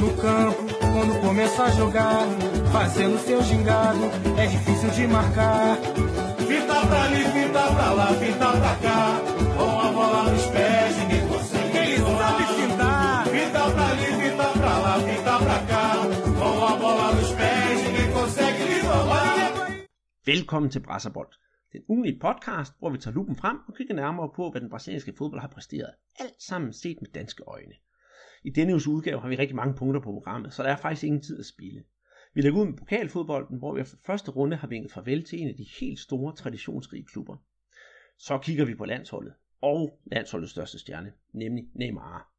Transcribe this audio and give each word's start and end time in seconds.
No 0.00 0.16
campo, 0.16 0.62
quando 0.92 1.20
começa 1.20 1.64
a 1.64 1.70
jogar, 1.70 2.26
fazendo 2.72 3.18
seu 3.18 3.42
gingado, 3.42 4.04
é 4.42 4.46
difícil 4.46 4.90
de 4.96 5.06
marcar. 5.06 5.76
Fita 6.48 6.86
pra 6.88 7.02
ali, 7.04 7.22
fita 7.34 7.64
pra 7.74 7.92
lá, 7.98 8.06
fita 8.20 8.48
pra 8.60 8.74
cá, 8.84 9.20
com 9.56 9.70
a 9.86 9.92
bola 9.92 10.22
nos 10.32 10.46
pés, 10.46 10.96
ninguém 11.00 11.28
consegue. 11.28 11.76
Ele 11.78 11.98
sabe 12.20 12.44
fintar. 12.58 13.26
Fita 13.34 13.62
pra 13.74 13.86
ali, 13.92 14.08
fita 14.22 14.48
pra 14.60 14.78
lá, 14.84 14.94
fita 15.08 15.34
pra 15.46 15.58
cá, 15.70 15.86
com 16.38 16.64
a 16.64 16.76
bola 16.82 17.14
nos 17.16 17.32
pés, 17.32 17.76
ninguém 17.84 18.12
consegue 18.12 18.62
lhe 18.70 18.80
roubar. 18.80 19.50
Velkommen 20.26 20.70
til 20.70 20.80
Brasserbold, 20.80 21.32
den 21.72 21.82
ugenlige 21.88 22.18
podcast, 22.20 22.72
hvor 22.78 22.90
vi 22.90 22.98
tager 22.98 23.14
lupen 23.14 23.36
frem 23.36 23.56
og 23.68 23.74
kigger 23.74 23.94
nærmere 23.94 24.28
på, 24.36 24.50
hvad 24.50 24.60
den 24.60 24.70
brasilianske 24.70 25.12
fodbold 25.18 25.40
har 25.40 25.48
præsteret. 25.48 25.92
Alt 26.20 26.42
sammen 26.42 26.72
set 26.72 26.96
med 27.02 27.10
danske 27.14 27.42
øjne. 27.46 27.74
I 28.42 28.50
denne 28.50 28.72
uges 28.72 28.86
udgave 28.86 29.20
har 29.20 29.28
vi 29.28 29.36
rigtig 29.36 29.56
mange 29.56 29.74
punkter 29.74 30.00
på 30.00 30.12
programmet, 30.12 30.52
så 30.52 30.62
der 30.62 30.68
er 30.68 30.76
faktisk 30.76 31.04
ingen 31.04 31.22
tid 31.22 31.38
at 31.38 31.46
spille. 31.46 31.84
Vi 32.34 32.40
lægger 32.40 32.60
ud 32.60 32.66
med 32.66 32.76
pokalfodbolden, 32.76 33.58
hvor 33.58 33.74
vi 33.74 33.84
for 33.84 33.96
første 34.06 34.30
runde 34.30 34.56
har 34.56 34.68
vinket 34.68 34.92
farvel 34.92 35.24
til 35.24 35.40
en 35.40 35.48
af 35.48 35.54
de 35.54 35.66
helt 35.80 35.98
store 35.98 36.36
traditionsrige 36.36 37.04
klubber. 37.04 37.36
Så 38.18 38.38
kigger 38.38 38.64
vi 38.64 38.74
på 38.74 38.84
landsholdet, 38.84 39.32
og 39.60 40.00
landsholdets 40.04 40.52
største 40.52 40.78
stjerne, 40.78 41.12
nemlig 41.32 41.68
Neymar. 41.74 42.32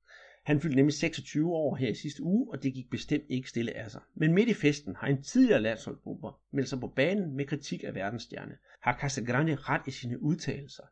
Han 0.44 0.62
fyldte 0.62 0.76
nemlig 0.76 0.94
26 0.94 1.52
år 1.52 1.76
her 1.76 1.90
i 1.90 1.96
sidste 1.96 2.24
uge, 2.24 2.52
og 2.52 2.64
det 2.64 2.74
gik 2.74 2.90
bestemt 2.90 3.24
ikke 3.30 3.50
stille 3.50 3.78
af 3.78 3.92
sig. 3.92 4.02
Men 4.16 4.34
midt 4.34 4.50
i 4.50 4.54
festen 4.54 4.96
har 4.96 5.08
en 5.08 5.24
tidligere 5.24 5.62
landsholdsbomber 5.62 6.40
meldt 6.52 6.70
sig 6.70 6.80
på 6.80 6.88
banen 6.88 7.36
med 7.36 7.46
kritik 7.46 7.84
af 7.84 7.96
verdensstjerne. 7.96 8.58
Har 8.82 8.98
Casagrande 9.02 9.56
ret 9.56 9.82
i 9.88 9.92
sine 9.92 10.22
udtalelser? 10.22 10.84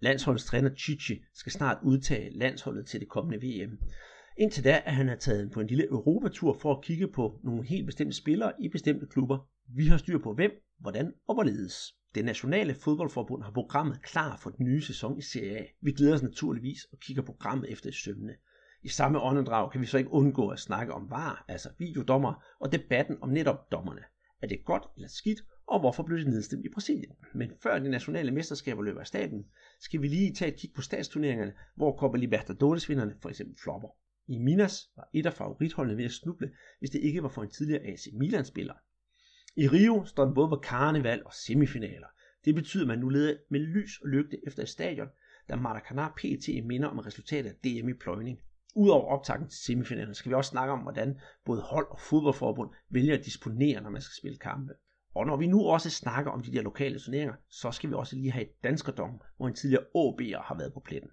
Landsholdets 0.00 0.44
træner 0.44 0.74
Chichi 0.74 1.24
skal 1.34 1.52
snart 1.52 1.78
udtage 1.82 2.38
landsholdet 2.38 2.86
til 2.86 3.00
det 3.00 3.08
kommende 3.08 3.46
VM. 3.46 3.78
Indtil 4.40 4.64
da 4.64 4.82
er 4.84 4.90
han 4.90 5.18
taget 5.18 5.50
på 5.50 5.60
en 5.60 5.66
lille 5.66 5.84
Europatur 5.84 6.52
for 6.52 6.74
at 6.74 6.82
kigge 6.82 7.08
på 7.08 7.40
nogle 7.44 7.66
helt 7.66 7.86
bestemte 7.86 8.16
spillere 8.16 8.52
i 8.60 8.68
bestemte 8.68 9.06
klubber. 9.06 9.38
Vi 9.68 9.86
har 9.86 9.96
styr 9.96 10.18
på 10.18 10.34
hvem, 10.34 10.50
hvordan 10.78 11.12
og 11.28 11.34
hvorledes. 11.34 11.74
Det 12.14 12.24
nationale 12.24 12.74
fodboldforbund 12.74 13.42
har 13.42 13.50
programmet 13.50 14.02
klar 14.02 14.36
for 14.36 14.50
den 14.50 14.66
nye 14.66 14.82
sæson 14.82 15.18
i 15.18 15.22
Serie 15.22 15.58
A. 15.58 15.64
Vi 15.80 15.92
glæder 15.92 16.14
os 16.14 16.22
naturligvis 16.22 16.84
og 16.92 16.98
kigger 16.98 17.22
programmet 17.22 17.72
efter 17.72 17.88
i 17.88 17.92
sømne. 17.92 18.34
I 18.82 18.88
samme 18.88 19.20
åndedrag 19.20 19.72
kan 19.72 19.80
vi 19.80 19.86
så 19.86 19.98
ikke 19.98 20.12
undgå 20.12 20.48
at 20.48 20.58
snakke 20.58 20.92
om 20.92 21.10
VAR, 21.10 21.44
altså 21.48 21.68
videodommer, 21.78 22.44
og 22.60 22.72
debatten 22.72 23.16
om 23.20 23.28
netop 23.28 23.72
dommerne. 23.72 24.02
Er 24.42 24.46
det 24.46 24.64
godt 24.64 24.82
eller 24.96 25.08
skidt, 25.08 25.40
og 25.66 25.80
hvorfor 25.80 26.02
blev 26.02 26.18
det 26.18 26.26
nedstemt 26.26 26.64
i 26.64 26.72
Brasilien? 26.74 27.12
Men 27.34 27.50
før 27.62 27.78
de 27.78 27.90
nationale 27.90 28.30
mesterskaber 28.30 28.82
løber 28.82 29.00
af 29.00 29.06
staten, 29.06 29.44
skal 29.80 30.02
vi 30.02 30.08
lige 30.08 30.34
tage 30.34 30.52
et 30.52 30.58
kig 30.60 30.70
på 30.74 30.82
statsturneringerne, 30.82 31.52
hvor 31.76 31.96
Copa 31.96 32.18
Libertadores-vinderne 32.18 33.14
for 33.22 33.28
eksempel 33.28 33.56
flopper. 33.62 33.88
I 34.30 34.38
Minas 34.38 34.90
var 34.96 35.08
et 35.12 35.26
af 35.26 35.32
favoritholdene 35.32 35.96
ved 35.96 36.04
at 36.04 36.10
snuble, 36.10 36.50
hvis 36.78 36.90
det 36.90 37.00
ikke 37.00 37.22
var 37.22 37.28
for 37.28 37.42
en 37.42 37.50
tidligere 37.50 37.82
AC 37.82 38.06
Milan-spiller. 38.12 38.74
I 39.56 39.68
Rio 39.68 40.04
står 40.04 40.24
den 40.24 40.34
både 40.34 40.48
på 40.48 40.56
karneval 40.56 41.22
og 41.24 41.32
semifinaler. 41.34 42.06
Det 42.44 42.54
betyder, 42.54 42.84
at 42.84 42.88
man 42.88 42.98
nu 42.98 43.08
leder 43.08 43.36
med 43.48 43.60
lys 43.60 44.00
og 44.02 44.08
lygte 44.08 44.46
efter 44.46 44.62
et 44.62 44.68
stadion, 44.68 45.08
da 45.48 45.54
Maracanã 45.54 46.08
PT 46.16 46.64
minder 46.64 46.88
om 46.88 46.98
resultatet 46.98 47.50
af 47.50 47.56
DM 47.64 47.88
i 47.88 47.94
pløjning. 47.94 48.38
Udover 48.76 49.04
optakten 49.04 49.48
til 49.48 49.58
semifinalen 49.58 50.14
skal 50.14 50.30
vi 50.30 50.34
også 50.34 50.50
snakke 50.50 50.72
om, 50.72 50.80
hvordan 50.80 51.20
både 51.44 51.62
hold 51.62 51.86
og 51.90 52.00
fodboldforbund 52.00 52.70
vælger 52.90 53.18
at 53.18 53.24
disponere, 53.24 53.80
når 53.80 53.90
man 53.90 54.02
skal 54.02 54.16
spille 54.18 54.38
kampe. 54.38 54.72
Og 55.14 55.26
når 55.26 55.36
vi 55.36 55.46
nu 55.46 55.66
også 55.66 55.90
snakker 55.90 56.30
om 56.30 56.42
de 56.42 56.52
der 56.52 56.62
lokale 56.62 56.98
turneringer, 56.98 57.34
så 57.48 57.70
skal 57.70 57.90
vi 57.90 57.94
også 57.94 58.16
lige 58.16 58.30
have 58.30 58.44
et 58.44 58.64
danskerdom, 58.64 59.20
hvor 59.36 59.48
en 59.48 59.54
tidligere 59.54 59.84
AB'er 59.84 60.42
har 60.42 60.56
været 60.58 60.72
på 60.74 60.80
pletten. 60.80 61.10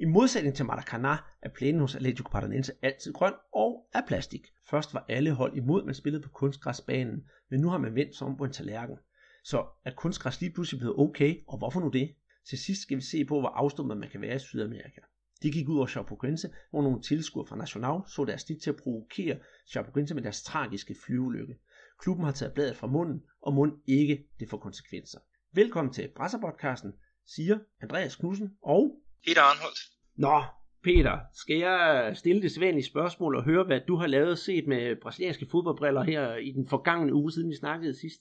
I 0.00 0.04
modsætning 0.04 0.56
til 0.56 0.64
Maracanã 0.64 1.16
er 1.42 1.48
plænen 1.54 1.80
hos 1.80 1.94
Atletico 1.94 2.28
Paranaense 2.28 2.72
altid 2.82 3.12
grøn 3.12 3.32
og 3.54 3.88
af 3.94 4.02
plastik. 4.06 4.46
Først 4.70 4.94
var 4.94 5.04
alle 5.08 5.32
hold 5.32 5.56
imod, 5.56 5.84
man 5.84 5.94
spillede 5.94 6.22
på 6.22 6.28
kunstgræsbanen, 6.28 7.24
men 7.50 7.60
nu 7.60 7.68
har 7.68 7.78
man 7.78 7.94
vendt 7.94 8.16
som 8.16 8.36
på 8.36 8.44
en 8.44 8.52
tallerken. 8.52 8.96
Så 9.44 9.66
er 9.84 9.90
kunstgræs 9.94 10.40
lige 10.40 10.52
pludselig 10.52 10.78
blevet 10.78 10.98
okay, 10.98 11.44
og 11.48 11.58
hvorfor 11.58 11.80
nu 11.80 11.88
det? 11.88 12.14
Til 12.48 12.58
sidst 12.58 12.82
skal 12.82 12.96
vi 12.96 13.02
se 13.02 13.24
på, 13.24 13.40
hvor 13.40 13.48
afstumpet 13.48 13.96
man 13.96 14.08
kan 14.10 14.20
være 14.20 14.36
i 14.36 14.38
Sydamerika. 14.38 15.00
Det 15.42 15.52
gik 15.52 15.68
ud 15.68 15.76
over 15.76 15.86
Chapecoense, 15.86 16.50
hvor 16.70 16.82
nogle 16.82 17.02
tilskuere 17.02 17.46
fra 17.46 17.56
National 17.56 18.00
så 18.06 18.24
deres 18.24 18.42
snit 18.42 18.62
til 18.62 18.70
at 18.70 18.76
provokere 18.76 19.38
Chapecoense 19.66 20.14
med 20.14 20.22
deres 20.22 20.42
tragiske 20.42 20.96
flyulykke. 21.06 21.58
Klubben 21.98 22.24
har 22.24 22.32
taget 22.32 22.54
bladet 22.54 22.76
fra 22.76 22.86
munden, 22.86 23.22
og 23.42 23.54
mund 23.54 23.72
ikke 23.86 24.28
det 24.40 24.50
får 24.50 24.58
konsekvenser. 24.58 25.18
Velkommen 25.52 25.94
til 25.94 26.08
Brasserpodcasten, 26.16 26.92
siger 27.26 27.58
Andreas 27.82 28.16
Knudsen 28.16 28.56
og... 28.62 29.00
Peter 29.26 29.42
Arnholdt. 29.42 29.97
Nå, 30.18 30.44
Peter, 30.84 31.16
skal 31.42 31.56
jeg 31.56 32.14
stille 32.16 32.42
det 32.42 32.52
sædvanlige 32.52 32.90
spørgsmål 32.92 33.36
og 33.36 33.44
høre, 33.44 33.64
hvad 33.64 33.80
du 33.88 33.96
har 33.96 34.06
lavet 34.06 34.38
set 34.38 34.66
med 34.66 34.96
brasilianske 35.02 35.46
fodboldbriller 35.50 36.02
her 36.02 36.36
i 36.36 36.50
den 36.50 36.68
forgangne 36.68 37.14
uge, 37.14 37.32
siden 37.32 37.50
vi 37.50 37.56
snakkede 37.56 38.00
sidst? 38.00 38.20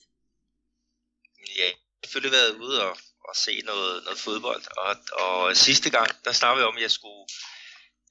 Ja, 1.57 1.69
jeg 1.69 1.73
har 2.01 2.07
selvfølgelig 2.07 2.37
været 2.39 2.53
ude 2.65 2.77
og, 2.87 2.97
og 3.29 3.35
se 3.35 3.53
noget, 3.71 4.03
noget 4.05 4.19
fodbold, 4.27 4.63
og, 4.83 4.93
og 5.23 5.55
sidste 5.67 5.89
gang, 5.97 6.09
der 6.25 6.31
snakkede 6.31 6.61
vi 6.61 6.67
om, 6.69 6.77
at 6.77 6.81
jeg 6.81 6.91
skulle 6.91 7.23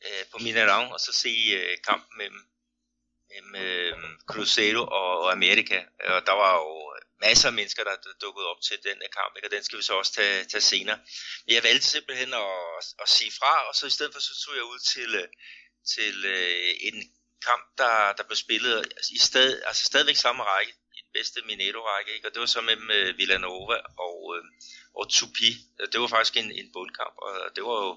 øh, 0.07 0.23
på 0.33 0.37
Mineirão 0.45 0.87
og 0.95 1.01
så 1.01 1.13
se 1.25 1.35
øh, 1.59 1.77
kampen 1.89 2.13
mellem, 2.21 2.43
mellem 3.31 3.53
øh, 3.65 3.93
Cruzeiro 4.31 4.83
og, 4.99 5.11
og 5.23 5.33
Amerika, 5.33 5.79
og 6.15 6.21
der 6.29 6.37
var 6.43 6.53
jo 6.63 6.96
masser 7.21 7.49
af 7.49 7.55
mennesker, 7.55 7.85
der 7.85 7.97
dukkede 8.23 8.47
op 8.47 8.61
til 8.69 8.79
den 8.89 8.99
kamp, 9.19 9.33
ikke? 9.37 9.49
og 9.49 9.51
den 9.51 9.65
skal 9.65 9.79
vi 9.79 9.83
så 9.83 9.95
også 9.95 10.13
tage, 10.13 10.45
tage 10.45 10.61
senere. 10.61 10.99
Men 11.47 11.55
jeg 11.55 11.63
valgte 11.63 11.87
simpelthen 11.87 12.35
at, 12.35 12.85
at 13.03 13.09
sige 13.09 13.33
fra, 13.39 13.69
og 13.69 13.75
så 13.75 13.87
i 13.87 13.91
stedet 13.97 14.13
for 14.13 14.21
så 14.21 14.35
tog 14.45 14.55
jeg 14.57 14.65
ud 14.65 14.79
til, 14.95 15.15
øh, 15.15 15.29
til 15.95 16.25
øh, 16.25 16.75
en 16.81 16.97
kamp, 17.49 17.65
der, 17.79 18.13
der 18.17 18.25
blev 18.29 18.37
spillet 18.37 18.93
i 19.17 19.19
sted, 19.19 19.63
altså 19.67 19.85
stadigvæk 19.85 20.17
samme 20.17 20.43
række, 20.43 20.73
i 20.97 21.01
den 21.05 21.13
bedste 21.13 21.43
Mineto-række, 21.47 22.15
ikke? 22.15 22.27
og 22.29 22.33
det 22.35 22.41
var 22.41 22.47
så 22.47 22.61
mellem 22.61 22.91
øh, 22.91 23.19
Villanova 23.19 23.77
og, 24.07 24.19
øh, 24.37 24.45
og 24.99 25.11
Tupi. 25.11 25.51
Det 25.93 26.01
var 26.01 26.07
faktisk 26.07 26.37
en, 26.37 26.53
en 26.61 26.73
bundkamp, 26.73 27.15
og 27.19 27.57
det 27.57 27.65
var 27.65 27.79
jo 27.87 27.93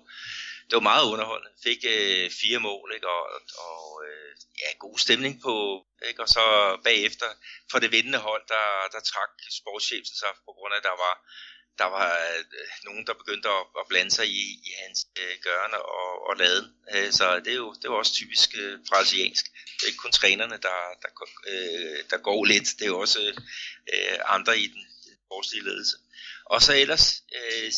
det 0.69 0.75
var 0.75 0.91
meget 0.91 1.05
underholdende. 1.13 1.53
Fik 1.63 1.81
øh, 1.95 2.31
fire 2.41 2.59
mål, 2.59 2.91
ikke? 2.95 3.07
og, 3.07 3.23
og 3.67 4.03
øh, 4.07 4.31
ja, 4.61 4.69
god 4.79 4.97
stemning 4.97 5.41
på, 5.41 5.55
ikke? 6.09 6.21
og 6.23 6.29
så 6.29 6.43
bagefter 6.83 7.25
for 7.71 7.79
det 7.79 7.91
vindende 7.91 8.17
hold, 8.17 8.43
der, 8.47 8.67
der 8.93 8.99
trak 8.99 9.31
sportschefen 9.59 10.15
sig 10.21 10.31
på 10.45 10.51
grund 10.57 10.73
af, 10.73 10.77
at 10.77 10.83
der 10.83 10.97
var, 11.05 11.15
der 11.77 11.85
var 11.97 12.09
øh, 12.31 12.43
nogen, 12.87 13.07
der 13.07 13.13
begyndte 13.21 13.49
at, 13.49 13.63
at 13.79 13.87
blande 13.89 14.11
sig 14.11 14.27
i, 14.27 14.43
i 14.69 14.71
hans 14.81 14.99
øh, 15.19 15.35
gørne 15.45 15.79
og, 15.97 16.27
og 16.27 16.37
laden. 16.41 16.67
Øh, 16.93 17.11
så 17.11 17.25
det 17.45 17.51
er 17.51 17.61
jo 17.65 17.73
det 17.81 17.89
var 17.89 17.97
også 17.97 18.13
typisk 18.13 18.49
øh, 18.61 18.79
brasiliansk. 18.89 19.45
Det 19.75 19.83
er 19.83 19.87
ikke 19.91 20.05
kun 20.05 20.11
trænerne, 20.11 20.57
der, 20.67 20.79
der, 21.03 21.11
øh, 21.51 21.99
der 22.09 22.17
går 22.17 22.45
lidt, 22.45 22.69
det 22.77 22.85
er 22.85 22.93
jo 22.95 22.99
også 22.99 23.21
øh, 23.93 24.19
andre 24.25 24.59
i 24.59 24.67
den, 24.67 24.83
den 25.05 25.15
sportslige 25.25 25.63
ledelse. 25.63 25.97
Og 26.45 26.61
så 26.61 26.73
ellers, 26.73 27.23
øh, 27.39 27.71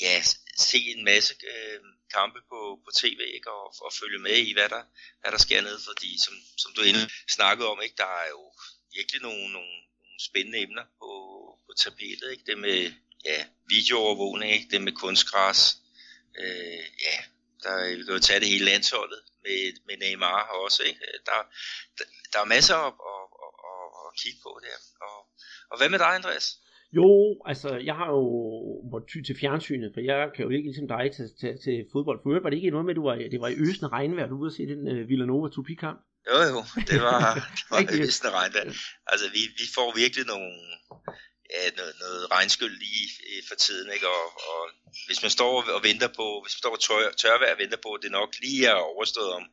ja, 0.00 0.22
se 0.56 0.78
en 0.78 1.04
masse 1.04 1.34
øh, 1.52 1.80
kampe 2.18 2.40
på, 2.48 2.60
på 2.84 2.90
tv, 3.00 3.20
ikke? 3.36 3.50
Og, 3.50 3.66
og 3.84 3.92
følge 4.00 4.18
med 4.18 4.36
i, 4.48 4.52
hvad 4.52 4.68
der, 4.68 4.82
hvad 5.20 5.32
der 5.32 5.38
sker 5.38 5.60
ned, 5.60 5.78
fordi 5.88 6.10
som, 6.24 6.34
som 6.62 6.70
du 6.76 6.80
endelig 6.82 7.10
snakkede 7.36 7.68
om, 7.68 7.82
ikke? 7.82 7.96
der 7.96 8.12
er 8.22 8.28
jo 8.28 8.42
virkelig 8.96 9.20
nogle, 9.22 9.52
nogle, 9.56 9.74
nogle 10.02 10.20
spændende 10.28 10.58
emner 10.58 10.84
på, 11.00 11.10
på 11.66 11.72
tapetet. 11.84 12.30
Ikke? 12.32 12.44
Det 12.46 12.58
med 12.58 12.92
ja, 13.24 13.38
videoovervågning, 13.68 14.52
ikke? 14.52 14.68
det 14.70 14.82
med 14.82 14.92
kunstgræs, 14.92 15.76
øh, 16.42 16.84
ja, 17.06 17.16
der, 17.62 17.96
vi 17.96 18.04
kan 18.04 18.14
jo 18.14 18.18
tage 18.18 18.40
det 18.40 18.48
hele 18.48 18.64
landsholdet 18.64 19.22
med, 19.44 19.72
med 19.86 19.96
Neymar 19.96 20.42
også. 20.42 20.82
Ikke? 20.82 21.00
Der, 21.26 21.38
der, 21.98 22.04
der 22.32 22.40
er 22.40 22.44
masser 22.44 22.76
at, 22.76 22.94
at, 23.12 23.24
at, 23.44 23.52
at, 23.70 23.86
at 24.06 24.10
kigge 24.22 24.38
på 24.42 24.60
der. 24.62 24.78
Og, 25.06 25.18
og 25.70 25.78
hvad 25.78 25.88
med 25.88 25.98
dig, 25.98 26.14
Andreas? 26.14 26.56
Jo, 26.92 27.10
altså 27.50 27.68
jeg 27.88 27.94
har 27.94 28.08
jo 28.18 28.22
måttet 28.92 29.08
ty 29.10 29.18
til 29.26 29.36
fjernsynet, 29.40 29.90
for 29.94 30.00
jeg 30.00 30.30
kan 30.34 30.44
jo 30.44 30.50
ikke 30.50 30.68
ligesom 30.68 30.88
dig 30.88 31.04
til, 31.16 31.26
til, 31.40 31.52
til 31.64 31.76
fodbold. 31.92 32.18
For 32.18 32.28
øvrigt 32.30 32.44
var 32.44 32.50
det 32.50 32.56
ikke 32.56 32.70
noget 32.76 32.86
med, 32.86 32.94
at 32.94 33.00
du 33.00 33.06
var, 33.08 33.14
det 33.34 33.40
var 33.44 33.50
i 33.50 33.60
øsende 33.66 33.88
regnvejr, 33.96 34.26
du 34.28 34.36
ude 34.42 34.50
at 34.52 34.56
se 34.58 34.62
den 34.72 34.82
uh, 34.92 35.08
Villanova 35.10 35.48
Tupi-kamp? 35.54 35.98
Jo 36.28 36.36
jo, 36.52 36.60
det 36.90 37.00
var, 37.08 37.20
det 37.56 37.68
var 37.70 37.80
øsende 38.04 38.30
regnvejr. 38.38 38.70
Altså 39.12 39.26
vi, 39.36 39.42
vi 39.60 39.66
får 39.76 39.88
virkelig 40.02 40.24
nogle, 40.32 40.52
ja, 41.54 41.62
noget, 41.78 41.94
noget 42.04 42.22
regnskyld 42.36 42.76
lige 42.84 43.08
for 43.48 43.56
tiden, 43.64 43.88
ikke? 43.96 44.06
Og, 44.16 44.24
og 44.48 44.60
hvis 45.06 45.22
man 45.24 45.32
står 45.38 45.52
og 45.76 45.80
venter 45.88 46.10
på, 46.20 46.26
hvis 46.42 46.54
man 46.54 46.62
står 46.64 46.74
og 46.78 46.82
tør, 46.86 47.10
tørvejr 47.22 47.52
og 47.54 47.60
venter 47.62 47.80
på, 47.84 47.90
at 47.96 48.02
det 48.04 48.12
nok 48.20 48.30
lige 48.44 48.62
er 48.72 48.78
overstået 48.92 49.32
om, 49.38 49.44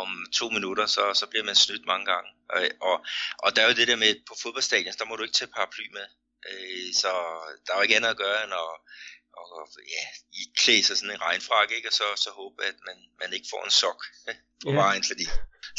om 0.00 0.08
to 0.38 0.46
minutter, 0.56 0.86
så, 0.96 1.04
så 1.20 1.26
bliver 1.30 1.46
man 1.48 1.56
snydt 1.64 1.86
mange 1.92 2.06
gange. 2.12 2.28
Og, 2.54 2.60
og, 2.88 2.96
og 3.44 3.48
der 3.52 3.60
er 3.62 3.68
jo 3.70 3.78
det 3.80 3.88
der 3.90 4.02
med, 4.04 4.10
på 4.28 4.34
fodboldstadion, 4.42 4.98
der 4.98 5.08
må 5.08 5.16
du 5.16 5.22
ikke 5.22 5.38
tage 5.40 5.54
paraply 5.56 5.86
med. 5.98 6.06
Øh, 6.48 6.88
så 7.00 7.10
der 7.64 7.70
er 7.72 7.78
jo 7.78 7.82
ikke 7.82 7.96
andet 7.96 8.14
at 8.14 8.22
gøre 8.24 8.44
end 8.44 8.54
at 8.64 8.70
og, 9.42 9.68
ja, 9.96 10.04
i 10.40 10.42
klæde 10.60 10.82
sig 10.86 10.96
sådan 10.96 11.14
en 11.14 11.24
regnfrak, 11.28 11.68
ikke? 11.76 11.88
og 11.90 11.94
så, 12.00 12.06
så 12.24 12.30
håbe, 12.40 12.58
at 12.70 12.78
man, 12.88 12.98
man 13.22 13.30
ikke 13.36 13.48
får 13.52 13.62
en 13.64 13.74
sok 13.82 14.00
på 14.64 14.70
ja. 14.70 14.76
vejen, 14.82 15.04
fordi 15.10 15.26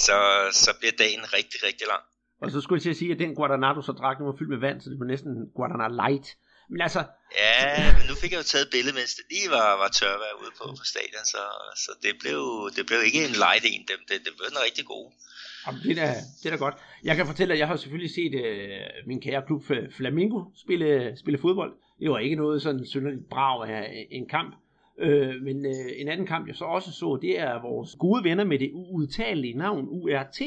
så, 0.08 0.18
så 0.64 0.72
bliver 0.80 0.96
dagen 1.04 1.24
rigtig, 1.38 1.60
rigtig 1.68 1.86
lang. 1.94 2.04
Og 2.42 2.52
så 2.52 2.60
skulle 2.62 2.78
jeg 2.78 2.84
til 2.84 2.96
at 2.96 3.02
sige, 3.02 3.12
at 3.14 3.19
den 3.24 3.36
Guadana, 3.36 3.69
du 3.74 3.81
så 3.81 3.94
drak, 4.02 4.18
den 4.18 4.30
var 4.30 4.38
fyldt 4.40 4.54
med 4.56 4.62
vand, 4.66 4.78
så 4.81 4.88
det 4.90 5.00
var 5.02 5.12
næsten 5.14 5.31
Guadana 5.58 5.88
Light. 6.02 6.28
Men 6.72 6.80
altså... 6.88 7.02
Ja, 7.42 7.54
men 7.98 8.04
nu 8.10 8.16
fik 8.22 8.31
jeg 8.31 8.42
jo 8.44 8.52
taget 8.54 8.74
billede, 8.75 8.96
mens 9.00 9.14
det 9.18 9.25
lige 9.34 9.50
var, 9.58 9.69
var 9.81 9.90
tørvejr 10.00 10.36
ude 10.42 10.54
på, 10.60 10.66
på 10.80 10.86
stadion, 10.94 11.25
så, 11.34 11.44
så 11.84 11.92
det, 12.04 12.14
blev, 12.22 12.40
det 12.75 12.84
blev 12.90 13.00
ikke 13.08 13.22
en 13.30 13.38
light 13.46 13.66
en, 13.72 13.84
det, 13.90 13.96
det, 14.10 14.18
det 14.25 14.34
blev 14.38 14.48
en 14.54 14.66
rigtig 14.68 14.86
god. 14.94 15.06
Jamen, 15.68 15.81
det, 15.83 15.92
er 15.92 15.95
da, 15.95 16.13
det 16.44 16.45
er 16.45 16.50
da 16.50 16.63
godt. 16.65 16.75
Jeg 17.04 17.15
kan 17.15 17.25
fortælle, 17.25 17.54
at 17.54 17.59
jeg 17.59 17.68
har 17.68 17.75
selvfølgelig 17.75 18.12
set 18.12 18.33
øh, 18.33 19.07
min 19.07 19.21
kære 19.21 19.44
klub 19.48 19.71
øh, 19.71 19.92
Flamingo 19.92 20.44
spille, 20.56 21.18
spille 21.18 21.38
fodbold. 21.38 21.74
Det 22.00 22.09
var 22.09 22.19
ikke 22.19 22.36
noget 22.36 22.62
sådan 22.62 22.86
synderligt 22.86 23.30
brav 23.30 23.65
af 23.68 24.07
en 24.12 24.25
kamp. 24.25 24.56
Øh, 25.00 25.42
men 25.42 25.65
øh, 25.65 25.92
en 25.98 26.07
anden 26.07 26.27
kamp, 26.27 26.48
jeg 26.48 26.56
så 26.56 26.65
også 26.65 26.92
så, 26.92 27.19
det 27.21 27.39
er 27.39 27.62
vores 27.62 27.95
gode 27.95 28.24
venner 28.24 28.44
med 28.44 28.59
det 28.59 28.71
uudtalelige 28.74 29.57
navn 29.57 29.88
URT, 29.89 30.42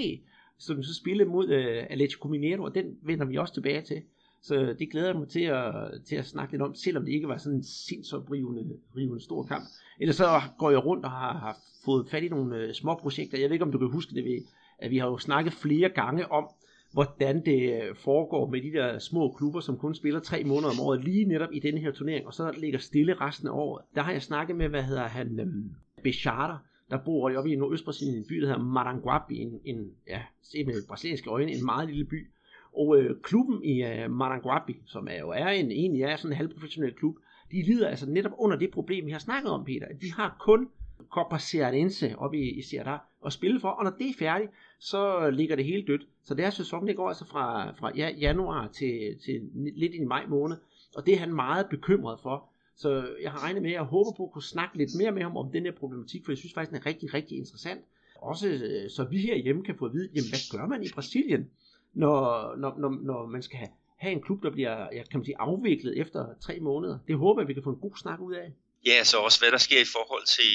som 0.58 0.82
så 0.82 0.94
spillede 0.94 1.28
mod 1.28 1.48
øh, 1.48 1.86
Atletico 1.90 2.28
Mineiro, 2.28 2.62
og 2.64 2.74
den 2.74 2.84
vender 3.02 3.24
vi 3.24 3.36
også 3.36 3.54
tilbage 3.54 3.82
til. 3.82 4.02
Så 4.42 4.74
det 4.78 4.90
glæder 4.90 5.06
jeg 5.06 5.16
mig 5.16 5.28
til 5.28 5.40
at, 5.40 5.74
til 6.06 6.16
at 6.16 6.26
snakke 6.26 6.52
lidt 6.52 6.62
om, 6.62 6.74
selvom 6.74 7.04
det 7.04 7.12
ikke 7.12 7.28
var 7.28 7.36
sådan 7.36 7.58
en 7.58 7.64
sindssygt 7.64 8.30
rivende, 8.30 8.76
rivende 8.96 9.24
stor 9.24 9.42
kamp. 9.42 9.64
Ellers 10.00 10.16
så 10.16 10.40
går 10.58 10.70
jeg 10.70 10.86
rundt 10.86 11.04
og 11.04 11.10
har, 11.10 11.32
har 11.32 11.56
fået 11.84 12.08
fat 12.10 12.22
i 12.22 12.28
nogle 12.28 12.56
øh, 12.56 12.74
små 12.74 12.94
projekter. 12.94 13.38
Jeg 13.38 13.48
ved 13.48 13.54
ikke, 13.54 13.64
om 13.64 13.72
du 13.72 13.78
kan 13.78 13.90
huske 13.90 14.14
det, 14.14 14.24
ved, 14.24 14.40
at 14.80 14.90
vi 14.90 14.98
har 14.98 15.06
jo 15.06 15.18
snakket 15.18 15.52
flere 15.52 15.88
gange 15.88 16.32
om, 16.32 16.48
hvordan 16.92 17.44
det 17.44 17.82
øh, 17.82 17.96
foregår 17.96 18.50
med 18.50 18.62
de 18.62 18.72
der 18.72 18.98
små 18.98 19.34
klubber, 19.38 19.60
som 19.60 19.76
kun 19.76 19.94
spiller 19.94 20.20
tre 20.20 20.44
måneder 20.44 20.70
om 20.70 20.80
året, 20.80 21.04
lige 21.04 21.24
netop 21.24 21.48
i 21.52 21.58
denne 21.58 21.80
her 21.80 21.92
turnering, 21.92 22.26
og 22.26 22.34
så 22.34 22.54
ligger 22.58 22.78
stille 22.78 23.14
resten 23.14 23.48
af 23.48 23.52
året. 23.52 23.84
Der 23.94 24.02
har 24.02 24.12
jeg 24.12 24.22
snakket 24.22 24.56
med, 24.56 24.68
hvad 24.68 24.82
hedder 24.82 25.08
han, 25.08 25.40
øhm, 25.40 25.48
um, 25.48 25.70
Becharter, 26.02 26.58
der 26.90 26.98
bor 27.04 27.38
oppe 27.38 27.50
i 27.50 27.56
Nordøstbrasilien, 27.56 28.16
en 28.16 28.24
by, 28.28 28.34
der 28.34 28.46
hedder 28.46 28.62
Maranguapi, 28.62 29.34
en, 29.34 29.60
en 29.64 29.90
ja, 30.08 30.22
set 30.42 30.66
med 30.66 30.86
brasilianske 30.88 31.30
øjne, 31.30 31.52
en 31.52 31.64
meget 31.64 31.88
lille 31.88 32.04
by. 32.04 32.30
Og 32.76 32.98
øh, 32.98 33.20
klubben 33.22 33.64
i 33.64 33.82
øh, 33.84 34.10
Maranguapi, 34.10 34.76
som 34.86 35.08
er 35.10 35.18
jo 35.18 35.30
er 35.30 35.48
en, 35.48 35.70
egentlig 35.70 36.02
er 36.02 36.16
sådan 36.16 36.32
en 36.32 36.36
halvprofessionel 36.36 36.94
klub, 36.94 37.16
de 37.52 37.62
lider 37.62 37.88
altså 37.88 38.10
netop 38.10 38.32
under 38.38 38.56
det 38.56 38.70
problem, 38.70 39.06
vi 39.06 39.10
har 39.10 39.18
snakket 39.18 39.50
om, 39.50 39.64
Peter. 39.64 39.86
De 40.00 40.12
har 40.12 40.36
kun 40.40 40.68
Copa 41.10 41.38
Cearense 41.38 42.18
oppe 42.18 42.38
i, 42.38 42.58
i 42.58 42.60
Ceará 42.60 42.98
at 43.26 43.32
spille 43.32 43.60
for, 43.60 43.68
og 43.68 43.84
når 43.84 43.90
det 43.90 44.08
er 44.08 44.14
færdigt, 44.18 44.50
så 44.80 45.30
ligger 45.30 45.56
det 45.56 45.64
hele 45.64 45.86
dødt. 45.86 46.02
Så 46.24 46.34
deres 46.34 46.54
sæson, 46.54 46.86
det 46.86 46.96
går 46.96 47.08
altså 47.08 47.26
fra, 47.26 47.70
fra 47.70 47.92
ja, 47.96 48.08
januar 48.08 48.68
til, 48.68 49.18
til 49.24 49.40
lidt 49.76 49.94
i 49.94 50.04
maj 50.04 50.26
måned, 50.26 50.56
og 50.94 51.06
det 51.06 51.14
er 51.14 51.18
han 51.18 51.34
meget 51.34 51.66
bekymret 51.70 52.18
for. 52.22 52.50
Så 52.76 53.08
jeg 53.22 53.30
har 53.32 53.44
regnet 53.44 53.62
med, 53.62 53.70
at 53.70 53.74
jeg 53.74 53.82
håber 53.82 54.12
på 54.16 54.24
at 54.24 54.32
kunne 54.32 54.42
snakke 54.42 54.78
lidt 54.78 54.90
mere 54.98 55.12
med 55.12 55.22
ham 55.22 55.36
om 55.36 55.52
den 55.52 55.64
her 55.64 55.72
problematik, 55.72 56.24
for 56.24 56.32
jeg 56.32 56.38
synes 56.38 56.54
faktisk, 56.54 56.70
den 56.70 56.80
er 56.80 56.86
rigtig, 56.86 57.14
rigtig 57.14 57.38
interessant. 57.38 57.80
Også 58.16 58.48
øh, 58.48 58.90
så 58.90 59.04
vi 59.04 59.18
herhjemme 59.18 59.64
kan 59.64 59.76
få 59.78 59.84
at 59.84 59.92
vide, 59.92 60.08
jamen 60.14 60.28
hvad 60.28 60.58
gør 60.58 60.66
man 60.66 60.84
i 60.84 60.88
Brasilien, 60.94 61.50
når, 61.92 62.56
når, 62.56 62.78
når, 62.78 62.90
når 63.02 63.26
man 63.26 63.42
skal 63.42 63.58
have, 63.58 63.70
have 63.96 64.12
en 64.12 64.22
klub, 64.22 64.42
der 64.42 64.50
bliver 64.50 64.88
jeg 64.92 65.08
kan 65.10 65.18
man 65.20 65.24
sige, 65.24 65.38
afviklet 65.38 66.00
efter 66.00 66.26
tre 66.40 66.60
måneder. 66.60 66.98
Det 67.08 67.16
håber 67.16 67.40
jeg, 67.42 67.48
vi 67.48 67.54
kan 67.54 67.62
få 67.62 67.70
en 67.70 67.80
god 67.80 67.96
snak 67.96 68.20
ud 68.20 68.34
af. 68.34 68.52
Ja, 68.86 69.04
så 69.04 69.16
også 69.16 69.40
hvad 69.40 69.50
der 69.50 69.58
sker 69.58 69.80
i 69.80 69.90
forhold 69.96 70.24
til 70.26 70.52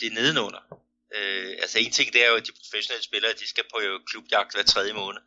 det 0.00 0.10
nedenunder. 0.18 0.87
Øh, 1.16 1.50
altså 1.62 1.76
en 1.78 1.92
ting 1.98 2.08
det 2.14 2.20
er 2.24 2.28
jo, 2.32 2.36
at 2.40 2.46
de 2.48 2.58
professionelle 2.60 3.04
spillere, 3.10 3.40
de 3.42 3.48
skal 3.52 3.64
på 3.72 3.78
jo 3.86 3.92
klubjagt 4.10 4.54
hver 4.54 4.66
tredje 4.72 4.94
måned. 5.02 5.22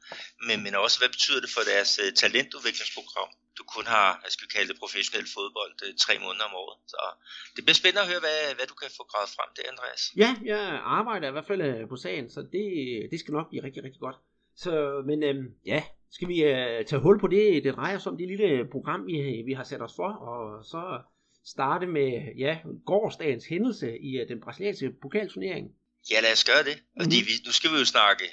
Men, 0.48 0.58
men 0.66 0.74
også, 0.84 0.98
hvad 1.02 1.12
betyder 1.16 1.42
det 1.44 1.52
for 1.56 1.64
deres 1.72 1.92
øh, 2.04 2.10
talentudviklingsprogram? 2.22 3.32
Du 3.58 3.64
kun 3.76 3.86
har, 3.96 4.08
hvad 4.22 4.32
skal 4.32 4.46
vi 4.46 4.52
kalde 4.56 4.70
det, 4.72 4.82
professionel 4.84 5.28
fodbold 5.36 5.74
uh, 5.86 5.92
tre 6.06 6.14
måneder 6.26 6.46
om 6.50 6.56
året. 6.64 6.78
Så 6.94 7.02
det 7.56 7.62
bliver 7.64 7.80
spændende 7.82 8.04
at 8.06 8.10
høre, 8.12 8.24
hvad, 8.28 8.40
hvad 8.58 8.68
du 8.72 8.76
kan 8.82 8.90
få 8.98 9.04
gravet 9.12 9.30
frem 9.38 9.50
det, 9.56 9.64
Andreas. 9.72 10.02
Ja, 10.24 10.30
jeg 10.52 10.64
arbejder 11.00 11.28
i 11.28 11.36
hvert 11.36 11.50
fald 11.52 11.62
øh, 11.70 11.90
på 11.92 11.98
sagen, 12.06 12.26
så 12.36 12.40
det, 12.56 12.66
det 13.12 13.20
skal 13.20 13.34
nok 13.38 13.50
blive 13.50 13.64
rigtig, 13.68 13.82
rigtig 13.84 14.02
godt. 14.08 14.18
Så, 14.64 14.72
men 15.10 15.20
øhm, 15.30 15.48
ja, 15.74 15.80
skal 16.16 16.28
vi 16.28 16.38
øh, 16.44 16.86
tage 16.90 17.02
hul 17.06 17.20
på 17.20 17.28
det, 17.28 17.64
det 17.64 17.76
drejer 17.76 17.98
sig 18.00 18.12
om 18.12 18.18
det 18.18 18.28
lille 18.28 18.50
program, 18.72 19.02
vi, 19.08 19.18
vi 19.50 19.54
har 19.54 19.64
sat 19.64 19.82
os 19.82 19.96
for, 19.96 20.10
og 20.30 20.66
så 20.66 20.82
starte 21.46 21.88
med 21.88 22.36
ja, 22.38 22.58
gårdsdagens 22.86 23.46
hændelse 23.46 23.98
i 24.00 24.22
uh, 24.22 24.28
den 24.28 24.42
brasilianske 24.42 24.92
pokalturnering. 25.02 25.66
Ja, 26.12 26.20
lad 26.20 26.32
os 26.32 26.44
gøre 26.44 26.64
det. 26.64 26.76
Mm-hmm. 26.76 27.04
Fordi 27.04 27.18
vi, 27.28 27.34
nu 27.46 27.52
skal 27.52 27.72
vi 27.72 27.78
jo 27.78 27.86
snakke 27.86 28.26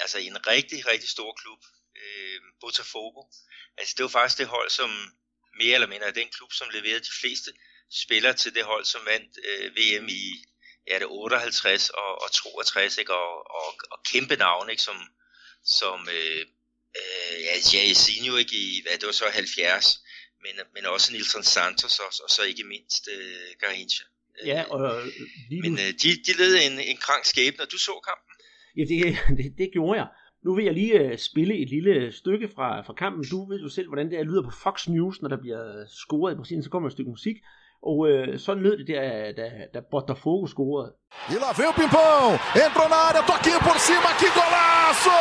altså 0.00 0.18
en 0.18 0.46
rigtig, 0.46 0.86
rigtig 0.86 1.08
stor 1.08 1.32
klub, 1.32 1.58
øh, 1.96 2.40
Botafogo. 2.60 3.22
Altså 3.78 3.94
det 3.96 4.02
var 4.02 4.08
faktisk 4.08 4.38
det 4.38 4.46
hold, 4.46 4.70
som 4.70 4.90
mere 5.62 5.74
eller 5.74 5.88
mindre 5.88 6.06
er 6.06 6.12
den 6.20 6.28
klub, 6.36 6.52
som 6.52 6.68
leverede 6.72 7.00
de 7.00 7.18
fleste 7.20 7.50
spillere 8.02 8.34
til 8.34 8.54
det 8.54 8.64
hold, 8.64 8.84
som 8.84 9.00
vandt 9.06 9.38
øh, 9.48 9.66
VM 9.76 10.08
i 10.08 10.22
ja, 10.88 10.98
det 10.98 11.06
58 11.10 11.90
og, 11.90 12.22
og 12.22 12.32
62, 12.32 12.98
ikke? 12.98 13.14
Og, 13.14 13.32
og, 13.60 13.68
og 13.90 13.98
kæmpe 14.12 14.36
navn, 14.36 14.70
ikke? 14.70 14.82
som, 14.82 14.98
som 15.64 16.08
øh, 16.08 16.44
øh, 17.00 17.36
ja, 17.46 17.54
Jairzinho 17.72 18.36
ikke? 18.36 18.56
i, 18.56 18.82
hvad 18.82 18.98
det 18.98 19.06
var 19.06 19.12
så 19.12 19.24
70, 19.32 20.02
men, 20.44 20.54
men 20.74 20.86
også 20.86 21.12
Nilsson 21.12 21.42
Santos, 21.42 21.98
og, 21.98 22.10
og 22.24 22.30
så 22.30 22.42
ikke 22.50 22.64
mindst 22.64 23.08
øh, 23.14 23.48
Garrincha. 23.60 24.04
Ja, 24.46 24.64
og 24.70 25.02
lige 25.50 25.62
Men 25.62 25.72
øh, 25.72 25.92
de, 26.02 26.08
de 26.26 26.32
led 26.38 26.52
en, 26.66 26.80
en 26.80 26.96
krank 26.96 27.24
skæbne, 27.24 27.64
og 27.64 27.72
du 27.72 27.78
så 27.78 27.94
kampen. 28.08 28.32
Ja, 28.76 28.82
det, 28.90 28.98
det, 29.38 29.58
det 29.58 29.70
gjorde 29.72 29.98
jeg. 30.00 30.08
Nu 30.44 30.54
vil 30.54 30.64
jeg 30.64 30.74
lige 30.74 31.12
uh, 31.12 31.18
spille 31.18 31.54
et 31.62 31.70
lille 31.70 32.12
stykke 32.12 32.48
fra, 32.54 32.80
fra 32.82 32.94
kampen. 32.94 33.24
Du 33.30 33.48
ved 33.48 33.60
jo 33.60 33.68
selv, 33.68 33.88
hvordan 33.88 34.10
det 34.10 34.18
er, 34.18 34.22
lyder 34.22 34.42
på 34.42 34.50
Fox 34.62 34.88
News, 34.88 35.22
når 35.22 35.28
der 35.28 35.36
bliver 35.36 35.84
scoret 36.02 36.32
i 36.32 36.36
Brasilien, 36.36 36.62
så 36.62 36.70
kommer 36.70 36.88
et 36.88 36.92
stykke 36.92 37.10
musik. 37.10 37.36
Og 37.82 37.98
uh, 37.98 38.38
sådan 38.38 38.62
lød 38.62 38.78
det 38.78 38.86
der, 38.86 39.32
da, 39.32 39.50
da 39.74 39.80
Botafogo 39.90 40.46
scorede. 40.46 40.92
E 41.32 41.36
lá 41.42 41.50
vem 41.58 41.68
o 41.72 41.74
Pimpão, 41.80 42.24
entrou 42.66 42.88
na 42.92 42.98
área, 43.08 43.22
toquinho 43.30 43.60
por 43.68 43.78
cima, 43.86 44.10
que 44.20 44.28
golaço! 44.38 45.18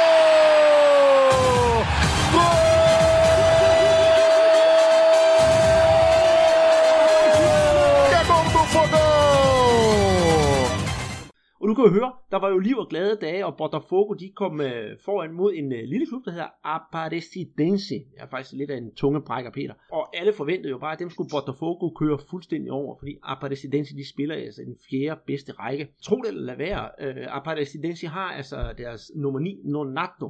Du 11.69 11.73
kan 11.75 11.85
jo 11.85 11.91
høre, 11.91 12.13
der 12.31 12.39
var 12.39 12.49
jo 12.49 12.57
liv 12.57 12.77
og 12.77 12.87
glade 12.89 13.15
dage, 13.21 13.45
og 13.45 13.57
Botafogo 13.57 14.13
de 14.13 14.31
kom 14.35 14.61
øh, 14.61 14.97
foran 15.05 15.33
mod 15.33 15.53
en 15.53 15.73
øh, 15.73 15.83
lille 15.83 16.05
klub, 16.07 16.25
der 16.25 16.31
hedder 16.31 16.47
Aparecidense. 16.63 17.95
Jeg 18.15 18.23
er 18.23 18.29
faktisk 18.29 18.55
lidt 18.55 18.71
af 18.71 18.77
en 18.77 18.95
tunge 18.95 19.21
brækker, 19.21 19.51
Peter. 19.51 19.73
Og 19.91 20.17
alle 20.17 20.33
forventede 20.33 20.69
jo 20.69 20.77
bare, 20.77 20.93
at 20.93 20.99
dem 20.99 21.09
skulle 21.09 21.29
Botafogo 21.29 21.89
køre 21.89 22.19
fuldstændig 22.29 22.71
over, 22.71 22.95
fordi 22.99 23.17
Aparecidense 23.23 23.95
de 23.95 24.09
spiller 24.09 24.35
altså 24.35 24.61
den 24.65 24.77
fjerde 24.89 25.21
bedste 25.27 25.51
række. 25.51 25.87
Tro 26.03 26.15
det 26.15 26.27
eller 26.27 26.43
lad 26.43 26.57
være, 26.57 26.89
øh, 26.99 27.25
Aparecidense 27.29 28.07
har 28.07 28.31
altså 28.31 28.73
deres 28.77 29.11
nummer 29.15 29.39
9, 29.39 29.61
Nonato, 29.63 30.27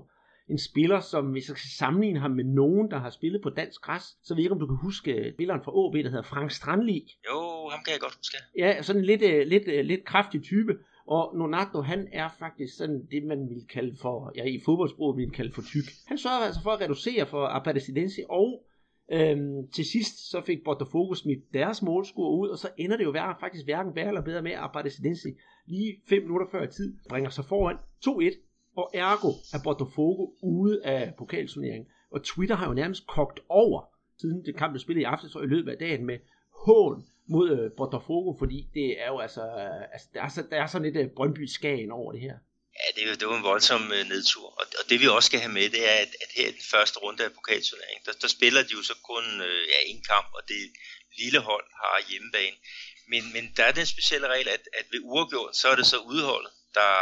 en 0.50 0.58
spiller, 0.58 1.00
som 1.00 1.26
hvis 1.26 1.50
jeg 1.50 1.58
skal 1.58 1.70
sammenligne 1.78 2.20
ham 2.20 2.32
med 2.32 2.44
nogen, 2.44 2.92
der 2.92 3.00
har 3.00 3.10
spillet 3.10 3.42
på 3.42 3.50
dansk 3.50 3.82
græs, 3.82 4.04
så 4.24 4.34
ved 4.34 4.42
jeg 4.42 4.46
ikke, 4.46 4.54
om 4.54 4.60
du 4.60 4.68
kan 4.68 4.80
huske 4.82 5.32
spilleren 5.36 5.62
fra 5.64 5.72
AB, 5.72 6.04
der 6.04 6.10
hedder 6.10 6.30
Frank 6.34 6.52
Strandli. 6.52 7.00
Jo, 7.30 7.70
ham 7.72 7.80
kan 7.86 7.92
jeg 7.94 8.00
godt 8.00 8.16
huske. 8.18 8.38
Ja, 8.58 8.82
sådan 8.82 9.02
en 9.02 9.06
lidt, 9.06 9.22
øh, 9.22 9.48
lidt, 9.48 9.68
øh, 9.68 9.86
lidt 9.86 10.06
kraftig 10.06 10.44
type. 10.44 10.74
Og 11.10 11.38
Nonato, 11.38 11.82
han 11.82 12.08
er 12.12 12.30
faktisk 12.40 12.78
sådan 12.78 13.08
det, 13.12 13.24
man 13.24 13.50
vil 13.50 13.68
kalde 13.70 13.96
for, 14.02 14.32
ja 14.36 14.44
i 14.44 14.60
fodboldsproget 14.66 15.18
vil 15.18 15.32
kalde 15.32 15.54
for 15.54 15.62
tyk. 15.62 15.88
Han 16.08 16.18
sørger 16.18 16.38
altså 16.38 16.62
for 16.64 16.72
at 16.72 16.82
reducere 16.82 17.26
for 17.26 17.46
Aparecidense, 17.46 18.22
og 18.30 18.66
øhm, 19.12 19.68
til 19.76 19.86
sidst 19.86 20.30
så 20.30 20.42
fik 20.42 20.64
Botafogo 20.66 21.14
smidt 21.14 21.54
deres 21.54 21.82
målscorer 21.82 22.38
ud, 22.38 22.48
og 22.50 22.58
så 22.58 22.70
ender 22.78 22.98
det 22.98 23.04
jo 23.04 23.10
værre, 23.10 23.36
faktisk 23.40 23.66
hverken 23.66 23.96
værre 23.96 24.08
eller 24.08 24.22
bedre 24.22 24.42
med, 24.42 24.52
at 24.52 24.60
Aparecidense 24.60 25.30
lige 25.66 26.02
5 26.10 26.22
minutter 26.22 26.48
før 26.52 26.66
tid 26.66 26.98
bringer 27.10 27.30
sig 27.30 27.46
foran 27.46 27.78
2-1, 28.06 28.74
og 28.78 28.92
ergo 28.94 29.30
er 29.54 29.60
Botafogo 29.64 30.28
ude 30.44 30.86
af 30.86 31.14
pokalturneringen. 31.18 31.88
Og 32.12 32.24
Twitter 32.24 32.56
har 32.56 32.68
jo 32.68 32.74
nærmest 32.74 33.08
kogt 33.08 33.40
over, 33.50 33.82
siden 34.18 34.46
det 34.46 34.56
kamp 34.56 34.72
blev 34.72 34.80
spillet 34.80 35.02
i 35.02 35.06
aften, 35.06 35.30
så 35.30 35.40
i 35.40 35.46
løbet 35.46 35.72
af 35.72 35.78
dagen 35.78 36.06
med 36.06 36.18
hån 36.66 37.04
mod 37.36 37.48
øh, 37.58 37.72
Botafogo, 37.78 38.30
fordi 38.42 38.60
det 38.78 38.88
er 39.04 39.10
jo 39.14 39.20
altså, 39.26 39.44
øh, 39.62 39.82
altså 39.94 40.08
der, 40.14 40.22
er, 40.22 40.30
der 40.52 40.58
er 40.64 40.68
sådan 40.68 40.88
lidt 40.88 40.98
øh, 41.04 41.10
brøndby 41.18 41.44
skagen 41.58 41.92
over 41.92 42.12
det 42.12 42.22
her. 42.22 42.38
Ja, 42.80 42.88
det 42.96 43.02
er, 43.04 43.14
det 43.18 43.24
er 43.24 43.32
jo 43.32 43.42
en 43.42 43.50
voldsom 43.52 43.84
øh, 43.98 44.04
nedtur, 44.14 44.48
og, 44.60 44.66
og 44.80 44.84
det 44.90 44.98
vi 45.02 45.08
også 45.08 45.28
skal 45.30 45.40
have 45.44 45.58
med, 45.60 45.70
det 45.76 45.84
er, 45.92 45.98
at, 46.06 46.12
at 46.24 46.30
her 46.38 46.48
i 46.48 46.56
den 46.60 46.66
første 46.74 46.98
runde 47.00 47.24
af 47.26 47.32
pokalturneringen, 47.38 48.06
der, 48.06 48.14
der 48.24 48.30
spiller 48.38 48.62
de 48.64 48.74
jo 48.78 48.84
så 48.90 48.96
kun 49.12 49.26
øh, 49.48 49.64
ja, 49.74 49.80
en 49.92 50.02
kamp, 50.12 50.30
og 50.38 50.42
det 50.52 50.62
lille 51.22 51.40
hold 51.50 51.68
har 51.82 51.96
hjemmebane. 52.10 52.58
Men, 53.12 53.34
men 53.34 53.44
der 53.58 53.64
er 53.66 53.72
den 53.72 53.86
specielle 53.86 54.28
regel, 54.28 54.48
at, 54.48 54.64
at 54.80 54.86
ved 54.92 55.02
uafgjort, 55.04 55.56
så 55.56 55.66
er 55.72 55.76
det 55.76 55.86
så 55.94 55.98
udholdet, 55.98 56.52
der, 56.74 56.94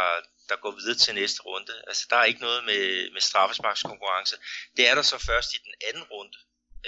der 0.48 0.56
går 0.64 0.72
videre 0.80 0.98
til 1.04 1.14
næste 1.14 1.40
runde. 1.42 1.74
Altså 1.86 2.06
der 2.10 2.16
er 2.16 2.24
ikke 2.24 2.40
noget 2.40 2.64
med, 2.64 3.10
med 3.14 3.20
straffesparkskonkurrence. 3.20 4.36
Det 4.76 4.88
er 4.88 4.94
der 4.94 5.02
så 5.02 5.18
først 5.30 5.54
i 5.54 5.58
den 5.66 5.74
anden 5.88 6.04
runde, 6.14 6.38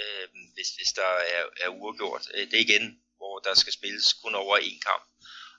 øh, 0.01 0.25
hvis, 0.55 0.69
hvis 0.77 0.91
der 0.99 1.11
er, 1.35 1.43
er 1.65 1.69
uafgjort. 1.69 2.23
Øh, 2.33 2.45
det 2.51 2.55
er 2.57 2.65
igen 2.69 2.85
hvor 3.21 3.35
der 3.45 3.53
skal 3.61 3.73
spilles 3.73 4.13
kun 4.13 4.35
over 4.35 4.57
en 4.57 4.79
kamp. 4.89 5.03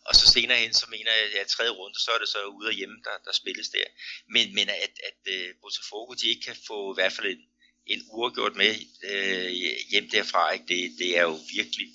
Og 0.07 0.15
så 0.17 0.25
senere 0.35 0.59
hen, 0.59 0.75
så 0.75 0.87
mener 0.95 1.13
jeg, 1.13 1.41
at 1.41 1.47
tredje 1.47 1.71
runde, 1.71 1.99
så 2.05 2.11
er 2.15 2.19
det 2.19 2.29
så 2.29 2.39
ude 2.45 2.69
og 2.69 2.73
hjemme, 2.73 2.99
der, 3.05 3.17
der 3.25 3.33
spilles 3.33 3.69
der. 3.69 3.87
Men, 4.35 4.55
men 4.55 4.69
at, 4.69 4.95
at 5.09 5.21
uh, 5.35 5.49
Botafogo, 5.61 6.13
de 6.15 6.29
ikke 6.29 6.47
kan 6.49 6.57
få 6.67 6.93
i 6.93 6.97
hvert 6.97 7.13
fald 7.13 7.27
en, 7.27 7.43
en 7.87 8.01
uafgjort 8.17 8.55
med 8.57 8.73
øh, 9.11 9.51
hjem 9.91 10.11
derfra, 10.11 10.51
ikke? 10.51 10.67
Det, 10.73 10.99
det 10.99 11.19
er 11.19 11.23
jo 11.23 11.37
virkelig 11.57 11.89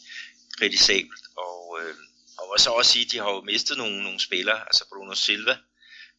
kritisabelt. 0.57 1.25
Og, 1.37 1.79
øh, 1.81 1.95
og 2.37 2.59
så 2.59 2.69
også 2.69 2.91
sige, 2.91 3.05
at 3.05 3.11
de 3.11 3.17
har 3.17 3.31
jo 3.31 3.41
mistet 3.41 3.77
nogle, 3.77 4.03
nogle 4.03 4.19
spillere, 4.19 4.59
altså 4.69 4.85
Bruno 4.89 5.15
Silva, 5.15 5.57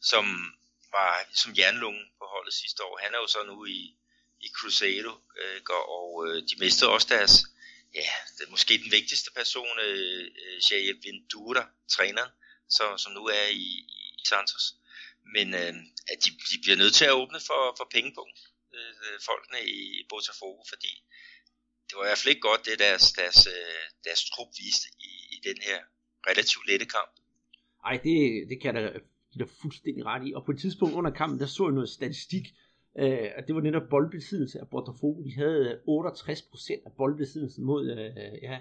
som 0.02 0.24
var 0.92 1.12
som 1.34 1.54
jernlungen 1.58 2.04
på 2.18 2.24
holdet 2.34 2.54
sidste 2.54 2.84
år. 2.84 2.98
Han 3.02 3.14
er 3.14 3.18
jo 3.18 3.26
så 3.26 3.38
nu 3.46 3.64
i, 3.64 3.80
i 4.40 4.48
Cruzeiro, 4.56 5.12
øh, 5.40 5.60
og 5.96 6.26
øh, 6.26 6.42
de 6.48 6.54
mistede 6.58 6.90
også 6.90 7.08
deres 7.10 7.34
ja, 7.94 8.10
det 8.34 8.42
er 8.46 8.50
måske 8.50 8.82
den 8.84 8.92
vigtigste 8.92 9.30
person, 9.32 9.78
øh, 9.86 10.24
øh 10.42 10.56
Jair 10.70 10.94
Ventura, 11.04 11.64
træneren, 11.94 12.32
så, 12.68 12.84
som 12.96 13.12
nu 13.12 13.24
er 13.24 13.48
i, 13.66 13.68
i 14.18 14.24
Santos. 14.28 14.74
Men 15.34 15.54
øh, 15.54 15.74
at 16.12 16.18
de, 16.24 16.30
de 16.50 16.56
bliver 16.62 16.76
nødt 16.76 16.94
til 16.94 17.04
at 17.04 17.18
åbne 17.22 17.40
for, 17.48 17.62
for 17.78 17.86
pengepunkt, 17.96 18.38
øh, 18.76 19.18
folkene 19.28 19.60
i 19.68 20.06
Botafogo, 20.08 20.62
fordi 20.72 20.92
det 21.86 21.94
var 21.96 22.04
i 22.04 22.08
hvert 22.08 22.18
fald 22.18 22.34
ikke 22.34 22.48
godt, 22.50 22.66
det 22.66 22.78
deres, 22.78 23.12
deres, 23.12 23.40
øh, 23.54 23.84
deres 24.04 24.22
trup 24.30 24.50
viste 24.62 24.88
i, 25.08 25.12
i 25.34 25.38
den 25.48 25.58
her 25.68 25.78
relativt 26.30 26.66
lette 26.70 26.86
kamp. 26.86 27.12
Ej, 27.88 27.96
det, 28.06 28.16
det 28.50 28.56
kan 28.60 28.76
jeg 28.76 28.82
da 28.82 28.98
give 29.32 29.44
dig 29.44 29.50
fuldstændig 29.62 30.04
ret 30.04 30.26
i. 30.28 30.34
Og 30.36 30.44
på 30.44 30.52
et 30.52 30.60
tidspunkt 30.60 30.94
under 30.94 31.10
kampen, 31.10 31.40
der 31.40 31.46
så 31.46 31.62
jeg 31.68 31.74
noget 31.74 31.96
statistik, 31.98 32.44
øh, 32.98 33.30
og 33.36 33.46
det 33.46 33.54
var 33.54 33.60
netop 33.60 33.88
boldbesiddelse 33.90 34.60
af 34.60 34.68
Botafogo. 34.68 35.22
De 35.22 35.34
havde 35.34 35.80
øh, 35.88 36.04
68% 36.06 36.82
af 36.86 36.92
boldbesiddelsen 36.92 37.64
mod 37.64 37.90
øh, 37.90 38.42
ja, 38.42 38.58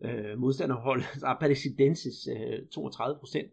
øh, 0.00 0.38
modstanderhold, 0.38 1.02
altså 1.12 1.26
ah, 1.26 1.32
Aparecidenses 1.32 2.28
øh, 2.28 2.58
32%. 2.76 3.48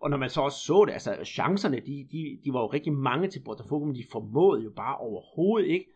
Og 0.00 0.10
når 0.10 0.16
man 0.16 0.30
så 0.30 0.40
også 0.40 0.58
så 0.58 0.84
det, 0.86 0.92
altså 0.92 1.24
chancerne, 1.24 1.76
de, 1.76 2.06
de, 2.12 2.38
de 2.44 2.52
var 2.52 2.60
jo 2.60 2.66
rigtig 2.66 2.92
mange 2.92 3.28
til 3.28 3.40
Botafogo, 3.40 3.84
men 3.84 3.94
de 3.94 4.04
formåede 4.12 4.62
jo 4.62 4.70
bare 4.70 4.96
overhovedet 4.96 5.68
ikke 5.68 5.86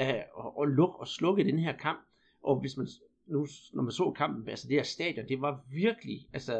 øh, 0.00 0.08
at, 0.08 0.24
at 0.62 0.68
lukke 0.68 0.96
og 0.96 1.08
slukke 1.08 1.44
den 1.44 1.58
her 1.58 1.76
kamp. 1.76 2.00
Og 2.42 2.60
hvis 2.60 2.76
man 2.76 2.86
nu, 3.26 3.46
når 3.72 3.82
man 3.82 3.92
så 3.92 4.10
kampen, 4.16 4.48
altså 4.48 4.68
det 4.68 4.76
her 4.76 4.82
stadion, 4.82 5.28
det 5.28 5.40
var 5.40 5.64
virkelig, 5.70 6.28
altså, 6.32 6.56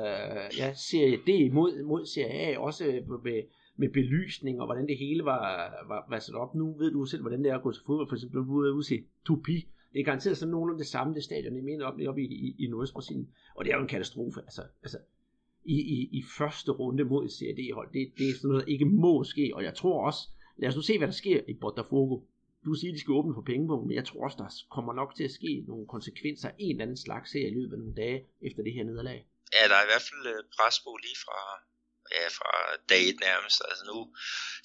ja, 0.58 0.74
Serie 0.74 1.16
D 1.16 1.52
mod, 1.52 1.82
mod 1.82 2.06
Serie 2.06 2.56
A, 2.56 2.58
også 2.58 2.84
med, 3.24 3.42
med 3.80 3.88
belysning, 3.88 4.60
og 4.60 4.66
hvordan 4.66 4.86
det 4.86 4.98
hele 4.98 5.24
var, 5.24 5.44
var, 5.88 6.06
var 6.08 6.18
sat 6.18 6.34
op. 6.34 6.54
Nu 6.54 6.78
ved 6.78 6.90
du 6.92 7.04
selv, 7.04 7.22
hvordan 7.22 7.44
det 7.44 7.50
er 7.50 7.56
at 7.56 7.62
gå 7.62 7.72
til 7.72 7.82
fodbold, 7.86 8.08
for 8.08 8.16
eksempel, 8.16 8.38
du 8.38 8.60
er 8.60 8.70
ude 8.70 8.84
se 8.84 9.04
Tupi, 9.26 9.68
det 9.92 10.00
er 10.00 10.04
garanteret 10.04 10.36
sådan 10.36 10.50
nogenlunde 10.50 10.78
det 10.78 10.86
samme, 10.86 11.14
det 11.14 11.24
stadion, 11.24 11.56
jeg 11.56 11.64
mener, 11.64 11.84
op, 11.84 11.94
op 12.08 12.18
i, 12.18 12.24
i, 12.24 12.64
i 12.64 12.66
Nordøstbrasilien, 12.66 13.28
og 13.56 13.64
det 13.64 13.70
er 13.72 13.76
jo 13.76 13.82
en 13.82 13.88
katastrofe, 13.88 14.40
altså, 14.40 14.62
altså 14.82 14.98
i, 15.64 15.78
i, 15.96 16.18
i 16.18 16.24
første 16.38 16.70
runde 16.72 17.04
mod 17.04 17.24
et 17.24 17.32
Serie 17.32 17.56
D-hold, 17.56 17.88
det, 17.92 18.12
det 18.18 18.28
er 18.28 18.34
sådan 18.34 18.48
noget, 18.48 18.64
der 18.64 18.72
ikke 18.72 18.84
må 18.84 19.24
ske, 19.24 19.50
og 19.54 19.62
jeg 19.64 19.74
tror 19.74 20.06
også, 20.06 20.20
lad 20.56 20.68
os 20.68 20.76
nu 20.76 20.82
se, 20.82 20.98
hvad 20.98 21.08
der 21.08 21.18
sker 21.22 21.40
i 21.48 21.54
Botafogo, 21.54 22.16
du 22.64 22.74
siger, 22.74 22.90
at 22.90 22.94
de 22.94 23.00
skal 23.00 23.12
åbne 23.12 23.34
for 23.34 23.42
pengepunkt, 23.52 23.86
men 23.86 23.94
jeg 23.96 24.04
tror 24.04 24.24
også, 24.24 24.38
der 24.42 24.48
kommer 24.76 24.92
nok 25.00 25.10
til 25.14 25.24
at 25.24 25.30
ske 25.30 25.64
nogle 25.66 25.86
konsekvenser 25.86 26.50
en 26.58 26.70
eller 26.70 26.82
anden 26.82 26.96
slags 27.06 27.32
her 27.32 27.46
i 27.46 27.54
løbet 27.58 27.72
af 27.72 27.78
nogle 27.78 27.94
dage 27.94 28.18
efter 28.46 28.62
det 28.62 28.72
her 28.76 28.84
nederlag. 28.84 29.18
Ja, 29.56 29.62
der 29.70 29.76
er 29.80 29.84
i 29.86 29.90
hvert 29.92 30.06
fald 30.08 30.24
øh, 30.32 30.40
pres 30.56 30.76
på 30.84 30.90
lige 31.04 31.18
fra, 31.24 31.38
ja, 32.16 32.26
fra 32.38 32.52
dag 32.90 33.02
et 33.10 33.20
nærmest. 33.28 33.58
Altså 33.70 33.84
nu 33.92 33.98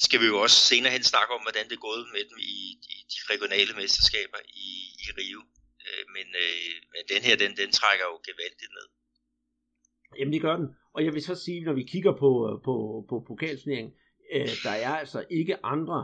skal 0.06 0.20
vi 0.22 0.28
jo 0.32 0.38
også 0.46 0.58
senere 0.70 0.92
hen 0.96 1.04
snakke 1.14 1.32
om, 1.36 1.42
hvordan 1.46 1.66
det 1.70 1.76
er 1.76 1.88
gået 1.90 2.06
med 2.16 2.24
dem 2.30 2.38
i, 2.56 2.58
i 2.96 2.98
de 3.14 3.20
regionale 3.34 3.74
mesterskaber 3.82 4.40
i, 4.68 4.70
i 5.06 5.08
Rio. 5.20 5.42
Øh, 5.86 6.06
men, 6.16 6.28
øh, 6.46 6.74
men 6.94 7.04
den 7.14 7.22
her, 7.28 7.36
den, 7.44 7.52
den 7.62 7.70
trækker 7.80 8.06
jo 8.12 8.18
gevaldigt 8.28 8.74
ned. 8.78 8.88
Jamen 10.18 10.34
det 10.34 10.42
gør 10.48 10.56
den. 10.62 10.70
Og 10.96 11.00
jeg 11.06 11.14
vil 11.14 11.24
så 11.30 11.36
sige, 11.46 11.62
når 11.68 11.76
vi 11.80 11.84
kigger 11.94 12.14
på, 12.24 12.32
øh, 12.50 12.56
på, 12.68 12.74
på 13.10 13.16
pokalturneringen, 13.30 13.94
øh, 14.36 14.54
der 14.66 14.76
er 14.88 14.94
altså 15.04 15.20
ikke 15.40 15.56
andre 15.74 16.00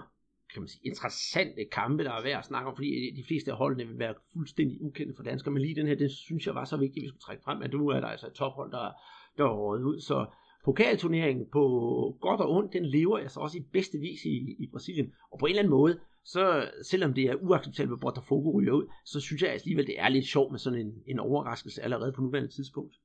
kan 0.54 0.62
man 0.62 0.70
sige, 0.70 0.86
interessante 0.86 1.66
kampe, 1.72 2.04
der 2.04 2.12
er 2.12 2.24
værd 2.24 2.40
at 2.40 2.46
snakke 2.46 2.70
om, 2.70 2.76
fordi 2.76 2.90
de 3.16 3.24
fleste 3.28 3.52
af 3.52 3.58
holdene 3.58 3.88
vil 3.88 4.00
være 4.00 4.16
fuldstændig 4.34 4.82
ukendte 4.82 5.16
for 5.16 5.24
danskere, 5.24 5.54
men 5.54 5.62
lige 5.62 5.76
den 5.76 5.88
her, 5.88 5.96
det 5.96 6.12
synes 6.12 6.46
jeg 6.46 6.56
var 6.56 6.66
så 6.66 6.78
vigtigt, 6.78 6.98
at 6.98 7.04
vi 7.04 7.08
skulle 7.08 7.28
trække 7.28 7.44
frem, 7.44 7.62
at 7.62 7.72
nu 7.74 7.88
er 7.88 8.00
der 8.00 8.08
altså 8.08 8.28
et 8.28 8.34
tophold, 8.34 8.72
der, 8.72 8.92
der 9.38 9.44
er 9.44 9.58
røget 9.58 9.84
ud, 9.84 10.02
så 10.02 10.26
pokalturneringen 10.66 11.46
på 11.52 11.64
godt 12.22 12.42
og 12.42 12.52
ondt, 12.52 12.74
den 12.74 12.86
lever 12.86 13.18
altså 13.18 13.40
også 13.40 13.58
i 13.58 13.70
bedste 13.74 13.98
vis 13.98 14.22
i, 14.26 14.36
i 14.64 14.68
Brasilien, 14.72 15.14
og 15.32 15.40
på 15.40 15.46
en 15.46 15.50
eller 15.50 15.62
anden 15.62 15.78
måde, 15.80 16.00
så 16.26 16.72
selvom 16.92 17.14
det 17.14 17.24
er 17.24 17.36
uacceptabelt, 17.36 17.98
at 17.98 18.00
Botafogo 18.00 18.50
ryger 18.58 18.74
ud, 18.74 18.86
så 19.06 19.20
synes 19.20 19.42
jeg 19.42 19.52
alligevel, 19.52 19.88
det 19.88 20.00
er 20.00 20.10
lidt 20.10 20.28
sjovt 20.28 20.52
med 20.52 20.60
sådan 20.60 20.80
en, 20.80 20.92
en 21.08 21.20
overraskelse 21.20 21.82
allerede 21.82 22.14
på 22.14 22.22
nuværende 22.22 22.56
tidspunkt. 22.56 22.96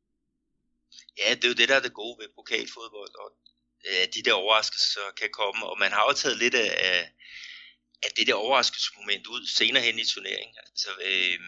Ja, 1.20 1.34
det 1.34 1.44
er 1.44 1.52
jo 1.52 1.60
det, 1.60 1.68
der 1.68 1.76
er 1.76 1.84
det 1.86 2.00
gode 2.02 2.16
ved 2.20 2.28
pokalfodbold, 2.38 3.14
og 3.22 3.28
øh, 3.88 4.04
de 4.14 4.22
der 4.26 4.34
overraskelser 4.42 5.06
kan 5.20 5.30
komme, 5.40 5.60
og 5.70 5.76
man 5.84 5.92
har 5.96 6.04
jo 6.08 6.12
taget 6.22 6.38
lidt 6.44 6.54
af, 6.54 6.70
af 8.04 8.10
det 8.16 8.26
der 8.28 8.34
overraskelsesmoment 8.44 9.26
ud 9.34 9.42
senere 9.58 9.82
hen 9.88 9.96
i 10.04 10.06
turneringen. 10.12 10.56
Altså, 10.66 10.90
øh, 11.08 11.38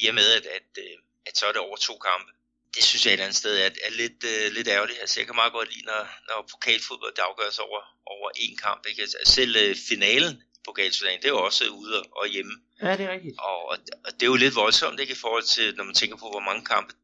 i 0.00 0.02
og 0.10 0.14
med, 0.18 0.28
at, 0.38 0.46
at, 0.58 0.70
øh, 0.84 0.96
at 1.28 1.34
så 1.38 1.44
er 1.46 1.52
det 1.52 1.66
over 1.66 1.76
to 1.76 1.94
kampe. 2.08 2.30
Det 2.74 2.82
synes 2.84 3.06
jeg 3.06 3.10
et 3.10 3.12
eller 3.12 3.24
andet 3.24 3.38
sted 3.38 3.58
er, 3.58 3.70
er 3.86 3.90
lidt, 3.90 4.24
øh, 4.32 4.52
lidt 4.52 4.68
ærgerligt. 4.68 4.98
Altså, 5.00 5.20
jeg 5.20 5.26
kan 5.26 5.34
meget 5.34 5.52
godt 5.52 5.74
lide, 5.74 5.84
når, 5.84 6.02
når 6.28 6.48
pokalfodbold 6.52 7.18
afgøres 7.18 7.58
over, 7.58 7.80
over 8.06 8.30
én 8.36 8.56
kamp. 8.56 8.86
Ikke? 8.86 9.02
Altså, 9.02 9.18
selv 9.26 9.56
øh, 9.56 9.76
finalen 9.88 10.42
pokalturneringen, 10.64 11.22
det 11.22 11.28
er 11.28 11.32
jo 11.38 11.44
også 11.44 11.64
ude 11.68 12.02
og 12.02 12.26
hjemme. 12.28 12.54
Ja, 12.82 12.92
det 12.96 13.00
er 13.00 13.12
rigtigt. 13.12 13.34
Og, 13.38 13.68
og 14.04 14.12
det 14.14 14.22
er 14.22 14.26
jo 14.26 14.36
lidt 14.36 14.54
voldsomt 14.54 15.00
ikke, 15.00 15.12
i 15.12 15.22
forhold 15.24 15.42
til, 15.42 15.74
når 15.76 15.84
man 15.84 15.94
tænker 15.94 16.16
på, 16.16 16.28
hvor 16.30 16.40
mange 16.48 16.64
kampe 16.64 16.94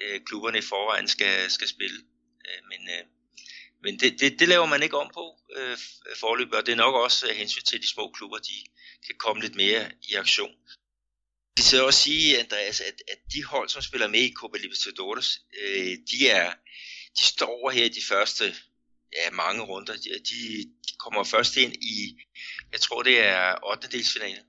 øh, 0.00 0.20
klubberne 0.26 0.58
i 0.58 0.68
forvejen 0.72 1.08
skal, 1.08 1.50
skal 1.50 1.68
spille. 1.68 1.98
Øh, 2.46 2.60
men, 2.70 2.80
øh, 2.94 3.04
men 3.82 4.00
det, 4.00 4.20
det, 4.20 4.40
det 4.40 4.48
laver 4.48 4.66
man 4.66 4.82
ikke 4.82 4.98
om 4.98 5.10
på 5.14 5.24
øh, 5.56 5.76
forløbet, 6.20 6.54
og 6.54 6.66
det 6.66 6.72
er 6.72 6.76
nok 6.76 6.94
også 6.94 7.28
øh, 7.28 7.36
hensyn 7.36 7.62
til 7.62 7.82
de 7.82 7.88
små 7.88 8.10
klubber, 8.16 8.38
de 8.38 8.56
kan 9.06 9.14
komme 9.18 9.42
lidt 9.42 9.54
mere 9.54 9.90
i 10.10 10.14
aktion. 10.14 10.54
Vi 11.56 11.62
skal 11.62 11.82
også 11.82 12.02
sige, 12.02 12.38
Andreas, 12.38 12.80
at, 12.80 13.02
at 13.12 13.18
de 13.32 13.44
hold, 13.44 13.68
som 13.68 13.82
spiller 13.82 14.08
med 14.08 14.20
i 14.20 14.32
Copa 14.32 14.58
Libertadores, 14.58 15.40
øh, 15.62 15.96
de, 16.10 16.28
er, 16.28 16.52
de 17.18 17.24
står 17.24 17.70
her 17.70 17.84
i 17.84 17.88
de 17.88 18.02
første 18.08 18.54
ja, 19.16 19.30
mange 19.30 19.62
runder. 19.62 19.92
De, 19.92 20.10
de 20.30 20.94
kommer 20.98 21.24
først 21.24 21.56
ind 21.56 21.74
i, 21.74 22.16
jeg 22.72 22.80
tror 22.80 23.02
det 23.02 23.20
er 23.20 23.70
8. 23.70 23.88
delsfinalen. 23.88 24.44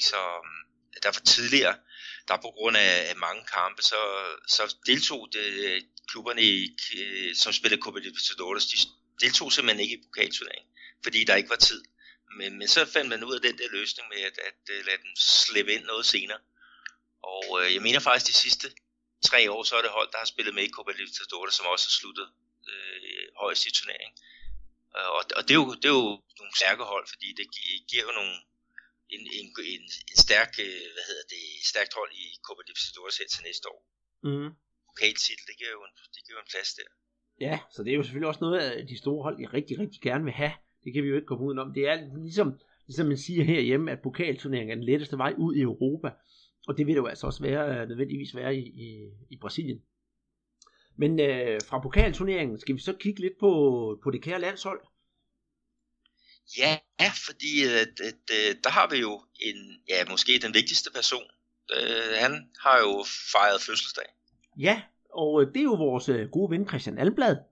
Så 0.00 0.16
um, 0.16 0.46
der 1.02 1.08
var 1.08 1.22
tidligere, 1.26 1.76
der 2.28 2.36
på 2.36 2.50
grund 2.56 2.76
af, 2.76 3.16
mange 3.16 3.42
kampe, 3.52 3.82
så, 3.82 4.00
så 4.48 4.76
deltog 4.86 5.28
det, 5.32 5.46
øh, 5.66 5.82
klubberne, 6.08 6.42
i, 6.42 6.76
øh, 6.98 7.34
som 7.34 7.52
spillede 7.52 7.82
Copa 7.82 7.98
Libertadores, 7.98 8.66
de 8.66 8.76
deltog 9.20 9.52
simpelthen 9.52 9.80
ikke 9.80 9.94
i 9.94 10.02
pokalturneringen, 10.06 10.70
fordi 11.02 11.24
der 11.24 11.34
ikke 11.34 11.50
var 11.50 11.56
tid. 11.56 11.82
Men, 12.40 12.50
men 12.58 12.68
så 12.68 12.80
fandt 12.94 13.08
man 13.12 13.24
ud 13.28 13.34
af 13.38 13.42
den 13.48 13.58
der 13.58 13.68
løsning 13.78 14.06
med 14.12 14.20
at, 14.28 14.36
at, 14.48 14.56
at 14.76 14.84
lade 14.88 15.00
dem 15.04 15.12
slippe 15.16 15.72
ind 15.74 15.84
noget 15.84 16.06
senere. 16.14 16.40
Og 17.34 17.44
øh, 17.60 17.74
jeg 17.74 17.82
mener 17.86 18.00
faktisk 18.00 18.26
de 18.32 18.42
sidste 18.44 18.66
tre 19.28 19.40
år, 19.54 19.62
så 19.62 19.76
er 19.76 19.82
det 19.82 19.96
hold, 19.98 20.08
der 20.12 20.18
har 20.18 20.32
spillet 20.34 20.54
med 20.54 20.64
i 20.64 20.74
Copa 20.76 20.92
Libertadores, 20.92 21.54
som 21.54 21.66
også 21.66 21.86
har 21.88 21.96
sluttet 22.00 22.28
øh, 22.72 23.26
højst 23.42 23.66
i 23.66 23.72
turneringen. 23.78 24.16
Og, 25.16 25.22
og 25.38 25.42
det, 25.46 25.52
er 25.56 25.60
jo, 25.62 25.68
det 25.80 25.88
er 25.92 25.96
jo 26.02 26.08
nogle 26.40 26.54
stærke 26.60 26.84
hold, 26.92 27.06
fordi 27.12 27.28
det 27.38 27.46
giver 27.90 28.04
jo 28.08 28.12
nogle, 28.20 28.36
en, 29.14 29.22
en, 29.38 29.46
en, 29.74 29.84
en 30.10 30.18
stærk, 30.26 30.52
øh, 30.66 30.86
hvad 30.94 31.04
hedder 31.10 31.26
det, 31.34 31.44
stærkt 31.72 31.92
hold 31.98 32.10
i 32.22 32.24
Copa 32.46 32.62
Libertadores 32.66 33.16
her 33.20 33.28
til 33.28 33.42
næste 33.48 33.66
år. 33.74 33.80
Mm 34.28 34.50
pokaltitel, 34.96 35.44
det 35.48 35.56
giver, 35.58 35.72
jo 35.78 35.82
en, 35.88 35.94
det 36.14 36.20
giver 36.24 36.36
jo 36.38 36.42
en 36.46 36.50
plads 36.52 36.70
der. 36.78 36.88
Ja, 37.46 37.54
så 37.74 37.78
det 37.82 37.90
er 37.92 37.96
jo 38.00 38.02
selvfølgelig 38.02 38.30
også 38.32 38.44
noget 38.46 38.58
af 38.58 38.86
de 38.90 38.98
store 38.98 39.22
hold, 39.26 39.36
jeg 39.42 39.52
rigtig, 39.58 39.74
rigtig 39.82 40.00
gerne 40.08 40.24
vil 40.24 40.32
have. 40.42 40.54
Det 40.86 40.94
kan 40.94 41.02
vi 41.02 41.08
jo 41.08 41.14
ikke 41.14 41.26
komme 41.26 41.44
udenom. 41.44 41.72
Det 41.74 41.88
er 41.88 42.18
ligesom, 42.22 42.52
ligesom 42.86 43.06
man 43.06 43.16
siger 43.16 43.44
herhjemme, 43.44 43.90
at 43.90 44.02
pokalturneringen 44.02 44.70
er 44.70 44.74
den 44.74 44.84
letteste 44.84 45.18
vej 45.18 45.34
ud 45.38 45.54
i 45.54 45.60
Europa. 45.60 46.10
Og 46.68 46.78
det 46.78 46.86
vil 46.86 46.94
det 46.94 47.00
jo 47.00 47.06
altså 47.06 47.26
også 47.26 47.42
være, 47.42 47.86
nødvendigvis 47.86 48.36
være 48.36 48.56
i, 48.56 48.60
i, 48.60 49.10
i 49.30 49.36
Brasilien. 49.40 49.82
Men 50.98 51.20
øh, 51.20 51.60
fra 51.68 51.78
pokalturneringen 51.78 52.60
skal 52.60 52.74
vi 52.74 52.80
så 52.80 52.92
kigge 52.92 53.20
lidt 53.20 53.38
på, 53.40 53.50
på 54.02 54.10
det 54.10 54.22
kære 54.22 54.40
landshold. 54.40 54.80
Ja, 56.58 56.78
fordi 57.26 57.52
at, 57.82 58.00
øh, 58.30 58.54
der 58.64 58.70
har 58.70 58.90
vi 58.90 58.96
jo 58.96 59.22
en, 59.40 59.56
ja, 59.88 60.10
måske 60.10 60.32
den 60.42 60.54
vigtigste 60.54 60.90
person. 60.94 61.26
Øh, 61.76 62.14
han 62.20 62.32
har 62.60 62.78
jo 62.78 63.04
fejret 63.32 63.60
fødselsdag. 63.66 64.04
Ja, 64.58 64.82
og 65.14 65.42
øh, 65.42 65.48
det 65.48 65.60
er 65.60 65.64
jo 65.64 65.74
vores 65.74 66.08
øh, 66.08 66.28
gode 66.30 66.50
ven 66.50 66.68
Christian 66.68 66.98
Alblad. 66.98 67.36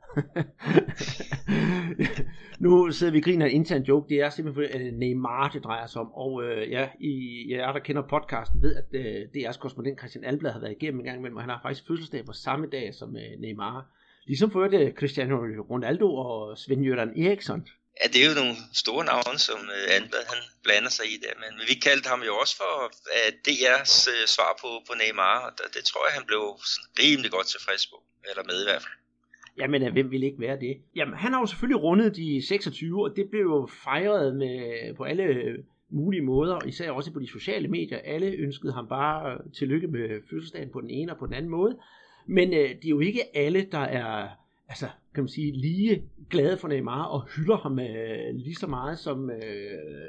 nu 2.64 2.92
sidder 2.92 3.12
vi 3.12 3.18
og 3.18 3.24
griner 3.24 3.46
en 3.46 3.52
intern 3.52 3.82
joke. 3.82 4.08
Det 4.08 4.18
er 4.20 4.30
simpelthen 4.30 4.94
Neymar, 4.94 5.48
det 5.54 5.64
drejer 5.64 5.86
sig 5.86 6.00
om. 6.00 6.10
Og 6.24 6.32
øh, 6.44 6.70
ja, 6.70 6.88
I, 7.00 7.12
jer, 7.50 7.72
der 7.72 7.80
kender 7.80 8.02
podcasten, 8.14 8.62
ved, 8.62 8.72
at 8.80 8.88
øh, 9.00 9.20
DR's 9.34 9.58
korrespondent 9.58 9.98
Christian 9.98 10.24
Alblad 10.24 10.52
har 10.52 10.60
været 10.60 10.76
igennem 10.78 11.00
en 11.00 11.06
gang 11.06 11.18
imellem, 11.18 11.36
og 11.36 11.42
han 11.42 11.50
har 11.50 11.60
faktisk 11.62 11.86
fødselsdag 11.88 12.22
på 12.26 12.32
samme 12.32 12.66
dag 12.76 12.94
som 12.94 13.16
øh, 13.16 13.40
Neymar. 13.40 13.86
Ligesom 14.26 14.50
for 14.50 14.68
det 14.74 14.94
Cristiano 14.98 15.36
Ronaldo 15.70 16.08
og 16.14 16.58
Sven-Jørgen 16.58 17.12
Eriksson. 17.24 17.60
Ja, 18.00 18.06
det 18.12 18.18
er 18.22 18.28
jo 18.30 18.34
nogle 18.42 18.56
store 18.82 19.04
navne, 19.10 19.38
som 19.48 19.60
øh, 19.76 19.96
Alblad 19.96 20.24
han 20.32 20.40
blander 20.64 20.92
sig 20.98 21.06
i 21.14 21.16
der, 21.24 21.34
men 21.42 21.52
vi 21.70 21.74
kaldte 21.86 22.08
ham 22.12 22.22
jo 22.28 22.32
også 22.42 22.54
for 22.62 22.74
øh, 23.16 23.30
uh, 23.30 23.30
DR's 23.46 23.96
øh, 24.12 24.26
svar 24.34 24.50
på, 24.62 24.68
på 24.86 24.92
Neymar, 25.00 25.36
og 25.46 25.50
det, 25.58 25.66
det 25.76 25.84
tror 25.84 26.02
jeg, 26.06 26.14
han 26.18 26.26
blev 26.30 26.44
sådan 26.72 26.88
rimelig 27.02 27.30
godt 27.36 27.48
tilfreds 27.54 27.86
på, 27.92 27.96
eller 28.30 28.44
med 28.50 28.58
i 28.62 28.66
hvert 28.68 28.82
fald. 28.84 28.96
Jamen, 29.58 29.82
øh, 29.82 29.92
hvem 29.92 30.10
ville 30.10 30.26
ikke 30.26 30.40
være 30.40 30.60
det? 30.60 30.76
Jamen, 30.96 31.14
han 31.14 31.32
har 31.32 31.40
jo 31.40 31.46
selvfølgelig 31.46 31.82
rundet 31.82 32.16
de 32.16 32.46
26, 32.46 33.04
og 33.04 33.16
det 33.16 33.30
blev 33.30 33.40
jo 33.40 33.68
fejret 33.84 34.36
med, 34.36 34.94
på 34.94 35.04
alle 35.04 35.56
mulige 35.90 36.22
måder, 36.22 36.58
især 36.66 36.90
også 36.90 37.12
på 37.12 37.20
de 37.20 37.26
sociale 37.26 37.68
medier. 37.68 37.98
Alle 37.98 38.26
ønskede 38.26 38.72
ham 38.72 38.88
bare 38.88 39.32
øh, 39.32 39.52
tillykke 39.52 39.86
med 39.86 40.20
fødselsdagen 40.30 40.70
på 40.70 40.80
den 40.80 40.90
ene 40.90 41.12
og 41.12 41.18
på 41.18 41.26
den 41.26 41.34
anden 41.34 41.50
måde. 41.50 41.76
Men 42.26 42.52
øh, 42.52 42.68
det 42.68 42.84
er 42.84 42.88
jo 42.88 43.00
ikke 43.00 43.36
alle, 43.36 43.66
der 43.72 43.78
er 43.78 44.28
altså, 44.68 44.86
kan 45.14 45.22
man 45.22 45.28
sige, 45.28 45.52
lige 45.52 46.02
glade 46.30 46.58
for 46.58 46.68
Neymar 46.68 47.04
og 47.04 47.22
hylder 47.36 47.56
ham 47.56 47.78
øh, 47.78 48.34
lige 48.34 48.54
så 48.54 48.66
meget 48.66 48.98
som 48.98 49.30
øh, 49.30 49.38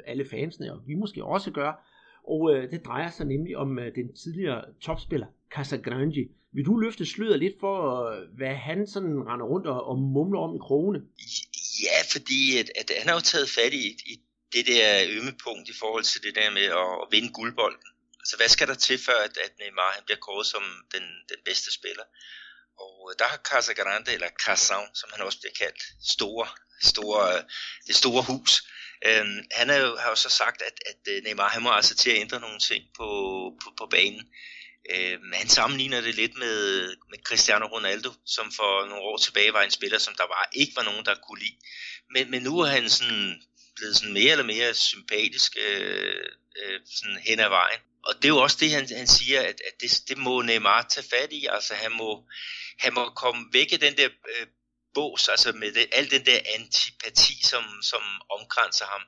alle 0.06 0.24
fansene, 0.24 0.72
og 0.72 0.80
vi 0.86 0.94
måske 0.94 1.24
også 1.24 1.50
gør. 1.50 1.86
og 2.28 2.54
øh, 2.54 2.70
det 2.70 2.86
drejer 2.86 3.10
sig 3.10 3.26
nemlig 3.26 3.56
om 3.56 3.78
øh, 3.78 3.94
den 3.94 4.12
tidligere 4.12 4.64
topspiller 4.80 5.26
Casagrande. 5.50 6.28
Vil 6.56 6.66
du 6.66 6.76
løfte 6.76 7.06
sløret 7.06 7.38
lidt 7.38 7.56
for, 7.60 7.76
hvad 8.38 8.54
han 8.68 8.86
sådan 8.94 9.16
render 9.28 9.46
rundt 9.52 9.66
og, 9.66 9.80
og 9.90 9.96
mumler 10.14 10.40
om 10.46 10.56
i 10.58 10.60
krogene? 10.66 11.00
Ja, 11.86 11.98
fordi 12.14 12.40
at, 12.60 12.68
at 12.80 12.88
han 13.00 13.08
har 13.08 13.14
jo 13.14 13.30
taget 13.32 13.48
fat 13.58 13.72
i, 13.72 13.86
i 14.12 14.14
det 14.54 14.64
der 14.66 14.88
ømme 15.16 15.34
punkt 15.44 15.68
i 15.68 15.78
forhold 15.82 16.04
til 16.04 16.22
det 16.22 16.34
der 16.34 16.50
med 16.58 16.66
at, 16.82 16.90
at 17.02 17.08
vinde 17.14 17.32
guldbolden. 17.38 17.86
Altså 18.20 18.36
hvad 18.36 18.48
skal 18.48 18.68
der 18.68 18.74
til 18.74 18.98
før, 19.06 19.18
at, 19.26 19.34
at 19.44 19.52
Neymar 19.60 19.90
han 19.96 20.04
bliver 20.06 20.20
kåret 20.26 20.46
som 20.46 20.64
den, 20.94 21.04
den 21.32 21.40
bedste 21.48 21.70
spiller? 21.78 22.06
Og 22.84 22.94
øh, 23.08 23.12
der 23.20 23.26
har 23.32 23.40
Casagrande, 23.48 24.12
eller 24.16 24.30
Casan, 24.44 24.86
som 25.00 25.08
han 25.14 25.26
også 25.26 25.38
bliver 25.40 25.56
kaldt, 25.62 25.82
store, 26.14 26.46
store, 26.92 27.22
øh, 27.34 27.42
det 27.86 27.94
store 28.02 28.22
hus, 28.30 28.52
Øhm, 29.08 29.38
han 29.52 29.70
er 29.70 29.78
jo, 29.84 29.96
har 29.96 30.08
jo 30.08 30.14
så 30.14 30.28
sagt, 30.28 30.62
at, 30.62 30.76
at 30.90 31.00
øh, 31.12 31.24
Neymar 31.24 31.48
han 31.48 31.62
må 31.62 31.70
altså 31.70 31.94
til 31.96 32.10
at 32.10 32.20
ændre 32.24 32.40
nogle 32.40 32.58
ting 32.58 32.84
på, 32.96 33.08
på, 33.62 33.68
på 33.78 33.86
banen. 33.86 34.22
Øh, 34.94 35.18
han 35.32 35.48
sammenligner 35.48 36.00
det 36.00 36.14
lidt 36.14 36.38
med, 36.38 36.88
med 37.10 37.18
Cristiano 37.24 37.66
Ronaldo, 37.66 38.10
som 38.26 38.52
for 38.52 38.86
nogle 38.88 39.02
år 39.02 39.16
tilbage 39.16 39.52
var 39.52 39.62
en 39.62 39.70
spiller, 39.70 39.98
som 39.98 40.14
der 40.14 40.26
var 40.26 40.48
ikke 40.52 40.76
var 40.76 40.82
nogen, 40.82 41.04
der 41.04 41.14
kunne 41.14 41.40
lide. 41.40 41.56
Men, 42.10 42.30
men 42.30 42.42
nu 42.42 42.60
er 42.60 42.66
han 42.66 42.90
sådan 42.90 43.42
blevet 43.76 43.96
sådan 43.96 44.12
mere 44.12 44.32
eller 44.32 44.44
mere 44.44 44.74
sympatisk 44.74 45.56
øh, 45.66 46.24
øh, 46.62 46.80
sådan 46.96 47.18
hen 47.26 47.40
ad 47.40 47.48
vejen. 47.48 47.80
Og 48.04 48.14
det 48.14 48.24
er 48.24 48.28
jo 48.28 48.38
også 48.38 48.56
det, 48.60 48.70
han, 48.70 48.88
han 48.96 49.06
siger, 49.06 49.40
at, 49.40 49.60
at 49.68 49.80
det, 49.80 50.02
det 50.08 50.18
må 50.18 50.42
Neymar 50.42 50.82
tage 50.82 51.06
fat 51.10 51.32
i. 51.32 51.46
Altså 51.46 51.74
han 51.74 51.92
må, 51.92 52.24
han 52.78 52.94
må 52.94 53.10
komme 53.10 53.46
væk 53.52 53.72
af 53.72 53.80
den 53.80 53.96
der 53.96 54.08
øh, 54.08 54.46
bås, 54.94 55.28
altså 55.28 55.52
med 55.52 55.72
det, 55.72 55.86
al 55.92 56.10
den 56.10 56.26
der 56.26 56.40
antipati, 56.58 57.42
som, 57.42 57.64
som 57.82 58.02
omkranser 58.30 58.84
ham. 58.84 59.02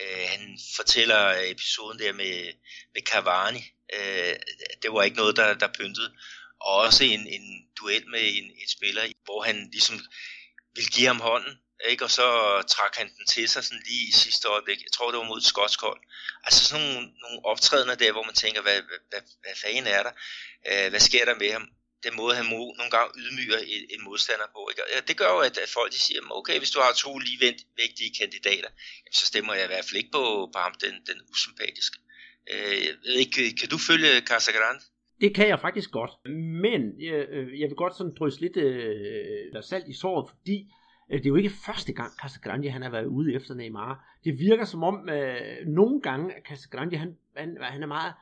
Øh, 0.00 0.24
han 0.28 0.58
fortæller 0.76 1.50
episoden 1.50 1.98
der 1.98 2.12
med, 2.12 2.52
med 2.94 3.02
Cavani. 3.02 3.62
Øh, 3.94 4.34
det 4.82 4.92
var 4.92 5.02
ikke 5.02 5.16
noget, 5.16 5.36
der, 5.36 5.54
der 5.54 5.68
pyntede. 5.78 6.12
Og 6.60 6.76
også 6.76 7.04
en, 7.04 7.26
en 7.26 7.68
duel 7.80 8.08
med 8.08 8.20
en, 8.20 8.44
en 8.44 8.68
spiller, 8.68 9.02
hvor 9.24 9.42
han 9.42 9.68
ligesom 9.72 10.00
ville 10.74 10.90
give 10.90 11.06
ham 11.06 11.20
hånden, 11.20 11.58
ikke? 11.88 12.04
og 12.04 12.10
så 12.10 12.26
trak 12.68 12.96
han 12.96 13.08
den 13.08 13.26
til 13.26 13.48
sig 13.48 13.64
sådan 13.64 13.82
lige 13.86 14.08
i 14.08 14.12
sidste 14.12 14.48
øjeblik. 14.48 14.78
Jeg 14.82 14.92
tror, 14.92 15.10
det 15.10 15.18
var 15.18 15.24
mod 15.24 15.40
skotsk 15.40 15.80
hold. 15.80 16.00
Altså 16.44 16.64
sådan 16.64 16.86
nogle, 16.86 17.08
nogle 17.22 17.44
optrædener 17.44 17.94
der, 17.94 18.12
hvor 18.12 18.22
man 18.22 18.34
tænker, 18.34 18.62
hvad, 18.62 18.82
hvad, 18.82 18.98
hvad, 19.10 19.20
hvad 19.42 19.56
fanden 19.62 19.86
er 19.86 20.02
der? 20.02 20.12
Øh, 20.68 20.90
hvad 20.90 21.00
sker 21.00 21.24
der 21.24 21.34
med 21.34 21.52
ham? 21.52 21.68
Den 22.06 22.14
måde, 22.20 22.34
han 22.38 22.46
nogle 22.80 22.92
gange 22.96 23.10
ydmyger 23.22 23.58
en, 23.74 23.82
en 23.94 24.00
modstander 24.06 24.48
på. 24.56 24.60
Ikke? 24.70 24.82
Og 24.98 25.08
det 25.08 25.16
gør 25.20 25.30
jo, 25.34 25.40
at, 25.48 25.56
at 25.64 25.70
folk 25.78 25.90
de 25.96 26.00
siger, 26.06 26.20
okay, 26.40 26.56
hvis 26.58 26.74
du 26.74 26.80
har 26.84 26.92
to 27.04 27.12
lige 27.26 27.38
vigtige 27.82 28.12
kandidater, 28.20 28.70
jamen, 29.02 29.16
så 29.20 29.24
stemmer 29.30 29.52
jeg 29.54 29.64
i 29.64 29.72
hvert 29.72 29.86
fald 29.86 29.98
ikke 30.02 30.14
på, 30.18 30.24
på 30.54 30.58
ham, 30.64 30.74
den, 30.84 30.94
den 31.10 31.18
usympatiske. 31.32 31.98
Øh, 32.52 32.78
jeg 32.86 32.94
ved 33.04 33.16
ikke, 33.24 33.42
kan 33.60 33.68
du 33.74 33.78
følge 33.88 34.10
Casagrande? 34.30 34.82
Det 35.20 35.34
kan 35.34 35.48
jeg 35.48 35.60
faktisk 35.60 35.90
godt, 35.90 36.10
men 36.64 36.80
jeg, 37.08 37.18
øh, 37.34 37.60
jeg 37.60 37.68
vil 37.68 37.76
godt 37.76 37.96
sådan 37.96 38.14
drysse 38.18 38.40
lidt 38.40 38.56
øh, 38.56 39.54
øh, 39.54 39.62
salt 39.62 39.88
i 39.88 39.94
såret, 40.02 40.30
fordi 40.30 40.56
øh, 41.10 41.18
det 41.18 41.26
er 41.26 41.34
jo 41.34 41.36
ikke 41.36 41.52
første 41.66 41.92
gang 41.92 42.10
Casagrande 42.22 42.70
han 42.70 42.82
har 42.82 42.90
været 42.90 43.06
ude 43.06 43.34
efter 43.34 43.54
Neymar. 43.54 44.18
Det 44.24 44.38
virker 44.38 44.64
som 44.64 44.82
om 44.82 45.08
øh, 45.08 45.66
nogle 45.66 46.00
gange 46.00 46.34
Casagrande 46.48 46.96
han, 46.96 47.16
han, 47.36 47.56
han 47.60 47.82
er 47.82 47.86
meget 47.86 48.14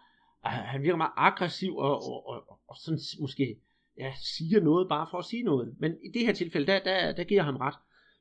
han 0.44 0.82
virker 0.82 0.96
meget 0.96 1.12
aggressiv 1.16 1.76
og, 1.76 2.02
og, 2.02 2.28
og, 2.28 2.58
og 2.68 2.76
sådan 2.76 3.00
måske 3.20 3.56
ja, 4.00 4.12
siger 4.38 4.60
noget 4.60 4.88
bare 4.88 5.06
for 5.10 5.18
at 5.18 5.24
sige 5.24 5.42
noget. 5.42 5.74
Men 5.78 5.92
i 6.04 6.08
det 6.14 6.26
her 6.26 6.32
tilfælde, 6.32 6.66
der, 6.66 6.78
der, 6.84 7.12
der 7.12 7.24
giver 7.24 7.38
jeg 7.38 7.44
ham 7.44 7.56
ret. 7.56 7.74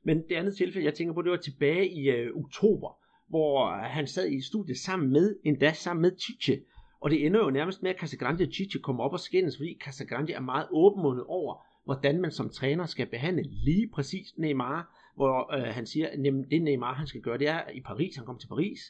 Men 0.04 0.22
det 0.28 0.34
andet 0.34 0.56
tilfælde, 0.56 0.86
jeg 0.86 0.94
tænker 0.94 1.14
på, 1.14 1.22
det 1.22 1.30
var 1.30 1.36
tilbage 1.36 1.88
i 1.90 2.10
øh, 2.10 2.36
oktober, 2.36 2.98
hvor 3.28 3.70
han 3.76 4.06
sad 4.06 4.30
i 4.30 4.40
studiet 4.40 4.76
sammen 4.76 5.12
med, 5.12 5.36
endda 5.44 5.72
sammen 5.72 6.02
med 6.02 6.12
Chiche. 6.18 6.60
Og 7.00 7.10
det 7.10 7.26
ender 7.26 7.40
jo 7.40 7.50
nærmest 7.50 7.82
med, 7.82 7.90
at 7.90 8.00
Casagrande 8.00 8.44
og 8.44 8.52
Chiche 8.52 8.80
kommer 8.80 9.04
op 9.04 9.12
og 9.12 9.20
skændes, 9.20 9.56
fordi 9.56 9.78
Casagrande 9.84 10.32
er 10.32 10.40
meget 10.40 10.66
åbenmundet 10.70 11.24
over, 11.24 11.54
hvordan 11.84 12.20
man 12.20 12.30
som 12.30 12.50
træner 12.50 12.86
skal 12.86 13.06
behandle 13.06 13.42
lige 13.42 13.90
præcis 13.94 14.34
Neymar, 14.36 15.12
hvor 15.16 15.54
øh, 15.54 15.74
han 15.74 15.86
siger, 15.86 16.06
at 16.06 16.18
det 16.50 16.62
Neymar 16.62 16.94
han 16.94 17.06
skal 17.06 17.20
gøre, 17.20 17.38
det 17.38 17.48
er 17.48 17.70
i 17.74 17.80
Paris, 17.80 18.16
han 18.16 18.24
kommer 18.24 18.40
til 18.40 18.48
Paris, 18.48 18.80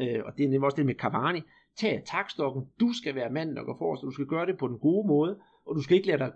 øh, 0.00 0.20
og 0.24 0.32
det 0.36 0.44
er 0.44 0.48
nemlig 0.48 0.64
også 0.64 0.76
det 0.76 0.86
med 0.86 0.94
Cavani, 0.94 1.40
tag 1.80 2.02
takstokken, 2.06 2.62
du 2.80 2.92
skal 2.92 3.14
være 3.14 3.30
manden, 3.30 3.56
der 3.56 3.62
går 3.64 3.76
forrest, 3.78 4.02
og 4.02 4.06
du 4.06 4.12
skal 4.12 4.26
gøre 4.26 4.46
det 4.46 4.58
på 4.58 4.68
den 4.68 4.78
gode 4.78 5.08
måde, 5.08 5.38
og 5.70 5.76
du 5.76 5.82
skal 5.82 5.96
ikke 5.96 6.08
lade 6.08 6.18
dig 6.18 6.32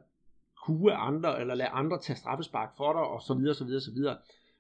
kue 0.67 0.93
andre, 0.93 1.41
eller 1.41 1.55
lade 1.55 1.69
andre 1.69 1.99
tage 1.99 2.17
straffespark 2.17 2.77
for 2.77 2.93
dig, 2.93 3.03
og 3.03 3.23
så 3.23 3.35
videre, 3.35 3.55
så 3.55 3.65
videre, 3.65 3.81
så 3.81 3.93
videre. 3.93 4.17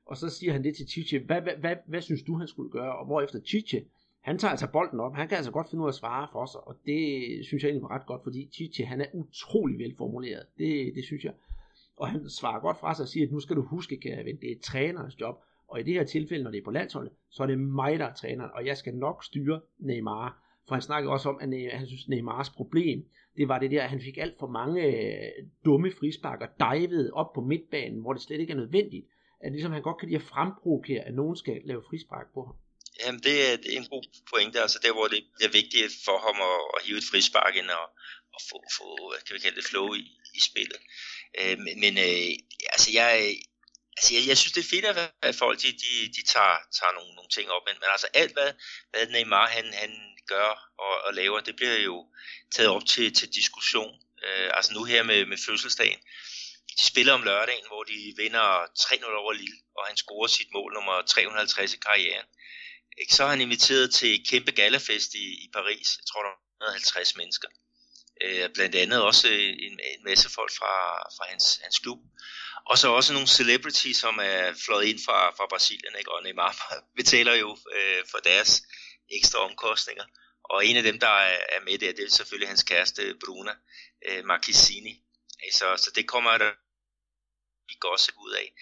Og 0.06 0.16
så 0.16 0.28
siger 0.28 0.52
han 0.52 0.64
det 0.64 0.76
til 0.76 0.88
Chiche, 0.88 1.18
hvad, 1.18 1.40
hvad, 1.40 1.52
hvad, 1.56 1.76
hvad 1.86 2.00
synes 2.00 2.22
du, 2.22 2.38
han 2.38 2.48
skulle 2.48 2.70
gøre? 2.70 2.96
Og 2.98 3.06
hvorefter 3.06 3.40
Chiche, 3.40 3.84
han 4.20 4.38
tager 4.38 4.50
altså 4.50 4.68
bolden 4.72 5.00
op, 5.00 5.14
han 5.14 5.28
kan 5.28 5.36
altså 5.36 5.52
godt 5.52 5.70
finde 5.70 5.82
ud 5.82 5.88
af 5.88 5.92
at 5.92 5.94
svare 5.94 6.28
for 6.32 6.46
sig, 6.46 6.68
og 6.68 6.76
det 6.86 7.00
synes 7.46 7.62
jeg 7.62 7.68
egentlig 7.68 7.82
var 7.82 7.94
ret 7.94 8.06
godt, 8.06 8.22
fordi 8.22 8.48
Chiche, 8.52 8.84
han 8.84 9.00
er 9.00 9.06
utrolig 9.12 9.78
velformuleret, 9.78 10.46
det, 10.58 10.94
det 10.94 11.04
synes 11.04 11.24
jeg. 11.24 11.32
Og 11.96 12.08
han 12.08 12.30
svarer 12.30 12.60
godt 12.60 12.78
fra 12.78 12.94
sig 12.94 13.02
og 13.02 13.08
siger, 13.08 13.26
at 13.26 13.32
nu 13.32 13.40
skal 13.40 13.56
du 13.56 13.62
huske, 13.62 13.96
kære 13.96 14.24
ven, 14.24 14.36
det 14.40 14.52
er 14.52 14.56
trænerens 14.62 15.20
job, 15.20 15.36
og 15.68 15.80
i 15.80 15.82
det 15.82 15.94
her 15.94 16.04
tilfælde, 16.04 16.44
når 16.44 16.50
det 16.50 16.58
er 16.58 16.64
på 16.64 16.70
landsholdet, 16.70 17.12
så 17.30 17.42
er 17.42 17.46
det 17.46 17.58
mig, 17.58 17.98
der 17.98 18.06
er 18.06 18.14
træneren, 18.14 18.50
og 18.54 18.66
jeg 18.66 18.76
skal 18.76 18.94
nok 18.94 19.24
styre 19.24 19.60
Neymar. 19.78 20.40
For 20.68 20.74
han 20.74 20.82
snakkede 20.82 21.12
også 21.12 21.28
om, 21.28 21.38
at 21.40 21.78
han 21.78 21.86
synes, 21.86 22.08
Neymars 22.08 22.50
problem, 22.50 23.06
det 23.36 23.48
var 23.48 23.58
det 23.58 23.70
der, 23.70 23.82
at 23.82 23.90
han 23.90 24.02
fik 24.08 24.18
alt 24.18 24.36
for 24.38 24.46
mange 24.58 24.82
øh, 24.82 25.30
dumme 25.64 25.90
frispark 25.98 26.40
og 26.40 26.50
divede 26.64 27.10
op 27.20 27.30
på 27.34 27.40
midtbanen, 27.40 28.00
hvor 28.00 28.12
det 28.12 28.22
slet 28.22 28.40
ikke 28.40 28.52
er 28.52 28.62
nødvendigt. 28.62 29.06
At 29.44 29.52
ligesom 29.52 29.72
han 29.72 29.82
godt 29.82 29.98
kan 29.98 30.08
lide 30.08 30.22
at 30.22 30.30
fremprovokere, 30.32 31.02
at 31.08 31.14
nogen 31.14 31.36
skal 31.36 31.56
lave 31.70 31.82
frispark 31.88 32.26
på 32.34 32.40
ham. 32.48 32.56
Jamen 33.00 33.20
det 33.26 33.36
er, 33.48 33.56
en 33.80 33.86
god 33.94 34.04
pointe, 34.30 34.60
altså 34.64 34.78
der 34.84 34.92
hvor 34.96 35.08
det 35.14 35.20
er 35.46 35.52
vigtigt 35.60 35.92
for 36.06 36.18
ham 36.26 36.36
at, 36.52 36.60
at 36.74 36.80
hive 36.86 36.98
et 37.02 37.10
frispark 37.10 37.54
ind 37.60 37.70
og, 37.80 37.86
og 38.34 38.40
få, 38.50 38.56
få, 38.78 38.86
hvad 39.10 39.20
kan 39.24 39.34
vi 39.34 39.40
kalde 39.44 39.58
det, 39.60 39.70
flow 39.70 39.88
i, 40.00 40.04
i 40.38 40.40
spillet. 40.48 40.80
Øh, 41.40 41.56
men 41.64 41.74
men 41.84 41.94
øh, 42.06 42.30
altså 42.74 42.88
jeg, 43.00 43.10
altså 43.96 44.10
jeg, 44.16 44.22
jeg 44.30 44.36
synes 44.38 44.54
det 44.56 44.62
er 44.64 44.72
fedt 44.74 44.86
at 45.28 45.34
folk 45.42 45.56
de, 45.62 45.70
de, 45.84 45.92
de 46.16 46.22
tager, 46.32 46.56
tager 46.78 46.94
nogle, 46.96 47.12
nogle 47.18 47.32
ting 47.36 47.46
op, 47.54 47.64
men, 47.66 47.76
men 47.80 47.88
altså 47.94 48.08
alt 48.20 48.32
hvad, 48.36 48.50
hvad 48.90 49.04
Neymar 49.14 49.46
han, 49.56 49.66
han 49.82 49.92
gør 50.26 50.50
og, 50.78 50.94
og 51.06 51.14
laver, 51.14 51.40
det 51.40 51.56
bliver 51.56 51.78
jo 51.80 52.06
taget 52.54 52.70
op 52.70 52.86
til, 52.86 53.14
til 53.14 53.28
diskussion. 53.34 53.94
Øh, 54.24 54.50
altså 54.54 54.72
nu 54.72 54.84
her 54.84 55.02
med, 55.02 55.26
med 55.26 55.38
fødselsdagen. 55.46 55.98
De 56.78 56.84
spiller 56.84 57.12
om 57.12 57.22
lørdagen, 57.22 57.66
hvor 57.66 57.82
de 57.82 58.14
vinder 58.16 58.66
3-0 58.78 59.14
over 59.22 59.32
Lille, 59.32 59.58
og 59.78 59.86
han 59.86 59.96
scorer 59.96 60.26
sit 60.26 60.48
mål 60.52 60.72
nummer 60.74 61.02
350 61.02 61.74
i 61.74 61.76
karrieren. 61.76 62.26
Ikke? 63.00 63.14
Så 63.14 63.24
er 63.24 63.28
han 63.28 63.40
inviteret 63.40 63.94
til 63.94 64.14
et 64.14 64.28
kæmpe 64.28 64.52
galafest 64.52 65.14
i, 65.14 65.26
i 65.44 65.50
Paris. 65.52 65.88
Jeg 65.98 66.06
tror, 66.10 66.22
der 66.22 66.30
er 66.30 66.64
150 66.64 67.16
mennesker. 67.16 67.48
Øh, 68.22 68.50
blandt 68.54 68.74
andet 68.74 69.02
også 69.02 69.28
øh, 69.28 69.52
en, 69.66 69.74
en 69.92 70.04
masse 70.04 70.30
folk 70.30 70.52
fra, 70.58 70.74
fra 71.16 71.24
hans, 71.30 71.60
hans 71.62 71.78
klub. 71.78 71.98
Og 72.66 72.78
så 72.78 72.88
også 72.88 73.12
nogle 73.12 73.28
celebrities, 73.28 73.96
som 73.96 74.18
er 74.22 74.54
fløjet 74.64 74.86
ind 74.86 75.00
fra, 75.06 75.30
fra 75.30 75.46
Brasilien, 75.46 75.94
ikke? 75.98 76.12
og 76.12 76.22
Neymar 76.22 76.54
betaler 76.98 77.34
jo 77.34 77.58
øh, 77.76 78.02
for 78.10 78.18
deres 78.18 78.62
ekstra 79.16 79.38
omkostninger. 79.38 80.04
Og 80.44 80.66
en 80.66 80.76
af 80.76 80.82
dem, 80.82 81.00
der 81.00 81.14
er 81.54 81.60
med 81.64 81.78
der, 81.78 81.92
det 81.92 82.04
er 82.04 82.10
selvfølgelig 82.10 82.48
hans 82.48 82.62
kæreste 82.62 83.14
Bruna 83.24 83.54
øh, 84.08 84.24
Marquisini. 84.24 85.02
Så, 85.52 85.76
så 85.76 85.90
det 85.94 86.08
kommer 86.08 86.38
der 86.38 86.52
i 87.68 87.74
gossip 87.80 88.14
ud 88.26 88.32
af. 88.32 88.52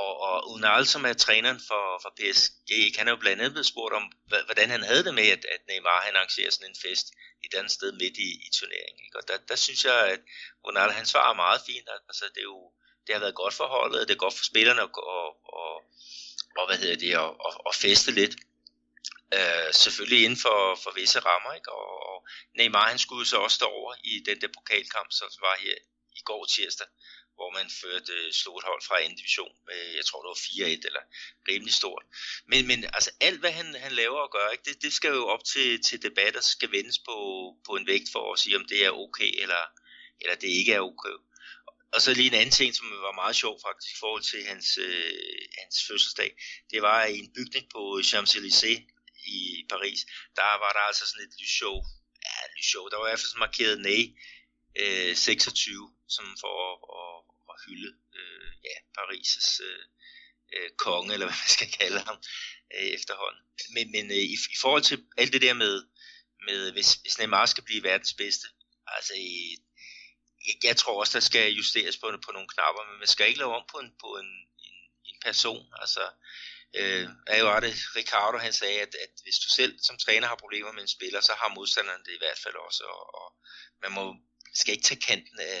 Og, 0.00 0.20
og 0.28 0.50
Unal, 0.52 0.86
som 0.86 1.04
er 1.04 1.12
træneren 1.12 1.60
for, 1.68 1.84
for 2.02 2.10
PSG, 2.18 2.70
han 2.98 3.06
er 3.08 3.12
jo 3.12 3.22
blandt 3.24 3.40
andet 3.40 3.52
blevet 3.52 3.72
spurgt 3.72 3.94
om, 3.94 4.12
hvordan 4.48 4.70
han 4.70 4.82
havde 4.82 5.04
det 5.04 5.14
med, 5.14 5.28
at, 5.36 5.44
at 5.54 5.60
Neymar 5.68 6.00
han 6.00 6.16
arrangerer 6.16 6.50
sådan 6.50 6.70
en 6.70 6.82
fest 6.84 7.06
et 7.44 7.54
andet 7.58 7.72
sted 7.72 7.92
midt 7.92 8.16
i, 8.26 8.28
i 8.46 8.48
turneringen. 8.58 9.04
Ikke? 9.06 9.18
Og 9.18 9.28
der, 9.28 9.36
der 9.48 9.56
synes 9.56 9.84
jeg, 9.84 9.98
at 10.14 10.20
Unal 10.64 10.90
han 10.90 11.06
svarer 11.06 11.34
meget 11.34 11.60
fint. 11.66 11.88
Altså, 12.08 12.24
det, 12.34 12.40
er 12.40 12.50
jo, 12.54 12.72
det 13.06 13.14
har 13.14 13.20
været 13.20 13.40
godt 13.42 13.54
for 13.54 13.66
holdet, 13.66 14.08
det 14.08 14.14
er 14.14 14.24
godt 14.24 14.34
for 14.34 14.44
spillerne 14.44 14.82
at, 14.82 14.90
og, 15.16 15.28
og, 15.60 15.72
og, 16.58 16.66
hvad 16.66 16.78
hedder 16.78 16.96
det, 16.96 17.18
og, 17.18 17.30
at, 17.48 17.54
at 17.68 17.74
feste 17.74 18.10
lidt. 18.12 18.34
Øh, 19.36 19.70
selvfølgelig 19.84 20.24
inden 20.24 20.40
for, 20.46 20.58
for 20.82 20.90
visse 20.94 21.20
rammer, 21.20 21.52
ikke? 21.58 21.72
Og, 21.72 21.90
og 22.10 22.26
Neymar 22.56 22.88
han 22.88 22.98
skulle 22.98 23.26
så 23.26 23.36
også 23.36 23.54
stå 23.54 23.66
over 23.66 23.94
i 24.04 24.22
den 24.28 24.40
der 24.40 24.48
pokalkamp, 24.56 25.08
som 25.12 25.28
var 25.40 25.56
her 25.64 25.76
i 26.18 26.20
går 26.24 26.44
tirsdag, 26.44 26.86
hvor 27.36 27.50
man 27.58 27.68
førte 27.80 28.12
øh, 28.12 28.32
slog 28.32 28.58
et 28.58 28.64
hold 28.64 28.82
fra 28.82 29.02
anden 29.02 29.16
division 29.16 29.54
med, 29.68 29.80
jeg 29.98 30.04
tror 30.04 30.22
det 30.22 30.28
var 30.34 30.44
4-1 30.66 30.86
eller 30.88 31.04
rimelig 31.48 31.74
stort. 31.74 32.04
Men, 32.50 32.66
men 32.66 32.84
altså 32.84 33.10
alt 33.20 33.40
hvad 33.40 33.52
han, 33.52 33.74
han 33.74 33.92
laver 33.92 34.20
og 34.26 34.32
gør, 34.32 34.48
ikke, 34.48 34.64
det, 34.64 34.82
det 34.82 34.92
skal 34.92 35.10
jo 35.10 35.26
op 35.26 35.44
til, 35.44 35.82
til 35.82 36.02
debatter, 36.02 36.40
skal 36.40 36.72
vendes 36.72 36.98
på, 36.98 37.16
på 37.66 37.76
en 37.76 37.86
vægt 37.86 38.08
for 38.12 38.32
at 38.32 38.38
sige, 38.38 38.56
om 38.56 38.66
det 38.68 38.84
er 38.84 38.90
okay 38.90 39.30
eller, 39.42 39.62
eller 40.20 40.34
det 40.34 40.48
ikke 40.48 40.72
er 40.72 40.80
okay. 40.80 41.16
Og 41.94 42.00
så 42.02 42.14
lige 42.14 42.28
en 42.28 42.34
anden 42.34 42.58
ting, 42.60 42.74
som 42.74 42.90
var 42.90 43.20
meget 43.22 43.36
sjov 43.36 43.60
faktisk 43.66 43.94
i 43.94 44.00
forhold 44.00 44.22
til 44.22 44.44
hans, 44.50 44.78
øh, 44.78 45.42
hans 45.58 45.76
fødselsdag, 45.86 46.30
det 46.70 46.82
var 46.82 47.04
i 47.04 47.18
en 47.18 47.32
bygning 47.36 47.64
på 47.74 48.00
Champs-Élysées, 48.10 48.93
i 49.26 49.66
Paris, 49.72 50.00
der 50.36 50.50
var 50.64 50.72
der 50.72 50.84
altså 50.90 51.04
sådan 51.06 51.26
et 51.28 51.34
lysshow. 51.40 51.76
Ja, 52.24 52.34
et 52.48 52.54
lysshow. 52.58 52.84
Der 52.88 52.96
var 52.96 53.06
i 53.06 53.10
hvert 53.10 53.22
fald 53.22 53.32
sådan 53.32 53.46
markeret 53.48 53.76
nej 53.88 54.02
øh, 54.82 55.16
26, 55.16 55.94
som 56.08 56.24
for 56.42 56.54
at, 56.68 56.76
at, 57.00 57.16
at 57.52 57.56
hylde 57.66 57.90
øh, 58.18 58.50
ja, 58.68 58.76
Paris' 58.96 59.62
øh, 59.68 59.84
øh, 60.54 60.70
konge, 60.84 61.12
eller 61.12 61.26
hvad 61.26 61.40
man 61.44 61.54
skal 61.56 61.70
kalde 61.80 62.00
ham 62.08 62.18
øh, 62.74 62.88
efterhånden. 62.98 63.42
Men, 63.74 63.84
men 63.94 64.04
øh, 64.10 64.24
i, 64.34 64.36
i 64.56 64.58
forhold 64.60 64.82
til 64.82 65.04
alt 65.20 65.32
det 65.32 65.42
der 65.42 65.54
med, 65.54 65.74
med 66.46 66.72
hvis, 66.72 66.90
hvis 66.94 67.18
Neymar 67.18 67.46
skal 67.46 67.64
blive 67.64 67.82
verdens 67.82 68.14
bedste. 68.14 68.46
Altså, 68.86 69.14
jeg 70.64 70.76
tror 70.76 71.00
også, 71.00 71.18
der 71.18 71.24
skal 71.30 71.52
justeres 71.52 71.96
på, 71.96 72.06
på 72.26 72.32
nogle 72.32 72.48
knapper, 72.48 72.82
men 72.90 72.98
man 72.98 73.08
skal 73.08 73.26
ikke 73.26 73.38
lave 73.38 73.56
om 73.56 73.66
på 73.72 73.78
en, 73.78 73.92
på 74.00 74.08
en, 74.16 74.30
en, 74.66 74.78
en 75.04 75.18
person. 75.22 75.66
Altså, 75.80 76.04
øh, 76.80 77.04
hvad 77.26 77.42
var 77.50 77.60
det, 77.60 77.72
Ricardo 78.00 78.38
han 78.46 78.52
sagde, 78.52 78.78
at, 78.86 78.92
at 79.04 79.12
hvis 79.24 79.38
du 79.44 79.48
selv 79.58 79.74
som 79.88 79.96
træner 80.04 80.26
har 80.26 80.42
problemer 80.44 80.72
med 80.72 80.82
en 80.82 80.94
spiller, 80.96 81.20
så 81.20 81.32
har 81.40 81.54
modstanderen 81.56 82.02
det 82.06 82.14
i 82.14 82.22
hvert 82.24 82.40
fald 82.44 82.56
også, 82.66 82.84
og, 82.96 83.04
og 83.20 83.28
man 83.82 83.92
må, 83.96 84.04
skal 84.60 84.72
ikke 84.74 84.88
tage 84.88 85.04
kanten 85.10 85.38
af, 85.52 85.60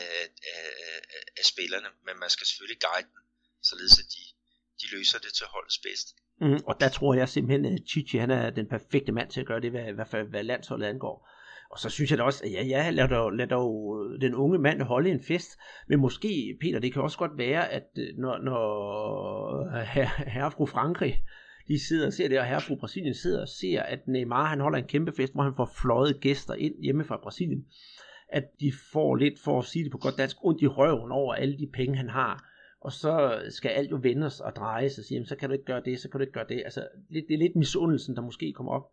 af, 0.54 0.68
af, 1.14 1.22
af 1.40 1.44
spillerne, 1.52 1.88
men 2.06 2.14
man 2.22 2.30
skal 2.30 2.46
selvfølgelig 2.46 2.80
guide 2.86 3.08
dem, 3.14 3.22
således 3.70 3.96
at 4.02 4.08
de, 4.14 4.24
de 4.80 4.86
løser 4.96 5.18
det 5.24 5.32
til 5.34 5.46
holdets 5.54 5.78
bedst. 5.86 6.08
Mm, 6.40 6.60
og 6.68 6.74
der 6.80 6.88
tror 6.88 7.14
jeg 7.14 7.28
simpelthen, 7.28 7.64
at 7.74 7.80
Chichi 7.90 8.18
han 8.18 8.30
er 8.30 8.50
den 8.50 8.68
perfekte 8.68 9.12
mand 9.12 9.30
til 9.30 9.40
at 9.40 9.46
gøre 9.46 9.60
det, 9.60 9.70
hvad, 9.70 9.92
hvad, 9.92 10.06
hvad, 10.10 10.24
hvad 10.24 10.44
landsholdet 10.44 10.86
angår. 10.86 11.16
Og 11.74 11.80
så 11.80 11.90
synes 11.90 12.10
jeg 12.10 12.18
da 12.18 12.22
også, 12.22 12.44
at 12.44 12.52
ja, 12.52 12.64
ja, 12.64 12.90
lad 12.90 13.08
dog, 13.08 13.32
lad 13.32 13.46
dog 13.46 13.98
øh, 14.00 14.20
den 14.20 14.34
unge 14.34 14.58
mand 14.58 14.82
holde 14.82 15.10
en 15.10 15.20
fest. 15.20 15.58
Men 15.88 16.00
måske, 16.00 16.56
Peter, 16.60 16.78
det 16.78 16.92
kan 16.92 17.02
også 17.02 17.18
godt 17.18 17.38
være, 17.38 17.72
at 17.72 17.88
øh, 17.98 18.18
når, 18.18 18.38
når 18.38 19.76
øh, 19.76 19.82
herre, 19.82 20.24
herre 20.26 20.50
fru 20.50 20.66
Frankrig, 20.66 21.22
de 21.68 21.86
sidder 21.88 22.06
og 22.06 22.12
ser 22.12 22.28
det, 22.28 22.38
og 22.38 22.46
herre 22.46 22.60
fru 22.60 22.76
Brasilien 22.76 23.14
sidder 23.14 23.40
og 23.40 23.48
ser, 23.48 23.82
at 23.82 24.08
Neymar 24.08 24.44
han 24.44 24.60
holder 24.60 24.78
en 24.78 24.86
kæmpe 24.86 25.12
fest, 25.12 25.32
hvor 25.34 25.42
han 25.42 25.56
får 25.56 25.70
fløjet 25.82 26.20
gæster 26.20 26.54
ind 26.54 26.74
hjemme 26.82 27.04
fra 27.04 27.20
Brasilien, 27.22 27.64
at 28.28 28.44
de 28.60 28.72
får 28.92 29.16
lidt, 29.16 29.38
for 29.44 29.58
at 29.58 29.64
sige 29.64 29.84
det 29.84 29.92
på 29.92 29.98
godt 29.98 30.18
dansk, 30.18 30.36
ondt 30.44 30.62
i 30.62 30.66
røven 30.66 31.12
over 31.12 31.34
alle 31.34 31.58
de 31.58 31.70
penge, 31.72 31.96
han 31.96 32.08
har. 32.08 32.44
Og 32.80 32.92
så 32.92 33.42
skal 33.50 33.68
alt 33.68 33.90
jo 33.90 33.98
vendes 34.02 34.40
og 34.40 34.56
drejes 34.56 34.98
og 34.98 35.04
sige, 35.04 35.26
så 35.26 35.36
kan 35.36 35.48
du 35.48 35.52
ikke 35.52 35.64
gøre 35.64 35.82
det, 35.84 36.00
så 36.00 36.08
kan 36.08 36.18
du 36.18 36.22
ikke 36.22 36.32
gøre 36.32 36.48
det. 36.48 36.62
Altså, 36.64 36.88
det 37.10 37.34
er 37.34 37.38
lidt 37.38 37.56
misundelsen, 37.56 38.16
der 38.16 38.22
måske 38.22 38.52
kommer 38.52 38.72
op. 38.72 38.90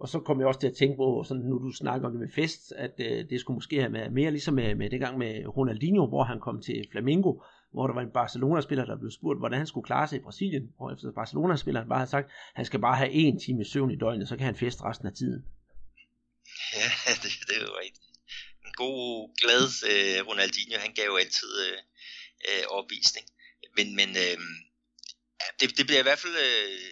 Og 0.00 0.08
så 0.08 0.18
kom 0.20 0.40
jeg 0.40 0.48
også 0.48 0.60
til 0.60 0.66
at 0.66 0.76
tænke 0.76 0.96
på, 0.96 1.24
sådan, 1.28 1.42
nu 1.42 1.58
du 1.58 1.72
snakker 1.72 2.06
om 2.06 2.12
det 2.12 2.20
med 2.20 2.32
fest, 2.34 2.72
at 2.72 2.94
øh, 2.98 3.30
det 3.30 3.40
skulle 3.40 3.56
måske 3.56 3.80
have 3.80 3.92
været 3.92 4.12
mere 4.12 4.30
ligesom 4.30 4.54
med, 4.54 4.74
med 4.74 4.90
det 4.90 5.00
gang 5.00 5.18
med 5.18 5.32
Ronaldinho, 5.56 6.06
hvor 6.06 6.24
han 6.24 6.40
kom 6.40 6.62
til 6.62 6.86
Flamengo, 6.92 7.32
hvor 7.72 7.86
der 7.86 7.94
var 7.94 8.02
en 8.02 8.16
Barcelona-spiller, 8.20 8.84
der 8.84 8.98
blev 8.98 9.10
spurgt, 9.10 9.38
hvordan 9.38 9.58
han 9.58 9.66
skulle 9.66 9.86
klare 9.90 10.08
sig 10.08 10.16
i 10.18 10.22
Brasilien, 10.26 10.64
og 10.80 10.92
efter 10.92 11.12
Barcelona-spilleren 11.12 11.88
bare 11.88 11.98
havde 11.98 12.10
sagt, 12.10 12.26
at 12.26 12.32
han 12.54 12.64
skal 12.64 12.80
bare 12.80 12.96
have 12.96 13.10
en 13.10 13.40
time 13.40 13.64
søvn 13.64 13.90
i 13.90 13.96
døgnet, 13.96 14.28
så 14.28 14.36
kan 14.36 14.46
han 14.46 14.56
feste 14.56 14.84
resten 14.84 15.06
af 15.06 15.14
tiden. 15.14 15.44
Ja, 16.78 16.88
det, 17.22 17.30
det 17.48 17.54
er 17.56 17.64
jo 17.70 17.74
rigtigt. 17.84 18.06
En 18.66 18.74
god, 18.84 19.06
glad 19.42 19.64
øh, 19.90 20.18
Ronaldinho, 20.28 20.76
han 20.86 20.92
gav 20.98 21.06
jo 21.12 21.16
altid 21.16 21.52
øh, 21.66 21.78
øh, 22.48 22.64
opvisning. 22.78 23.26
Men, 23.76 23.86
men 23.98 24.08
øh, 24.24 24.36
det, 25.60 25.66
det 25.78 25.84
bliver 25.86 26.02
i 26.02 26.08
hvert 26.08 26.22
fald 26.24 26.36
øh, 26.48 26.90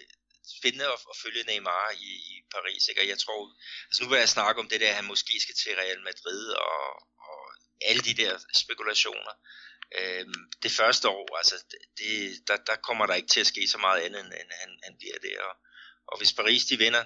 spændende 0.57 0.85
at, 0.85 0.99
at 1.11 1.15
følge 1.23 1.43
Neymar 1.43 1.89
i, 2.07 2.11
i 2.33 2.35
Paris. 2.55 2.87
Ikke? 2.87 3.01
Og 3.01 3.07
jeg 3.07 3.19
tror, 3.19 3.39
altså 3.87 4.03
nu 4.03 4.09
vil 4.09 4.19
jeg 4.19 4.29
snakke 4.29 4.61
om 4.61 4.69
det 4.69 4.81
der, 4.81 4.89
at 4.89 4.95
han 4.95 5.11
måske 5.13 5.39
skal 5.39 5.55
til 5.55 5.75
Real 5.75 6.01
Madrid 6.09 6.43
og, 6.67 6.83
og 7.27 7.41
alle 7.81 8.01
de 8.01 8.13
der 8.13 8.33
spekulationer. 8.53 9.33
Øhm, 9.99 10.41
det 10.63 10.71
første 10.71 11.09
år, 11.09 11.37
altså 11.37 11.55
det, 11.97 12.47
der, 12.47 12.57
der 12.57 12.75
kommer 12.75 13.05
der 13.05 13.15
ikke 13.15 13.27
til 13.27 13.39
at 13.39 13.47
ske 13.47 13.67
så 13.67 13.77
meget 13.77 14.01
andet, 14.01 14.19
end 14.19 14.51
han, 14.61 14.79
han 14.83 14.95
bliver 14.99 15.19
der. 15.27 15.43
Og, 15.43 15.55
og 16.07 16.17
hvis 16.17 16.33
Paris 16.33 16.65
de 16.65 16.77
vinder 16.77 17.05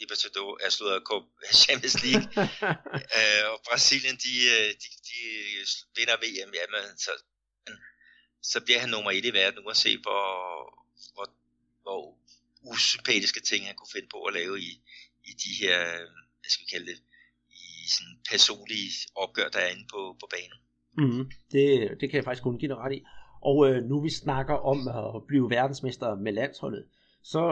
Libertador, 0.00 0.58
er 0.64 0.70
slået 0.70 0.94
af 0.94 1.54
Champions 1.64 2.02
League, 2.04 2.28
øh, 3.18 3.44
og 3.52 3.60
Brasilien 3.68 4.16
de, 4.16 4.34
øh, 4.54 4.70
de, 4.82 4.88
de 5.08 5.18
vinder 5.96 6.16
VM, 6.16 6.52
jamen, 6.54 6.98
så, 6.98 7.12
så 8.42 8.60
bliver 8.60 8.80
han 8.80 8.88
nummer 8.88 9.10
et 9.10 9.24
i 9.24 9.32
verden, 9.32 9.66
uanset 9.66 10.00
hvor, 10.00 10.26
hvor, 11.14 11.26
hvor 11.82 12.19
usympatiske 12.72 13.40
ting, 13.40 13.66
han 13.66 13.74
kunne 13.76 13.94
finde 13.94 14.08
på 14.14 14.20
at 14.28 14.34
lave 14.34 14.54
i, 14.60 14.70
i 15.30 15.32
de 15.42 15.52
her, 15.62 15.76
øh, 15.80 16.06
hvad 16.40 16.50
skal 16.50 16.64
vi 16.64 16.70
kalde 16.74 16.86
det, 16.90 16.98
i 17.50 17.88
sådan 17.94 18.16
personlige 18.30 18.92
opgør, 19.22 19.48
der 19.48 19.58
er 19.58 19.70
inde 19.74 19.86
på, 19.94 20.16
på 20.20 20.26
banen. 20.34 20.58
Mm, 21.00 21.30
det, 21.52 21.66
det 22.00 22.10
kan 22.10 22.16
jeg 22.16 22.24
faktisk 22.24 22.42
kun 22.42 22.58
give 22.58 22.68
dig 22.68 22.76
ret 22.76 22.92
i. 22.92 23.02
Og 23.42 23.56
øh, 23.68 23.84
nu 23.84 24.02
vi 24.02 24.10
snakker 24.10 24.54
om 24.54 24.78
at 24.88 25.26
blive 25.26 25.50
verdensmester 25.50 26.14
med 26.14 26.32
landsholdet, 26.32 26.84
så 27.22 27.42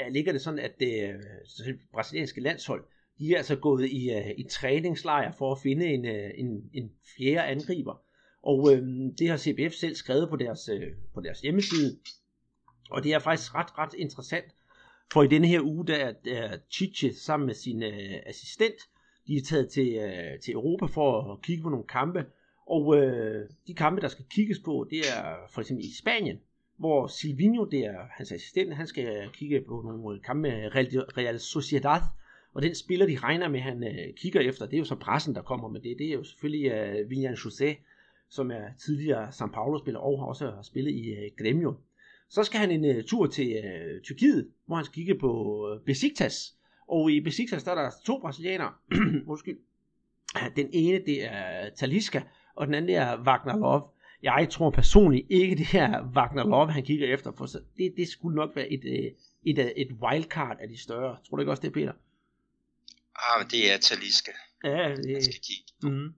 øh, 0.00 0.12
ligger 0.12 0.32
det 0.32 0.42
sådan, 0.42 0.58
at 0.58 0.74
øh, 0.82 0.88
det, 0.88 1.66
det 1.66 1.78
brasilianske 1.92 2.40
landshold, 2.40 2.84
de 3.18 3.32
er 3.32 3.36
altså 3.36 3.56
gået 3.56 3.90
i, 3.90 4.10
øh, 4.10 4.30
i 4.38 4.44
træningslejr 4.50 5.32
for 5.32 5.52
at 5.52 5.58
finde 5.62 5.86
en, 5.86 6.04
øh, 6.04 6.30
en, 6.34 6.70
en 6.74 6.92
fjerde 7.16 7.48
angriber. 7.48 8.00
Og 8.42 8.72
øh, 8.72 8.82
det 9.18 9.28
har 9.28 9.36
CBF 9.36 9.74
selv 9.74 9.94
skrevet 9.94 10.28
på 10.28 10.36
deres, 10.36 10.68
øh, 10.68 10.92
på 11.14 11.20
deres 11.20 11.40
hjemmeside, 11.40 11.98
og 12.90 13.04
det 13.04 13.12
er 13.12 13.18
faktisk 13.18 13.54
ret, 13.54 13.78
ret 13.78 13.94
interessant, 13.94 14.44
for 15.12 15.22
i 15.22 15.26
denne 15.26 15.46
her 15.46 15.60
uge, 15.60 15.86
der 15.86 16.12
er 16.26 16.58
Chiche 16.70 17.14
sammen 17.14 17.46
med 17.46 17.54
sin 17.54 17.82
øh, 17.82 18.12
assistent, 18.26 18.74
de 19.26 19.36
er 19.36 19.42
taget 19.42 19.68
til, 19.68 19.94
øh, 19.94 20.40
til 20.40 20.54
Europa 20.54 20.86
for 20.86 21.32
at 21.32 21.42
kigge 21.42 21.62
på 21.62 21.68
nogle 21.68 21.86
kampe, 21.86 22.26
og 22.66 22.96
øh, 22.96 23.48
de 23.66 23.74
kampe, 23.74 24.00
der 24.00 24.08
skal 24.08 24.24
kigges 24.30 24.58
på, 24.64 24.86
det 24.90 24.98
er 24.98 25.34
for 25.50 25.60
eksempel 25.60 25.84
i 25.84 25.96
Spanien, 26.00 26.40
hvor 26.76 27.06
Silvino, 27.06 27.64
det 27.64 27.80
er 27.80 28.00
hans 28.10 28.32
assistent, 28.32 28.74
han 28.74 28.86
skal 28.86 29.30
kigge 29.32 29.60
på 29.60 29.82
nogle 29.84 30.16
øh, 30.16 30.22
kampe 30.22 30.42
med 30.42 30.74
Real 31.16 31.40
Sociedad, 31.40 32.00
og 32.54 32.62
den 32.62 32.74
spiller, 32.74 33.06
de 33.06 33.18
regner 33.18 33.48
med, 33.48 33.60
han 33.60 33.84
øh, 33.84 34.14
kigger 34.16 34.40
efter, 34.40 34.66
det 34.66 34.74
er 34.74 34.78
jo 34.78 34.84
så 34.84 34.94
pressen, 34.94 35.34
der 35.34 35.42
kommer 35.42 35.68
med 35.68 35.80
det. 35.80 35.96
Det 35.98 36.08
er 36.08 36.12
jo 36.12 36.24
selvfølgelig 36.24 36.70
øh, 36.70 37.06
William 37.08 37.32
José, 37.32 37.76
som 38.28 38.50
er 38.50 38.64
tidligere 38.84 39.28
São 39.28 39.46
Paulo-spiller 39.52 40.00
og 40.00 40.18
har 40.18 40.26
også 40.26 40.52
spillet 40.62 40.90
i 40.90 41.10
øh, 41.10 41.30
Gremio. 41.38 41.74
Så 42.28 42.44
skal 42.44 42.60
han 42.60 42.70
en 42.70 42.96
uh, 42.96 43.04
tur 43.04 43.26
til 43.26 43.62
uh, 43.64 44.02
Tyrkiet, 44.02 44.48
hvor 44.66 44.76
han 44.76 44.84
skal 44.84 44.94
kigge 44.94 45.18
på 45.18 45.32
uh, 45.72 45.84
Besiktas. 45.84 46.54
Og 46.88 47.10
i 47.12 47.20
Besiktas 47.20 47.64
der 47.64 47.70
er 47.70 47.82
der 47.82 47.90
to 48.04 48.18
brasilianere. 48.20 48.72
Undskyld. 49.26 49.58
Den 50.56 50.68
ene 50.72 50.98
det 50.98 51.24
er 51.24 51.70
Taliska, 51.76 52.22
og 52.54 52.66
den 52.66 52.74
anden 52.74 52.88
det 52.88 52.96
er 52.96 53.22
Wagner 53.22 53.56
Love. 53.56 53.82
Jeg 54.22 54.48
tror 54.50 54.70
personligt 54.70 55.26
ikke, 55.30 55.56
det 55.56 55.66
her 55.66 56.04
Wagner 56.16 56.44
Love, 56.44 56.72
han 56.72 56.82
kigger 56.82 57.14
efter, 57.14 57.32
for 57.38 57.46
så 57.46 57.60
det, 57.76 57.94
det 57.96 58.08
skulle 58.08 58.36
nok 58.36 58.56
være 58.56 58.72
et, 58.72 58.84
et, 58.84 59.14
et, 59.44 59.72
et 59.76 59.92
wildcard 59.92 60.56
af 60.60 60.68
de 60.68 60.82
større. 60.82 61.16
Tror 61.28 61.36
du 61.36 61.40
ikke 61.40 61.52
også 61.52 61.62
det, 61.62 61.72
Peter? 61.72 61.92
Ah, 63.16 63.40
men 63.40 63.48
det 63.50 63.72
er 63.72 63.78
Taliska. 63.78 64.32
Ja, 64.64 64.94
det, 64.96 65.24
skal 65.24 65.34
kigge. 65.34 65.96
Mm. 65.96 66.14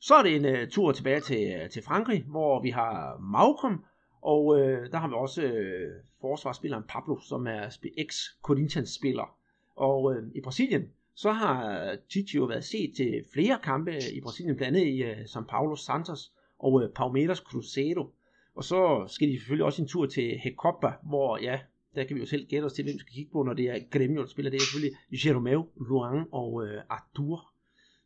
Så 0.00 0.14
er 0.14 0.22
det 0.22 0.36
en 0.36 0.62
uh, 0.62 0.68
tur 0.68 0.92
tilbage 0.92 1.20
til, 1.20 1.68
til 1.72 1.82
Frankrig, 1.82 2.22
hvor 2.22 2.62
vi 2.62 2.70
har 2.70 3.18
Malcolm, 3.18 3.84
og 4.26 4.60
øh, 4.60 4.90
der 4.92 4.98
har 4.98 5.08
vi 5.08 5.14
også 5.14 5.42
øh, 5.42 5.90
forsvarsspilleren 6.20 6.84
Pablo, 6.88 7.20
som 7.20 7.46
er 7.46 7.68
ex-Corinthians-spiller. 7.98 9.36
Og 9.76 10.14
øh, 10.14 10.22
i 10.34 10.40
Brasilien, 10.40 10.82
så 11.14 11.32
har 11.32 11.84
øh, 11.90 11.98
Titi 12.08 12.36
jo 12.36 12.44
været 12.44 12.64
set 12.64 12.92
til 12.96 13.24
flere 13.32 13.58
kampe 13.62 13.92
i 14.12 14.20
Brasilien, 14.20 14.56
blandt 14.56 14.76
andet 14.76 14.88
i 14.88 15.02
øh, 15.02 15.20
São 15.20 15.44
Paulo 15.48 15.76
Santos 15.76 16.32
og 16.58 16.82
øh, 16.82 16.90
Palmeiras 16.90 17.38
Cruzeiro. 17.38 18.14
Og 18.54 18.64
så 18.64 19.04
skal 19.08 19.28
de 19.28 19.38
selvfølgelig 19.38 19.64
også 19.64 19.82
en 19.82 19.88
tur 19.88 20.06
til 20.06 20.40
Recopa, 20.46 20.92
hvor 21.02 21.38
ja, 21.42 21.60
der 21.94 22.04
kan 22.04 22.16
vi 22.16 22.20
jo 22.20 22.26
selv 22.26 22.46
gætte 22.46 22.66
os 22.66 22.72
til, 22.72 22.84
hvem 22.84 22.94
vi 22.94 22.98
skal 22.98 23.14
kigge 23.14 23.32
på, 23.32 23.42
når 23.42 23.52
det 23.52 23.64
er 23.64 23.76
Grêmio, 23.76 24.20
der 24.20 24.26
spiller. 24.26 24.50
Det 24.50 24.56
er 24.56 24.64
selvfølgelig 24.64 25.26
Jeromeo, 25.26 25.68
Luang 25.88 26.28
og 26.32 26.66
øh, 26.66 26.82
Artur. 26.88 27.52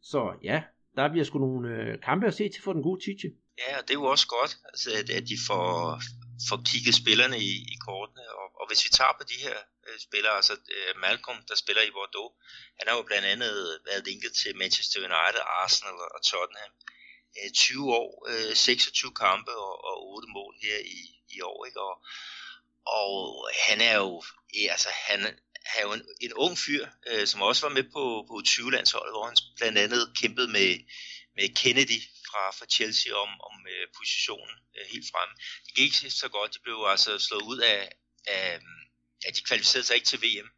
Så 0.01 0.33
ja, 0.43 0.63
der 0.97 1.11
bliver 1.11 1.25
sgu 1.25 1.39
nogle 1.39 1.69
øh, 1.69 2.01
kampe 2.01 2.27
at 2.27 2.35
se 2.35 2.49
til 2.49 2.63
for 2.63 2.73
den 2.73 2.83
gode 2.83 3.01
Titi. 3.05 3.29
Ja, 3.59 3.79
og 3.79 3.83
det 3.83 3.91
er 3.91 4.01
jo 4.03 4.05
også 4.15 4.27
godt, 4.27 4.53
altså, 4.71 4.89
at, 5.01 5.11
at 5.11 5.25
de 5.33 5.39
får, 5.49 6.01
får 6.49 6.61
kigget 6.71 6.95
spillerne 7.03 7.39
i, 7.51 7.53
i 7.75 7.77
kortene. 7.87 8.25
Og, 8.41 8.47
og 8.61 8.65
hvis 8.69 8.85
vi 8.85 8.91
tager 8.99 9.15
på 9.19 9.25
de 9.33 9.39
her 9.47 9.59
øh, 9.87 9.99
spillere, 10.07 10.35
altså 10.41 10.55
øh, 10.77 10.93
Malcolm, 11.05 11.39
der 11.49 11.57
spiller 11.63 11.83
i 11.83 11.95
Bordeaux, 11.97 12.33
han 12.79 12.89
har 12.89 12.97
jo 12.97 13.09
blandt 13.11 13.27
andet 13.35 13.79
været 13.89 14.07
linket 14.09 14.33
til 14.41 14.57
Manchester 14.63 14.99
United, 15.09 15.43
Arsenal 15.63 15.99
og 16.17 16.21
Tottenham. 16.31 16.73
Øh, 17.39 17.51
20 17.51 17.95
år, 18.03 18.11
øh, 18.31 18.55
26 18.57 19.15
kampe 19.25 19.53
og, 19.67 19.75
og 19.89 19.97
8 20.15 20.29
mål 20.37 20.55
her 20.63 20.79
i, 20.99 21.01
i 21.37 21.41
år. 21.41 21.59
Ikke? 21.67 21.81
Og, 21.89 21.95
og 22.99 23.51
han 23.67 23.81
er 23.81 23.97
jo, 23.97 24.23
altså 24.75 24.89
han, 25.09 25.21
er 25.77 25.83
jo 25.83 25.93
en, 25.93 26.03
en 26.21 26.33
ung 26.33 26.59
fyr, 26.59 26.87
øh, 27.11 27.27
som 27.27 27.43
også 27.43 27.67
var 27.67 27.75
med 27.75 27.85
på, 27.97 28.05
på 28.29 28.43
20-landsholdet, 28.49 29.13
hvor 29.15 29.27
han 29.27 29.37
blandt 29.57 29.79
andet 29.79 30.13
kæmpede 30.21 30.49
med, 30.49 30.71
med 31.37 31.55
Kennedy 31.55 32.01
fra, 32.31 32.51
fra 32.59 32.67
Chelsea 32.67 33.13
om, 33.15 33.31
om 33.49 33.55
øh, 33.73 33.87
positionen 33.99 34.57
øh, 34.77 34.87
helt 34.93 35.07
frem. 35.13 35.31
Det 35.65 35.75
gik 35.75 35.85
ikke 35.85 36.11
så 36.11 36.29
godt. 36.29 36.55
De 36.55 36.59
blev 36.65 36.79
altså 36.95 37.19
slået 37.19 37.43
ud 37.43 37.59
af, 37.59 37.93
af 38.27 38.61
at 39.27 39.37
de 39.37 39.43
kvalificerede 39.49 39.87
sig 39.87 39.97
ikke 39.97 40.07
til 40.07 40.23
VM 40.23 40.49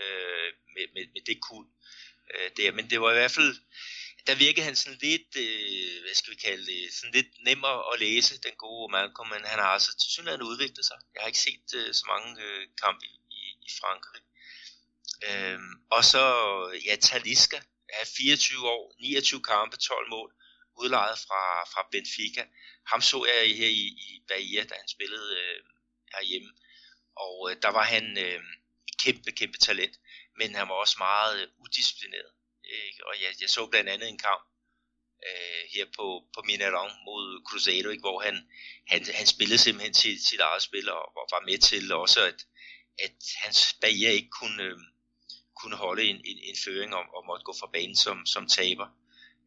øh, 0.00 0.48
med, 0.74 0.86
med, 0.94 1.04
med 1.14 1.22
det 1.26 1.38
kul 1.40 1.66
øh, 2.34 2.50
der. 2.56 2.72
Men 2.72 2.90
det 2.90 3.00
var 3.00 3.10
i 3.10 3.18
hvert 3.20 3.36
fald, 3.38 3.56
der 4.26 4.34
virkede 4.34 4.64
han 4.64 4.76
sådan 4.76 4.98
lidt, 5.02 5.30
øh, 5.44 6.02
hvad 6.02 6.14
skal 6.14 6.32
vi 6.32 6.38
kalde 6.48 6.66
det, 6.66 6.94
sådan 6.94 7.14
lidt 7.14 7.30
nemmere 7.44 7.78
at 7.92 8.00
læse, 8.00 8.40
den 8.40 8.56
gode 8.56 8.92
Malcolm, 8.92 9.28
men 9.28 9.44
han 9.44 9.58
har 9.58 9.70
altså 9.76 9.90
til 10.00 10.10
synligheden 10.10 10.46
udviklet 10.50 10.84
sig. 10.84 10.98
Jeg 11.14 11.20
har 11.22 11.26
ikke 11.26 11.46
set 11.48 11.68
øh, 11.74 11.94
så 11.94 12.04
mange 12.12 12.42
øh, 12.46 12.62
kampe 12.82 13.06
i, 13.06 13.42
i 13.68 13.70
Frankrig. 13.80 14.22
Øh, 15.28 15.60
og 15.90 16.04
så, 16.04 16.24
ja, 16.86 16.96
Taliska, 16.96 17.60
er 17.88 18.04
24 18.16 18.68
år, 18.68 18.94
29 19.00 19.42
kampe, 19.42 19.76
12 19.76 20.10
mål 20.10 20.34
udlejet 20.80 21.18
fra, 21.26 21.42
fra 21.72 21.88
Benfica. 21.92 22.44
Ham 22.86 23.00
så 23.00 23.18
jeg 23.26 23.56
her 23.56 23.68
i, 23.68 23.86
i 24.08 24.22
Bahia, 24.28 24.64
da 24.64 24.74
han 24.74 24.88
spillede 24.88 25.30
øh, 25.40 25.60
herhjemme. 26.14 26.50
Og 27.16 27.50
øh, 27.50 27.56
der 27.62 27.68
var 27.68 27.82
han 27.82 28.18
øh, 28.18 28.40
kæmpe, 29.02 29.32
kæmpe 29.32 29.58
talent, 29.58 29.94
men 30.38 30.54
han 30.54 30.68
var 30.68 30.74
også 30.74 30.96
meget 30.98 31.42
øh, 31.42 31.48
udisciplineret. 31.58 32.32
Ikke? 32.64 33.06
Og 33.06 33.14
jeg, 33.22 33.30
jeg 33.40 33.50
så 33.50 33.66
blandt 33.66 33.90
andet 33.90 34.08
en 34.08 34.18
kamp 34.18 34.42
øh, 35.28 35.62
her 35.74 35.86
på, 35.96 36.06
på 36.34 36.40
Mineron 36.46 36.92
mod 37.04 37.42
Cruzado, 37.48 37.88
ikke? 37.90 38.06
hvor 38.06 38.20
han, 38.20 38.36
han, 38.88 39.00
han 39.14 39.26
spillede 39.26 39.58
simpelthen 39.58 39.94
sit, 39.94 40.20
sit 40.28 40.40
eget 40.40 40.62
spil 40.62 40.90
og, 40.90 41.16
og 41.18 41.24
var 41.34 41.42
med 41.48 41.58
til 41.58 41.92
også, 41.92 42.20
at, 42.30 42.38
at 42.98 43.16
hans 43.42 43.76
Bahia 43.80 44.10
ikke 44.10 44.30
kunne, 44.40 44.62
øh, 44.62 44.78
kunne 45.60 45.76
holde 45.76 46.04
en, 46.04 46.16
en, 46.16 46.38
en 46.48 46.56
føring 46.64 46.94
og, 46.94 47.04
og 47.16 47.26
måtte 47.26 47.44
gå 47.44 47.54
fra 47.60 47.70
banen 47.72 47.96
som, 47.96 48.26
som 48.26 48.48
taber. 48.48 48.88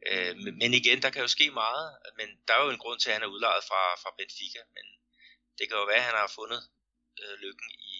Øh, 0.10 0.32
men 0.62 0.72
igen, 0.82 1.00
der 1.04 1.10
kan 1.14 1.22
jo 1.26 1.30
ske 1.38 1.48
meget, 1.64 1.86
men 2.20 2.28
der 2.48 2.54
er 2.54 2.64
jo 2.66 2.72
en 2.72 2.84
grund 2.84 3.00
til, 3.00 3.10
at 3.10 3.16
han 3.18 3.26
er 3.26 3.34
udlejet 3.34 3.64
fra, 3.70 3.82
fra 4.02 4.12
Benfica, 4.18 4.62
men 4.76 4.86
det 5.58 5.66
kan 5.68 5.78
jo 5.82 5.86
være, 5.92 6.04
at 6.04 6.10
han 6.10 6.22
har 6.24 6.32
fundet 6.40 6.62
øh, 7.22 7.36
lykken 7.44 7.70
i, 7.94 7.98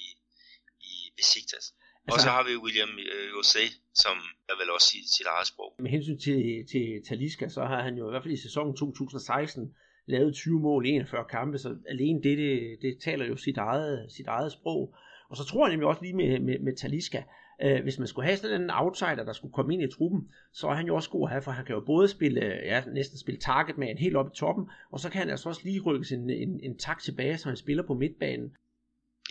i 0.92 0.94
Besiktas. 1.20 1.66
Altså, 1.68 2.14
og 2.14 2.18
så 2.26 2.30
har 2.36 2.44
vi 2.48 2.64
William 2.66 2.94
øh, 3.14 3.28
Jose, 3.34 3.66
som 4.04 4.16
er 4.52 4.56
vel 4.62 4.70
også 4.76 4.90
i 5.00 5.02
sit 5.18 5.28
eget 5.36 5.48
sprog. 5.52 5.72
Med 5.84 5.92
hensyn 5.96 6.20
til, 6.28 6.40
til 6.72 6.86
Taliska, 7.10 7.46
så 7.58 7.62
har 7.72 7.82
han 7.88 7.96
jo 8.00 8.04
i 8.08 8.12
hvert 8.12 8.24
fald 8.24 8.38
i 8.40 8.46
sæsonen 8.48 8.74
2016 8.78 9.76
lavet 10.06 10.36
20 10.36 10.60
mål 10.60 10.86
i 10.86 10.90
41 10.90 11.26
kampe, 11.30 11.58
så 11.58 11.70
alene 11.94 12.24
det, 12.24 12.38
det, 12.38 12.78
det 12.82 12.94
taler 13.04 13.26
jo 13.26 13.36
sit 13.36 13.58
eget, 13.58 14.12
sit 14.18 14.28
eget 14.28 14.52
sprog. 14.52 14.96
Og 15.30 15.38
så 15.38 15.44
tror 15.46 15.66
jeg 15.66 15.72
nemlig 15.72 15.88
også 15.88 16.02
lige 16.02 16.16
med, 16.22 16.40
med, 16.40 16.60
med 16.60 16.76
Taliska, 16.76 17.22
øh, 17.64 17.84
hvis 17.84 17.98
man 17.98 18.08
skulle 18.08 18.28
have 18.28 18.38
sådan 18.38 18.62
en 18.62 18.70
outsider, 18.70 19.24
der 19.24 19.34
skulle 19.34 19.54
komme 19.54 19.74
ind 19.74 19.84
i 19.84 19.96
truppen, 19.96 20.22
så 20.54 20.68
er 20.68 20.76
han 20.76 20.88
jo 20.88 20.96
også 20.96 21.10
god 21.10 21.28
at 21.28 21.32
have, 21.32 21.42
for 21.42 21.52
han 21.52 21.66
kan 21.66 21.76
jo 21.76 21.84
både 21.86 22.08
spille, 22.10 22.42
øh, 22.42 22.66
ja, 22.72 22.84
næsten 22.86 23.18
spille 23.20 23.40
target 23.40 23.78
med 23.78 23.88
en 23.90 23.98
helt 23.98 24.16
op 24.16 24.28
i 24.34 24.38
toppen, 24.38 24.66
og 24.92 25.00
så 25.00 25.10
kan 25.10 25.20
han 25.20 25.30
altså 25.30 25.50
også 25.50 25.62
lige 25.64 25.82
rykke 25.82 26.06
sin, 26.06 26.30
en, 26.30 26.60
en 26.64 26.80
tak 26.80 27.00
tilbage, 27.04 27.38
så 27.38 27.48
han 27.48 27.58
spiller 27.58 27.84
på 27.88 27.94
midtbanen. 27.94 28.48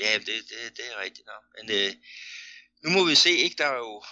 Ja, 0.00 0.12
det, 0.18 0.36
det, 0.50 0.58
det 0.76 0.84
er 0.92 1.02
rigtigt 1.04 1.26
nok. 1.32 1.44
Men 1.56 1.64
øh, 1.78 1.90
nu 2.82 2.88
må 2.96 3.00
vi 3.10 3.14
se, 3.14 3.30
ikke? 3.30 3.56
Der 3.58 3.66
er 3.66 3.76
jo 3.76 4.02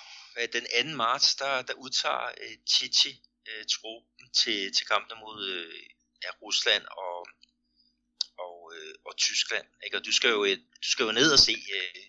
den 0.53 0.65
2. 0.93 0.97
marts, 0.97 1.35
der, 1.35 1.63
der 1.63 1.75
udtager 1.75 2.27
øh, 2.43 2.57
Chichi 2.73 3.13
øh, 3.49 3.65
truppen 3.75 4.27
til, 4.41 4.73
til 4.77 4.87
kampene 4.87 5.21
mod 5.21 5.39
øh, 5.57 5.81
ja, 6.25 6.31
Rusland 6.43 6.85
og, 7.05 7.17
og, 8.47 8.57
øh, 8.75 8.95
og 9.07 9.17
Tyskland. 9.17 9.67
Ikke? 9.85 9.97
Og 9.97 10.05
du 10.07 10.13
skal, 10.13 10.31
jo, 10.31 10.45
øh, 10.45 10.57
du 10.85 10.89
skal 10.93 11.05
jo 11.05 11.13
ned 11.13 11.33
og 11.33 11.39
se 11.39 11.55
øh, 11.79 12.05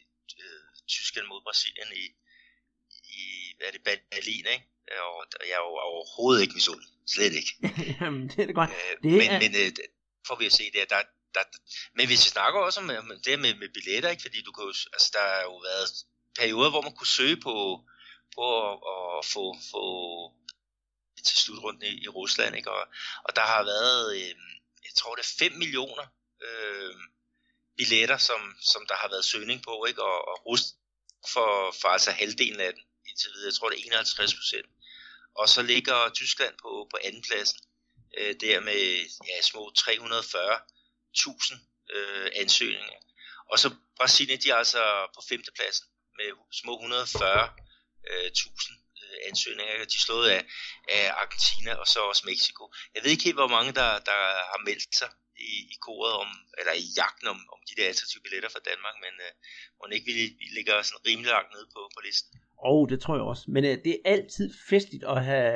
Tyskland 0.95 1.28
mod 1.28 1.41
Brasilien 1.47 1.89
i, 2.04 2.06
i 3.19 3.23
hvad 3.58 3.67
er 3.67 3.71
det, 3.71 3.84
Berlin, 4.13 4.45
ikke? 4.56 4.65
Og, 5.08 5.25
jeg 5.49 5.56
er 5.60 5.63
jo 5.67 5.73
overhovedet 5.89 6.41
ikke 6.41 6.54
misund. 6.54 6.84
Slet 7.13 7.34
ikke. 7.41 7.52
Jamen, 8.02 8.23
det 8.30 8.39
er 8.39 8.45
det 8.45 8.56
godt. 8.56 8.69
Øh, 8.69 8.95
det 9.04 9.17
men, 9.21 9.30
er... 9.30 9.39
men 9.43 9.52
øh, 9.62 9.71
får 10.28 10.36
vi 10.36 10.45
at 10.45 10.52
se 10.60 10.63
det, 10.73 10.89
der, 10.89 11.02
der, 11.36 11.43
men 11.95 12.08
hvis 12.08 12.25
vi 12.25 12.30
snakker 12.30 12.60
også 12.60 12.80
om, 12.80 12.89
om 12.89 13.12
det 13.25 13.39
med, 13.39 13.54
med 13.62 13.69
billetter, 13.73 14.10
ikke? 14.10 14.21
fordi 14.21 14.41
du 14.41 14.52
kan 14.52 14.63
jo, 14.63 14.73
altså, 14.95 15.10
der 15.13 15.23
har 15.34 15.41
jo 15.41 15.58
været 15.69 15.89
perioder, 16.39 16.69
hvor 16.69 16.82
man 16.82 16.95
kunne 16.95 17.15
søge 17.19 17.38
på, 17.47 17.56
på 18.36 18.43
at, 18.67 18.73
at 19.17 19.25
få, 19.34 19.43
få 19.71 19.84
til 21.28 21.38
slutrunden 21.38 21.84
i, 21.84 22.04
i 22.06 22.08
Rusland, 22.08 22.56
ikke? 22.56 22.71
Og, 22.71 22.88
og 23.23 23.36
der 23.36 23.41
har 23.41 23.63
været, 23.63 24.15
øh, 24.15 24.36
jeg 24.88 24.93
tror 24.97 25.15
det 25.15 25.23
er 25.23 25.36
5 25.39 25.52
millioner 25.63 26.06
øh, 26.47 26.95
billetter, 27.78 28.17
som, 28.17 28.41
som 28.62 28.82
der 28.89 28.95
har 28.95 29.10
været 29.10 29.25
søgning 29.25 29.63
på, 29.63 29.86
ikke? 29.86 30.04
Og, 30.04 30.28
og 30.28 30.45
Rus 30.45 30.62
for, 31.34 31.76
for 31.82 31.88
altså 31.88 32.12
halvdelen 32.12 32.60
af 32.60 32.74
den 32.74 32.84
indtil 33.10 33.30
videre, 33.34 33.48
jeg 33.48 33.54
tror 33.54 33.70
det 33.70 33.80
er 33.80 33.84
51 33.86 34.34
procent. 34.34 34.66
Og 35.36 35.50
så 35.50 35.62
ligger 35.62 36.10
Tyskland 36.10 36.56
på, 36.64 36.88
på 36.92 36.98
andenpladsen, 37.04 37.60
øh, 38.18 38.36
der 38.42 38.60
med 38.60 38.82
ja, 39.28 39.42
små 39.42 39.72
340.000 39.78 41.56
øh, 41.96 42.32
ansøgninger. 42.36 43.00
Og 43.52 43.60
så 43.60 43.76
Brasilien, 44.00 44.40
de 44.42 44.50
er 44.50 44.56
altså 44.56 45.08
på 45.16 45.22
femtepladsen 45.30 45.88
med 46.18 46.28
små 46.62 46.74
140.000 46.82 46.90
øh, 48.10 48.32
ansøgninger. 49.30 49.74
De 49.74 49.98
er 50.00 50.06
slået 50.06 50.30
af, 50.30 50.46
af 50.90 51.12
Argentina 51.24 51.74
og 51.76 51.88
så 51.88 52.00
også 52.00 52.24
Mexico. 52.26 52.74
Jeg 52.96 53.04
ved 53.04 53.12
ikke 53.12 53.24
helt, 53.24 53.36
hvor 53.36 53.48
mange 53.48 53.72
der, 53.72 54.00
der 54.00 54.22
har 54.52 54.66
meldt 54.66 54.96
sig 54.96 55.10
i, 55.52 55.54
i 55.73 55.75
koret 55.86 56.13
om, 56.23 56.30
eller 56.60 56.73
i 56.84 56.86
jagten 56.99 57.28
om, 57.34 57.39
om 57.54 57.60
de 57.67 57.73
der 57.78 57.86
attraktive 57.91 58.23
billetter 58.25 58.52
fra 58.56 58.67
Danmark, 58.69 58.95
men 59.06 59.13
øh, 59.25 59.32
må 59.78 59.84
ikke 59.97 60.08
vi, 60.12 60.25
vi 60.41 60.47
ligger 60.58 60.75
sådan 60.88 61.06
rimelig 61.08 61.32
langt 61.36 61.52
nede 61.56 61.67
på, 61.75 61.82
på 61.95 61.99
listen. 62.08 62.34
Og 62.67 62.75
oh, 62.75 62.89
det 62.89 62.99
tror 62.99 63.15
jeg 63.15 63.23
også. 63.23 63.45
Men 63.56 63.65
øh, 63.65 63.78
det 63.86 63.91
er 63.93 64.02
altid 64.15 64.47
festligt 64.69 65.04
at 65.04 65.25
have, 65.25 65.52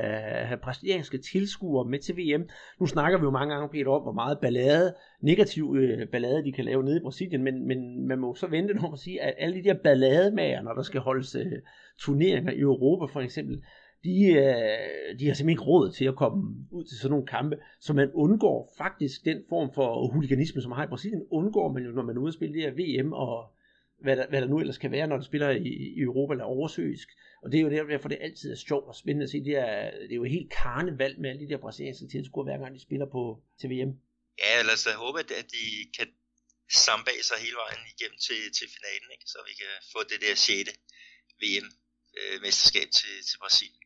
have 0.49 0.59
brasilianske 0.65 1.17
tilskuere 1.31 1.85
med 1.91 1.99
til 1.99 2.15
VM. 2.17 2.43
Nu 2.79 2.85
snakker 2.85 3.17
vi 3.19 3.23
jo 3.23 3.31
mange 3.31 3.53
gange, 3.53 3.69
Peter, 3.69 3.91
om, 3.91 4.01
hvor 4.01 4.17
meget 4.21 4.37
ballade, 4.41 4.95
negativ 5.21 5.75
øh, 5.79 6.07
ballade, 6.11 6.45
de 6.45 6.51
kan 6.51 6.65
lave 6.65 6.83
nede 6.83 6.97
i 6.97 7.05
Brasilien. 7.07 7.43
Men, 7.43 7.67
men 7.67 8.07
man 8.07 8.19
må 8.19 8.35
så 8.35 8.47
vente 8.47 8.73
når 8.73 8.89
man 8.89 8.97
siger, 8.97 9.23
at 9.23 9.35
alle 9.37 9.55
de 9.55 9.63
der 9.63 9.77
ballademager, 9.83 10.61
når 10.61 10.73
der 10.73 10.83
skal 10.83 11.01
holdes 11.01 11.35
øh, 11.35 11.59
turneringer 11.99 12.51
i 12.51 12.59
Europa 12.59 13.13
for 13.13 13.21
eksempel, 13.21 13.63
de, 14.03 14.25
øh, 14.25 15.19
de 15.19 15.27
har 15.27 15.33
simpelthen 15.33 15.49
ikke 15.49 15.69
råd 15.71 15.91
til 15.91 16.05
at 16.05 16.15
komme 16.15 16.41
ud 16.71 16.83
til 16.85 16.97
sådan 16.97 17.11
nogle 17.11 17.27
kampe, 17.27 17.55
så 17.79 17.93
man 17.93 18.11
undgår 18.13 18.73
faktisk 18.77 19.25
den 19.25 19.43
form 19.49 19.73
for 19.73 20.07
huliganisme, 20.13 20.61
som 20.61 20.69
man 20.69 20.77
har 20.77 20.85
i 20.85 20.93
Brasilien, 20.93 21.23
undgår 21.31 21.73
man 21.73 21.83
jo, 21.83 21.91
når 21.91 22.03
man 22.03 22.17
er 22.17 22.21
ude 22.21 22.27
at 22.27 22.33
spille 22.33 22.53
det 22.53 22.63
her 22.63 22.71
VM 22.81 23.13
og 23.13 23.53
hvad 24.03 24.15
der, 24.17 24.27
hvad 24.29 24.41
der 24.41 24.47
nu 24.47 24.59
ellers 24.59 24.77
kan 24.77 24.91
være, 24.91 25.07
når 25.07 25.17
du 25.17 25.25
spiller 25.25 25.49
i, 25.49 25.69
i 25.97 25.99
Europa 26.07 26.33
eller 26.33 26.53
oversøisk. 26.57 27.07
Og 27.43 27.51
det 27.51 27.57
er 27.57 27.63
jo 27.63 27.69
derfor, 27.93 28.09
det 28.09 28.17
altid 28.27 28.51
er 28.51 28.55
sjovt 28.55 28.87
og 28.87 28.95
spændende 28.95 29.23
at 29.23 29.29
se. 29.29 29.43
Det 29.49 29.55
er, 29.67 29.91
det 30.07 30.11
er 30.11 30.21
jo 30.23 30.33
helt 30.37 30.49
karneval 30.61 31.13
med 31.19 31.29
alle 31.29 31.41
de 31.43 31.49
der 31.51 31.63
brasilianske 31.65 32.07
tilskuere, 32.13 32.45
hver 32.47 32.59
gang 32.63 32.71
de 32.75 32.81
spiller 32.87 33.07
på 33.15 33.23
til 33.59 33.67
VM. 33.69 33.91
Ja, 34.43 34.53
lad 34.67 34.75
os 34.77 34.83
da 34.87 34.91
håbe, 35.05 35.19
at 35.19 35.49
de 35.57 35.65
kan 35.97 36.07
sambage 36.85 37.23
sig 37.29 37.37
hele 37.45 37.57
vejen 37.63 37.83
igennem 37.93 38.19
til, 38.27 38.41
til 38.57 38.67
finalen, 38.75 39.09
ikke? 39.15 39.27
så 39.33 39.37
vi 39.49 39.53
kan 39.61 39.73
få 39.93 39.99
det 40.11 40.19
der 40.25 40.35
6. 40.35 40.69
VM-mesterskab 41.41 42.89
øh, 42.89 42.97
til, 42.99 43.13
til 43.29 43.37
Brasilien. 43.43 43.82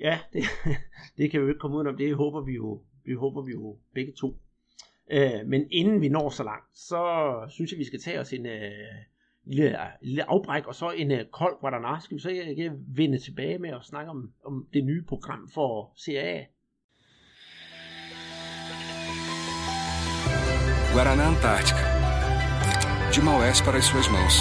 Ja, 0.00 0.18
det, 0.32 0.44
det 1.16 1.30
kan 1.30 1.40
vi 1.40 1.44
jo 1.44 1.48
ikke 1.48 1.58
komme 1.58 1.76
ud 1.76 1.86
om. 1.86 1.96
Det 1.96 2.16
håber 2.16 2.40
vi 2.40 2.52
jo, 2.52 2.82
vi 3.04 3.14
håber 3.14 3.42
vi 3.42 3.52
jo 3.52 3.78
begge 3.94 4.12
to. 4.12 4.36
Øh, 5.10 5.46
men 5.46 5.66
inden 5.70 6.00
vi 6.00 6.08
når 6.08 6.30
så 6.30 6.44
langt, 6.44 6.78
så 6.78 7.02
synes 7.48 7.72
jeg, 7.72 7.78
vi 7.78 7.84
skal 7.84 8.00
tage 8.00 8.20
os 8.20 8.32
en 8.32 8.46
øh, 8.46 8.70
lille, 9.44 9.78
lille 10.02 10.30
afbræk, 10.30 10.66
og 10.66 10.74
så 10.74 10.90
en 10.90 11.10
øh, 11.10 11.24
kold 11.32 11.60
Guadana. 11.60 12.00
Skal 12.00 12.16
vi 12.16 12.20
så 12.20 12.30
ikke 12.30 12.72
vende 12.96 13.18
tilbage 13.18 13.58
med 13.58 13.70
at 13.70 13.84
snakke 13.84 14.10
om, 14.10 14.32
om 14.44 14.66
det 14.72 14.84
nye 14.84 15.02
program 15.08 15.48
for 15.54 15.92
CAA? 16.04 16.44
Guaraná 20.92 21.22
Antártica. 21.22 21.84
De 23.12 23.20
Maués 23.22 23.62
para 23.62 23.78
as 23.78 23.84
suas 23.84 24.08
mãos. 24.10 24.36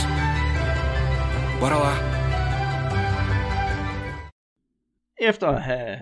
Bora 1.60 1.78
lá! 1.78 2.19
Efter 5.22 5.48
at 5.48 5.62
have 5.62 6.00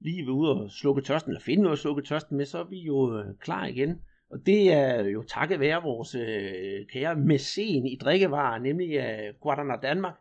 lige 0.00 0.26
været 0.26 0.34
ude 0.34 0.50
og 0.50 0.70
slukke 0.70 1.02
tørsten, 1.02 1.30
eller 1.30 1.40
finde 1.40 1.62
noget 1.62 1.76
at 1.76 1.78
slukke 1.80 2.02
tørsten 2.02 2.36
med, 2.36 2.46
så 2.46 2.58
er 2.58 2.64
vi 2.64 2.78
jo 2.78 3.18
øh, 3.18 3.24
klar 3.40 3.66
igen. 3.66 4.00
Og 4.30 4.38
det 4.46 4.72
er 4.72 5.04
jo 5.04 5.22
takket 5.22 5.60
være 5.60 5.82
vores 5.82 6.14
øh, 6.14 6.86
kære 6.92 7.16
mæcen 7.16 7.86
i 7.86 7.98
drikkevarer, 8.00 8.58
nemlig 8.58 8.96
øh, 8.96 9.34
Guadana 9.40 9.76
Danmark. 9.82 10.14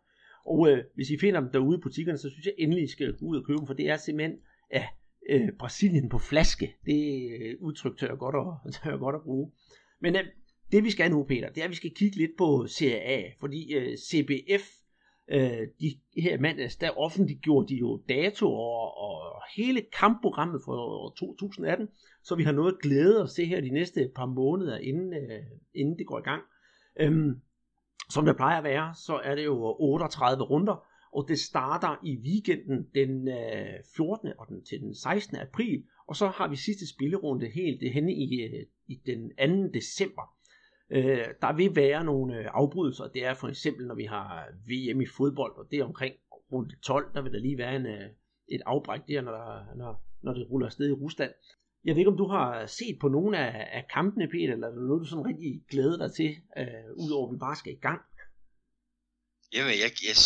Og 0.45 0.69
øh, 0.69 0.83
hvis 0.95 1.09
I 1.09 1.17
finder 1.19 1.39
dem 1.39 1.49
derude 1.51 1.77
i 1.77 1.81
butikkerne, 1.81 2.17
så 2.17 2.29
synes 2.29 2.45
jeg 2.45 2.53
endelig, 2.57 2.83
I 2.83 2.87
skal 2.87 3.17
gå 3.17 3.25
ud 3.25 3.37
og 3.37 3.45
købe 3.45 3.57
dem, 3.57 3.67
for 3.67 3.73
det 3.73 3.89
er 3.89 3.97
simpelthen 3.97 4.37
ja, 4.73 4.85
øh, 5.29 5.49
Brasilien 5.59 6.09
på 6.09 6.17
flaske. 6.17 6.75
Det 6.85 7.29
øh, 7.41 7.55
udtryk 7.61 7.97
tør 7.97 8.07
jeg 8.07 8.17
godt 8.17 8.35
at, 8.35 8.73
tør 8.73 8.89
jeg 8.89 8.99
godt 8.99 9.15
at 9.15 9.21
bruge. 9.21 9.51
Men 10.01 10.15
øh, 10.15 10.23
det 10.71 10.83
vi 10.83 10.91
skal 10.91 11.11
nu, 11.11 11.23
Peter, 11.23 11.49
det 11.49 11.61
er, 11.61 11.65
at 11.65 11.69
vi 11.69 11.75
skal 11.75 11.91
kigge 11.95 12.17
lidt 12.17 12.31
på 12.37 12.67
CAA, 12.67 13.21
fordi 13.39 13.73
øh, 13.73 13.97
CBF 13.97 14.78
øh, 15.31 15.67
de 15.79 15.99
her 16.21 16.39
mandags, 16.39 16.75
der 16.75 16.97
offentliggjorde 16.97 17.67
de 17.67 17.75
jo 17.75 18.01
datoer 18.09 19.01
og 19.03 19.41
hele 19.55 19.81
kampprogrammet 19.99 20.61
for 20.65 21.09
2018, 21.17 21.87
så 22.23 22.35
vi 22.35 22.43
har 22.43 22.51
noget 22.51 22.73
at 22.73 22.79
glæde 22.81 23.23
os 23.23 23.31
se 23.31 23.45
her 23.45 23.61
de 23.61 23.69
næste 23.69 24.11
par 24.15 24.25
måneder, 24.25 24.77
inden, 24.77 25.13
øh, 25.13 25.43
inden 25.73 25.97
det 25.97 26.07
går 26.07 26.19
i 26.19 26.21
gang. 26.21 26.41
Øhm, 26.99 27.41
som 28.09 28.25
det 28.25 28.35
plejer 28.35 28.57
at 28.57 28.63
være, 28.63 28.93
så 28.95 29.21
er 29.23 29.35
det 29.35 29.45
jo 29.45 29.75
38 29.79 30.43
runder, 30.43 30.85
og 31.13 31.25
det 31.27 31.39
starter 31.39 31.99
i 32.03 32.17
weekenden 32.17 32.87
den 32.95 33.27
øh, 33.27 33.83
14. 33.95 34.33
og 34.37 34.47
den, 34.47 34.65
til 34.65 34.79
den 34.79 34.95
16. 34.95 35.37
april, 35.37 35.83
og 36.07 36.15
så 36.15 36.27
har 36.27 36.47
vi 36.47 36.55
sidste 36.55 36.89
spillerunde 36.89 37.49
helt 37.49 37.93
henne 37.93 38.13
i, 38.13 38.41
øh, 38.41 38.65
i 38.87 39.01
den 39.05 39.29
2. 39.65 39.71
december. 39.73 40.38
Øh, 40.91 41.27
der 41.41 41.53
vil 41.55 41.75
være 41.75 42.03
nogle 42.03 42.39
øh, 42.39 42.45
afbrydelser, 42.53 43.07
det 43.07 43.25
er 43.25 43.33
for 43.33 43.47
eksempel, 43.47 43.87
når 43.87 43.95
vi 43.95 44.05
har 44.05 44.47
øh, 44.47 44.69
VM 44.69 45.01
i 45.01 45.05
fodbold, 45.17 45.57
og 45.57 45.67
det 45.71 45.79
er 45.79 45.83
omkring 45.83 46.15
runde 46.51 46.75
12, 46.81 47.13
der 47.13 47.21
vil 47.21 47.33
der 47.33 47.39
lige 47.39 47.57
være 47.57 47.75
en, 47.75 47.85
øh, 47.85 48.09
et 48.55 48.61
afbræk 48.65 49.01
der, 49.07 49.21
når, 49.21 49.31
der, 49.31 49.75
når, 49.75 50.03
når 50.23 50.33
det 50.33 50.49
ruller 50.49 50.67
afsted 50.67 50.89
i 50.89 50.99
Rusland. 51.03 51.33
Jeg 51.85 51.95
ved 51.95 51.99
ikke, 51.99 52.11
om 52.11 52.21
du 52.23 52.27
har 52.27 52.65
set 52.65 52.97
på 53.01 53.07
nogle 53.07 53.37
af, 53.37 53.53
af 53.77 53.83
kampene, 53.95 54.27
Peter, 54.33 54.53
eller 54.53 54.67
er 54.67 54.75
der 54.75 54.87
noget, 54.89 55.03
du 55.03 55.09
sådan 55.09 55.29
rigtig 55.31 55.51
glæder 55.71 55.97
dig 56.03 56.11
til, 56.19 56.31
øh, 56.59 56.89
udover 57.03 57.27
at 57.27 57.33
vi 57.33 57.39
bare 57.47 57.59
skal 57.61 57.73
i 57.73 57.85
gang? 57.87 58.01
Jamen, 59.53 59.71
jeg, 59.71 59.81
jeg, 59.83 59.93
jeg 60.09 60.17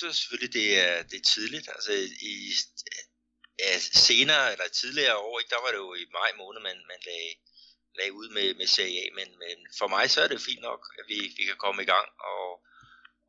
synes 0.00 0.16
selvfølgelig, 0.20 0.54
det 0.60 0.68
er, 0.86 0.94
det 1.10 1.16
er 1.20 1.26
tidligt. 1.34 1.66
Altså, 1.74 1.92
i, 2.30 2.34
ja, 3.62 3.72
senere, 4.08 4.44
eller 4.52 4.68
tidligere 4.80 5.16
år, 5.26 5.34
ikke, 5.38 5.52
der 5.54 5.62
var 5.64 5.70
det 5.74 5.80
jo 5.84 5.90
i 6.02 6.04
maj 6.18 6.30
måned, 6.40 6.60
man, 6.68 6.78
man 6.92 7.00
lagde, 7.08 7.32
lagde 7.98 8.12
ud 8.20 8.28
med, 8.36 8.54
med 8.60 8.66
Serie 8.66 9.00
A, 9.04 9.06
men, 9.18 9.28
men 9.42 9.56
for 9.78 9.88
mig 9.94 10.04
så 10.10 10.18
er 10.22 10.28
det 10.28 10.46
fint 10.48 10.62
nok, 10.70 10.82
at 10.98 11.04
vi, 11.08 11.18
vi 11.38 11.44
kan 11.50 11.62
komme 11.64 11.82
i 11.82 11.90
gang, 11.94 12.08
og, 12.32 12.46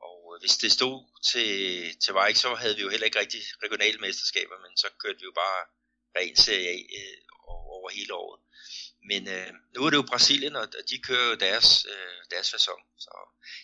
og 0.08 0.38
hvis 0.42 0.58
det 0.64 0.72
stod 0.72 0.98
til, 1.32 1.52
til 2.04 2.14
Vejk, 2.14 2.36
så 2.36 2.50
havde 2.62 2.76
vi 2.76 2.82
jo 2.86 2.90
heller 2.90 3.08
ikke 3.10 3.20
rigtig 3.20 3.42
regionale 3.64 4.00
mesterskaber, 4.06 4.58
men 4.66 4.74
så 4.82 4.88
kørte 5.02 5.20
vi 5.22 5.26
jo 5.30 5.36
bare 5.44 5.62
ren 6.18 6.36
Serie 6.36 6.70
A 6.76 6.78
øh, 7.00 7.18
over 7.76 7.90
hele 7.98 8.14
året. 8.14 8.40
Men 9.10 9.22
øh, 9.36 9.50
nu 9.74 9.80
er 9.86 9.90
det 9.90 9.98
jo 10.02 10.12
Brasilien, 10.12 10.56
og 10.56 10.66
de 10.92 10.98
kører 11.08 11.28
jo 11.32 11.36
deres, 11.46 11.70
øh, 11.94 12.20
deres 12.34 12.48
sæson. 12.56 12.80
Så 13.06 13.14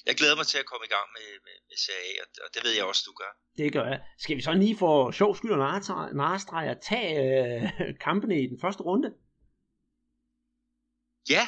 jeg 0.07 0.15
glæder 0.19 0.35
mig 0.35 0.47
til 0.47 0.57
at 0.57 0.65
komme 0.71 0.85
i 0.89 0.93
gang 0.95 1.07
med, 1.17 1.27
med, 1.45 1.57
med 1.69 1.77
Serie 1.85 2.13
A, 2.21 2.23
og 2.45 2.49
det 2.53 2.62
ved 2.65 2.73
jeg 2.77 2.85
også, 2.91 3.03
du 3.09 3.13
gør. 3.21 3.31
Det 3.57 3.73
gør 3.73 3.88
jeg. 3.93 3.99
Skal 4.23 4.38
vi 4.38 4.41
så 4.41 4.53
lige 4.53 4.77
få 4.77 5.12
sjov 5.12 5.35
skyld 5.35 5.51
og 5.51 5.59
narestreger 6.23 6.75
tage 6.89 7.12
øh, 7.29 7.62
kampene 8.07 8.35
i 8.43 8.47
den 8.51 8.59
første 8.63 8.83
runde? 8.83 9.09
Ja. 11.29 11.43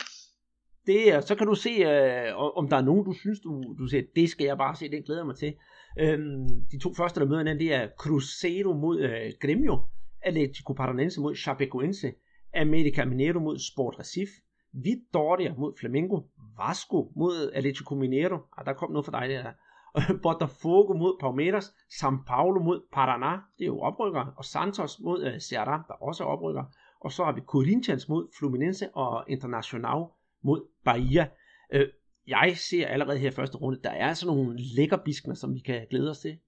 Det, 0.85 1.23
så 1.23 1.35
kan 1.35 1.47
du 1.47 1.55
se, 1.55 1.69
øh, 1.69 2.57
om 2.57 2.69
der 2.69 2.77
er 2.77 2.81
nogen, 2.81 3.05
du 3.05 3.13
synes, 3.13 3.39
du, 3.39 3.75
du 3.79 3.87
siger, 3.87 4.03
det 4.15 4.29
skal 4.29 4.45
jeg 4.45 4.57
bare 4.57 4.75
se, 4.75 4.91
det 4.91 5.05
glæder 5.05 5.21
jeg 5.21 5.25
mig 5.25 5.35
til. 5.35 5.53
Øhm, 5.99 6.47
de 6.71 6.79
to 6.79 6.93
første, 6.93 7.19
der 7.19 7.25
møder 7.25 7.39
hinanden, 7.39 7.65
det 7.67 7.73
er 7.73 7.87
Cruzeiro 7.99 8.73
mod 8.73 8.99
øh, 8.99 9.31
Grêmio, 9.45 9.75
Atletico 10.21 10.73
Paranaense 10.73 11.21
mod 11.21 11.35
Chapecoense, 11.35 12.13
América 12.55 13.05
Mineiro 13.05 13.39
mod 13.39 13.59
Sport 13.59 13.99
Recife, 13.99 14.31
Vitória 14.73 15.53
mod 15.57 15.73
Flamengo, 15.79 16.21
Vasco 16.57 17.11
mod 17.15 17.51
Atletico 17.53 17.95
Mineiro, 17.95 18.37
ah, 18.57 18.65
der 18.65 18.73
kom 18.73 18.91
noget 18.91 19.05
for 19.05 19.11
dig 19.11 19.29
der, 19.29 19.51
Botafogo 20.23 20.93
mod 20.93 21.17
Palmeiras, 21.19 21.73
São 21.89 22.23
Paulo 22.27 22.59
mod 22.63 22.81
Paraná, 22.95 23.33
det 23.57 23.63
er 23.63 23.67
jo 23.67 23.79
oprykker, 23.79 24.33
og 24.37 24.45
Santos 24.45 24.99
mod 24.99 25.23
uh, 25.23 25.33
Ceará, 25.33 25.87
der 25.87 25.93
også 26.01 26.23
er 26.23 26.27
oprykker, 26.27 26.63
og 27.01 27.11
så 27.11 27.23
har 27.23 27.31
vi 27.31 27.41
Corinthians 27.53 28.07
mod 28.07 28.23
Fluminense 28.37 28.89
og 28.93 29.25
Internacional 29.29 30.01
mod 30.43 30.59
Bahia. 30.85 31.29
Øh, 31.73 31.87
jeg 32.27 32.57
ser 32.57 32.87
allerede 32.87 33.19
her 33.19 33.31
i 33.31 33.35
første 33.39 33.57
runde, 33.57 33.83
der 33.83 33.89
er 33.89 34.07
altså 34.07 34.25
nogle 34.25 34.59
lækkerbiskner, 34.75 35.35
som 35.35 35.53
vi 35.53 35.59
kan 35.59 35.87
glæde 35.89 36.09
os 36.09 36.19
til. 36.19 36.39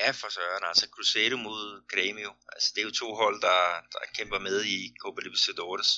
Ja, 0.00 0.10
for 0.10 0.28
søren. 0.36 0.64
Altså 0.70 0.86
Cruzeiro 0.94 1.36
mod 1.36 1.62
Grêmio. 1.92 2.30
Altså, 2.52 2.68
det 2.74 2.80
er 2.80 2.86
jo 2.88 3.00
to 3.02 3.08
hold, 3.22 3.40
der, 3.40 3.60
der 3.92 4.02
kæmper 4.16 4.38
med 4.38 4.64
i 4.64 4.78
Copa 5.00 5.20
Libertadores. 5.22 5.90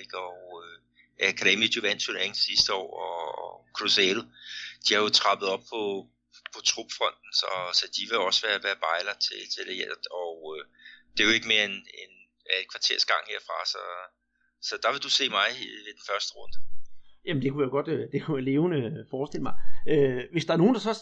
Ikke? 0.00 0.18
Og 0.18 0.40
øh, 0.62 0.76
ja, 1.20 1.28
Grêmio 1.40 1.68
jo 1.76 1.80
vandt 1.88 2.02
turneringen 2.02 2.34
sidste 2.48 2.74
år, 2.74 2.90
og 3.04 3.66
Cruzeiro, 3.76 4.22
de 4.84 4.94
har 4.94 5.00
jo 5.06 5.08
trappet 5.08 5.48
op 5.48 5.64
på, 5.72 5.82
på 6.54 6.60
trupfronten, 6.70 7.30
så, 7.40 7.50
så 7.78 7.84
de 7.96 8.02
vil 8.08 8.18
også 8.28 8.40
være, 8.46 8.62
være 8.62 8.82
bejler 8.86 9.16
til, 9.26 9.40
til 9.54 9.62
det. 9.68 10.06
Og 10.22 10.36
øh, 10.52 10.64
det 11.12 11.20
er 11.20 11.28
jo 11.28 11.34
ikke 11.38 11.52
mere 11.54 11.64
end, 11.64 11.78
end 12.02 12.17
et 12.62 12.66
kvarters 12.72 13.04
gang 13.10 13.22
herfra, 13.32 13.58
så, 13.74 13.82
så 14.68 14.74
der 14.82 14.90
vil 14.92 15.02
du 15.06 15.10
se 15.18 15.24
mig 15.38 15.48
i, 15.62 15.64
i 15.88 15.92
den 15.98 16.04
første 16.08 16.30
runde. 16.38 16.58
Jamen 17.26 17.42
det 17.42 17.52
kunne 17.52 17.64
jeg 17.64 17.70
godt, 17.70 17.88
øh, 17.88 18.12
det 18.12 18.22
kunne 18.22 18.36
jeg 18.36 18.44
levende 18.44 18.76
øh, 18.76 19.06
forestille 19.10 19.42
mig. 19.42 19.54
Øh, 19.88 20.22
hvis 20.32 20.44
der 20.44 20.52
er 20.52 20.56
nogen, 20.62 20.74
der 20.74 20.80
så 20.80 20.94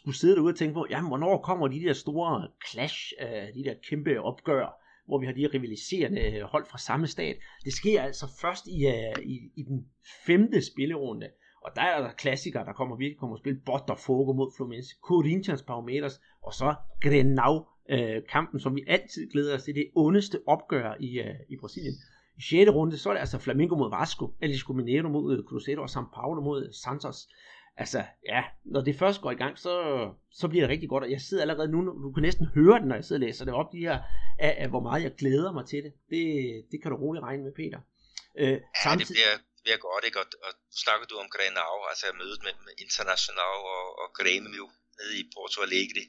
skulle 0.00 0.18
sidde 0.18 0.36
derude 0.36 0.52
og 0.52 0.58
tænke 0.58 0.74
på, 0.74 0.86
jamen 0.90 1.08
hvornår 1.08 1.42
kommer 1.42 1.68
de 1.68 1.80
der 1.80 1.92
store 1.92 2.48
clash, 2.70 3.12
af 3.18 3.52
de 3.54 3.64
der 3.64 3.74
kæmpe 3.88 4.20
opgør, 4.20 4.66
hvor 5.06 5.18
vi 5.20 5.26
har 5.26 5.32
de 5.32 5.40
her 5.40 5.54
rivaliserende 5.54 6.20
øh, 6.20 6.42
hold 6.42 6.66
fra 6.66 6.78
samme 6.78 7.06
stat. 7.06 7.36
Det 7.64 7.72
sker 7.72 8.02
altså 8.02 8.26
først 8.40 8.66
i, 8.66 8.78
i, 9.22 9.34
i 9.56 9.62
den 9.62 9.78
femte 10.26 10.66
spillerunde. 10.72 11.28
Og 11.64 11.72
der 11.76 11.82
er 11.82 12.00
der 12.02 12.12
klassikere, 12.12 12.64
der 12.64 12.72
kommer 12.72 12.96
virkelig 12.96 13.18
kommer 13.18 13.36
at 13.36 13.42
spille 13.42 13.60
Botafogo 13.66 14.32
mod 14.32 14.52
Fluminense, 14.56 14.96
Corinthians 15.02 15.62
Palmeiras, 15.62 16.20
og 16.42 16.52
så 16.54 16.74
Grenau 17.02 17.66
øh, 17.90 18.22
kampen, 18.32 18.60
som 18.60 18.76
vi 18.76 18.84
altid 18.86 19.30
glæder 19.30 19.54
os 19.54 19.62
til, 19.62 19.74
det 19.74 19.90
ondeste 19.94 20.40
opgør 20.46 20.94
i, 21.00 21.20
uh, 21.20 21.36
i 21.48 21.56
Brasilien. 21.60 21.94
I 22.38 22.42
6. 22.42 22.70
runde, 22.70 22.98
så 22.98 23.08
er 23.08 23.12
det 23.12 23.20
altså 23.20 23.38
Flamengo 23.38 23.76
mod 23.76 23.90
Vasco, 23.90 24.34
Atletico 24.42 24.72
Mineiro 24.72 25.08
mod 25.08 25.44
Cruzeiro 25.48 25.82
og 25.82 25.90
São 25.94 26.14
Paulo 26.14 26.40
mod 26.40 26.72
Santos. 26.72 27.28
Altså, 27.82 28.00
ja, 28.32 28.42
når 28.64 28.80
det 28.80 28.98
først 28.98 29.20
går 29.20 29.30
i 29.30 29.40
gang, 29.42 29.58
så, 29.58 29.74
så 30.40 30.48
bliver 30.48 30.62
det 30.62 30.70
rigtig 30.74 30.88
godt, 30.88 31.04
og 31.04 31.10
jeg 31.10 31.20
sidder 31.20 31.42
allerede 31.42 31.68
nu, 31.74 31.78
du 32.04 32.12
kan 32.12 32.22
næsten 32.22 32.46
høre 32.56 32.78
det, 32.80 32.88
når 32.88 32.94
jeg 32.94 33.04
sidder 33.04 33.22
og 33.22 33.26
læser 33.26 33.44
det 33.44 33.54
op, 33.54 33.68
de 33.72 33.78
her, 33.86 33.96
af, 34.46 34.52
af 34.62 34.68
hvor 34.72 34.82
meget 34.88 35.02
jeg 35.02 35.14
glæder 35.22 35.52
mig 35.52 35.64
til 35.72 35.80
det. 35.84 35.92
Det, 36.12 36.22
det 36.70 36.78
kan 36.82 36.90
du 36.90 36.96
roligt 37.04 37.24
regne 37.28 37.42
med, 37.46 37.52
Peter. 37.60 37.80
Øh, 38.40 38.52
ja, 38.52 38.58
samtidig... 38.84 39.08
det 39.08 39.16
bliver, 39.18 39.36
bliver 39.64 39.80
godt, 39.88 40.04
ikke? 40.08 40.18
Og, 40.22 40.26
og 40.46 40.52
snakker 40.84 41.06
du 41.10 41.14
om 41.22 41.28
Grenau, 41.34 41.76
altså 41.90 42.04
mødet 42.20 42.40
med, 42.46 42.54
med 42.66 42.74
International 42.84 43.52
og, 43.74 43.84
og 44.00 44.06
Grêmio 44.20 44.66
nede 44.98 45.12
i 45.20 45.22
Porto 45.34 45.58
Alegre, 45.66 46.04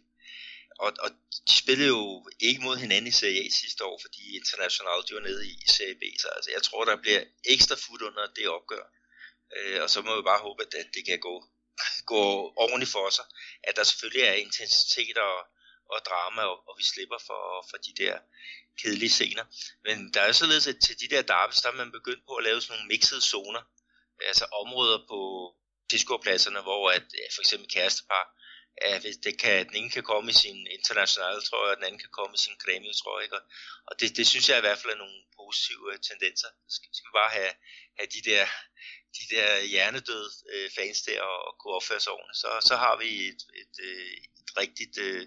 og, 0.80 0.94
og 1.00 1.10
de 1.48 1.56
spillede 1.62 1.88
jo 1.88 2.30
ikke 2.40 2.62
mod 2.62 2.78
hinanden 2.78 3.08
i 3.08 3.12
Serie 3.12 3.46
A 3.46 3.50
sidste 3.50 3.86
år, 3.86 4.00
fordi 4.02 4.36
International 4.36 5.04
de 5.08 5.16
var 5.16 5.20
nede 5.20 5.48
i 5.48 5.56
Serie 5.68 5.96
B, 5.96 6.04
så 6.20 6.28
altså, 6.28 6.52
jeg 6.52 6.64
tror, 6.64 6.86
der 6.86 6.96
bliver 6.96 7.24
ekstra 7.54 7.76
fod 7.76 8.02
under 8.02 8.28
det 8.36 8.48
opgør. 8.48 8.86
Øh, 9.56 9.82
og 9.84 9.90
så 9.90 10.02
må 10.02 10.16
vi 10.16 10.22
bare 10.22 10.46
håbe, 10.48 10.64
at 10.64 10.72
det 10.96 11.06
kan 11.06 11.20
gå, 11.20 11.36
gå 12.14 12.24
ordentligt 12.64 12.92
for 12.92 13.10
sig. 13.10 13.26
At 13.64 13.76
der 13.76 13.84
selvfølgelig 13.84 14.24
er 14.28 14.34
intensitet 14.34 15.18
og, 15.18 15.38
og 15.94 16.00
drama, 16.10 16.42
og, 16.42 16.58
og 16.70 16.74
vi 16.78 16.84
slipper 16.84 17.20
for, 17.28 17.42
for 17.70 17.78
de 17.78 17.94
der 18.04 18.18
kedelige 18.82 19.10
scener. 19.10 19.46
Men 19.86 20.14
der 20.14 20.22
er 20.22 20.32
således, 20.32 20.68
at 20.68 20.78
til 20.86 21.00
de 21.00 21.08
der 21.16 21.22
derbys, 21.22 21.62
der 21.62 21.70
er 21.70 21.74
man 21.82 21.92
begyndt 21.92 22.24
på 22.28 22.34
at 22.36 22.44
lave 22.44 22.62
sådan 22.62 22.74
nogle 22.78 22.88
mixede 22.88 23.22
zoner. 23.22 23.64
Altså 24.28 24.46
områder 24.46 25.00
på 25.10 25.20
diskopladserne, 25.92 26.62
hvor 26.62 26.92
at, 26.92 27.06
for 27.36 27.42
eksempel 27.42 27.70
kærestepar, 27.70 28.24
ja, 28.86 28.94
hvis 29.04 29.18
det 29.26 29.34
kan, 29.44 29.58
den 29.68 29.76
ene 29.80 29.96
kan 29.98 30.06
komme 30.12 30.28
i 30.34 30.40
sin 30.44 30.60
internationale, 30.78 31.42
tror 31.48 31.62
jeg, 31.64 31.72
og 31.74 31.78
den 31.80 31.88
anden 31.88 32.04
kan 32.06 32.14
komme 32.20 32.34
i 32.38 32.44
sin 32.46 32.58
creme, 32.64 32.92
tror 33.02 33.16
jeg. 33.20 33.30
Og 33.90 33.94
det, 34.00 34.10
det 34.18 34.26
synes 34.32 34.46
jeg 34.50 34.58
i 34.58 34.66
hvert 34.66 34.80
fald 34.80 34.94
er 34.94 35.04
nogle 35.04 35.20
positive 35.40 35.84
øh, 35.92 35.98
tendenser. 36.10 36.50
Så 36.70 36.74
skal, 36.76 36.90
skal 36.98 37.10
vi 37.10 37.20
bare 37.22 37.34
have, 37.40 37.54
have 38.00 38.10
de 38.16 38.22
der 38.30 38.46
de 39.18 39.26
der 39.36 39.50
hjernedøde 39.72 40.30
øh, 40.54 40.68
fans 40.78 41.00
der 41.08 41.20
og, 41.32 41.38
og 41.48 41.54
kunne 41.60 41.74
opføre 41.80 42.02
sig 42.04 42.12
ordentligt, 42.18 42.42
så, 42.44 42.50
så 42.70 42.76
har 42.84 42.96
vi 43.04 43.10
et, 43.32 43.42
et, 43.62 43.74
et, 43.90 44.32
et 44.42 44.52
rigtigt 44.62 44.96
øh, 45.06 45.22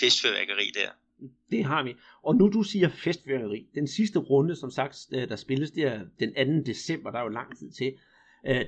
festfyrværkeri 0.00 0.68
der. 0.80 0.90
Det 1.50 1.64
har 1.64 1.82
vi. 1.82 1.92
Og 2.26 2.32
nu 2.36 2.44
du 2.56 2.62
siger 2.62 2.88
festfyrværkeri, 3.04 3.60
den 3.74 3.88
sidste 3.88 4.18
runde, 4.18 4.56
som 4.56 4.70
sagt, 4.70 4.96
øh, 5.14 5.28
der 5.28 5.36
spilles 5.36 5.70
der 5.70 5.90
den 6.20 6.62
2. 6.64 6.72
december, 6.72 7.10
der 7.10 7.18
er 7.18 7.22
jo 7.22 7.28
lang 7.40 7.58
tid 7.58 7.70
til, 7.80 7.90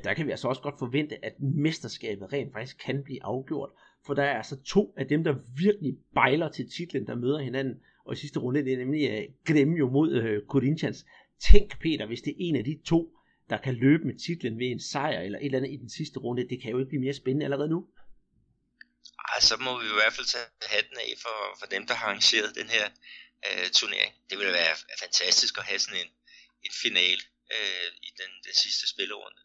der 0.05 0.15
kan 0.15 0.27
vi 0.27 0.31
altså 0.31 0.49
også 0.49 0.62
godt 0.62 0.79
forvente, 0.79 1.25
at 1.25 1.33
mesterskabet 1.41 2.33
rent 2.33 2.53
faktisk 2.53 2.77
kan 2.79 3.05
blive 3.05 3.25
afgjort. 3.25 3.71
For 4.07 4.14
der 4.14 4.23
er 4.23 4.37
altså 4.37 4.57
to 4.62 4.95
af 4.97 5.07
dem, 5.07 5.25
der 5.25 5.35
virkelig 5.57 5.95
bejler 6.14 6.49
til 6.49 6.71
titlen, 6.71 7.07
der 7.07 7.14
møder 7.14 7.38
hinanden. 7.38 7.75
Og 8.05 8.12
i 8.12 8.16
sidste 8.16 8.38
runde, 8.38 8.64
det 8.64 8.73
er 8.73 8.77
nemlig 8.77 9.11
øh, 9.11 9.19
uh, 9.19 9.35
Gremio 9.47 9.90
mod 9.90 10.11
uh, 10.23 10.49
Corinthians. 10.49 11.07
Tænk, 11.40 11.81
Peter, 11.81 12.07
hvis 12.07 12.21
det 12.21 12.31
er 12.31 12.37
en 12.38 12.57
af 12.57 12.64
de 12.64 12.81
to, 12.87 13.01
der 13.51 13.59
kan 13.59 13.75
løbe 13.75 14.05
med 14.05 14.19
titlen 14.27 14.59
ved 14.59 14.66
en 14.66 14.81
sejr 14.81 15.21
eller 15.21 15.38
et 15.38 15.45
eller 15.45 15.59
andet 15.59 15.73
i 15.73 15.77
den 15.77 15.90
sidste 15.90 16.19
runde. 16.19 16.49
Det 16.49 16.62
kan 16.62 16.71
jo 16.71 16.79
ikke 16.79 16.88
blive 16.88 17.05
mere 17.07 17.14
spændende 17.14 17.47
allerede 17.47 17.69
nu. 17.69 17.88
Ej, 19.29 19.40
så 19.40 19.55
må 19.66 19.73
vi 19.81 19.87
i 19.92 19.99
hvert 20.01 20.14
fald 20.16 20.27
tage 20.35 20.49
hatten 20.75 20.97
af 21.05 21.11
for, 21.25 21.38
for 21.61 21.66
dem, 21.75 21.87
der 21.87 21.95
har 21.95 22.07
arrangeret 22.07 22.51
den 22.61 22.69
her 22.77 22.87
øh, 23.47 23.66
turnering. 23.79 24.12
Det 24.31 24.38
ville 24.38 24.53
være 24.53 24.75
fantastisk 25.05 25.59
at 25.59 25.64
have 25.64 25.79
sådan 25.85 26.01
en, 26.05 26.11
en 26.66 26.75
finale 26.85 27.23
øh, 27.55 27.88
i 28.09 28.11
den, 28.21 28.31
den 28.47 28.55
sidste 28.62 28.85
spillerunde. 28.92 29.40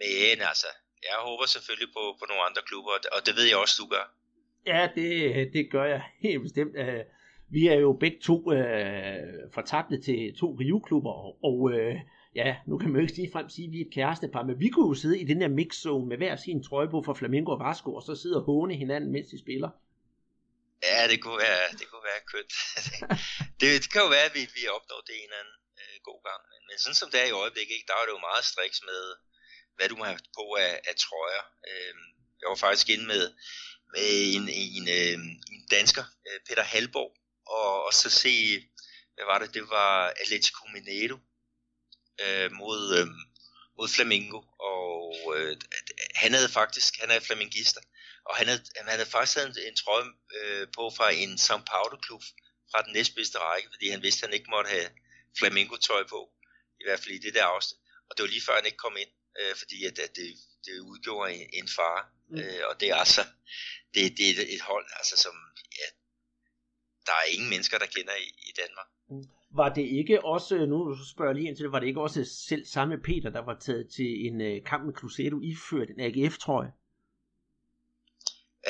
Men 0.00 0.38
altså, 0.50 0.70
jeg 1.10 1.18
håber 1.28 1.46
selvfølgelig 1.46 1.90
på, 1.96 2.02
på 2.20 2.24
nogle 2.28 2.42
andre 2.48 2.62
klubber, 2.68 2.90
og 3.16 3.20
det 3.26 3.34
ved 3.38 3.46
jeg 3.50 3.58
også, 3.64 3.76
du 3.82 3.86
gør. 3.94 4.04
Ja, 4.66 4.88
det, 4.94 5.08
det 5.52 5.70
gør 5.70 5.84
jeg 5.84 6.02
helt 6.24 6.42
bestemt. 6.42 6.74
Øh, 6.76 7.04
vi 7.56 7.66
er 7.66 7.78
jo 7.86 7.92
begge 7.92 8.18
to 8.28 8.52
øh, 8.52 9.52
fortabte 9.54 9.96
til 10.06 10.20
to 10.40 10.46
Rio-klubber, 10.60 11.14
og 11.48 11.58
øh, 11.74 11.94
ja, 12.34 12.56
nu 12.68 12.78
kan 12.78 12.88
man 12.90 12.96
jo 13.00 13.04
ikke 13.06 13.18
sige 13.18 13.32
frem 13.34 13.48
sige, 13.48 13.66
at 13.68 13.72
vi 13.72 13.80
er 13.80 13.86
et 13.88 13.94
kærestepar, 13.94 14.42
men 14.48 14.60
vi 14.60 14.68
kunne 14.68 14.88
jo 14.92 14.94
sidde 15.02 15.20
i 15.20 15.24
den 15.30 15.40
der 15.40 15.48
mixzone 15.48 16.06
med 16.10 16.16
hver 16.16 16.36
sin 16.36 16.62
trøje 16.66 16.88
på 16.94 16.98
for 17.06 17.14
Flamingo 17.14 17.50
og 17.56 17.60
Vasco, 17.64 17.90
og 17.98 18.02
så 18.08 18.12
sidde 18.22 18.36
og 18.40 18.44
håne 18.50 18.74
hinanden, 18.82 19.12
mens 19.12 19.28
de 19.32 19.38
spiller. 19.44 19.70
Ja, 20.88 21.00
det 21.10 21.18
kunne 21.22 21.40
være, 21.46 21.64
det 21.80 21.86
kunne 21.90 22.06
være 22.12 22.22
kødt. 22.32 22.52
det, 23.60 23.68
det 23.82 23.88
kan 23.92 24.04
jo 24.06 24.10
være, 24.16 24.26
at 24.30 24.34
vi, 24.38 24.42
vi 24.58 24.62
opnår 24.76 25.00
det 25.06 25.14
en 25.20 25.28
eller 25.28 25.40
anden 25.42 25.58
øh, 25.82 25.96
god 26.08 26.20
gang. 26.28 26.40
Men, 26.50 26.60
men 26.68 26.76
sådan 26.82 27.00
som 27.00 27.08
det 27.12 27.18
er 27.22 27.28
i 27.30 27.38
øjeblikket, 27.42 27.74
ikke, 27.76 27.88
der 27.90 27.96
er 27.98 28.04
det 28.06 28.14
jo 28.16 28.22
meget 28.28 28.44
striks 28.52 28.80
med, 28.90 29.02
hvad 29.76 29.88
du 29.88 29.96
må 29.96 30.04
have 30.04 30.18
på 30.38 30.54
af, 30.54 30.80
af 30.88 30.94
trøjer. 30.96 31.44
Øh, 31.68 31.94
jeg 32.40 32.48
var 32.48 32.56
faktisk 32.56 32.88
inde 32.88 33.06
med, 33.06 33.32
med 33.94 34.34
en, 34.36 34.48
en, 34.48 34.88
øh, 34.88 35.18
en 35.52 35.66
dansker, 35.70 36.04
øh, 36.28 36.40
Peter 36.46 36.62
Halborg, 36.62 37.12
og, 37.46 37.84
og 37.84 37.92
så 37.92 38.10
se, 38.10 38.34
hvad 39.14 39.24
var 39.24 39.38
det, 39.38 39.54
det 39.54 39.62
var 39.70 40.12
Atletico 40.20 40.66
Mineiro, 40.74 41.18
øh, 42.24 42.52
mod, 42.52 42.80
øh, 42.98 43.06
mod 43.78 43.88
Flamingo, 43.88 44.40
og 44.70 45.34
øh, 45.36 45.56
han 46.14 46.32
havde 46.32 46.48
faktisk, 46.48 47.00
han 47.00 47.10
er 47.10 47.20
flamingister, 47.20 47.80
og 48.24 48.36
han 48.36 48.46
havde, 48.46 48.62
han 48.76 48.88
havde 48.88 49.06
faktisk 49.06 49.38
en, 49.38 49.56
en 49.68 49.76
trøje 49.76 50.06
øh, 50.38 50.66
på 50.76 50.92
fra 50.96 51.10
en 51.10 51.32
São 51.34 51.62
Paulo 51.72 51.96
klub 51.96 52.22
fra 52.70 52.82
den 52.82 52.92
næstbedste 52.92 53.38
række, 53.38 53.68
fordi 53.72 53.88
han 53.88 54.02
vidste, 54.02 54.22
at 54.22 54.28
han 54.28 54.34
ikke 54.38 54.50
måtte 54.50 54.70
have 54.70 54.88
flamingo 55.38 55.76
tøj 55.76 56.02
på, 56.08 56.20
i 56.80 56.84
hvert 56.86 57.00
fald 57.00 57.14
i 57.14 57.18
det 57.18 57.34
der 57.34 57.44
afsnit. 57.44 57.80
Og 58.10 58.16
det 58.16 58.22
var 58.22 58.28
lige 58.28 58.46
før 58.46 58.56
han 58.56 58.66
ikke 58.66 58.84
kom 58.86 58.96
ind, 58.96 59.12
øh, 59.40 59.54
fordi 59.60 59.84
at, 59.84 59.98
at 59.98 60.16
det, 60.16 60.28
det 60.64 60.80
udgjorde 60.80 61.34
en, 61.34 61.46
en 61.52 61.68
fare. 61.68 62.02
Mm. 62.28 62.38
Øh, 62.38 62.62
og 62.68 62.80
det 62.80 62.88
er 62.90 62.96
altså, 63.04 63.22
det, 63.94 64.02
det 64.18 64.24
er 64.28 64.32
et, 64.56 64.60
hold, 64.60 64.86
altså 65.00 65.16
som, 65.24 65.34
ja, 65.80 65.88
der 67.06 67.12
er 67.12 67.32
ingen 67.34 67.50
mennesker, 67.50 67.78
der 67.78 67.86
kender 67.86 68.14
i, 68.26 68.28
i 68.50 68.52
Danmark. 68.62 68.88
Mm. 69.10 69.28
Var 69.60 69.68
det 69.68 69.86
ikke 70.00 70.24
også, 70.24 70.54
nu 70.66 70.78
spørger 71.12 71.30
jeg 71.30 71.36
lige 71.36 71.48
ind 71.48 71.56
til 71.56 71.64
det, 71.64 71.72
var 71.72 71.80
det 71.80 71.86
ikke 71.86 72.00
også 72.00 72.24
selv 72.48 72.66
samme 72.66 72.98
Peter, 72.98 73.30
der 73.30 73.44
var 73.44 73.58
taget 73.58 73.88
til 73.96 74.26
en 74.26 74.36
uh, 74.40 74.64
kamp 74.70 74.84
med 74.86 74.94
Cruzeiro 74.94 75.40
iført 75.40 75.90
en 75.90 76.00
AGF-trøje? 76.00 76.72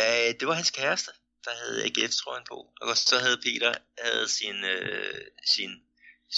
Uh, 0.03 0.31
det 0.39 0.45
var 0.49 0.55
hans 0.55 0.71
kæreste, 0.71 1.11
der 1.45 1.51
havde 1.63 1.85
AGF-trøjen 1.87 2.45
på. 2.49 2.59
Og 2.81 2.97
så 2.97 3.17
havde 3.25 3.39
Peter 3.47 3.75
havde 3.99 4.29
sin, 4.29 4.59
uh, 4.75 5.21
sin, 5.55 5.71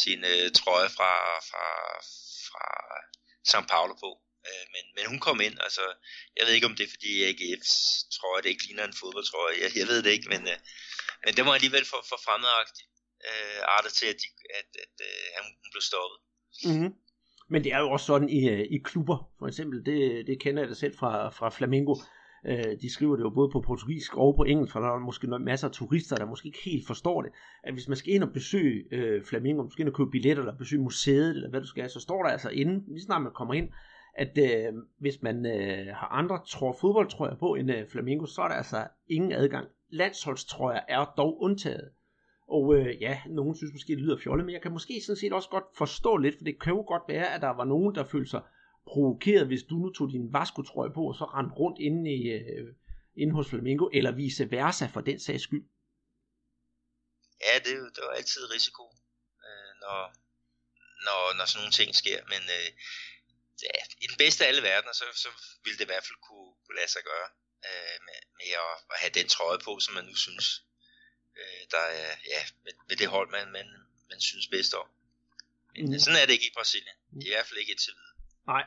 sin 0.02 0.20
uh, 0.32 0.46
trøje 0.58 0.88
fra, 0.96 1.12
fra, 1.50 1.66
fra 2.46 2.66
São 3.50 3.62
Paulo 3.72 3.94
på. 4.04 4.10
Øh, 4.48 4.64
men, 4.74 4.84
men 4.96 5.04
hun 5.12 5.20
kom 5.26 5.38
ind, 5.46 5.56
altså, 5.66 5.84
jeg 6.36 6.44
ved 6.46 6.54
ikke 6.54 6.70
om 6.70 6.76
det 6.76 6.84
er 6.84 6.94
fordi 6.96 7.12
AGF's 7.30 7.74
trøje, 8.16 8.42
det 8.42 8.52
ikke 8.52 8.66
ligner 8.66 8.84
en 8.84 9.00
fodboldtrøje, 9.00 9.54
jeg, 9.62 9.70
jeg 9.80 9.86
ved 9.90 9.98
det 10.02 10.10
ikke, 10.16 10.28
men, 10.34 10.42
øh, 10.52 10.58
men 11.24 11.32
det 11.36 11.42
var 11.46 11.52
alligevel 11.54 11.84
for, 11.92 12.00
for 12.10 12.18
fremmedagtigt 12.26 12.90
øh, 13.28 13.60
arter 13.76 13.92
til, 13.98 14.06
at, 14.12 14.18
de, 14.22 14.28
at, 14.60 14.70
at 14.84 14.94
uh, 15.08 15.38
hun 15.62 15.70
blev 15.72 15.84
stoppet. 15.90 16.18
Mm-hmm. 16.68 16.92
Men 17.52 17.64
det 17.64 17.72
er 17.72 17.78
jo 17.78 17.90
også 17.90 18.06
sådan 18.06 18.28
i, 18.28 18.40
i 18.76 18.78
klubber, 18.88 19.18
for 19.38 19.46
eksempel, 19.46 19.86
det, 19.88 20.26
det 20.26 20.40
kender 20.40 20.62
jeg 20.62 20.68
da 20.68 20.74
selv 20.74 20.94
fra, 20.98 21.12
fra 21.30 21.48
Flamengo, 21.50 21.94
Øh, 22.48 22.80
de 22.80 22.92
skriver 22.92 23.16
det 23.16 23.22
jo 23.22 23.30
både 23.30 23.50
på 23.52 23.60
portugisisk 23.60 24.16
og 24.16 24.36
på 24.36 24.42
engelsk, 24.42 24.72
for 24.72 24.80
der 24.80 24.88
er 24.88 24.98
måske 24.98 25.26
masser 25.26 25.68
af 25.68 25.74
turister, 25.74 26.16
der 26.16 26.26
måske 26.26 26.46
ikke 26.46 26.64
helt 26.64 26.86
forstår 26.86 27.22
det. 27.22 27.30
At 27.64 27.72
hvis 27.72 27.88
man 27.88 27.96
skal 27.96 28.12
ind 28.12 28.22
og 28.22 28.32
besøge 28.32 28.84
øh, 28.92 29.22
Flamingo, 29.24 29.62
måske 29.62 29.80
ind 29.80 29.88
og 29.88 29.94
købe 29.94 30.10
billetter, 30.10 30.42
eller 30.42 30.58
besøge 30.58 30.82
museet, 30.82 31.30
eller 31.30 31.50
hvad 31.50 31.60
du 31.60 31.66
skal, 31.66 31.90
så 31.90 32.00
står 32.00 32.22
der 32.22 32.30
altså 32.30 32.50
inde, 32.50 32.84
lige 32.88 33.04
snart 33.04 33.22
man 33.22 33.32
kommer 33.32 33.54
ind, 33.54 33.68
at 34.14 34.38
øh, 34.38 34.72
hvis 34.98 35.22
man 35.22 35.46
øh, 35.46 35.86
har 35.94 36.06
andre 36.06 36.40
tror, 36.46 36.76
fodboldtrøjer 36.80 37.36
på 37.36 37.54
end 37.54 37.70
øh, 37.70 37.86
Flamingo, 37.88 38.26
så 38.26 38.42
er 38.42 38.48
der 38.48 38.54
altså 38.54 38.86
ingen 39.08 39.32
adgang. 39.32 39.68
Landsholdstrøjer 39.90 40.80
er 40.88 41.04
dog 41.16 41.42
undtaget. 41.42 41.90
Og 42.48 42.74
øh, 42.76 43.02
ja, 43.02 43.18
nogen 43.28 43.56
synes 43.56 43.72
måske, 43.72 43.92
det 43.92 44.02
lyder 44.02 44.18
fjollet, 44.18 44.46
men 44.46 44.52
jeg 44.52 44.62
kan 44.62 44.72
måske 44.72 45.00
sådan 45.06 45.16
set 45.16 45.32
også 45.32 45.50
godt 45.50 45.64
forstå 45.78 46.16
lidt, 46.16 46.36
for 46.36 46.44
det 46.44 46.60
kan 46.60 46.72
jo 46.72 46.84
godt 46.86 47.02
være, 47.08 47.34
at 47.34 47.40
der 47.40 47.48
var 47.56 47.64
nogen, 47.64 47.94
der 47.94 48.04
følte 48.04 48.30
sig 48.30 48.42
provokeret, 48.86 49.46
hvis 49.46 49.64
du 49.70 49.74
nu 49.74 49.88
tog 49.92 50.06
din 50.14 50.32
Vasco-trøje 50.36 50.92
på, 50.96 51.02
og 51.10 51.14
så 51.20 51.24
rendte 51.24 51.54
rundt 51.62 51.78
inde, 51.88 52.02
i, 52.18 52.22
øh, 52.36 52.74
inde 53.22 53.34
hos 53.34 53.48
Flamingo, 53.48 53.86
eller 53.98 54.12
vice 54.20 54.50
versa 54.50 54.86
for 54.94 55.00
den 55.00 55.18
sags 55.20 55.42
skyld? 55.42 55.66
Ja, 57.46 57.54
det, 57.64 57.74
det 57.94 58.02
var 58.06 58.14
altid 58.20 58.42
risiko, 58.56 58.84
øh, 59.46 59.72
når, 59.82 59.98
når, 61.06 61.20
når 61.36 61.44
sådan 61.46 61.60
nogle 61.62 61.78
ting 61.80 61.90
sker, 62.02 62.20
men 62.32 62.42
øh, 62.56 62.68
ja, 63.66 63.78
i 64.04 64.06
den 64.10 64.18
bedste 64.24 64.40
af 64.44 64.48
alle 64.48 64.62
verdener, 64.70 64.94
så, 65.00 65.04
så 65.24 65.28
ville 65.64 65.78
det 65.78 65.84
i 65.86 65.92
hvert 65.92 66.06
fald 66.06 66.20
kunne, 66.26 66.50
kunne 66.62 66.78
lade 66.80 66.92
sig 66.94 67.02
gøre 67.10 67.28
øh, 67.68 67.96
med, 68.06 68.18
med 68.38 68.50
at, 68.64 68.74
at 68.92 68.96
have 69.02 69.14
den 69.18 69.28
trøje 69.34 69.60
på, 69.66 69.72
som 69.84 69.94
man 69.94 70.04
nu 70.10 70.14
synes, 70.26 70.46
øh, 71.40 71.62
der 71.74 71.84
er 72.02 72.12
ja, 72.34 72.40
med, 72.64 72.72
med 72.88 72.96
det 73.00 73.08
hold, 73.14 73.28
man, 73.36 73.46
man, 73.56 73.68
man 74.10 74.20
synes 74.20 74.46
bedst 74.54 74.74
om. 74.74 74.88
Men 75.74 75.92
mm. 75.92 75.98
sådan 75.98 76.20
er 76.20 76.26
det 76.26 76.34
ikke 76.36 76.50
i 76.50 76.56
Brasilien. 76.58 76.98
I 77.26 77.28
hvert 77.30 77.46
fald 77.46 77.58
ikke 77.60 77.72
indtil 77.72 77.94
videre. 77.98 78.05
Nej. 78.46 78.64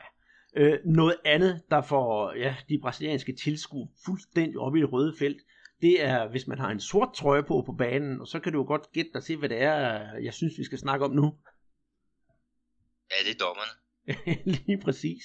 Øh, 0.56 0.78
noget 0.84 1.16
andet, 1.24 1.62
der 1.70 1.82
får 1.82 2.34
ja, 2.36 2.56
de 2.68 2.78
brasilianske 2.82 3.32
tilskuere 3.32 3.88
fuldstændig 4.04 4.58
op 4.58 4.76
i 4.76 4.80
det 4.80 4.92
røde 4.92 5.14
felt, 5.18 5.42
det 5.82 6.04
er, 6.04 6.28
hvis 6.28 6.46
man 6.46 6.58
har 6.58 6.70
en 6.70 6.80
sort 6.80 7.12
trøje 7.14 7.42
på 7.42 7.62
på 7.66 7.72
banen, 7.72 8.20
og 8.20 8.26
så 8.26 8.40
kan 8.40 8.52
du 8.52 8.58
jo 8.58 8.64
godt 8.66 8.92
gætte 8.92 9.10
dig 9.14 9.22
til, 9.22 9.36
hvad 9.36 9.48
det 9.48 9.62
er, 9.62 10.12
jeg 10.22 10.34
synes, 10.34 10.58
vi 10.58 10.64
skal 10.64 10.78
snakke 10.78 11.04
om 11.04 11.10
nu. 11.10 11.34
Ja, 13.10 13.28
det 13.28 13.34
er 13.34 13.44
dommerne. 13.44 13.72
Lige 14.66 14.80
præcis. 14.80 15.22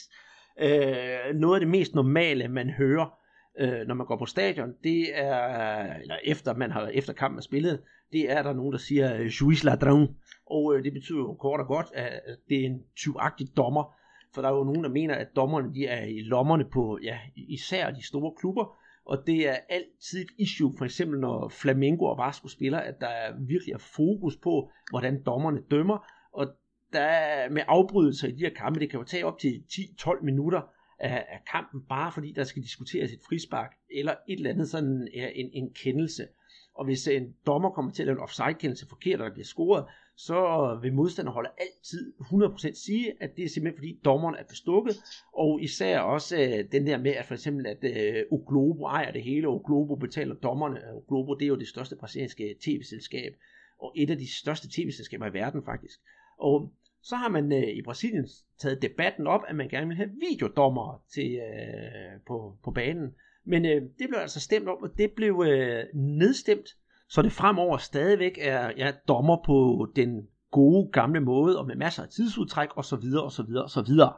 Øh, 0.60 1.36
noget 1.36 1.56
af 1.56 1.60
det 1.60 1.70
mest 1.70 1.96
normale, 1.96 2.48
man 2.48 2.70
hører, 2.70 3.20
øh, 3.60 3.88
når 3.88 3.96
man 3.96 4.08
går 4.08 4.18
på 4.18 4.26
stadion, 4.26 4.74
det 4.84 5.18
er, 5.18 5.94
eller 5.94 6.18
efter 6.24 6.54
man 6.54 6.72
har 6.72 6.88
efter 6.88 7.14
kampen 7.14 7.38
er 7.38 7.42
spillet, 7.42 7.84
det 8.12 8.32
er 8.32 8.44
der 8.44 8.54
nogen, 8.54 8.72
der 8.72 8.78
siger, 8.78 9.30
juiz 9.42 9.66
ladrón, 9.66 10.14
og 10.46 10.76
øh, 10.76 10.84
det 10.84 10.94
betyder 10.94 11.20
jo 11.20 11.34
kort 11.34 11.60
og 11.60 11.68
godt, 11.68 11.88
at 11.94 12.22
det 12.50 12.62
er 12.62 12.66
en 12.66 12.84
tyvagtig 12.96 13.48
dommer, 13.58 13.96
for 14.36 14.42
der 14.42 14.50
er 14.50 14.54
jo 14.54 14.64
nogen, 14.64 14.84
der 14.84 14.90
mener, 14.90 15.16
at 15.16 15.28
dommerne 15.36 15.74
de 15.74 15.86
er 15.86 16.06
i 16.06 16.22
lommerne 16.22 16.66
på 16.74 17.00
ja, 17.04 17.20
især 17.36 17.92
de 17.92 18.08
store 18.08 18.34
klubber, 18.40 18.78
og 19.06 19.24
det 19.28 19.50
er 19.50 19.58
altid 19.70 20.22
et 20.22 20.32
issue, 20.38 20.74
for 20.78 20.86
eksempel 20.86 21.20
når 21.20 21.50
Flamengo 21.50 22.06
og 22.06 22.18
Vasco 22.18 22.48
spiller, 22.48 22.80
at 22.80 23.02
der 23.02 23.08
er 23.08 23.34
virkelig 23.40 23.74
er 23.74 23.78
fokus 23.96 24.38
på, 24.38 24.72
hvordan 24.90 25.24
dommerne 25.24 25.62
dømmer, 25.72 26.08
og 26.32 26.48
der 26.94 27.02
er 27.02 27.50
med 27.50 27.62
afbrydelser 27.68 28.28
i 28.28 28.32
de 28.32 28.40
her 28.40 28.50
kampe, 28.50 28.80
det 28.80 28.90
kan 28.90 29.00
jo 29.00 29.06
tage 29.06 29.26
op 29.26 29.40
til 29.40 29.64
10-12 29.72 30.24
minutter 30.24 30.62
af, 31.00 31.26
af 31.30 31.42
kampen, 31.52 31.82
bare 31.90 32.12
fordi 32.12 32.32
der 32.32 32.44
skal 32.44 32.64
diskuteres 32.64 33.12
et 33.12 33.20
frispark, 33.28 33.72
eller 33.92 34.16
et 34.30 34.38
eller 34.38 34.50
andet 34.50 34.70
sådan 34.70 35.08
en, 35.14 35.50
en 35.54 35.74
kendelse. 35.74 36.28
Og 36.76 36.86
hvis 36.86 37.08
en 37.08 37.36
dommer 37.46 37.70
kommer 37.70 37.92
til 37.92 38.04
at 38.04 38.08
lave 38.08 38.16
en 38.16 38.24
offside-kendelse 38.24 38.88
forkert, 38.90 39.22
og 39.22 39.26
der 39.26 39.34
bliver 39.34 39.46
scoret, 39.46 39.86
så 40.18 40.80
vil 40.82 40.94
modstanderholdet 40.94 41.52
altid 41.58 42.14
100% 42.20 42.86
sige, 42.86 43.24
at 43.24 43.36
det 43.36 43.46
er 43.46 43.50
simpelthen 43.50 43.78
fordi 43.78 44.00
dommeren 44.06 44.36
er 44.36 44.44
bestukket, 44.44 44.96
og 45.34 45.62
især 45.62 46.00
også 46.00 46.38
øh, 46.38 46.72
den 46.72 46.88
der 46.88 46.98
med, 46.98 47.12
at 47.12 47.26
for 47.26 47.34
eksempel 47.34 47.68
at 47.68 47.78
øh, 47.84 48.24
Oglobo 48.32 48.86
ejer 48.86 49.12
det 49.12 49.24
hele, 49.24 49.48
og 49.48 49.54
Oglobo 49.54 49.96
betaler 49.96 50.36
dommerne. 50.36 50.80
Oglobo 50.94 51.34
det 51.34 51.46
er 51.46 51.50
jo 51.50 51.56
det 51.56 51.68
største 51.68 51.96
brasilianske 51.96 52.56
tv-selskab, 52.62 53.34
og 53.82 53.94
et 53.96 54.10
af 54.10 54.18
de 54.18 54.38
største 54.38 54.68
tv-selskaber 54.72 55.28
i 55.28 55.34
verden 55.34 55.64
faktisk. 55.66 56.00
Og 56.38 56.74
så 57.02 57.16
har 57.16 57.30
man 57.30 57.52
øh, 57.52 57.70
i 57.70 57.82
Brasilien 57.82 58.28
taget 58.58 58.82
debatten 58.82 59.28
op, 59.28 59.42
at 59.48 59.56
man 59.56 59.70
gerne 59.70 59.88
vil 59.88 59.98
have 59.98 60.10
videodommere 60.30 61.00
til, 61.14 61.36
øh, 61.36 62.22
på, 62.28 62.58
på 62.64 62.72
banen. 62.72 63.16
Men 63.46 63.66
øh, 63.66 63.82
det 63.82 64.10
blev 64.10 64.20
altså 64.20 64.40
stemt 64.40 64.68
om, 64.68 64.78
og 64.84 64.90
det 64.98 65.12
blev 65.12 65.44
øh, 65.48 65.84
nedstemt 65.94 66.70
så 67.16 67.22
det 67.22 67.32
fremover 67.32 67.78
stadigvæk 67.78 68.38
er 68.42 68.72
ja, 68.78 68.92
dommer 69.08 69.38
på 69.46 69.88
den 69.96 70.28
gode 70.52 70.92
gamle 70.92 71.20
måde, 71.20 71.60
og 71.60 71.68
med 71.68 71.76
masser 71.76 72.04
af 72.04 72.10
tidsudtræk, 72.10 72.70
og 72.76 72.86
så 72.86 72.96
videre, 72.96 73.24
og 73.24 73.32
så 73.32 73.44
videre, 73.44 73.64
og 73.64 73.70
så 73.70 73.82
videre. 73.82 74.14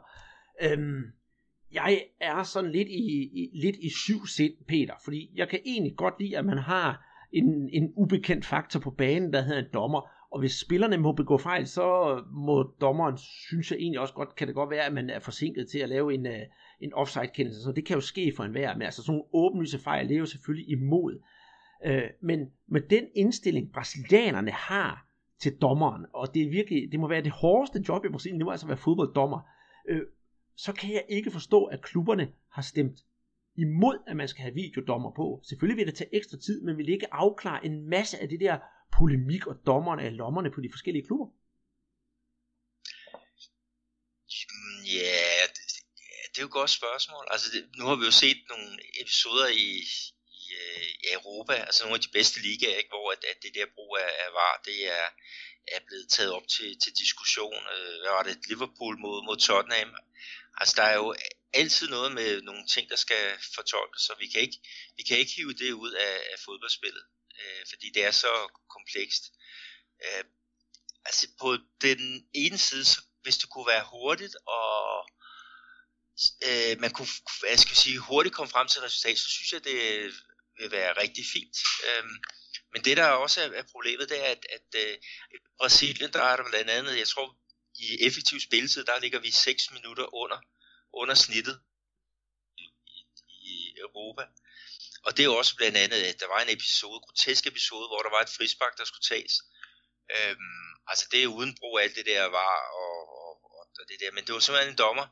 Øhm, 0.62 1.02
jeg 1.72 2.00
er 2.20 2.42
sådan 2.42 2.70
lidt 2.70 2.88
i, 2.88 3.30
i, 3.32 3.50
lidt 3.62 3.76
i 3.76 3.90
syv 3.90 4.26
sind, 4.26 4.52
Peter, 4.68 4.94
fordi 5.04 5.30
jeg 5.34 5.48
kan 5.48 5.58
egentlig 5.66 5.96
godt 5.96 6.14
lide, 6.20 6.38
at 6.38 6.44
man 6.44 6.58
har 6.58 7.04
en, 7.32 7.68
en 7.72 7.92
ubekendt 7.96 8.44
faktor 8.44 8.80
på 8.80 8.90
banen, 8.90 9.32
der 9.32 9.42
hedder 9.42 9.58
en 9.58 9.72
dommer, 9.74 10.00
og 10.32 10.40
hvis 10.40 10.60
spillerne 10.60 10.96
må 10.96 11.12
begå 11.12 11.38
fejl, 11.38 11.66
så 11.66 12.18
må 12.32 12.62
dommeren, 12.80 13.16
synes 13.18 13.70
jeg 13.70 13.78
egentlig 13.78 14.00
også 14.00 14.14
godt, 14.14 14.36
kan 14.36 14.46
det 14.46 14.54
godt 14.54 14.70
være, 14.70 14.84
at 14.84 14.92
man 14.92 15.10
er 15.10 15.20
forsinket 15.20 15.68
til 15.68 15.78
at 15.78 15.88
lave 15.88 16.14
en, 16.14 16.26
øh, 16.26 16.42
en 16.80 16.94
offside-kendelse, 16.94 17.62
så 17.62 17.72
det 17.72 17.84
kan 17.84 17.94
jo 17.94 18.00
ske 18.00 18.32
for 18.36 18.44
enhver, 18.44 18.74
men 18.74 18.82
altså 18.82 19.02
sådan 19.02 19.12
nogle 19.12 19.28
åbenlyse 19.32 19.78
fejl, 19.78 20.08
det 20.08 20.14
er 20.14 20.18
jo 20.18 20.26
selvfølgelig 20.26 20.70
imod 20.70 21.18
Øh, 21.84 22.10
men 22.20 22.52
med 22.66 22.80
den 22.80 23.04
indstilling, 23.14 23.72
brasilianerne 23.72 24.50
har 24.50 25.06
til 25.40 25.56
dommeren, 25.56 26.06
og 26.14 26.34
det 26.34 26.42
er 26.42 26.50
virkelig, 26.50 26.92
det 26.92 27.00
må 27.00 27.08
være 27.08 27.22
det 27.22 27.32
hårdeste 27.32 27.84
job 27.88 28.04
i 28.04 28.08
Brasilien, 28.08 28.40
det 28.40 28.44
må 28.44 28.50
altså 28.50 28.66
være 28.66 28.76
fodbolddommer, 28.76 29.40
øh, 29.88 30.02
så 30.56 30.72
kan 30.72 30.92
jeg 30.92 31.04
ikke 31.08 31.30
forstå, 31.30 31.64
at 31.64 31.82
klubberne 31.82 32.32
har 32.52 32.62
stemt 32.62 32.98
imod, 33.56 33.98
at 34.06 34.16
man 34.16 34.28
skal 34.28 34.42
have 34.42 34.54
videodommer 34.54 35.10
på. 35.16 35.42
Selvfølgelig 35.48 35.76
vil 35.76 35.86
det 35.86 35.94
tage 35.94 36.16
ekstra 36.16 36.38
tid, 36.38 36.62
men 36.62 36.76
vil 36.76 36.88
ikke 36.88 37.14
afklare 37.14 37.66
en 37.66 37.88
masse 37.88 38.18
af 38.18 38.28
det 38.28 38.40
der 38.40 38.58
polemik 38.98 39.46
og 39.46 39.56
dommerne 39.66 40.02
af 40.02 40.16
lommerne 40.16 40.50
på 40.50 40.60
de 40.60 40.70
forskellige 40.72 41.06
klubber? 41.06 41.28
Ja, 44.98 45.44
det, 45.54 45.64
det 46.30 46.38
er 46.38 46.42
jo 46.42 46.46
et 46.46 46.58
godt 46.60 46.70
spørgsmål. 46.70 47.24
Altså, 47.30 47.46
det, 47.54 47.60
nu 47.78 47.84
har 47.84 47.96
vi 48.00 48.04
jo 48.04 48.14
set 48.24 48.40
nogle 48.52 48.70
episoder 49.02 49.48
i, 49.48 49.68
øh, 50.58 50.88
i 51.04 51.06
Europa, 51.18 51.54
altså 51.68 51.80
nogle 51.82 51.98
af 51.98 52.04
de 52.06 52.16
bedste 52.18 52.40
ligaer, 52.40 52.76
ikke, 52.78 52.94
hvor 52.94 53.10
at, 53.12 53.24
at 53.32 53.42
det 53.42 53.54
der 53.54 53.74
brug 53.74 53.92
af, 54.04 54.10
af 54.24 54.28
VAR, 54.32 54.60
det 54.68 54.78
er, 54.98 55.08
er 55.76 55.80
blevet 55.86 56.08
taget 56.10 56.32
op 56.32 56.48
til, 56.56 56.70
til 56.82 56.92
diskussion. 57.02 57.62
Øh, 57.74 57.94
hvad 58.00 58.12
var 58.16 58.22
det? 58.22 58.48
Liverpool 58.48 58.94
mod, 59.04 59.16
mod 59.28 59.36
Tottenham. 59.36 59.92
Altså 60.60 60.74
der 60.76 60.82
er 60.82 60.96
jo 60.96 61.14
altid 61.52 61.88
noget 61.88 62.12
med 62.12 62.42
nogle 62.42 62.66
ting, 62.66 62.90
der 62.90 62.96
skal 62.96 63.24
fortolkes, 63.54 64.02
så 64.02 64.12
vi 64.18 64.26
kan 64.26 64.40
ikke, 64.40 64.58
vi 64.96 65.02
kan 65.02 65.18
ikke 65.18 65.32
hive 65.36 65.52
det 65.52 65.72
ud 65.72 65.92
af, 65.92 66.14
af 66.32 66.38
fodboldspillet, 66.44 67.04
øh, 67.40 67.62
fordi 67.70 67.86
det 67.94 68.04
er 68.04 68.10
så 68.10 68.32
komplekst. 68.74 69.24
Øh, 70.04 70.24
altså 71.04 71.26
på 71.40 71.58
den 71.80 72.28
ene 72.34 72.58
side, 72.58 72.84
så, 72.84 73.00
hvis 73.22 73.38
det 73.38 73.48
kunne 73.50 73.66
være 73.66 73.84
hurtigt 73.92 74.36
og 74.46 75.08
øh, 76.48 76.80
man 76.80 76.90
kunne 76.90 77.08
jeg 77.50 77.58
skal 77.58 77.76
sige, 77.76 77.98
hurtigt 77.98 78.34
komme 78.34 78.50
frem 78.50 78.68
til 78.68 78.80
resultat, 78.80 79.18
så 79.18 79.28
synes 79.28 79.52
jeg, 79.52 79.64
det 79.64 80.12
vil 80.58 80.70
være 80.70 81.00
rigtig 81.02 81.24
fint. 81.34 81.56
Øhm, 81.86 82.16
men 82.72 82.84
det 82.84 82.96
der 82.96 83.06
også 83.24 83.42
er, 83.42 83.48
er 83.60 83.62
problemet, 83.72 84.08
det 84.08 84.18
er, 84.26 84.30
at, 84.30 84.46
at 84.56 84.68
øh, 84.82 84.98
Brasilien, 85.58 86.12
der 86.12 86.22
er 86.22 86.36
der 86.36 86.44
blandt 86.50 86.70
andet, 86.70 86.98
jeg 86.98 87.08
tror, 87.08 87.38
i 87.74 88.06
effektiv 88.06 88.40
spilletid, 88.40 88.84
der 88.84 89.00
ligger 89.00 89.20
vi 89.20 89.30
6 89.30 89.70
minutter 89.70 90.14
under, 90.14 90.38
under 90.92 91.14
snittet 91.14 91.60
i, 92.58 92.66
i, 93.28 93.74
Europa. 93.80 94.24
Og 95.04 95.16
det 95.16 95.24
er 95.24 95.28
også 95.28 95.56
blandt 95.56 95.76
andet, 95.76 96.02
at 96.02 96.20
der 96.20 96.26
var 96.26 96.40
en 96.40 96.56
episode, 96.56 97.00
grotesk 97.00 97.46
episode, 97.46 97.88
hvor 97.88 98.02
der 98.02 98.10
var 98.10 98.20
et 98.20 98.34
frispark, 98.36 98.78
der 98.78 98.84
skulle 98.84 99.08
tages. 99.14 99.34
Øhm, 100.16 100.68
altså 100.86 101.08
det 101.12 101.22
er 101.22 101.26
uden 101.26 101.56
brug 101.60 101.78
af 101.78 101.82
alt 101.82 101.96
det 101.96 102.06
der 102.06 102.24
var 102.24 102.54
og, 102.82 102.98
og, 103.26 103.32
og 103.78 103.84
det 103.88 104.00
der. 104.00 104.10
Men 104.12 104.24
det 104.24 104.34
var 104.34 104.40
simpelthen 104.40 104.72
en 104.72 104.78
dommer, 104.78 105.06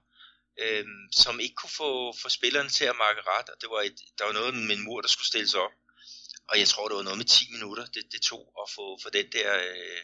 øh, 0.62 0.84
som 1.12 1.40
ikke 1.40 1.54
kunne 1.54 1.76
få, 1.82 2.12
få 2.22 2.28
spillerne 2.28 2.68
til 2.68 2.84
at 2.84 2.96
markere 2.96 3.24
ret, 3.26 3.48
og 3.48 3.56
det 3.60 3.68
var 3.70 3.80
et, 3.80 3.98
der 4.18 4.24
var 4.24 4.32
noget 4.32 4.54
med 4.54 4.76
en 4.76 4.84
mur, 4.84 5.00
der 5.00 5.08
skulle 5.08 5.26
stilles 5.26 5.54
op, 5.54 5.72
og 6.48 6.58
jeg 6.58 6.68
tror, 6.68 6.88
det 6.88 6.96
var 6.96 7.02
noget 7.02 7.18
med 7.18 7.26
10 7.26 7.52
minutter, 7.52 7.86
det, 7.86 8.02
det 8.12 8.22
tog 8.22 8.52
at 8.62 8.70
få, 8.70 8.98
få 9.02 9.10
den 9.10 9.32
der 9.32 9.56
øh, 9.56 10.00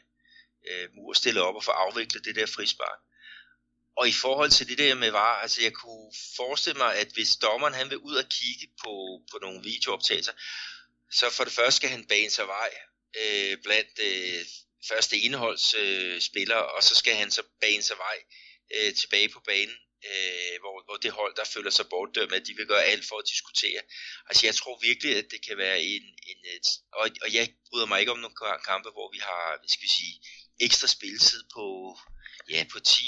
øh, 0.68 0.88
mur 0.94 1.12
stillet 1.12 1.42
op 1.42 1.54
og 1.54 1.64
få 1.64 1.70
afviklet 1.70 2.24
det 2.24 2.34
der 2.36 2.46
frispark. 2.46 2.98
og 3.96 4.08
i 4.08 4.12
forhold 4.12 4.50
til 4.50 4.68
det 4.68 4.78
der 4.78 4.94
med 4.94 5.10
var, 5.10 5.34
altså 5.42 5.62
jeg 5.62 5.72
kunne 5.72 6.12
forestille 6.36 6.78
mig, 6.78 6.94
at 6.96 7.08
hvis 7.14 7.36
dommeren 7.36 7.74
han 7.74 7.90
vil 7.90 7.98
ud 7.98 8.14
og 8.14 8.24
kigge 8.28 8.66
på, 8.84 9.22
på 9.30 9.38
nogle 9.42 9.62
videooptagelser, 9.62 10.32
så 11.12 11.30
for 11.30 11.44
det 11.44 11.52
første 11.52 11.76
skal 11.76 11.90
han 11.90 12.06
bane 12.06 12.30
sig 12.30 12.46
vej 12.46 12.70
øh, 13.20 13.58
blandt 13.62 13.98
øh, 13.98 14.46
første 14.88 15.18
indholdsspillere, 15.18 16.14
øh, 16.14 16.20
spillere, 16.20 16.66
og 16.66 16.82
så 16.82 16.94
skal 16.94 17.14
han 17.14 17.30
så 17.30 17.42
bane 17.60 17.82
sig 17.82 17.96
vej 17.96 18.16
øh, 18.76 18.94
tilbage 18.94 19.28
på 19.28 19.40
banen, 19.40 19.76
øh, 20.10 20.54
hvor, 20.62 20.74
hvor 20.86 20.96
det 20.96 21.12
hold, 21.20 21.34
der 21.36 21.52
føler 21.54 21.70
sig 21.70 21.86
bortdømt, 21.88 22.32
at 22.32 22.46
de 22.46 22.56
vil 22.56 22.66
gøre 22.66 22.84
alt 22.92 23.04
for 23.08 23.16
at 23.18 23.28
diskutere. 23.32 23.80
Altså 24.28 24.46
jeg 24.46 24.54
tror 24.54 24.78
virkelig, 24.88 25.16
at 25.16 25.26
det 25.30 25.40
kan 25.46 25.56
være 25.58 25.82
en, 25.82 26.04
en 26.30 26.38
et, 26.56 26.66
og, 26.92 27.04
og 27.24 27.34
jeg 27.34 27.44
bryder 27.68 27.86
mig 27.86 28.00
ikke 28.00 28.12
om 28.12 28.18
nogle 28.18 28.36
kampe, 28.70 28.90
hvor 28.90 29.08
vi 29.14 29.18
har, 29.28 29.44
hvad 29.58 29.68
skal 29.68 29.86
vi 29.88 29.92
sige, 30.00 30.14
ekstra 30.66 30.86
spilletid 30.86 31.42
på, 31.56 31.64
ja, 32.50 32.66
på 32.72 32.78
10, 32.80 33.02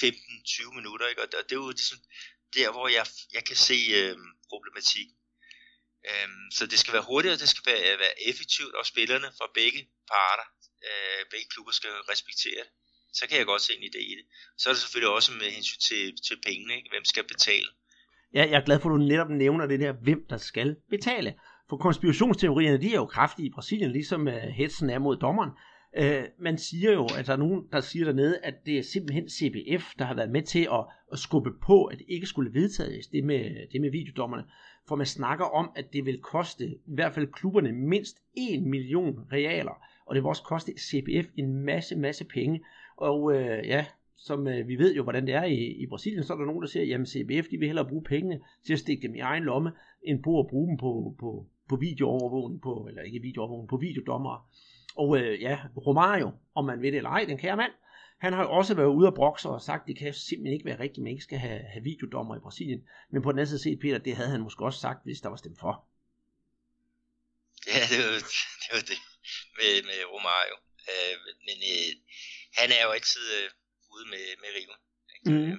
15, 0.00 0.44
20 0.44 0.74
minutter, 0.74 1.06
ikke? 1.08 1.22
og 1.22 1.32
det, 1.32 1.38
det 1.48 1.52
er 1.52 1.62
jo 1.66 1.70
ligesom 1.70 1.98
der, 2.56 2.70
hvor 2.72 2.88
jeg, 2.88 3.06
jeg 3.32 3.44
kan 3.44 3.56
se 3.56 3.78
øh, 4.00 4.16
problematikken. 4.48 5.16
Øhm, 6.10 6.50
så 6.56 6.66
det 6.66 6.78
skal 6.78 6.92
være 6.92 7.08
hurtigt, 7.10 7.34
og 7.34 7.40
det 7.40 7.48
skal 7.48 7.72
være, 7.72 7.98
være 7.98 8.22
effektivt, 8.28 8.74
og 8.74 8.86
spillerne 8.86 9.32
fra 9.38 9.46
begge 9.54 9.80
parter, 10.12 10.46
øh, 10.88 11.22
begge 11.30 11.48
klubber 11.52 11.72
skal 11.72 11.90
respektere 11.90 12.60
det. 12.64 12.70
Så 13.18 13.24
kan 13.28 13.38
jeg 13.38 13.46
godt 13.46 13.62
se 13.62 13.72
en 13.78 13.82
idé 13.90 14.00
i 14.12 14.14
det. 14.18 14.24
Så 14.58 14.68
er 14.68 14.72
det 14.72 14.80
selvfølgelig 14.80 15.14
også 15.14 15.32
med 15.32 15.48
hensyn 15.56 15.80
til, 15.88 16.02
til 16.26 16.36
pengene, 16.46 16.72
ikke? 16.76 16.90
hvem 16.92 17.04
skal 17.04 17.24
betale. 17.32 17.68
Ja, 18.34 18.42
jeg 18.50 18.60
er 18.60 18.64
glad 18.64 18.80
for, 18.80 18.88
at 18.88 18.92
du 18.92 18.96
netop 18.96 19.30
nævner 19.30 19.66
det 19.66 19.80
der, 19.80 19.92
hvem 19.92 20.26
der 20.30 20.36
skal 20.36 20.76
betale. 20.90 21.34
For 21.68 21.76
konspirationsteorierne, 21.76 22.80
de 22.80 22.90
er 22.90 22.96
jo 22.96 23.06
kraftige 23.06 23.46
i 23.46 23.50
Brasilien, 23.54 23.90
ligesom 23.90 24.26
uh, 24.26 24.32
hetsen 24.32 24.90
er 24.90 24.98
mod 24.98 25.16
dommeren. 25.16 25.50
Uh, 26.00 26.24
man 26.40 26.58
siger 26.58 26.92
jo, 26.92 27.04
at 27.18 27.26
der 27.26 27.32
er 27.32 27.36
nogen, 27.36 27.62
der 27.72 27.80
siger 27.80 28.04
dernede, 28.04 28.38
at 28.42 28.54
det 28.66 28.78
er 28.78 28.82
simpelthen 28.82 29.28
CBF, 29.28 29.94
der 29.98 30.04
har 30.04 30.14
været 30.14 30.30
med 30.30 30.42
til 30.42 30.68
at, 30.72 30.84
at 31.12 31.18
skubbe 31.18 31.50
på, 31.66 31.84
at 31.84 31.98
det 31.98 32.06
ikke 32.08 32.26
skulle 32.26 32.54
vedtages, 32.54 33.06
det 33.06 33.24
med, 33.24 33.68
det 33.72 33.80
med 33.80 33.90
videodommerne. 33.90 34.44
For 34.88 34.96
man 34.96 35.06
snakker 35.06 35.44
om, 35.44 35.70
at 35.76 35.92
det 35.92 36.04
vil 36.04 36.20
koste 36.20 36.66
i 36.66 36.94
hvert 36.94 37.14
fald 37.14 37.32
klubberne 37.32 37.72
mindst 37.72 38.16
1 38.36 38.62
million 38.62 39.26
realer, 39.32 39.84
og 40.06 40.14
det 40.14 40.22
vil 40.22 40.28
også 40.28 40.42
koste 40.42 40.72
CBF 40.78 41.26
en 41.36 41.54
masse, 41.64 41.96
masse 41.96 42.24
penge. 42.24 42.64
Og 42.96 43.34
øh, 43.34 43.68
ja, 43.68 43.86
som 44.16 44.48
øh, 44.48 44.68
vi 44.68 44.76
ved 44.76 44.94
jo, 44.94 45.02
hvordan 45.02 45.26
det 45.26 45.34
er 45.34 45.44
i, 45.44 45.82
i 45.82 45.86
Brasilien, 45.86 46.24
så 46.24 46.32
er 46.32 46.36
der 46.38 46.44
nogen, 46.44 46.62
der 46.62 46.68
siger, 46.68 46.84
jamen 46.84 47.06
CBF, 47.06 47.48
de 47.50 47.58
vil 47.58 47.68
hellere 47.68 47.88
bruge 47.88 48.02
pengene 48.02 48.40
til 48.66 48.72
at 48.72 48.78
stikke 48.78 49.02
dem 49.02 49.14
i 49.14 49.18
egen 49.18 49.44
lomme, 49.44 49.72
end 50.02 50.22
på 50.22 50.40
at 50.40 50.46
bruge 50.46 50.68
dem 50.68 50.76
på, 50.76 51.16
på, 51.20 51.46
på 51.68 51.76
videoovervågning, 51.76 52.62
på, 52.62 52.86
eller 52.88 53.02
ikke 53.02 53.20
videoovervågning, 53.20 53.68
på 53.68 53.76
videodommer. 53.76 54.48
Og 54.96 55.18
øh, 55.18 55.40
ja, 55.40 55.58
Romario, 55.86 56.30
om 56.54 56.64
man 56.64 56.82
ved 56.82 56.92
det 56.92 56.96
eller 56.96 57.10
ej, 57.10 57.24
den 57.28 57.38
kære 57.38 57.56
mand, 57.56 57.72
han 58.18 58.32
har 58.32 58.42
jo 58.42 58.50
også 58.50 58.74
været 58.74 58.94
ude 58.98 59.08
og 59.08 59.14
brokse 59.14 59.48
og 59.48 59.60
sagt, 59.62 59.86
det 59.86 59.98
kan 59.98 60.14
simpelthen 60.14 60.54
ikke 60.54 60.64
være 60.64 60.80
rigtigt, 60.80 60.98
at 60.98 61.02
man 61.02 61.12
ikke 61.12 61.28
skal 61.28 61.38
have, 61.38 61.60
have 61.72 61.84
videodommer 61.84 62.36
i 62.36 62.44
Brasilien. 62.46 62.82
Men 63.10 63.22
på 63.22 63.30
den 63.32 63.38
anden 63.38 63.52
side 63.52 63.62
set, 63.62 63.78
Peter, 63.80 63.98
det 63.98 64.16
havde 64.16 64.30
han 64.30 64.40
måske 64.40 64.64
også 64.64 64.80
sagt, 64.80 65.04
hvis 65.04 65.20
der 65.20 65.28
var 65.28 65.36
stemt 65.36 65.60
for. 65.60 65.74
Ja, 67.74 67.82
det 67.90 67.98
var 68.04 68.10
det, 68.62 68.70
var 68.76 68.84
det 68.90 69.00
med, 69.58 69.72
med 69.88 69.98
Romario. 70.14 70.56
Øh, 70.92 71.16
men 71.46 71.58
øh, 71.72 71.90
han 72.60 72.68
er 72.76 72.82
jo 72.86 72.90
altid 72.98 73.24
øh, 73.38 73.48
ude 73.94 74.06
med, 74.12 74.24
med 74.42 74.50
Rive. 74.56 74.76
Mm. 75.28 75.50
Øh, 75.50 75.56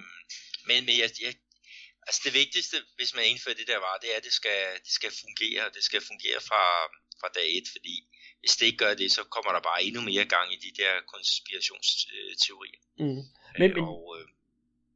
men, 0.68 0.78
men 0.86 0.94
jeg, 1.02 1.10
jeg, 1.24 1.32
altså 2.06 2.20
det 2.26 2.32
vigtigste, 2.42 2.76
hvis 2.98 3.12
man 3.16 3.24
indfører 3.30 3.58
det 3.60 3.68
der 3.72 3.80
var, 3.86 3.94
det 4.02 4.08
er, 4.12 4.18
at 4.20 4.26
det 4.28 4.34
skal, 4.40 4.60
det 4.86 4.92
skal 4.98 5.12
fungere, 5.24 5.60
og 5.66 5.72
det 5.76 5.82
skal 5.88 6.00
fungere 6.10 6.40
fra, 6.48 6.62
fra 7.20 7.28
dag 7.38 7.48
et, 7.58 7.68
fordi 7.76 7.96
hvis 8.40 8.56
det 8.58 8.66
ikke 8.66 8.82
gør 8.84 8.94
det, 9.02 9.08
så 9.16 9.22
kommer 9.34 9.52
der 9.56 9.62
bare 9.70 9.84
endnu 9.86 10.00
mere 10.10 10.26
gang 10.34 10.46
i 10.56 10.58
de 10.66 10.72
der 10.80 10.92
konspirationsteorier. 11.14 12.80
Mm. 13.02 13.22
Men, 13.60 13.70
men, 13.74 13.84
og, 13.90 14.00
øh, 14.16 14.24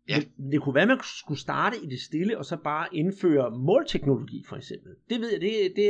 ja. 0.09 0.17
men 0.19 0.53
det 0.53 0.59
kunne 0.61 0.77
være, 0.79 0.89
at 0.89 0.95
man 0.95 1.01
skulle 1.23 1.41
starte 1.49 1.77
i 1.85 1.87
det 1.93 2.01
stille, 2.09 2.39
og 2.39 2.45
så 2.51 2.57
bare 2.73 2.95
indføre 3.01 3.47
målteknologi 3.51 4.39
for 4.49 4.57
eksempel. 4.57 4.93
Det 5.11 5.21
ved 5.21 5.31
jeg, 5.33 5.41
det, 5.41 5.53
det, 5.77 5.87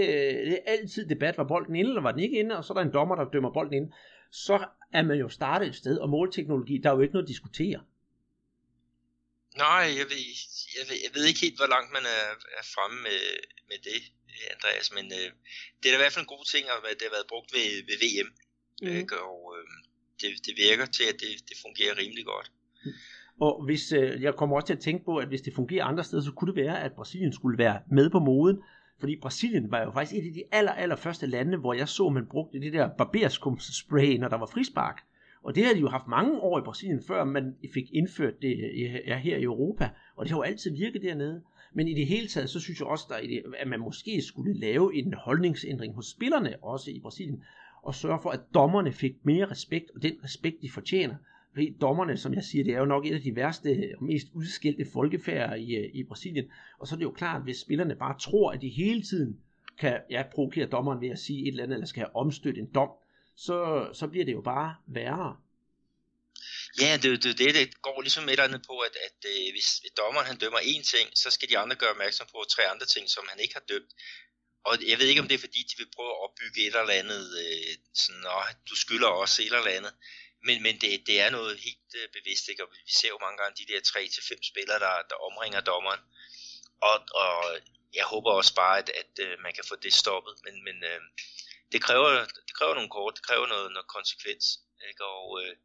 det 0.49 0.53
er 0.53 0.73
altid 0.75 1.03
debat, 1.09 1.39
var 1.39 1.49
bolden 1.53 1.77
inde, 1.77 1.91
eller 1.91 2.03
var 2.03 2.13
den 2.13 2.23
ikke 2.27 2.39
inde, 2.39 2.57
og 2.59 2.65
så 2.65 2.73
er 2.73 2.77
der 2.79 2.85
en 2.85 2.97
dommer, 2.99 3.15
der 3.17 3.31
dømmer 3.35 3.53
bolden 3.53 3.75
ind. 3.75 3.93
Så 4.33 4.57
er 4.93 5.03
man 5.03 5.19
jo 5.19 5.29
startet 5.29 5.69
et 5.69 5.75
sted, 5.75 5.99
og 5.99 6.09
målteknologi, 6.09 6.79
der 6.79 6.91
er 6.91 6.95
jo 6.95 7.01
ikke 7.01 7.15
noget 7.15 7.29
at 7.29 7.33
diskutere. 7.35 7.81
Nej, 9.57 9.85
jeg 10.01 10.07
ved, 10.11 10.23
jeg 10.79 10.85
ved, 10.89 10.99
jeg 11.07 11.13
ved 11.15 11.25
ikke 11.27 11.41
helt, 11.41 11.59
hvor 11.61 11.71
langt 11.75 11.91
man 11.97 12.05
er, 12.19 12.27
er 12.59 12.65
fremme 12.75 12.99
med, 13.03 13.21
med 13.71 13.79
det, 13.89 14.01
Andreas, 14.55 14.89
men 14.97 15.07
øh, 15.19 15.29
det 15.79 15.87
er 15.87 15.93
da 15.93 15.99
i 15.99 16.03
hvert 16.03 16.13
fald 16.13 16.27
en 16.27 16.35
god 16.37 16.45
ting, 16.53 16.65
at 16.69 16.99
det 16.99 17.07
har 17.09 17.17
været 17.19 17.33
brugt 17.33 17.51
ved, 17.57 17.69
ved 17.89 17.97
VM, 18.05 18.29
mm. 18.83 18.97
ikke? 19.01 19.17
og 19.29 19.41
øh, 19.57 19.67
det, 20.21 20.31
det 20.47 20.55
virker 20.67 20.87
til, 20.97 21.07
at 21.13 21.19
det, 21.23 21.33
det 21.49 21.57
fungerer 21.65 21.99
rimelig 22.03 22.25
godt. 22.33 22.49
Og 23.47 23.65
hvis, 23.67 23.93
øh, 23.93 24.23
jeg 24.23 24.35
kommer 24.35 24.57
også 24.57 24.67
til 24.67 24.79
at 24.79 24.87
tænke 24.89 25.05
på, 25.05 25.13
at 25.17 25.29
hvis 25.29 25.41
det 25.47 25.55
fungerer 25.55 25.85
andre 25.85 26.05
steder, 26.05 26.23
så 26.23 26.33
kunne 26.33 26.51
det 26.53 26.63
være, 26.65 26.83
at 26.85 26.93
Brasilien 26.99 27.33
skulle 27.33 27.59
være 27.59 27.79
med 27.99 28.11
på 28.11 28.19
moden, 28.19 28.59
fordi 29.01 29.17
Brasilien 29.17 29.71
var 29.71 29.83
jo 29.85 29.91
faktisk 29.91 30.23
et 30.23 30.27
af 30.27 30.33
de 30.35 30.43
aller, 30.53 30.73
aller 30.73 30.97
første 30.97 31.27
lande, 31.27 31.59
hvor 31.59 31.75
jeg 31.75 31.89
så, 31.89 32.09
man 32.09 32.27
brugte 32.27 32.61
det 32.61 32.73
der 32.73 32.89
barberskumsspray, 32.99 34.17
når 34.17 34.29
der 34.29 34.37
var 34.37 34.47
frispark. 34.47 35.03
Og 35.43 35.55
det 35.55 35.65
har 35.65 35.75
de 35.75 35.81
jo 35.81 35.89
haft 35.89 36.09
mange 36.09 36.41
år 36.41 36.59
i 36.59 36.63
Brasilien, 36.63 37.03
før 37.07 37.25
man 37.25 37.57
fik 37.75 37.85
indført 37.93 38.43
det 38.43 38.59
ja, 39.07 39.19
her 39.19 39.37
i 39.37 39.43
Europa. 39.43 39.91
Og 40.17 40.25
det 40.25 40.31
har 40.31 40.39
jo 40.39 40.43
altid 40.43 40.77
virket 40.77 41.03
dernede. 41.03 41.43
Men 41.75 41.89
i 41.89 41.95
det 41.95 42.07
hele 42.07 42.29
taget, 42.29 42.51
så 42.51 42.61
synes 42.61 42.81
jeg 42.81 42.89
også, 42.89 43.05
der 43.09 43.41
at 43.59 43.69
man 43.69 43.81
måske 43.81 44.23
skulle 44.23 44.61
lave 44.61 44.95
en 44.95 45.15
holdningsændring 45.15 45.95
hos 45.95 46.07
spillerne, 46.07 46.55
også 46.63 46.91
i 46.91 47.01
Brasilien, 47.01 47.43
og 47.83 47.95
sørge 47.95 48.19
for, 48.23 48.31
at 48.31 48.41
dommerne 48.55 48.93
fik 48.93 49.13
mere 49.23 49.51
respekt, 49.51 49.91
og 49.95 50.03
den 50.03 50.15
respekt, 50.25 50.57
de 50.63 50.71
fortjener. 50.71 51.15
Fordi 51.53 51.77
dommerne, 51.81 52.19
som 52.19 52.35
jeg 52.35 52.45
siger, 52.45 52.65
det 52.65 52.75
er 52.75 52.79
jo 52.79 52.85
nok 52.85 53.07
et 53.07 53.15
af 53.15 53.23
de 53.23 53.37
værste 53.37 53.95
og 53.97 54.05
mest 54.05 54.27
udskilte 54.35 54.87
folkefærd 54.93 55.59
i, 55.59 55.77
øh, 55.77 55.91
i 55.95 56.05
Brasilien. 56.05 56.51
Og 56.79 56.87
så 56.87 56.95
er 56.95 56.97
det 56.97 57.05
jo 57.05 57.11
klart, 57.11 57.43
hvis 57.43 57.57
spillerne 57.57 57.97
bare 57.97 58.19
tror, 58.19 58.53
at 58.53 58.61
de 58.61 58.69
hele 58.69 59.03
tiden 59.03 59.41
kan 59.79 60.01
ja, 60.11 60.23
provokere 60.35 60.67
dommeren 60.67 61.01
ved 61.01 61.09
at 61.09 61.19
sige 61.19 61.43
et 61.43 61.49
eller 61.49 61.63
andet, 61.63 61.75
eller 61.75 61.87
skal 61.87 62.01
have 62.01 62.17
omstødt 62.17 62.59
en 62.59 62.71
dom, 62.75 62.91
så, 63.37 63.89
så 63.93 64.07
bliver 64.07 64.25
det 64.25 64.33
jo 64.33 64.41
bare 64.41 64.77
værre. 64.87 65.37
Ja, 66.81 66.99
det, 67.03 67.23
det, 67.25 67.39
det, 67.39 67.55
det 67.55 67.83
går 67.83 68.01
ligesom 68.01 68.25
et 68.25 68.31
eller 68.31 68.45
andet 68.45 68.63
på, 68.67 68.79
at, 68.79 68.95
at, 69.07 69.19
øh, 69.31 69.47
at 69.49 69.53
hvis 69.55 69.71
dommeren 69.97 70.27
han 70.27 70.39
dømmer 70.39 70.59
én 70.59 70.83
ting, 70.95 71.07
så 71.23 71.31
skal 71.31 71.49
de 71.49 71.59
andre 71.59 71.77
gøre 71.77 71.91
opmærksom 71.91 72.27
på 72.35 72.39
tre 72.55 72.63
andre 72.73 72.87
ting, 72.87 73.05
som 73.11 73.25
han 73.31 73.39
ikke 73.41 73.55
har 73.55 73.65
dømt. 73.73 73.93
Og 74.69 74.73
jeg 74.91 74.99
ved 74.99 75.07
ikke, 75.07 75.23
om 75.23 75.29
det 75.29 75.35
er 75.35 75.47
fordi, 75.47 75.61
de 75.71 75.75
vil 75.79 75.95
prøve 75.97 76.13
at 76.15 76.23
opbygge 76.25 76.61
et 76.67 76.75
eller 76.81 77.01
andet, 77.03 77.25
øh, 77.43 77.73
sådan, 78.03 78.25
åh, 78.37 78.49
du 78.71 78.75
skylder 78.77 79.11
også 79.23 79.43
et 79.43 79.47
eller 79.47 79.79
andet. 79.79 79.95
Men, 80.47 80.63
men 80.63 80.75
det, 80.81 81.07
det 81.07 81.21
er 81.21 81.31
noget 81.31 81.61
helt 81.67 81.91
øh, 81.95 82.09
bevidst, 82.17 82.49
ikke? 82.49 82.65
og 82.65 82.71
vi 82.73 82.93
ser 82.93 83.09
jo 83.09 83.19
mange 83.25 83.39
gange 83.43 83.59
de 83.61 83.73
der 83.73 83.81
3-5 83.81 84.51
spillere, 84.51 84.79
der, 84.79 84.95
der 85.11 85.25
omringer 85.29 85.61
dommeren. 85.61 86.01
Og, 86.81 86.97
og 87.15 87.61
jeg 87.95 88.05
håber 88.05 88.31
også 88.31 88.55
bare, 88.55 88.79
at, 88.79 88.89
at, 89.01 89.13
øh, 89.25 89.39
man 89.43 89.55
kan 89.55 89.65
få 89.69 89.77
det 89.77 89.95
stoppet, 89.95 90.35
men, 90.45 90.65
men 90.65 90.85
øh, 90.85 91.01
det, 91.73 91.83
kræver, 91.83 92.11
det 92.49 92.55
kræver 92.59 92.75
nogle 92.75 92.91
kort, 92.91 93.17
det 93.17 93.27
kræver 93.27 93.47
noget, 93.47 93.73
noget 93.73 93.89
konsekvens. 93.89 94.45
Ikke? 94.89 95.05
Og 95.05 95.43
øh, 95.43 95.57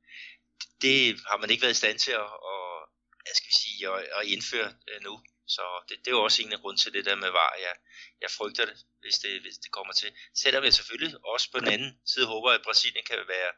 det 0.82 0.98
har 1.30 1.38
man 1.38 1.50
ikke 1.50 1.62
været 1.62 1.78
i 1.78 1.84
stand 1.84 2.00
til 2.00 2.12
at, 2.12 2.30
at, 2.54 2.80
at, 3.28 3.36
skal 3.38 3.50
vi 3.52 3.58
sige, 3.64 3.90
at, 3.90 4.00
at 4.18 4.26
indføre 4.34 4.74
øh, 4.90 5.02
nu. 5.08 5.14
Så 5.48 5.64
det, 5.90 5.98
det 6.00 6.08
er 6.08 6.18
jo 6.18 6.24
også 6.24 6.42
en 6.42 6.54
af 6.54 6.60
grunden 6.60 6.82
til 6.84 6.94
det 6.94 7.06
der 7.06 7.16
med 7.16 7.30
var. 7.30 7.52
Jeg, 7.66 7.76
jeg 8.22 8.32
frygter 8.38 8.66
det, 8.66 8.78
hvis 9.02 9.18
det, 9.24 9.42
hvis 9.42 9.58
det 9.64 9.72
kommer 9.72 9.94
til. 9.94 10.10
Selvom 10.36 10.64
jeg 10.64 10.74
selvfølgelig 10.74 11.26
også 11.34 11.52
på 11.52 11.60
den 11.60 11.68
anden 11.68 12.00
side 12.06 12.26
håber, 12.26 12.50
at 12.52 12.66
Brasilien 12.68 13.06
kan 13.06 13.18
være, 13.28 13.52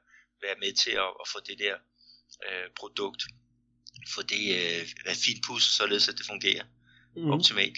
være 0.46 0.58
med 0.64 0.74
til 0.84 0.92
at, 1.06 1.12
at 1.22 1.26
få 1.34 1.40
det 1.50 1.58
der 1.60 1.76
øh, 2.46 2.68
produkt, 2.80 3.22
få 4.16 4.22
det 4.34 4.44
øh, 4.60 4.82
fint 5.26 5.42
pusset, 5.48 5.72
således 5.82 6.10
at 6.10 6.16
det 6.18 6.26
fungerer 6.34 6.64
mm. 7.16 7.32
optimalt. 7.36 7.78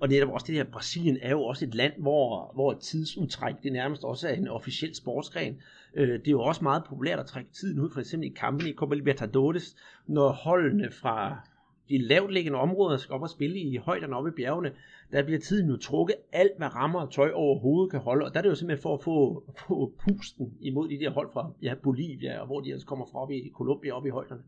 Og 0.00 0.08
netop 0.08 0.28
også 0.28 0.46
det 0.46 0.54
her, 0.54 0.64
Brasilien 0.64 1.18
er 1.22 1.30
jo 1.30 1.42
også 1.42 1.64
et 1.64 1.74
land, 1.74 1.92
hvor, 1.98 2.52
hvor 2.54 2.78
tidsudtræk 2.78 3.54
det 3.62 3.72
nærmest 3.72 4.04
også 4.04 4.28
er 4.28 4.32
en 4.32 4.48
officiel 4.48 4.94
sportsgren. 4.94 5.62
Øh, 5.96 6.08
det 6.08 6.26
er 6.26 6.30
jo 6.30 6.42
også 6.42 6.64
meget 6.64 6.84
populært 6.88 7.18
at 7.18 7.26
trække 7.26 7.50
tiden 7.52 7.80
ud, 7.80 7.90
for 7.92 8.00
eksempel 8.00 8.30
i 8.30 8.34
kampen 8.36 8.66
i 8.66 8.74
Copa 8.74 8.94
Libertadores, 8.94 9.76
når 10.06 10.32
holdene 10.32 10.90
fra 10.92 11.48
de 11.90 11.98
lavt 11.98 12.32
liggende 12.32 12.58
områder 12.58 12.98
skal 12.98 13.12
op 13.12 13.22
og 13.22 13.30
spille 13.30 13.58
i 13.58 13.76
højderne 13.76 14.16
oppe 14.16 14.30
i 14.30 14.36
bjergene, 14.36 14.70
der 15.12 15.22
bliver 15.22 15.40
tiden 15.40 15.70
jo 15.70 15.76
trukket 15.76 16.16
alt, 16.32 16.56
hvad 16.58 16.74
rammer 16.74 17.00
og 17.00 17.12
tøj 17.12 17.30
over 17.32 17.60
hovedet 17.60 17.90
kan 17.90 18.00
holde, 18.00 18.26
og 18.26 18.30
der 18.32 18.38
er 18.38 18.42
det 18.42 18.50
jo 18.50 18.54
simpelthen 18.54 18.82
for 18.82 18.94
at 18.96 19.04
få, 19.04 19.16
få 19.68 19.76
pusten 20.02 20.46
imod 20.60 20.88
de 20.88 21.00
der 21.02 21.10
hold 21.10 21.30
fra 21.32 21.52
ja, 21.62 21.74
Bolivia, 21.74 22.40
og 22.40 22.46
hvor 22.46 22.60
de 22.60 22.68
ellers 22.68 22.84
kommer 22.84 23.06
fra 23.10 23.18
op 23.22 23.30
i 23.30 23.52
Colombia 23.60 23.92
op 23.98 24.06
i 24.06 24.16
højderne. 24.18 24.42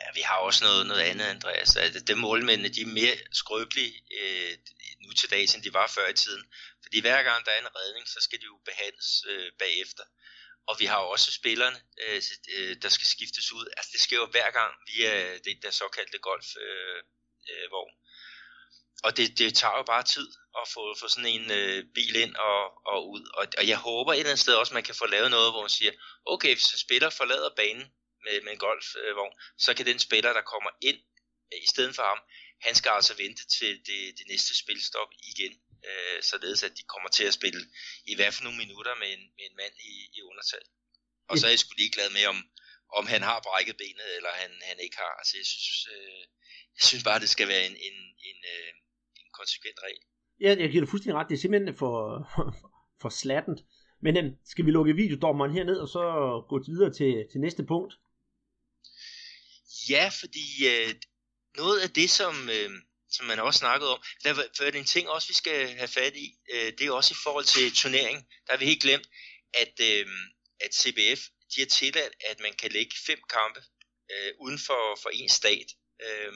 Ja, 0.00 0.06
vi 0.18 0.22
har 0.28 0.38
også 0.48 0.60
noget, 0.68 0.82
noget 0.90 1.04
andet, 1.10 1.26
Andreas. 1.34 1.76
Altså, 1.76 2.00
det 2.08 2.16
målmændene, 2.26 2.74
de 2.76 2.80
er 2.86 2.92
mere 3.00 3.14
skrøbelige 3.40 3.94
øh, 4.20 4.52
nu 5.04 5.10
til 5.20 5.28
dags, 5.34 5.54
end 5.54 5.62
de 5.66 5.72
var 5.80 5.88
før 5.96 6.06
i 6.14 6.16
tiden. 6.24 6.44
Fordi 6.84 6.96
hver 7.06 7.20
gang 7.28 7.40
der 7.46 7.52
er 7.54 7.60
en 7.66 7.74
redning, 7.78 8.04
så 8.14 8.18
skal 8.26 8.38
de 8.42 8.46
jo 8.52 8.56
behandles 8.70 9.10
øh, 9.30 9.48
bagefter. 9.62 10.04
Og 10.68 10.76
vi 10.80 10.84
har 10.84 10.96
også 10.96 11.32
spillerne, 11.32 11.78
øh, 12.02 12.22
øh, 12.56 12.76
der 12.82 12.88
skal 12.88 13.06
skiftes 13.06 13.52
ud. 13.52 13.66
Altså 13.76 13.90
det 13.92 14.00
sker 14.00 14.16
jo 14.16 14.26
hver 14.26 14.50
gang 14.50 14.74
via 14.92 15.10
øh, 15.24 15.40
det 15.44 15.62
der 15.62 15.70
såkaldte 15.70 16.18
golfvogn. 16.18 16.60
Øh, 17.48 17.94
øh, 17.94 18.02
og 19.04 19.16
det, 19.16 19.38
det 19.38 19.54
tager 19.54 19.76
jo 19.76 19.82
bare 19.82 20.02
tid 20.02 20.28
at 20.60 20.68
få, 20.74 20.94
få 21.00 21.08
sådan 21.08 21.30
en 21.36 21.50
øh, 21.50 21.84
bil 21.94 22.16
ind 22.16 22.34
og, 22.36 22.86
og 22.86 23.10
ud. 23.10 23.24
Og, 23.34 23.46
og 23.58 23.68
jeg 23.68 23.78
håber 23.78 24.12
et 24.12 24.18
eller 24.18 24.30
andet 24.30 24.44
sted 24.44 24.54
også, 24.54 24.70
at 24.70 24.74
man 24.74 24.82
kan 24.82 24.94
få 24.94 25.06
lavet 25.06 25.30
noget, 25.30 25.52
hvor 25.52 25.60
man 25.60 25.76
siger, 25.78 25.92
okay, 26.26 26.54
hvis 26.54 26.72
en 26.72 26.78
spiller 26.78 27.10
forlader 27.10 27.50
banen 27.56 27.86
med, 28.24 28.42
med 28.44 28.52
en 28.52 28.58
golfvogn, 28.58 29.34
så 29.58 29.74
kan 29.74 29.86
den 29.86 29.98
spiller, 29.98 30.32
der 30.32 30.50
kommer 30.52 30.70
ind 30.80 30.98
øh, 31.52 31.60
i 31.62 31.66
stedet 31.66 31.94
for 31.96 32.02
ham, 32.02 32.20
han 32.66 32.74
skal 32.74 32.90
altså 32.90 33.14
vente 33.16 33.42
til 33.58 33.72
det, 33.86 34.18
det 34.18 34.26
næste 34.28 34.58
spilstop 34.62 35.10
igen, 35.32 35.52
øh, 35.88 36.18
således 36.30 36.60
at 36.68 36.72
de 36.78 36.84
kommer 36.92 37.10
til 37.16 37.24
at 37.30 37.34
spille 37.38 37.62
i 38.12 38.14
hvert 38.16 38.32
fald 38.34 38.46
nogle 38.46 38.62
minutter 38.64 38.94
med 39.02 39.10
en, 39.16 39.24
med 39.36 39.44
en 39.50 39.56
mand 39.62 39.74
i, 39.92 39.94
i 40.16 40.18
undertal. 40.30 40.64
Og 41.30 41.34
så 41.38 41.44
er 41.46 41.52
jeg 41.52 41.58
sgu 41.62 41.72
ligeglad 41.78 42.10
med, 42.16 42.24
om, 42.32 42.38
om 42.98 43.04
han 43.12 43.22
har 43.28 43.46
brækket 43.46 43.76
benet, 43.82 44.10
eller 44.16 44.32
han, 44.42 44.50
han 44.70 44.78
ikke 44.84 44.96
har. 45.04 45.12
Altså, 45.20 45.34
jeg 45.40 45.46
synes, 45.46 45.80
øh, 45.96 46.22
jeg 46.76 46.84
synes 46.88 47.04
bare, 47.08 47.22
det 47.24 47.30
skal 47.34 47.48
være 47.52 47.64
en, 47.70 47.76
en, 47.88 47.96
en, 48.30 48.38
øh, 48.54 48.70
en 49.20 49.28
konsekvent 49.38 49.78
regel. 49.86 50.02
Ja, 50.44 50.50
jeg 50.62 50.68
giver 50.70 50.82
dig 50.84 50.90
fuldstændig 50.90 51.18
ret. 51.18 51.28
Det 51.28 51.36
er 51.36 51.42
simpelthen 51.42 51.76
for, 51.82 51.96
for, 52.34 52.44
for 53.02 53.10
slattent. 53.22 53.60
Men 54.04 54.12
øh, 54.20 54.24
skal 54.50 54.66
vi 54.66 54.70
lukke 54.70 55.00
videodommeren 55.02 55.52
herned, 55.56 55.78
og 55.84 55.88
så 55.88 56.02
gå 56.50 56.56
videre 56.72 56.92
til, 56.98 57.10
til 57.30 57.40
næste 57.40 57.64
punkt? 57.72 57.92
Ja, 59.92 60.04
fordi 60.20 60.46
øh, 60.72 60.90
noget 61.56 61.78
af 61.80 61.90
det, 61.90 62.10
som, 62.10 62.34
øh, 62.58 62.70
som 63.12 63.26
man 63.26 63.38
også 63.38 63.58
snakket 63.58 63.88
om, 63.88 64.02
der 64.24 64.44
er 64.60 64.70
en 64.70 64.84
ting 64.84 65.08
også, 65.08 65.28
vi 65.28 65.34
skal 65.34 65.68
have 65.68 65.88
fat 65.88 66.16
i, 66.16 66.34
øh, 66.52 66.72
det 66.78 66.86
er 66.86 66.92
også 66.92 67.14
i 67.14 67.22
forhold 67.22 67.44
til 67.44 67.74
turnering. 67.74 68.18
Der 68.46 68.52
har 68.52 68.58
vi 68.58 68.64
helt 68.64 68.82
glemt, 68.82 69.06
at, 69.54 69.74
øh, 69.80 70.06
at 70.60 70.74
CBF 70.74 71.20
de 71.54 71.60
har 71.60 71.66
tilladt, 71.66 72.14
at 72.30 72.40
man 72.40 72.52
kan 72.52 72.72
lægge 72.72 72.96
fem 73.06 73.20
kampe 73.30 73.60
øh, 74.12 74.32
uden 74.40 74.58
for, 74.58 74.98
for 75.02 75.10
en 75.10 75.28
stat. 75.28 75.68
Øh, 76.06 76.32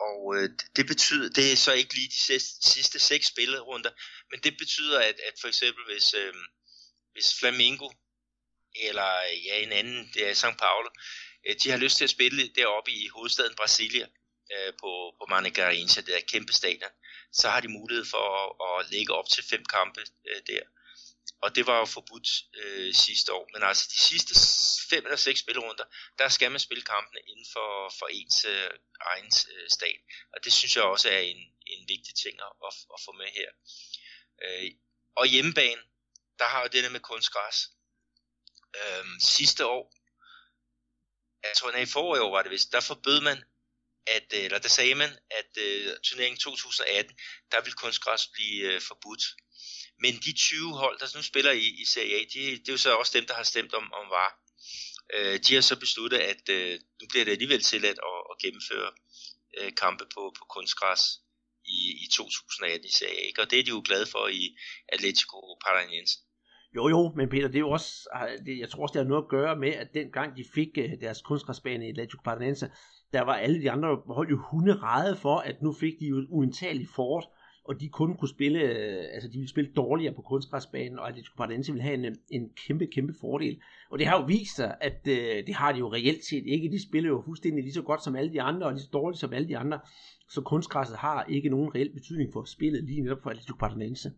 og 0.00 0.36
øh, 0.36 0.50
det 0.76 0.86
betyder, 0.86 1.28
det 1.28 1.52
er 1.52 1.56
så 1.56 1.72
ikke 1.72 1.94
lige 1.94 2.08
de 2.08 2.22
sidste, 2.22 2.70
sidste 2.70 2.98
seks 2.98 3.26
spillerunder, 3.26 3.90
men 4.30 4.40
det 4.40 4.56
betyder, 4.58 4.98
at, 4.98 5.20
at 5.28 5.34
for 5.40 5.48
eksempel 5.48 5.84
hvis, 5.84 6.14
øh, 6.14 6.34
hvis 7.12 7.38
Flamingo 7.40 7.88
eller 8.74 9.10
ja, 9.46 9.62
en 9.62 9.72
anden, 9.72 10.10
det 10.14 10.28
er 10.28 10.34
São 10.34 10.56
Paulo, 10.56 10.90
øh, 11.46 11.56
de 11.62 11.70
har 11.70 11.78
lyst 11.78 11.96
til 11.96 12.04
at 12.04 12.10
spille 12.10 12.48
deroppe 12.48 12.90
i 12.90 13.08
hovedstaden 13.08 13.54
Brasilia 13.54 14.06
øh, 14.54 14.72
på, 14.80 14.90
på 15.18 15.26
Manicarense, 15.28 16.02
det 16.02 16.16
er 16.16 16.20
kæmpe 16.32 16.52
stadion, 16.52 16.90
så 17.32 17.48
har 17.48 17.60
de 17.60 17.68
mulighed 17.68 18.04
for 18.04 18.24
at, 18.40 18.48
at 18.68 18.90
lægge 18.90 19.14
op 19.14 19.28
til 19.28 19.44
fem 19.44 19.64
kampe 19.64 20.00
øh, 20.28 20.42
der. 20.46 20.62
Og 21.42 21.54
det 21.54 21.66
var 21.66 21.78
jo 21.78 21.84
forbudt 21.84 22.28
øh, 22.54 22.94
sidste 22.94 23.32
år. 23.32 23.48
Men 23.54 23.62
altså 23.62 23.88
de 23.90 23.98
sidste 23.98 24.34
fem 24.90 25.04
eller 25.04 25.16
seks 25.16 25.40
spillerunder, 25.40 25.84
der 26.18 26.28
skal 26.28 26.50
man 26.50 26.60
spille 26.60 26.82
kampene 26.82 27.20
inden 27.28 27.46
for, 27.52 27.92
for 27.98 28.06
ens 28.06 28.44
øh, 28.44 28.70
egen 29.00 29.30
øh, 29.52 29.68
stat. 29.70 30.00
Og 30.32 30.44
det 30.44 30.52
synes 30.52 30.76
jeg 30.76 30.84
også 30.84 31.08
er 31.10 31.18
en, 31.18 31.40
en 31.66 31.88
vigtig 31.88 32.14
ting 32.14 32.34
at, 32.40 32.52
at, 32.66 32.74
at 32.94 33.00
få 33.04 33.12
med 33.12 33.28
her. 33.38 33.50
Øh, 34.44 34.70
og 35.16 35.26
hjemmebane, 35.26 35.82
der 36.38 36.44
har 36.44 36.62
jo 36.62 36.68
det 36.72 36.84
der 36.84 36.90
med 36.90 37.00
kunstgræs. 37.00 37.68
Øh, 38.80 39.04
sidste 39.20 39.66
år, 39.66 39.92
jeg 41.42 41.56
tror, 41.56 41.70
i 41.72 41.86
forrige 41.86 42.22
år 42.22 42.30
var 42.30 42.42
det 42.42 42.50
vist, 42.50 42.72
der 42.72 42.80
forbød 42.80 43.20
man, 43.20 43.44
at, 44.06 44.26
øh, 44.34 44.44
eller 44.44 44.58
der 44.58 44.68
sagde 44.68 44.94
man, 44.94 45.10
at 45.30 45.50
øh, 45.64 45.96
turneringen 46.04 46.38
2018, 46.38 47.16
der 47.52 47.60
vil 47.64 47.72
kunstgræs 47.72 48.28
blive 48.34 48.74
øh, 48.74 48.80
forbudt. 48.80 49.24
Men 50.02 50.14
de 50.24 50.32
20 50.32 50.72
hold, 50.82 50.98
der 50.98 51.06
nu 51.16 51.22
spiller 51.22 51.52
i, 51.52 51.66
i 51.82 51.84
Serie 51.84 52.14
A, 52.14 52.20
de, 52.32 52.40
det 52.62 52.68
er 52.68 52.72
jo 52.72 52.78
så 52.78 52.94
også 52.94 53.18
dem, 53.18 53.26
der 53.26 53.34
har 53.34 53.42
stemt 53.42 53.74
om, 53.74 53.92
om 53.92 54.06
var. 54.10 54.30
Øh, 55.14 55.40
de 55.44 55.54
har 55.54 55.60
så 55.60 55.76
besluttet, 55.80 56.18
at 56.18 56.48
øh, 56.48 56.72
nu 57.00 57.04
bliver 57.10 57.24
det 57.24 57.32
alligevel 57.32 57.62
tilladt 57.62 57.98
at, 58.10 58.18
at 58.30 58.38
gennemføre 58.42 58.90
øh, 59.58 59.72
kampe 59.82 60.04
på, 60.14 60.22
på 60.38 60.44
kunstgræs 60.54 61.02
i, 61.64 61.80
i 62.04 62.06
2018 62.12 62.86
i 62.86 62.92
Serie 62.98 63.20
A. 63.26 63.42
Og 63.42 63.50
det 63.50 63.58
er 63.58 63.64
de 63.64 63.70
jo 63.76 63.82
glade 63.84 64.06
for 64.06 64.28
i 64.28 64.56
Atletico 64.88 65.38
Paranaense. 65.64 66.18
Jo, 66.76 66.88
jo, 66.88 67.12
men 67.16 67.28
Peter, 67.28 67.48
det 67.48 67.56
er 67.56 67.66
jo 67.68 67.70
også, 67.70 68.08
ah, 68.12 68.28
det, 68.46 68.58
jeg 68.58 68.70
tror 68.70 68.82
også, 68.82 68.92
det 68.92 69.02
har 69.02 69.08
noget 69.08 69.24
at 69.24 69.28
gøre 69.28 69.56
med, 69.56 69.72
at 69.82 69.88
dengang 69.94 70.36
de 70.36 70.44
fik 70.54 70.68
øh, 70.78 71.00
deres 71.00 71.22
kunstgræsbane 71.22 71.86
i 71.86 71.90
Atletico 71.90 72.22
Paranaense, 72.24 72.70
der 73.12 73.20
var 73.22 73.34
alle 73.34 73.62
de 73.62 73.70
andre 73.70 74.02
hold 74.06 74.28
jo 74.30 74.38
hunderede 74.50 75.16
for, 75.16 75.36
at 75.36 75.62
nu 75.62 75.72
fik 75.72 76.00
de 76.00 76.06
jo 76.06 76.18
et 76.18 76.26
uindtageligt 76.30 76.90
fort, 76.90 77.24
og 77.64 77.80
de 77.80 77.88
kun 77.88 78.16
kunne 78.16 78.28
spille, 78.28 78.60
øh, 78.60 79.04
altså 79.14 79.28
de 79.28 79.38
ville 79.38 79.48
spille 79.48 79.72
dårligere 79.76 80.14
på 80.14 80.22
kunstgræsbanen, 80.22 80.98
og 80.98 81.08
Atletico 81.08 81.34
Paranaense 81.36 81.72
ville 81.72 81.82
have 81.82 81.94
en, 81.94 82.04
øh, 82.04 82.14
en 82.30 82.50
kæmpe, 82.66 82.86
kæmpe 82.86 83.14
fordel. 83.20 83.60
Og 83.90 83.98
det 83.98 84.06
har 84.06 84.20
jo 84.20 84.24
vist 84.26 84.56
sig, 84.56 84.76
at 84.80 85.00
øh, 85.06 85.46
det 85.46 85.54
har 85.54 85.72
de 85.72 85.78
jo 85.78 85.92
reelt 85.92 86.24
set 86.24 86.46
ikke. 86.46 86.70
De 86.70 86.82
spiller 86.88 87.10
jo 87.10 87.22
fuldstændig 87.24 87.64
lige 87.64 87.74
så 87.74 87.82
godt 87.82 88.04
som 88.04 88.16
alle 88.16 88.32
de 88.32 88.42
andre, 88.42 88.66
og 88.66 88.72
lige 88.72 88.82
så 88.82 88.90
dårligt 88.92 89.20
som 89.20 89.32
alle 89.32 89.48
de 89.48 89.58
andre. 89.58 89.80
Så 90.28 90.40
kunstgræsset 90.40 90.96
har 90.96 91.24
ikke 91.24 91.48
nogen 91.48 91.74
reel 91.74 91.92
betydning 91.92 92.32
for 92.32 92.44
spillet, 92.44 92.84
lige 92.84 93.02
netop 93.02 93.22
for 93.22 93.30
Atletico 93.30 93.56
Paranaense. 93.56 94.12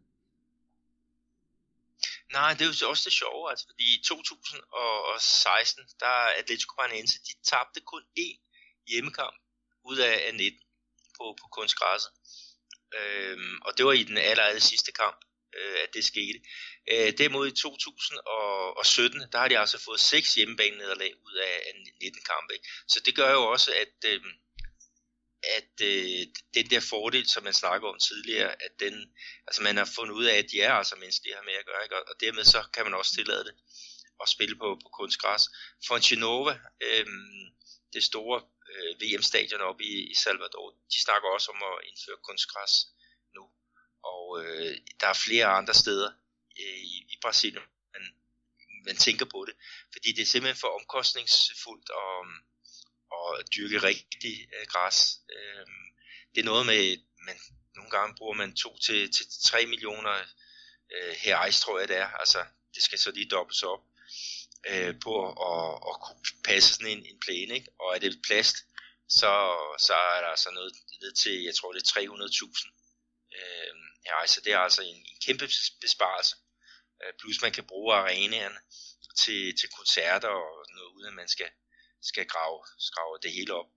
Nej, 2.32 2.50
det 2.52 2.62
er 2.62 2.68
jo 2.82 2.88
også 2.92 3.04
det 3.08 3.12
sjove, 3.12 3.50
altså, 3.50 3.66
fordi 3.70 3.84
i 3.98 4.02
2016, 4.04 5.84
der 6.00 6.14
Atletico 6.40 6.72
Paranaense, 6.78 7.16
de 7.28 7.32
tabte 7.50 7.80
kun 7.80 8.02
én 8.18 8.51
hjemmekamp 8.88 9.36
ud 9.84 9.98
af 9.98 10.34
19 10.34 10.60
på, 11.16 11.36
på 11.40 11.48
kunstgræsset. 11.56 12.10
Øhm, 12.98 13.58
og 13.66 13.78
det 13.78 13.86
var 13.86 13.92
i 13.92 14.02
den 14.02 14.18
aller, 14.18 14.42
aller 14.42 14.60
sidste 14.60 14.92
kamp, 14.92 15.18
øh, 15.58 15.76
at 15.84 15.94
det 15.94 16.04
skete. 16.04 16.38
Øh, 16.90 17.12
derimod 17.18 17.46
i 17.48 17.50
2017, 17.50 19.20
der 19.32 19.38
har 19.38 19.48
de 19.48 19.58
altså 19.58 19.78
fået 19.84 20.00
seks 20.00 20.34
hjemmebane-nederlag 20.34 21.12
ud 21.26 21.34
af 21.34 21.72
19 22.00 22.22
kampe. 22.22 22.54
Så 22.88 23.00
det 23.06 23.16
gør 23.16 23.32
jo 23.32 23.42
også, 23.54 23.70
at, 23.84 24.10
øh, 24.10 24.20
at 25.58 25.74
øh, 25.82 26.26
den 26.54 26.70
der 26.70 26.80
fordel, 26.80 27.28
som 27.28 27.44
man 27.44 27.52
snakker 27.52 27.88
om 27.88 27.98
tidligere, 27.98 28.52
at 28.66 28.72
den, 28.80 28.94
altså 29.46 29.62
man 29.62 29.76
har 29.76 29.88
fundet 29.96 30.14
ud 30.14 30.24
af, 30.24 30.36
at 30.38 30.50
de 30.52 30.60
er 30.60 30.72
altså 30.72 30.96
menneskelige 30.96 31.34
her 31.34 31.42
med 31.42 31.52
at 31.52 31.66
gøre, 31.66 31.82
ikke? 31.84 31.96
og 32.10 32.14
dermed 32.20 32.44
så 32.44 32.64
kan 32.74 32.84
man 32.84 32.94
også 32.94 33.14
tillade 33.14 33.44
det 33.44 33.54
at 34.22 34.28
spille 34.28 34.56
på, 34.56 34.78
på 34.82 34.88
kunstgræs. 34.98 35.42
For 35.86 36.08
Genova, 36.08 36.58
øh, 36.80 37.06
det 37.92 38.04
store 38.04 38.40
øh, 38.74 38.92
VM-stadion 39.00 39.60
oppe 39.60 39.84
i, 39.84 39.94
i 40.12 40.14
Salvador, 40.14 40.68
de 40.92 41.00
snakker 41.06 41.28
også 41.28 41.50
om 41.54 41.62
at 41.70 41.88
indføre 41.88 42.24
kunstgræs 42.28 42.74
nu. 43.36 43.44
Og 44.12 44.24
øh, 44.44 44.76
der 45.00 45.06
er 45.06 45.22
flere 45.26 45.46
andre 45.46 45.74
steder 45.74 46.10
øh, 46.60 46.80
i, 46.94 46.96
i 47.14 47.16
Brasilien, 47.22 47.66
man, 47.94 48.04
man 48.86 48.96
tænker 48.96 49.26
på 49.34 49.44
det. 49.48 49.54
Fordi 49.92 50.08
det 50.12 50.22
er 50.22 50.32
simpelthen 50.32 50.60
for 50.60 50.78
omkostningsfuldt 50.78 51.90
at, 52.02 52.14
um, 52.20 52.32
at 53.38 53.46
dyrke 53.54 53.78
rigtig 53.90 54.36
øh, 54.54 54.66
græs. 54.72 54.98
Øh, 55.34 55.66
det 56.34 56.40
er 56.40 56.50
noget 56.52 56.66
med, 56.66 56.82
man, 57.26 57.36
nogle 57.76 57.90
gange 57.90 58.14
bruger 58.18 58.34
man 58.34 58.56
2 58.56 58.78
til, 58.78 59.12
til 59.12 59.26
3 59.44 59.66
millioner 59.66 60.14
øh, 60.94 61.14
her 61.24 61.50
tror 61.50 61.78
jeg 61.78 61.88
det 61.88 61.96
er. 61.96 62.08
Altså, 62.08 62.44
det 62.74 62.82
skal 62.82 62.98
så 62.98 63.10
lige 63.10 63.28
dobbelt 63.28 63.64
op 63.64 63.82
øh, 64.70 64.94
på 65.04 65.12
at, 65.50 65.68
at 65.90 65.94
kunne 66.04 66.22
passe 66.48 66.68
sådan 66.74 66.92
en, 66.94 67.04
en 67.10 67.18
plæne, 67.24 67.54
ikke? 67.58 67.70
og 67.80 67.88
er 67.94 67.98
det 67.98 68.26
plast, 68.28 68.56
så, 69.20 69.32
så 69.86 69.94
er 70.16 70.20
der 70.24 70.30
altså 70.34 70.50
noget 70.58 70.72
ned 71.02 71.12
til, 71.22 71.34
jeg 71.48 71.54
tror 71.54 71.72
det 71.72 71.82
er 71.82 72.00
300.000. 72.00 72.82
Øh, 73.38 73.74
ja, 74.08 74.26
så 74.26 74.40
det 74.44 74.52
er 74.52 74.58
altså 74.58 74.82
en, 74.82 74.98
en 75.10 75.18
kæmpe 75.26 75.46
besparelse. 75.84 76.34
Øh, 77.00 77.12
plus 77.20 77.42
man 77.42 77.52
kan 77.52 77.64
bruge 77.64 77.94
arenaerne 77.94 78.60
til, 79.22 79.42
til 79.60 79.68
koncerter 79.78 80.28
og 80.28 80.52
noget, 80.76 80.90
uden 80.96 81.08
at 81.08 81.14
man 81.20 81.28
skal, 81.28 81.50
skal 82.02 82.26
grave, 82.26 82.58
grave 82.94 83.18
det 83.22 83.32
hele 83.38 83.54
op. 83.54 83.70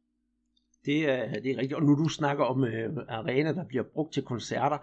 Det 0.86 1.00
er, 1.14 1.40
det 1.44 1.50
er 1.52 1.58
rigtigt. 1.58 1.80
Og 1.80 1.84
nu 1.84 2.04
du 2.04 2.10
snakker 2.10 2.46
om 2.46 2.64
øh, 2.64 2.90
arenaer, 3.10 3.54
der 3.54 3.68
bliver 3.68 3.86
brugt 3.94 4.14
til 4.14 4.24
koncerter, 4.24 4.80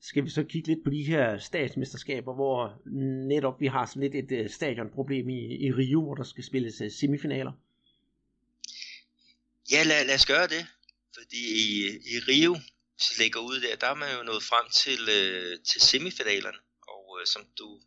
skal 0.00 0.24
vi 0.24 0.30
så 0.30 0.44
kigge 0.44 0.68
lidt 0.68 0.84
på 0.84 0.90
de 0.90 1.02
her 1.02 1.38
statsmesterskaber, 1.38 2.34
hvor 2.34 2.82
netop 3.28 3.60
vi 3.60 3.66
har 3.66 3.86
sådan 3.86 4.02
lidt 4.02 4.14
et 4.14 4.32
øh, 4.32 4.50
stadionproblem 4.50 5.28
i, 5.28 5.66
i 5.66 5.72
Rio, 5.72 6.02
hvor 6.02 6.14
der 6.14 6.24
skal 6.24 6.44
spilles 6.44 6.80
øh, 6.80 6.90
semifinaler. 6.92 7.52
Ja, 9.70 9.82
lad, 9.82 10.06
lad 10.06 10.14
os 10.14 10.26
gøre 10.26 10.46
det. 10.46 10.66
Fordi 11.14 11.40
i, 11.62 11.66
i 12.14 12.16
Rio, 12.28 12.52
hvis 12.94 13.10
vi 13.10 13.22
lægger 13.22 13.40
ud 13.40 13.60
der, 13.60 13.76
der 13.76 13.86
er 13.86 13.94
man 13.94 14.16
jo 14.16 14.22
nået 14.22 14.42
frem 14.42 14.66
til, 14.82 15.00
øh, 15.18 15.58
til 15.70 15.80
semifinalerne. 15.80 16.58
Og 16.92 17.18
øh, 17.20 17.26
som 17.26 17.42
du... 17.58 17.80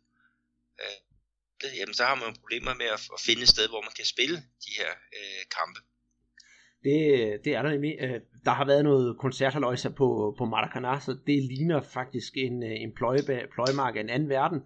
øh, 0.82 1.76
jamen, 1.78 1.94
så 1.94 2.04
har 2.04 2.14
man 2.14 2.28
jo 2.28 2.40
problemer 2.40 2.74
med 2.74 2.86
at, 2.86 3.00
at 3.14 3.20
finde 3.26 3.42
et 3.42 3.48
sted, 3.48 3.68
hvor 3.68 3.82
man 3.82 3.92
kan 3.96 4.04
spille 4.04 4.36
de 4.36 4.72
her 4.78 4.90
øh, 5.18 5.42
kampe. 5.58 5.80
Det, 6.84 7.44
det 7.44 7.56
er 7.56 7.62
der 7.62 7.70
nemlig. 7.70 7.96
Øh, 8.00 8.20
der 8.44 8.50
har 8.50 8.64
været 8.64 8.84
noget 8.84 9.18
koncerthaløjse 9.18 9.90
på, 9.90 10.34
på 10.38 10.44
Maracanã, 10.44 11.00
så 11.00 11.16
det 11.26 11.42
ligner 11.42 11.80
faktisk 11.80 12.32
en, 12.36 12.62
øh, 12.62 12.82
en 12.82 12.92
pløjeba, 12.92 13.40
pløjmark 13.54 13.96
af 13.96 14.00
en 14.00 14.10
anden 14.10 14.28
verden. 14.28 14.62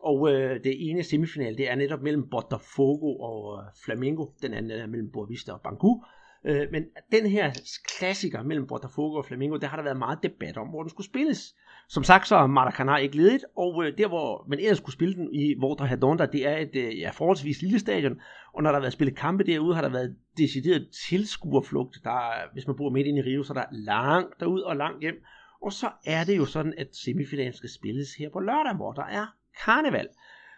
Og 0.00 0.32
øh, 0.32 0.64
det 0.64 0.90
ene 0.90 1.02
semifinal, 1.02 1.58
det 1.58 1.70
er 1.70 1.74
netop 1.74 2.02
mellem 2.02 2.28
Botafogo 2.30 3.16
og 3.16 3.58
øh, 3.58 3.64
Flamengo. 3.84 4.26
Den 4.42 4.54
anden 4.54 4.70
er 4.70 4.86
mellem 4.86 5.10
Boavista 5.10 5.52
og 5.52 5.60
Bangu. 5.60 6.04
Øh, 6.44 6.66
men 6.72 6.84
den 7.12 7.26
her 7.26 7.52
klassiker 7.98 8.42
mellem 8.42 8.66
Botafogo 8.66 9.16
og 9.16 9.24
Flamengo, 9.24 9.56
der 9.56 9.66
har 9.66 9.76
der 9.76 9.84
været 9.84 9.96
meget 9.96 10.18
debat 10.22 10.56
om, 10.56 10.68
hvor 10.68 10.82
den 10.82 10.90
skulle 10.90 11.06
spilles. 11.06 11.54
Som 11.88 12.04
sagt, 12.04 12.28
så 12.28 12.36
er 12.36 12.46
Maracanã 12.46 12.96
ikke 12.96 13.16
ledigt, 13.16 13.44
og 13.56 13.84
øh, 13.84 13.98
der 13.98 14.08
hvor 14.08 14.46
man 14.48 14.58
ellers 14.58 14.78
skulle 14.78 14.92
spille 14.92 15.14
den 15.14 15.34
i 15.34 15.54
Volta 15.60 15.84
Redonda, 15.84 16.26
det 16.26 16.46
er 16.46 16.56
et 16.56 16.76
øh, 16.76 16.98
ja, 16.98 17.10
forholdsvis 17.10 17.62
lille 17.62 17.78
stadion, 17.78 18.20
og 18.52 18.62
når 18.62 18.70
der 18.70 18.76
har 18.76 18.80
været 18.80 18.92
spillet 18.92 19.16
kampe 19.16 19.44
derude, 19.44 19.74
har 19.74 19.82
der 19.82 19.88
været 19.88 20.16
decideret 20.38 20.88
tilskuerflugt. 21.08 21.98
Der, 22.04 22.52
hvis 22.52 22.66
man 22.66 22.76
bor 22.76 22.90
midt 22.90 23.06
inde 23.06 23.18
i 23.18 23.22
Rio, 23.22 23.42
så 23.42 23.52
er 23.52 23.58
der 23.58 23.66
langt 23.72 24.40
derud 24.40 24.60
og 24.60 24.76
langt 24.76 25.00
hjem. 25.00 25.14
Og 25.62 25.72
så 25.72 25.90
er 26.06 26.24
det 26.24 26.36
jo 26.36 26.44
sådan, 26.44 26.74
at 26.78 26.96
semifinalen 26.96 27.52
skal 27.52 27.70
spilles 27.70 28.14
her 28.14 28.30
på 28.30 28.40
lørdag, 28.40 28.76
hvor 28.76 28.92
der 28.92 29.04
er 29.04 29.26
karneval. 29.64 30.08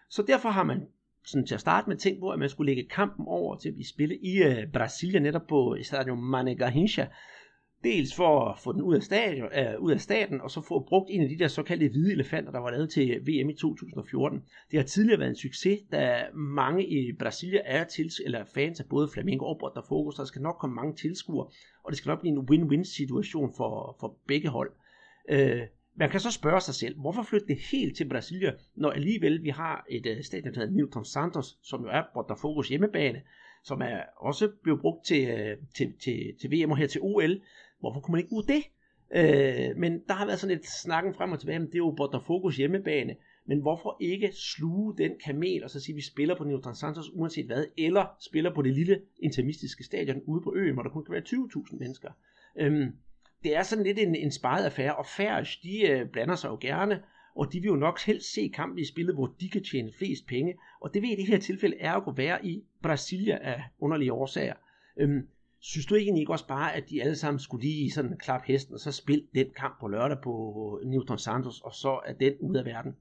Så 0.08 0.22
derfor 0.22 0.48
har 0.48 0.62
man 0.62 0.86
sådan 1.26 1.46
til 1.46 1.54
at 1.54 1.60
starte 1.60 1.88
med 1.88 1.96
tænkt 1.96 2.20
på, 2.20 2.28
at 2.30 2.38
man 2.38 2.48
skulle 2.48 2.74
lægge 2.74 2.88
kampen 2.90 3.24
over 3.28 3.56
til 3.56 3.68
at 3.68 3.74
blive 3.74 3.88
spillet 3.88 4.18
i 4.22 4.42
øh, 4.42 4.72
Brasilien, 4.72 5.22
netop 5.22 5.46
på 5.48 5.76
Stadion 5.82 6.34
Mané 6.34 6.54
Garrincha, 6.54 7.06
Dels 7.84 8.14
for 8.14 8.48
at 8.48 8.58
få 8.58 8.72
den 8.72 8.82
ud 8.82 8.94
af, 8.94 9.02
stadion, 9.02 9.48
øh, 9.58 9.80
ud 9.80 9.92
af 9.92 10.00
staten, 10.00 10.40
og 10.40 10.50
så 10.50 10.60
få 10.60 10.84
brugt 10.88 11.10
en 11.10 11.22
af 11.22 11.28
de 11.28 11.38
der 11.38 11.48
såkaldte 11.48 11.88
hvide 11.88 12.12
elefanter, 12.12 12.52
der 12.52 12.58
var 12.58 12.70
lavet 12.70 12.90
til 12.90 13.20
VM 13.26 13.48
i 13.48 13.54
2014. 13.54 14.42
Det 14.70 14.78
har 14.78 14.84
tidligere 14.84 15.18
været 15.18 15.30
en 15.30 15.36
succes, 15.36 15.80
da 15.92 16.24
mange 16.34 16.86
i 16.86 17.12
Brasilia 17.18 17.60
er 17.64 17.84
til, 17.84 18.10
eller 18.24 18.44
fans 18.54 18.80
af 18.80 18.86
både 18.86 19.08
Flamengo 19.14 19.44
og 19.44 19.58
Botafogo, 19.60 20.10
så 20.10 20.22
der 20.22 20.26
skal 20.26 20.42
nok 20.42 20.56
komme 20.60 20.74
mange 20.74 20.94
tilskuere, 20.94 21.46
og 21.84 21.90
det 21.90 21.98
skal 21.98 22.08
nok 22.08 22.20
blive 22.20 22.32
en 22.32 22.48
win-win 22.50 22.96
situation 22.96 23.54
for, 23.56 23.96
for 24.00 24.18
begge 24.26 24.48
hold. 24.48 24.72
Øh, 25.28 25.62
man 25.96 26.10
kan 26.10 26.20
så 26.20 26.30
spørge 26.30 26.60
sig 26.60 26.74
selv, 26.74 27.00
hvorfor 27.00 27.22
flytte 27.22 27.46
det 27.46 27.58
helt 27.70 27.96
til 27.96 28.08
Brasilia, 28.08 28.52
når 28.74 28.90
alligevel 28.90 29.42
vi 29.42 29.48
har 29.48 29.86
et 29.90 30.06
uh, 30.06 30.24
stadion, 30.24 30.54
der 30.54 30.60
hedder 30.60 30.74
Newton 30.74 31.04
Santos, 31.04 31.58
som 31.62 31.82
jo 31.82 31.88
er 31.88 32.02
Botafogos 32.14 32.68
hjemmebane, 32.68 33.22
som 33.64 33.80
er 33.80 34.00
også 34.16 34.50
blevet 34.62 34.80
brugt 34.80 35.06
til, 35.06 35.32
uh, 35.32 35.66
til, 35.76 35.92
til, 36.00 36.34
til 36.40 36.50
VM 36.50 36.70
og 36.70 36.76
her 36.76 36.86
til 36.86 37.00
OL. 37.00 37.40
Hvorfor 37.80 38.00
kunne 38.00 38.12
man 38.12 38.18
ikke 38.18 38.28
bruge 38.28 38.44
det? 38.46 38.62
Uh, 39.10 39.80
men 39.80 40.02
der 40.08 40.14
har 40.14 40.26
været 40.26 40.40
sådan 40.40 40.56
et 40.56 40.66
snakken 40.82 41.14
frem 41.14 41.32
og 41.32 41.40
tilbage, 41.40 41.58
men 41.58 41.68
det 41.68 41.74
er 41.74 41.78
jo 41.78 41.94
Botafogos 41.96 42.56
hjemmebane. 42.56 43.16
Men 43.48 43.60
hvorfor 43.60 43.96
ikke 44.00 44.30
sluge 44.32 44.96
den 44.98 45.12
kamel 45.24 45.64
og 45.64 45.70
så 45.70 45.80
sige, 45.80 45.92
at 45.92 45.96
vi 45.96 46.02
spiller 46.02 46.36
på 46.36 46.44
Newton 46.44 46.74
Santos 46.74 47.10
uanset 47.14 47.46
hvad, 47.46 47.64
eller 47.78 48.16
spiller 48.20 48.54
på 48.54 48.62
det 48.62 48.74
lille 48.74 49.00
intermistiske 49.22 49.84
stadion 49.84 50.22
ude 50.26 50.40
på 50.40 50.54
øen, 50.56 50.74
hvor 50.74 50.82
der 50.82 50.90
kun 50.90 51.04
kan 51.04 51.12
være 51.12 51.22
20.000 51.28 51.78
mennesker. 51.78 52.10
Uh, 52.60 52.86
det 53.42 53.56
er 53.56 53.62
sådan 53.62 53.84
lidt 53.84 53.98
en, 53.98 54.14
en 54.14 54.32
sparet 54.32 54.64
affære, 54.64 54.96
og 54.96 55.06
Færøs, 55.06 55.56
de 55.56 55.80
øh, 55.80 56.08
blander 56.08 56.34
sig 56.34 56.48
jo 56.48 56.58
gerne, 56.60 57.02
og 57.36 57.52
de 57.52 57.60
vil 57.60 57.68
jo 57.68 57.76
nok 57.76 58.00
helst 58.00 58.34
se 58.34 58.50
kampen 58.54 58.78
i 58.78 58.84
spillet, 58.84 59.14
hvor 59.14 59.26
de 59.40 59.50
kan 59.50 59.64
tjene 59.64 59.92
flest 59.98 60.26
penge, 60.26 60.54
og 60.80 60.94
det 60.94 61.02
vil 61.02 61.12
i 61.12 61.16
det 61.16 61.26
her 61.26 61.38
tilfælde 61.38 61.76
er 61.80 62.08
at 62.08 62.16
være 62.16 62.46
i 62.46 62.64
Brasilia 62.82 63.38
af 63.42 63.62
underlige 63.78 64.12
årsager. 64.12 64.54
Øhm, 65.00 65.28
synes 65.60 65.86
du 65.86 65.94
ikke, 65.94 66.18
ikke 66.18 66.32
også 66.32 66.46
bare, 66.46 66.74
at 66.74 66.90
de 66.90 67.02
alle 67.02 67.16
sammen 67.16 67.40
skulle 67.40 67.66
lige 67.66 67.90
sådan 67.90 68.18
klap 68.18 68.42
hesten, 68.44 68.74
og 68.74 68.80
så 68.80 68.92
spille 68.92 69.26
den 69.34 69.50
kamp 69.56 69.80
på 69.80 69.88
lørdag 69.88 70.18
på 70.22 70.32
øh, 70.82 70.88
Newton 70.88 71.18
Santos, 71.18 71.60
og 71.60 71.74
så 71.74 72.00
er 72.06 72.12
den 72.12 72.34
ud 72.40 72.56
af 72.56 72.64
verden? 72.64 72.96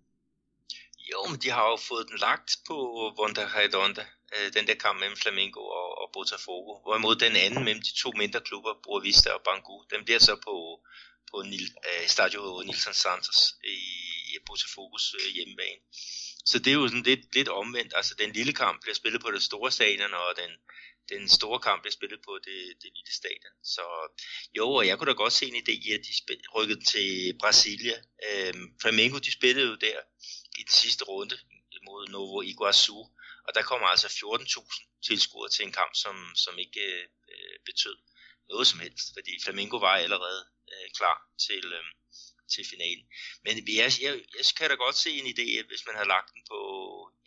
Jo, 1.12 1.20
men 1.32 1.40
de 1.44 1.50
har 1.52 1.66
jo 1.72 1.78
fået 1.90 2.06
den 2.10 2.18
lagt 2.28 2.52
på 2.68 2.76
Vonda 3.18 3.46
Redonda, 3.56 4.06
øh, 4.34 4.54
den 4.54 4.68
der 4.68 4.76
kamp 4.76 5.00
mellem 5.00 5.18
Flamengo 5.18 5.62
og, 5.80 5.88
og 6.02 6.10
Botafogo. 6.14 6.72
Hvorimod 6.86 7.16
den 7.16 7.36
anden 7.36 7.64
mellem 7.64 7.84
de 7.88 7.94
to 8.02 8.10
mindre 8.22 8.42
klubber, 8.42 8.74
Boa 8.84 9.02
Vista 9.02 9.30
og 9.30 9.42
Bangu, 9.48 9.78
den 9.92 10.06
bliver 10.06 10.20
så 10.20 10.36
på, 10.48 10.56
på 11.32 11.42
Nil, 11.42 11.68
øh, 11.90 12.08
Stadio 12.08 12.64
Nilson 12.66 12.94
Santos 12.94 13.40
i, 13.64 13.78
i 14.32 14.36
Botafogos 14.46 15.16
øh, 15.20 15.30
hjemmebane. 15.36 15.82
Så 16.46 16.60
det 16.60 16.68
er 16.68 16.80
jo 16.82 16.88
sådan 16.88 17.04
lidt, 17.04 17.36
lidt 17.36 17.50
omvendt. 17.50 17.94
Altså 17.96 18.16
den 18.22 18.32
lille 18.32 18.54
kamp 18.54 18.82
bliver 18.82 18.96
spillet 18.96 19.22
på 19.22 19.32
det 19.32 19.44
store 19.44 19.72
stadion, 19.72 20.14
og 20.14 20.34
den, 20.42 20.52
den 21.10 21.30
store 21.30 21.60
kamp 21.60 21.82
bliver 21.82 21.98
spillet 22.00 22.20
på 22.28 22.34
det, 22.46 22.60
det 22.82 22.90
lille 22.98 23.14
stadion. 23.22 23.56
Så 23.64 23.84
jo, 24.58 24.66
og 24.72 24.88
jeg 24.88 24.98
kunne 24.98 25.12
da 25.12 25.16
godt 25.16 25.34
se 25.34 25.46
en 25.46 25.62
idé 25.64 25.74
i, 25.88 25.92
at 25.92 26.02
de 26.06 26.48
rykkede 26.56 26.84
til 26.84 27.38
Brasilia. 27.40 27.98
Øhm, 28.28 28.66
Flamengo, 28.82 29.18
de 29.18 29.32
spillede 29.32 29.68
jo 29.68 29.76
der 29.76 30.00
i 30.60 30.62
den 30.68 30.76
sidste 30.82 31.04
runde 31.04 31.38
mod 31.88 32.08
Novo 32.08 32.42
Iguazu, 32.42 33.00
og 33.48 33.52
der 33.56 33.64
kommer 33.70 33.88
altså 33.88 34.08
14.000 34.08 35.02
tilskuere 35.08 35.50
til 35.50 35.66
en 35.66 35.72
kamp, 35.80 35.94
som, 36.04 36.16
som 36.36 36.60
ikke 36.60 36.82
øh, 36.82 37.08
øh, 37.32 37.58
betød 37.66 37.98
noget 38.50 38.68
som 38.68 38.80
helst, 38.80 39.08
fordi 39.16 39.32
Flamengo 39.44 39.78
var 39.78 39.96
allerede 40.06 40.42
øh, 40.72 40.88
klar 40.98 41.18
til, 41.46 41.66
øh, 41.80 41.90
til 42.54 42.64
finalen. 42.72 43.06
Men 43.44 43.54
jeg, 43.82 43.92
jeg, 44.06 44.14
jeg 44.38 44.46
kan 44.58 44.70
da 44.70 44.76
godt 44.76 44.98
se 45.04 45.12
en 45.20 45.32
idé, 45.34 45.48
hvis 45.70 45.86
man 45.88 45.96
har 45.96 46.08
lagt 46.14 46.30
den 46.34 46.44
på 46.52 46.60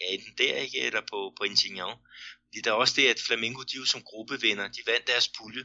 ja, 0.01 0.07
enten 0.15 0.35
der, 0.39 0.57
ikke, 0.65 0.79
eller 0.79 1.03
på, 1.13 1.19
på 1.37 1.43
Insignon. 1.45 1.99
Fordi 2.45 2.61
der 2.65 2.71
er 2.71 2.75
også 2.83 2.95
det, 2.97 3.09
at 3.09 3.21
Flamengo, 3.27 3.63
de 3.63 3.77
jo 3.77 3.85
som 3.85 4.03
gruppevinder, 4.11 4.69
de 4.69 4.83
vandt 4.87 5.07
deres 5.07 5.29
pulje, 5.39 5.65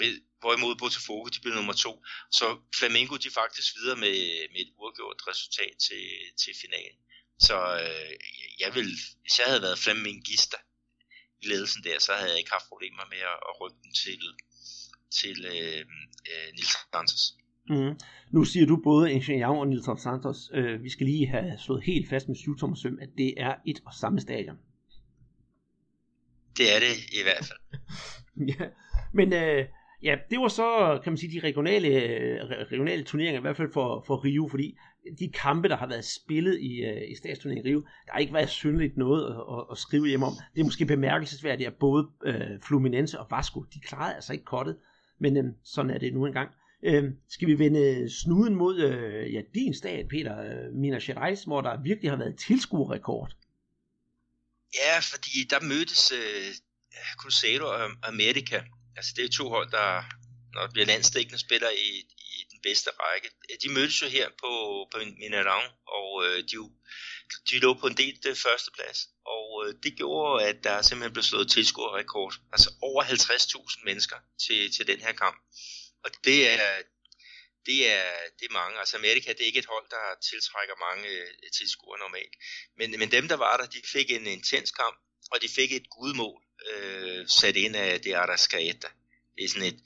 med, 0.00 0.10
hvorimod 0.40 0.76
Botafogo, 0.76 1.26
de 1.28 1.40
blev 1.40 1.54
nummer 1.54 1.72
to. 1.72 1.92
Så 2.38 2.46
Flamengo, 2.78 3.16
de 3.16 3.30
faktisk 3.30 3.68
videre 3.78 3.96
med, 4.04 4.16
med 4.52 4.60
et 4.64 4.72
uafgjort 4.78 5.26
resultat 5.30 5.74
til, 5.86 6.06
til 6.42 6.52
finalen. 6.62 6.98
Så 7.38 7.56
øh, 7.82 8.12
jeg 8.60 8.70
vil, 8.74 8.90
hvis 9.22 9.38
jeg 9.38 9.46
havde 9.46 9.62
været 9.62 9.78
flamingista 9.78 10.56
i 11.42 11.46
ledelsen 11.46 11.84
der, 11.84 11.98
så 12.00 12.12
havde 12.12 12.30
jeg 12.30 12.38
ikke 12.38 12.52
haft 12.52 12.68
problemer 12.68 13.04
med 13.12 13.22
at, 13.32 13.38
at 13.48 13.54
rykke 13.60 13.80
den 13.84 13.92
til, 14.04 14.20
til 15.18 15.36
øh, 15.54 15.82
øh, 16.30 16.48
Nils 16.56 16.74
Santos. 16.92 17.22
Mm. 17.68 17.94
Nu 18.30 18.44
siger 18.44 18.66
du 18.66 18.76
både 18.84 19.12
Ingenieur 19.12 19.58
og 19.58 19.68
Nils 19.68 20.02
Santos, 20.02 20.50
øh, 20.54 20.82
vi 20.82 20.90
skal 20.90 21.06
lige 21.06 21.26
have 21.26 21.58
slået 21.58 21.82
helt 21.84 22.08
fast 22.08 22.28
med 22.28 22.36
syvtommersøm, 22.36 22.98
at 23.00 23.08
det 23.18 23.34
er 23.36 23.54
et 23.66 23.80
og 23.86 23.94
samme 23.94 24.20
stadion. 24.20 24.58
Det 26.56 26.74
er 26.74 26.78
det 26.78 26.94
i 27.20 27.22
hvert 27.22 27.44
fald. 27.48 27.80
ja, 28.58 28.66
men 29.12 29.32
øh, 29.32 29.64
ja, 30.02 30.16
det 30.30 30.40
var 30.40 30.48
så, 30.48 31.00
kan 31.04 31.12
man 31.12 31.18
sige, 31.18 31.40
de 31.40 31.46
regionale, 31.46 31.88
øh, 31.88 32.40
regionale 32.72 33.04
turneringer, 33.04 33.40
i 33.40 33.40
hvert 33.40 33.56
fald 33.56 33.72
for, 33.72 34.04
for 34.06 34.24
Rio, 34.24 34.48
fordi 34.50 34.76
de 35.18 35.28
kampe, 35.28 35.68
der 35.68 35.76
har 35.76 35.86
været 35.86 36.04
spillet 36.04 36.60
i, 36.60 36.84
øh, 36.84 37.10
i 37.10 37.14
statsturneringen 37.14 37.66
i 37.66 37.70
Rio, 37.70 37.80
der 38.06 38.12
har 38.12 38.18
ikke 38.18 38.34
været 38.34 38.48
synligt 38.48 38.96
noget 38.96 39.24
at, 39.24 39.40
at, 39.58 39.64
at 39.70 39.78
skrive 39.78 40.08
hjem 40.08 40.22
om. 40.22 40.32
Det 40.54 40.60
er 40.60 40.64
måske 40.64 40.86
bemærkelsesværdigt, 40.86 41.66
at 41.66 41.74
både 41.74 42.08
øh, 42.24 42.60
Fluminense 42.62 43.20
og 43.20 43.26
Vasco, 43.30 43.60
de 43.74 43.80
klarede 43.80 44.14
altså 44.14 44.32
ikke 44.32 44.44
kottet, 44.44 44.76
men 45.18 45.36
øh, 45.36 45.44
sådan 45.64 45.90
er 45.90 45.98
det 45.98 46.14
nu 46.14 46.26
engang. 46.26 46.50
Øh, 46.82 47.04
skal 47.28 47.48
vi 47.48 47.58
vende 47.58 48.10
snuden 48.22 48.54
mod 48.54 48.78
øh, 48.78 49.34
ja, 49.34 49.40
din 49.54 49.74
stat, 49.74 50.08
Peter, 50.08 50.40
øh, 50.40 50.74
Minas 50.74 51.04
Gerais, 51.04 51.44
hvor 51.44 51.60
der 51.60 51.82
virkelig 51.82 52.10
har 52.10 52.18
været 52.18 52.38
tilskuerrekord? 52.38 53.36
Ja, 54.74 54.98
fordi 54.98 55.38
der 55.50 55.60
mødtes 55.62 56.12
øh, 56.12 56.54
Cruzeiro 57.20 57.64
og 57.64 58.08
America. 58.08 58.62
Altså 58.96 59.12
det 59.16 59.24
er 59.24 59.28
to 59.28 59.48
hold, 59.48 59.70
der 59.70 60.02
når 60.56 60.66
bliver 60.72 60.86
landstækkende 60.86 61.38
spiller 61.38 61.70
i, 61.70 61.88
i 62.38 62.38
den 62.50 62.60
bedste 62.62 62.90
række. 62.90 63.28
De 63.62 63.68
mødtes 63.76 64.02
jo 64.02 64.06
her 64.06 64.28
på, 64.42 64.52
på 64.92 64.98
Minerang, 65.22 65.64
og 65.98 66.08
øh, 66.26 66.38
de, 66.50 66.56
de 67.50 67.58
lå 67.58 67.74
på 67.74 67.86
en 67.86 67.96
del 67.96 68.14
øh, 68.16 68.22
det 68.22 68.38
første 68.38 68.70
plads. 68.76 68.98
Og 69.34 69.46
øh, 69.64 69.74
det 69.82 69.92
gjorde, 69.96 70.44
at 70.48 70.64
der 70.64 70.82
simpelthen 70.82 71.12
blev 71.12 71.22
slået 71.22 71.50
tilskuerrekord. 71.50 72.34
Altså 72.52 72.68
over 72.82 73.02
50.000 73.04 73.84
mennesker 73.84 74.16
til, 74.44 74.72
til 74.76 74.86
den 74.86 75.00
her 75.00 75.12
kamp. 75.12 75.36
Og 76.04 76.10
det 76.24 76.50
er, 76.50 76.68
det 77.66 77.80
er, 77.98 78.12
det 78.38 78.44
er 78.46 78.58
mange. 78.60 78.78
Altså 78.78 78.96
Amerika, 78.96 79.28
det 79.32 79.42
er 79.42 79.50
ikke 79.52 79.64
et 79.64 79.72
hold, 79.74 79.86
der 79.90 80.04
tiltrækker 80.30 80.84
mange 80.86 81.08
øh, 81.08 81.50
tilskuere 81.58 81.98
normalt. 81.98 82.34
Men, 82.78 82.98
men 83.00 83.10
dem, 83.10 83.28
der 83.28 83.36
var 83.36 83.56
der, 83.56 83.66
de 83.66 83.80
fik 83.92 84.10
en 84.10 84.26
intens 84.26 84.70
kamp, 84.70 84.96
og 85.32 85.42
de 85.42 85.48
fik 85.48 85.72
et 85.72 85.90
gudmål 85.90 86.45
øh, 86.70 87.28
sat 87.28 87.56
ind 87.56 87.76
af 87.76 88.00
det 88.00 88.12
Arrascaeta. 88.12 88.88
Det 89.36 89.44
er 89.44 89.48
sådan 89.48 89.68
et, 89.68 89.80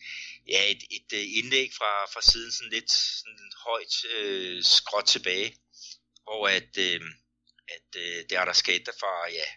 ja, 0.48 0.70
et, 0.70 0.82
et 0.90 1.12
øh, 1.12 1.24
indlæg 1.38 1.70
fra, 1.78 2.06
fra 2.12 2.22
siden 2.22 2.52
sådan 2.52 2.72
lidt 2.72 2.90
sådan 2.92 3.52
højt 3.66 3.94
øh, 4.16 4.62
skråt 4.64 5.04
tilbage, 5.04 5.56
hvor 6.22 6.48
at, 6.48 6.78
øh, 6.78 7.00
at 7.68 7.88
øh, 7.96 8.24
det 8.28 8.32
er 8.32 8.44
der 8.44 8.92
fra, 9.00 9.30
ja, 9.30 9.48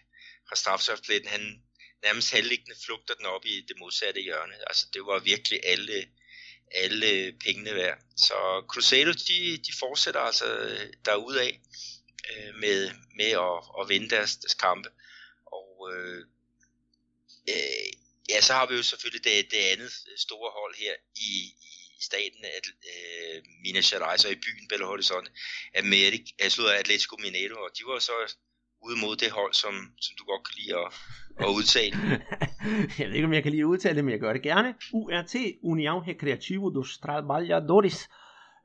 fra 0.48 0.56
strafsøftpletten, 0.56 1.30
han 1.30 1.62
nærmest 2.04 2.32
halvliggende 2.32 2.76
flugter 2.84 3.14
den 3.14 3.26
op 3.26 3.44
i 3.44 3.60
det 3.68 3.76
modsatte 3.78 4.20
hjørne. 4.20 4.54
Altså 4.66 4.86
det 4.94 5.02
var 5.02 5.18
virkelig 5.18 5.60
alle, 5.64 6.08
alle 6.74 7.32
pengene 7.44 7.74
værd. 7.74 7.98
Så 8.16 8.34
Cruzeiro, 8.68 9.12
de, 9.12 9.56
de 9.56 9.72
fortsætter 9.78 10.20
altså 10.20 10.56
øh, 10.58 10.92
derudad 11.04 11.52
øh, 12.30 12.54
med, 12.54 12.90
med 13.16 13.30
at, 13.46 13.58
at 13.80 13.88
vinde 13.88 14.10
deres, 14.10 14.36
deres 14.36 14.54
kampe. 14.54 14.88
Og 15.46 15.92
øh, 15.92 16.26
øh, 17.48 17.90
Ja, 18.32 18.40
så 18.40 18.52
har 18.52 18.66
vi 18.68 18.74
jo 18.80 18.82
selvfølgelig 18.82 19.24
det, 19.28 19.36
det 19.54 19.62
andet 19.72 19.90
store 20.26 20.50
hold 20.58 20.74
her 20.84 20.94
i, 21.28 21.32
i 21.98 22.02
staten, 22.08 22.42
at, 22.58 22.66
øh, 22.92 23.36
Minas 23.64 23.90
Gerais 23.90 24.24
og 24.24 24.32
i 24.32 24.42
byen 24.44 24.68
Belo 24.68 24.86
Horizonte, 24.86 25.30
Amerik, 25.82 26.24
altså 26.44 26.62
Atletico 26.80 27.16
Mineiro, 27.24 27.56
og 27.66 27.70
de 27.76 27.82
var 27.90 27.98
så 27.98 28.16
ude 28.86 28.96
mod 29.04 29.16
det 29.16 29.30
hold, 29.30 29.54
som, 29.62 29.74
som 30.04 30.12
du 30.18 30.24
godt 30.24 30.44
kan 30.46 30.54
lide 30.60 30.74
at, 30.82 30.88
at 31.44 31.48
udtale. 31.58 31.96
jeg 32.98 33.06
ved 33.08 33.14
ikke, 33.14 33.30
om 33.30 33.38
jeg 33.38 33.42
kan 33.42 33.52
lide 33.52 33.66
at 33.66 33.72
udtale 33.74 33.96
det, 33.96 34.04
men 34.04 34.12
jeg 34.12 34.20
gør 34.20 34.32
det 34.32 34.42
gerne. 34.42 34.74
URT, 34.92 35.34
União 35.72 35.98
Recreativo 36.10 36.66
dos 36.76 36.98
Trabalhadores. 36.98 37.98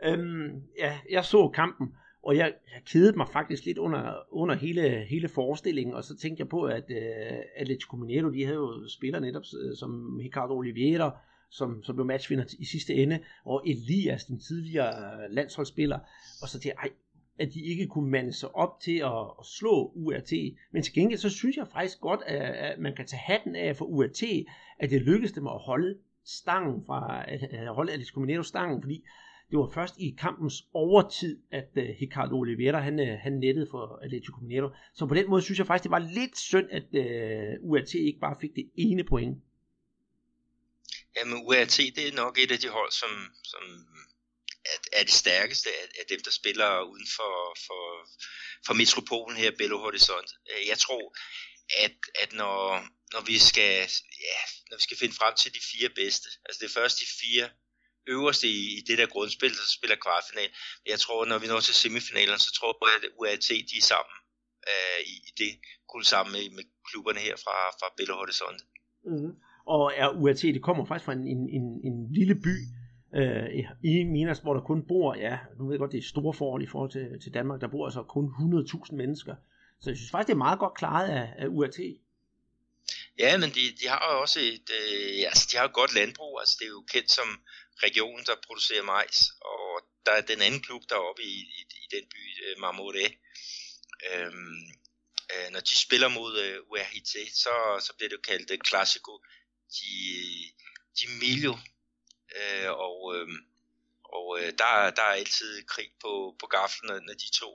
Øhm, 0.04 0.50
ja, 0.78 1.00
jeg 1.10 1.26
så 1.26 1.52
kampen, 1.56 1.88
og 2.24 2.38
jeg, 2.38 2.54
jeg 2.74 2.82
kedede 2.86 3.18
mig 3.18 3.28
faktisk 3.28 3.66
lidt 3.66 3.78
under, 3.78 4.14
under 4.32 4.56
hele, 4.56 5.06
hele 5.10 5.28
forestillingen, 5.28 5.96
og 5.96 6.04
så 6.04 6.18
tænkte 6.18 6.42
jeg 6.42 6.50
på, 6.50 6.64
at 6.64 6.84
uh, 6.90 7.38
Atletico 7.56 7.96
Mineiro, 7.96 8.30
de 8.30 8.46
havde 8.46 8.58
jo 8.58 8.88
spillere 8.88 9.22
netop 9.22 9.44
øh, 9.64 9.78
som 9.78 10.20
Ricardo 10.24 10.58
Oliveira, 10.58 11.18
som, 11.50 11.84
som 11.84 11.96
blev 11.96 12.06
matchvinder 12.06 12.46
i 12.60 12.66
sidste 12.66 12.94
ende, 12.94 13.20
og 13.46 13.64
Elias, 13.66 14.26
den 14.26 14.40
tidligere 14.40 14.88
øh, 14.88 15.36
landsholdsspiller, 15.36 16.00
og 16.42 16.50
så 16.50 16.60
tænkte 16.60 16.68
jeg, 16.68 16.90
ej, 16.90 16.90
at 17.40 17.54
de 17.54 17.62
ikke 17.62 17.88
kunne 17.88 18.10
mande 18.10 18.34
sig 18.34 18.56
op 18.56 18.80
til 18.80 18.98
at, 18.98 19.22
at 19.40 19.46
slå 19.46 19.92
URT. 19.96 20.32
Men 20.72 20.84
til 20.84 20.94
gengæld, 20.94 21.20
så 21.20 21.30
synes 21.30 21.58
jeg 21.58 21.68
faktisk 21.68 22.00
godt, 22.02 22.22
at, 22.26 22.42
at 22.42 22.80
man 22.80 22.96
kan 22.96 23.06
tage 23.06 23.20
hatten 23.20 23.56
af 23.56 23.76
for 23.76 23.86
URT, 23.86 24.24
at 24.80 24.90
det 24.90 25.02
lykkedes 25.02 25.32
dem 25.32 25.48
at 25.48 25.60
holde 25.60 25.98
stangen 26.26 26.86
fra, 26.86 27.26
at 27.28 27.68
holde 27.68 27.92
Atletico 27.92 28.20
Mineiro 28.20 28.44
stangen, 28.44 28.82
fordi 28.82 29.04
det 29.50 29.60
var 29.60 29.72
først 29.74 29.96
i 29.98 30.16
kampens 30.20 30.64
overtid, 30.74 31.38
at 31.52 31.70
uh, 31.76 31.84
Ricardo 32.02 32.36
Oliveira 32.36 32.80
han, 32.80 33.00
uh, 33.00 33.08
han 33.08 33.34
nettede 33.34 33.68
for 33.72 34.00
Atletico 34.04 34.38
Mineiro. 34.42 34.70
Så 34.96 35.06
på 35.06 35.16
den 35.16 35.30
måde 35.30 35.42
synes 35.42 35.60
jeg 35.60 35.68
faktisk, 35.68 35.84
det 35.84 35.92
var 35.92 36.12
lidt 36.20 36.38
synd, 36.38 36.68
at 36.72 36.88
øh, 36.94 37.64
uh, 37.64 37.70
UAT 37.70 37.94
ikke 37.94 38.20
bare 38.20 38.38
fik 38.42 38.52
det 38.56 38.70
ene 38.76 39.04
point. 39.04 39.38
Jamen 41.16 41.44
UAT, 41.48 41.78
det 41.96 42.08
er 42.08 42.16
nok 42.16 42.38
et 42.38 42.52
af 42.52 42.60
de 42.60 42.70
hold, 42.70 42.92
som, 42.92 43.12
som 43.44 43.64
er, 44.66 45.00
er 45.00 45.04
det 45.04 45.14
stærkeste 45.24 45.70
af, 45.70 45.86
af 46.00 46.06
dem, 46.10 46.20
der 46.26 46.32
spiller 46.32 46.82
uden 46.82 47.08
for, 47.18 47.36
for, 47.68 47.84
for 48.66 48.74
metropolen 48.74 49.38
her, 49.38 49.52
Belo 49.58 49.78
Horizonte. 49.78 50.34
Jeg 50.72 50.78
tror, 50.78 51.16
at, 51.86 51.98
at 52.24 52.34
når, 52.34 52.60
når, 53.14 53.22
vi 53.32 53.38
skal, 53.50 53.76
ja, 54.30 54.42
når 54.70 54.78
vi 54.78 54.84
skal 54.88 54.98
finde 54.98 55.16
frem 55.16 55.34
til 55.36 55.54
de 55.54 55.62
fire 55.72 55.90
bedste, 55.90 56.28
altså 56.46 56.58
det 56.60 56.68
er 56.68 56.80
først 56.80 57.00
de 57.00 57.06
fire 57.22 57.50
øverste 58.16 58.48
i, 58.48 58.62
i 58.78 58.82
det 58.88 58.98
der 58.98 59.08
grundspil, 59.16 59.54
der 59.60 59.68
spiller 59.78 59.98
kvartfinal. 60.06 60.52
Jeg 60.92 61.00
tror, 61.04 61.26
når 61.32 61.38
vi 61.42 61.48
når 61.48 61.60
til 61.60 61.76
semifinalen, 61.82 62.40
så 62.46 62.52
tror 62.58 62.72
jeg, 62.90 62.96
at 62.98 63.10
UAT 63.20 63.48
de 63.72 63.78
er 63.82 63.88
sammen 63.94 64.16
øh, 64.72 65.02
i, 65.14 65.16
i 65.30 65.32
det, 65.42 65.52
kun 65.92 66.04
sammen 66.14 66.32
med, 66.36 66.46
med 66.58 66.66
klubberne 66.90 67.22
her 67.28 67.36
fra, 67.46 67.56
fra 67.80 67.88
Belo 67.98 68.16
Horizonte. 68.22 68.64
Mm-hmm. 69.10 69.34
Og 69.76 69.84
er 70.02 70.08
UAT, 70.22 70.42
det 70.56 70.64
kommer 70.68 70.86
faktisk 70.86 71.06
fra 71.06 71.18
en, 71.20 71.26
en, 71.34 71.42
en, 71.58 71.66
en 71.90 71.96
lille 72.18 72.36
by 72.46 72.56
øh, 73.20 73.48
i 73.84 74.04
Minas, 74.04 74.40
hvor 74.40 74.54
der 74.54 74.62
kun 74.62 74.88
bor, 74.88 75.16
ja, 75.16 75.38
nu 75.58 75.66
ved 75.66 75.74
jeg 75.74 75.80
godt, 75.80 75.92
det 75.92 75.98
er 75.98 76.14
store 76.16 76.34
forhold 76.34 76.64
i 76.64 76.72
forhold 76.74 76.92
til, 76.92 77.08
til 77.24 77.34
Danmark, 77.34 77.62
der 77.62 77.68
bor 77.68 77.86
altså 77.86 78.04
kun 78.04 78.26
100.000 78.26 78.96
mennesker. 78.96 79.36
Så 79.82 79.90
jeg 79.90 79.98
synes 79.98 80.12
faktisk, 80.12 80.28
det 80.28 80.34
er 80.34 80.46
meget 80.48 80.60
godt 80.60 80.78
klaret 80.78 81.10
af, 81.10 81.28
af 81.38 81.48
UAT. 81.48 81.80
Ja, 83.20 83.38
men 83.38 83.50
de, 83.50 83.64
de 83.80 83.86
har 83.88 84.02
jo 84.12 84.22
også 84.22 84.40
et, 84.40 84.68
øh, 84.80 85.26
altså 85.30 85.44
de 85.52 85.58
har 85.58 85.66
et 85.66 85.80
godt 85.80 85.96
landbrug, 86.00 86.40
altså 86.42 86.56
det 86.60 86.66
er 86.66 86.76
jo 86.78 86.84
kendt 86.94 87.12
som 87.12 87.30
regionen, 87.84 88.26
der 88.26 88.36
producerer 88.48 88.84
majs, 88.84 89.18
og 89.42 89.66
der 90.06 90.12
er 90.12 90.22
den 90.22 90.42
anden 90.42 90.62
klub 90.62 90.84
deroppe 90.90 91.22
i, 91.24 91.36
i, 91.60 91.62
i 91.84 91.86
den 91.96 92.06
by, 92.14 92.24
øh, 92.46 92.56
Marmoré. 92.64 93.06
Øhm, 94.10 94.62
øh, 95.34 95.48
når 95.54 95.60
de 95.60 95.76
spiller 95.86 96.08
mod 96.08 96.32
øh, 96.44 96.58
URHT, 96.72 97.14
så, 97.44 97.54
så 97.86 97.92
bliver 97.98 98.10
det 98.10 98.18
jo 98.20 98.28
kaldt 98.32 98.52
øh, 98.52 98.58
Classico 98.70 99.14
de, 99.78 99.92
de 100.98 101.06
Milio, 101.20 101.54
øh, 102.38 102.70
og, 102.88 102.98
øh, 103.16 103.28
og 104.18 104.28
øh, 104.40 104.50
der, 104.62 104.70
der 104.98 105.06
er 105.10 105.18
altid 105.22 105.52
krig 105.74 105.90
på, 106.04 106.12
på 106.40 106.46
gaflen, 106.48 106.88
når, 107.08 107.14
de 107.24 107.30
to 107.42 107.50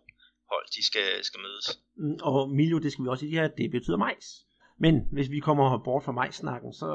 hold 0.51 0.67
de 0.77 0.87
skal, 0.87 1.25
skal 1.25 1.41
mødes. 1.41 1.67
Mm, 1.97 2.19
og 2.23 2.51
Milio, 2.51 2.79
det 2.79 2.93
skal 2.93 3.05
vi 3.05 3.09
også 3.09 3.25
sige 3.25 3.39
her, 3.39 3.49
det 3.49 3.71
betyder 3.71 3.97
majs. 3.97 4.27
Men 4.79 4.95
hvis 5.13 5.31
vi 5.31 5.41
kommer 5.41 5.83
bort 5.85 6.05
fra 6.05 6.13
majsnakken, 6.13 6.73
så 6.73 6.91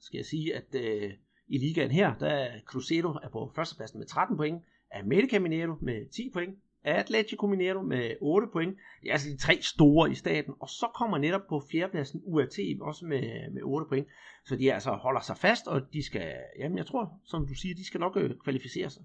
skal 0.00 0.16
jeg 0.18 0.26
sige, 0.26 0.54
at 0.54 0.74
øh, 0.74 1.12
i 1.54 1.58
ligaen 1.58 1.90
her, 1.90 2.14
der 2.18 2.28
er 2.28 2.60
Cruzeiro 2.66 3.08
er 3.08 3.28
på 3.28 3.52
førstepladsen 3.54 3.98
med 3.98 4.06
13 4.06 4.36
point, 4.36 4.62
America 4.94 5.38
Mineiro 5.38 5.74
med 5.80 6.10
10 6.10 6.30
point, 6.32 6.58
Atletico 6.84 7.46
Mineiro 7.46 7.82
med 7.82 8.16
8 8.20 8.48
point. 8.52 8.78
Det 9.02 9.08
er 9.08 9.12
altså 9.12 9.28
de 9.28 9.36
tre 9.36 9.62
store 9.62 10.10
i 10.10 10.14
staten. 10.14 10.54
Og 10.60 10.68
så 10.68 10.90
kommer 10.94 11.18
netop 11.18 11.46
på 11.48 11.66
fjerdepladsen 11.72 12.20
UAT 12.24 12.58
også 12.80 13.04
med, 13.04 13.50
med 13.54 13.62
8 13.64 13.88
point. 13.88 14.08
Så 14.46 14.56
de 14.56 14.72
altså 14.72 14.90
holder 14.90 15.20
sig 15.20 15.38
fast, 15.38 15.66
og 15.66 15.80
de 15.92 16.06
skal, 16.06 16.32
jamen 16.58 16.78
jeg 16.78 16.86
tror, 16.86 17.20
som 17.26 17.46
du 17.46 17.54
siger, 17.54 17.74
de 17.74 17.86
skal 17.86 18.00
nok 18.00 18.16
øh, 18.16 18.30
kvalificere 18.44 18.90
sig. 18.90 19.02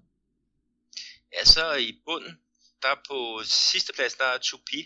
Ja, 1.32 1.44
så 1.44 1.74
i 1.74 2.00
bunden, 2.06 2.38
der 2.82 2.88
på 3.10 3.40
sidste 3.44 3.92
plads, 3.96 4.14
der 4.14 4.24
er 4.24 4.38
Tupi. 4.42 4.80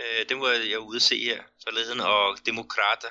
Øh, 0.00 0.28
den 0.28 0.40
var 0.40 0.48
jeg 0.48 0.80
ude 0.88 0.96
at 0.96 1.02
se 1.02 1.18
her 1.24 1.42
forleden, 1.64 2.00
og 2.00 2.46
Demokrater. 2.46 3.08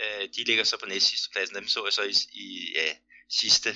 Øh, 0.00 0.28
de 0.36 0.44
ligger 0.44 0.64
så 0.64 0.76
på 0.76 0.86
næst 0.86 1.08
sidste 1.08 1.30
pladsen. 1.32 1.56
Dem 1.56 1.68
så 1.68 1.84
jeg 1.84 1.92
så 1.92 2.02
i, 2.02 2.14
i 2.32 2.72
ja, 2.74 2.96
sidste 3.30 3.70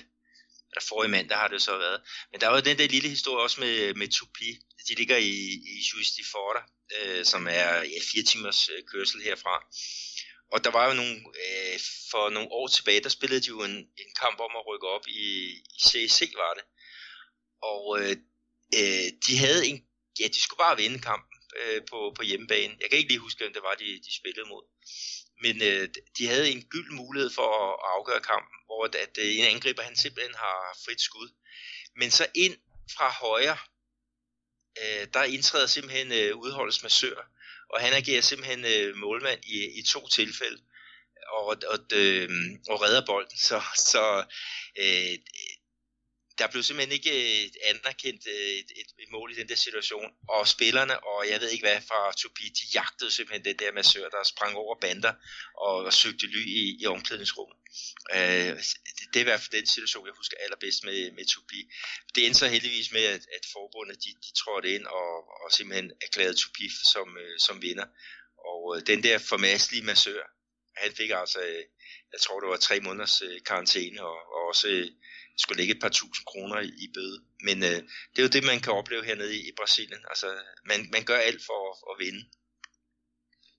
eller 0.72 0.86
forrige 0.88 1.10
mandag 1.10 1.38
har 1.38 1.48
det 1.48 1.62
så 1.62 1.78
været. 1.78 2.00
Men 2.32 2.40
der 2.40 2.48
var 2.48 2.60
den 2.60 2.78
der 2.78 2.88
lille 2.88 3.08
historie 3.08 3.42
også 3.42 3.60
med, 3.60 3.94
med 3.94 4.08
Tupi. 4.08 4.58
De 4.88 4.94
ligger 4.94 5.16
i, 5.16 5.34
i 5.74 5.76
Justi 5.92 6.22
de 6.22 6.96
øh, 6.96 7.24
som 7.24 7.46
er 7.46 7.72
ja, 7.92 7.98
fire 8.12 8.22
timers 8.22 8.68
øh, 8.68 8.84
kørsel 8.92 9.22
herfra. 9.22 9.64
Og 10.52 10.64
der 10.64 10.70
var 10.70 10.88
jo 10.88 10.94
nogle, 10.94 11.16
øh, 11.16 11.80
for 12.10 12.30
nogle 12.30 12.48
år 12.50 12.66
tilbage, 12.68 13.00
der 13.00 13.08
spillede 13.08 13.40
de 13.40 13.48
jo 13.48 13.62
en, 13.62 13.76
en 13.76 14.10
kamp 14.20 14.40
om 14.40 14.56
at 14.56 14.66
rykke 14.66 14.88
op 14.88 15.08
i, 15.08 15.22
i 15.76 15.80
CEC, 15.86 16.32
var 16.36 16.54
det. 16.54 16.64
Og 17.62 18.00
øh, 18.00 18.16
øh, 18.78 19.08
de 19.26 19.38
havde 19.38 19.66
en, 19.66 19.78
ja, 20.20 20.26
de 20.28 20.42
skulle 20.42 20.58
bare 20.58 20.76
vinde 20.76 20.98
kampen 20.98 21.35
øh, 21.60 21.80
på, 21.90 22.12
på 22.16 22.22
hjemmebane. 22.22 22.76
Jeg 22.80 22.90
kan 22.90 22.98
ikke 22.98 23.10
lige 23.10 23.26
huske, 23.26 23.44
hvem 23.44 23.52
det 23.52 23.62
var, 23.62 23.74
de, 23.74 23.84
de 24.06 24.16
spillede 24.20 24.48
mod. 24.48 24.64
Men 25.42 25.62
øh, 25.62 25.88
de 26.18 26.26
havde 26.26 26.50
en 26.50 26.62
gyld 26.62 26.90
mulighed 26.90 27.30
for 27.30 27.48
at 27.64 27.72
afgøre 27.94 28.20
kampen, 28.20 28.58
hvor 28.66 28.84
at, 28.84 28.94
at 28.94 29.18
øh, 29.18 29.36
en 29.38 29.44
angriber 29.44 29.82
han 29.82 29.96
simpelthen 29.96 30.34
har 30.34 30.78
frit 30.84 31.00
skud. 31.00 31.28
Men 31.96 32.10
så 32.10 32.26
ind 32.34 32.56
fra 32.96 33.08
højre, 33.10 33.58
øh, 34.82 35.06
der 35.14 35.24
indtræder 35.24 35.66
simpelthen 35.66 36.12
øh, 36.12 36.36
udholdets 36.36 36.82
massør, 36.82 37.18
og 37.70 37.80
han 37.80 37.92
agerer 37.92 38.20
simpelthen 38.20 38.64
øh, 38.64 38.96
målmand 38.96 39.40
i, 39.44 39.78
i 39.78 39.82
to 39.82 40.08
tilfælde, 40.08 40.62
og, 41.28 41.46
og, 41.46 41.78
øh, 41.92 42.28
og 42.68 42.82
redder 42.82 43.06
bolden. 43.06 43.38
Så, 43.48 43.62
så 43.76 44.24
øh, 44.78 45.18
der 46.38 46.46
blev 46.50 46.62
simpelthen 46.62 46.92
ikke 46.92 47.44
øh, 47.44 47.50
anerkendt 47.64 48.26
øh, 48.26 48.50
et, 48.60 48.70
et, 48.80 48.90
et 49.02 49.10
mål 49.10 49.32
i 49.32 49.34
den 49.40 49.48
der 49.48 49.54
situation, 49.54 50.10
og 50.28 50.48
spillerne, 50.48 51.04
og 51.04 51.28
jeg 51.30 51.40
ved 51.40 51.50
ikke 51.50 51.66
hvad 51.66 51.80
fra 51.80 52.12
Tobi, 52.12 52.44
de 52.58 52.64
jagtede 52.74 53.10
simpelthen 53.10 53.44
den 53.44 53.58
der 53.58 53.72
massør, 53.72 54.08
der 54.08 54.22
sprang 54.24 54.56
over 54.56 54.74
bander 54.80 55.14
og, 55.66 55.74
og 55.84 55.92
søgte 55.92 56.26
ly 56.26 56.42
i, 56.46 56.82
i 56.82 56.86
omklædningsrummet. 56.86 57.56
Øh, 58.14 58.56
det, 58.96 59.04
det 59.10 59.16
er 59.16 59.24
i 59.26 59.30
hvert 59.30 59.40
fald 59.40 59.58
den 59.60 59.66
situation, 59.66 60.06
jeg 60.06 60.14
husker 60.16 60.36
allerbedst 60.44 60.84
med, 60.84 61.12
med 61.12 61.24
Tobi. 61.26 61.60
Det 62.14 62.26
endte 62.26 62.38
så 62.38 62.48
heldigvis 62.48 62.92
med, 62.92 63.04
at, 63.04 63.24
at 63.36 63.44
forbundet 63.52 64.04
de, 64.04 64.10
de 64.24 64.32
trådte 64.40 64.74
ind 64.74 64.86
og, 64.86 65.10
og 65.42 65.52
simpelthen 65.52 65.92
erklærede 66.02 66.36
Tobi 66.36 66.66
som, 66.92 67.18
øh, 67.22 67.38
som 67.38 67.62
vinder. 67.62 67.86
Og 68.50 68.76
øh, 68.76 68.86
den 68.86 69.02
der 69.02 69.18
formaslige 69.18 69.84
massør, 69.84 70.22
han 70.76 70.92
fik 70.96 71.10
altså, 71.10 71.40
øh, 71.40 71.64
jeg 72.12 72.20
tror 72.20 72.40
det 72.40 72.48
var 72.48 72.56
tre 72.56 72.80
måneders 72.80 73.22
øh, 73.22 73.40
karantæne, 73.46 74.02
og, 74.02 74.18
og 74.34 74.40
også 74.50 74.68
øh, 74.68 74.88
skulle 75.42 75.58
lægge 75.60 75.74
et 75.74 75.82
par 75.84 75.94
tusind 76.00 76.24
kroner 76.30 76.58
i, 76.60 76.70
i 76.84 76.86
bøde. 76.94 77.18
Men 77.46 77.56
øh, 77.68 77.78
det 78.12 78.18
er 78.18 78.26
jo 78.26 78.34
det, 78.36 78.50
man 78.52 78.60
kan 78.64 78.72
opleve 78.72 79.04
hernede 79.08 79.32
i, 79.38 79.40
i 79.50 79.52
Brasilien. 79.60 80.02
Altså, 80.12 80.28
man, 80.70 80.80
man 80.94 81.02
gør 81.10 81.18
alt 81.28 81.42
for 81.48 81.58
at, 81.70 81.76
at 81.90 81.94
vinde. 82.04 82.22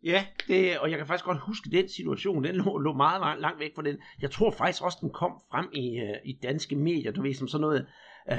Ja, 0.03 0.25
det, 0.47 0.79
og 0.79 0.89
jeg 0.89 0.97
kan 0.97 1.07
faktisk 1.07 1.25
godt 1.25 1.47
huske 1.49 1.69
den 1.71 1.89
situation, 1.89 2.43
den 2.43 2.55
lå, 2.55 2.77
lå 2.77 2.93
meget, 2.93 3.21
meget 3.21 3.41
langt 3.41 3.59
væk 3.59 3.71
fra 3.75 3.81
den. 3.81 3.97
Jeg 4.21 4.31
tror 4.31 4.51
faktisk 4.51 4.83
også, 4.83 4.97
den 5.01 5.13
kom 5.13 5.31
frem 5.51 5.69
i, 5.73 5.99
øh, 5.99 6.15
i 6.25 6.39
danske 6.43 6.75
medier, 6.75 7.11
du 7.11 7.21
ved, 7.21 7.33
som 7.33 7.47
sådan 7.47 7.61
noget 7.61 7.87
uh, 8.31 8.37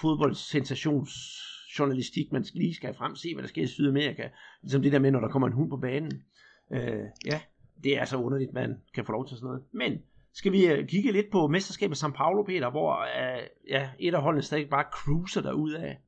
fodboldsensationsjournalistik, 0.00 2.32
man 2.32 2.44
lige 2.54 2.74
skal 2.74 2.94
frem 2.94 3.16
se, 3.16 3.34
hvad 3.34 3.42
der 3.42 3.48
sker 3.48 3.62
i 3.62 3.66
Sydamerika. 3.66 4.28
Ligesom 4.62 4.82
det 4.82 4.92
der 4.92 4.98
med, 4.98 5.10
når 5.10 5.20
der 5.20 5.28
kommer 5.28 5.48
en 5.48 5.54
hund 5.54 5.70
på 5.70 5.76
banen. 5.76 6.22
Øh, 6.72 7.04
ja, 7.26 7.40
det 7.84 7.98
er 7.98 8.04
så 8.04 8.16
underligt, 8.16 8.52
man 8.52 8.76
kan 8.94 9.06
få 9.06 9.12
lov 9.12 9.28
til 9.28 9.36
sådan 9.36 9.46
noget. 9.46 9.62
Men 9.72 10.02
skal 10.34 10.52
vi 10.52 10.72
uh, 10.72 10.86
kigge 10.86 11.12
lidt 11.12 11.30
på 11.32 11.46
mesterskabet 11.46 12.02
São 12.02 12.10
Paulo, 12.10 12.42
Peter, 12.42 12.70
hvor 12.70 12.92
uh, 13.02 13.42
ja, 13.68 13.90
et 13.98 14.14
af 14.14 14.22
holdene 14.22 14.42
stadig 14.42 14.68
bare 14.68 14.84
cruiser 14.92 15.40
derud 15.40 15.72
af. 15.72 15.98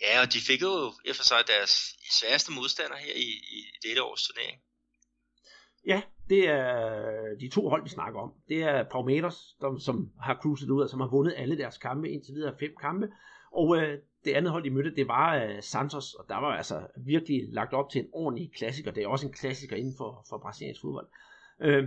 Ja, 0.00 0.20
og 0.22 0.32
de 0.32 0.38
fik 0.46 0.62
jo 0.62 0.92
i 1.04 1.12
for 1.12 1.24
sig 1.24 1.36
deres 1.46 1.96
sværeste 2.10 2.52
modstander 2.52 2.96
her 2.96 3.14
i, 3.14 3.30
i 3.58 3.60
dette 3.88 4.02
års 4.02 4.22
turnering. 4.22 4.60
Ja, 5.86 6.02
det 6.28 6.48
er 6.48 7.36
de 7.40 7.48
to 7.48 7.68
hold, 7.68 7.82
vi 7.82 7.88
snakker 7.88 8.20
om. 8.20 8.32
Det 8.48 8.62
er 8.62 8.82
Palmeiras, 8.82 9.56
der, 9.60 9.78
som 9.78 10.10
har 10.20 10.38
cruiset 10.42 10.70
ud, 10.70 10.82
og 10.82 10.90
som 10.90 11.00
har 11.00 11.08
vundet 11.08 11.34
alle 11.36 11.58
deres 11.58 11.78
kampe, 11.78 12.10
indtil 12.10 12.34
videre 12.34 12.58
fem 12.60 12.74
kampe. 12.80 13.08
Og 13.52 13.76
øh, 13.76 13.98
det 14.24 14.32
andet 14.32 14.52
hold, 14.52 14.64
de 14.64 14.70
mødte, 14.70 14.94
det 14.96 15.08
var 15.08 15.36
øh, 15.36 15.62
Santos, 15.62 16.14
og 16.14 16.24
der 16.28 16.36
var 16.36 16.56
altså 16.56 16.86
virkelig 16.96 17.48
lagt 17.48 17.72
op 17.72 17.90
til 17.90 18.00
en 18.00 18.08
ordentlig 18.12 18.52
klassiker. 18.56 18.90
Det 18.90 19.02
er 19.02 19.08
også 19.08 19.26
en 19.26 19.32
klassiker 19.32 19.76
inden 19.76 19.94
for, 19.96 20.26
for 20.28 20.38
brasiliansk 20.38 20.80
fodbold. 20.80 21.08
Øh, 21.60 21.84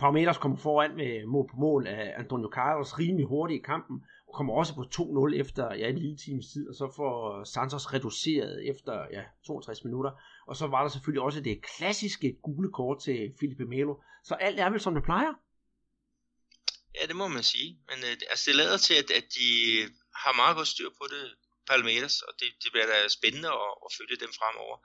Palmeiras 0.00 0.38
kommer 0.38 0.56
foran 0.56 0.96
med 0.96 1.26
mål 1.26 1.48
på 1.50 1.56
mål 1.56 1.86
af 1.86 2.14
Antonio 2.16 2.50
Carlos 2.54 2.98
rimelig 2.98 3.26
hurtigt 3.26 3.60
i 3.60 3.66
kampen, 3.66 4.04
og 4.28 4.34
kommer 4.34 4.54
også 4.54 4.74
på 4.74 4.82
2-0 4.94 5.40
efter 5.40 5.74
ja, 5.74 5.88
en 5.88 5.98
lille 5.98 6.16
times 6.16 6.46
tid, 6.52 6.68
og 6.68 6.74
så 6.74 6.92
får 6.96 7.44
Santos 7.44 7.92
reduceret 7.94 8.68
efter 8.70 9.06
ja, 9.12 9.22
62 9.46 9.84
minutter. 9.84 10.10
Og 10.46 10.56
så 10.56 10.66
var 10.66 10.82
der 10.82 10.88
selvfølgelig 10.88 11.22
også 11.22 11.40
det 11.40 11.62
klassiske 11.62 12.36
gule 12.42 12.72
kort 12.72 12.98
til 13.00 13.32
Felipe 13.40 13.64
Melo. 13.64 13.94
Så 14.24 14.34
alt 14.34 14.60
er 14.60 14.70
vel 14.70 14.80
som 14.80 14.94
det 14.94 15.04
plejer? 15.04 15.32
Ja, 17.00 17.06
det 17.06 17.16
må 17.16 17.28
man 17.28 17.42
sige. 17.42 17.78
Men 17.88 17.98
øh, 18.08 18.16
altså, 18.30 18.44
det 18.48 18.56
lader 18.56 18.76
til, 18.76 18.94
at, 18.94 19.10
at 19.10 19.24
de 19.38 19.48
har 20.22 20.32
meget 20.36 20.56
godt 20.56 20.68
styr 20.68 20.90
på 21.00 21.04
det, 21.14 21.24
Palmeiras, 21.72 22.16
og 22.26 22.32
det, 22.40 22.48
det 22.62 22.70
bliver 22.72 22.88
da 22.92 22.98
spændende 23.08 23.50
at, 23.64 23.72
at 23.84 23.90
følge 23.98 24.20
dem 24.24 24.32
fremover. 24.38 24.76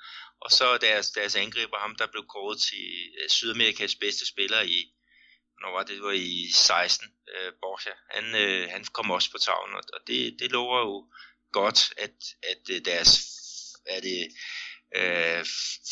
Og 0.43 0.49
så 0.57 0.65
deres, 0.87 1.07
deres 1.17 1.35
angriber, 1.35 1.77
ham 1.85 1.95
der 1.99 2.07
blev 2.13 2.23
kåret 2.33 2.59
til 2.69 2.85
øh, 3.19 3.29
Sydamerikas 3.29 3.95
bedste 4.03 4.25
spiller 4.33 4.61
i, 4.77 4.79
når 5.61 5.69
var 5.75 5.83
det, 5.83 5.95
det 5.95 6.03
var 6.03 6.17
i 6.35 6.51
16, 6.51 7.07
øh, 7.33 7.51
Borja, 7.61 7.95
han, 8.15 8.25
øh, 8.43 8.63
han 8.73 8.83
kom 8.95 9.11
også 9.17 9.29
på 9.31 9.37
tavlen, 9.37 9.75
og 9.79 9.83
og 9.95 10.01
det, 10.07 10.19
det 10.39 10.51
lover 10.51 10.79
jo 10.87 10.95
godt, 11.59 11.79
at, 12.05 12.17
at 12.51 12.63
øh, 12.73 12.79
deres 12.89 13.11
er 13.95 14.01
det, 14.07 14.19
øh, 14.99 15.41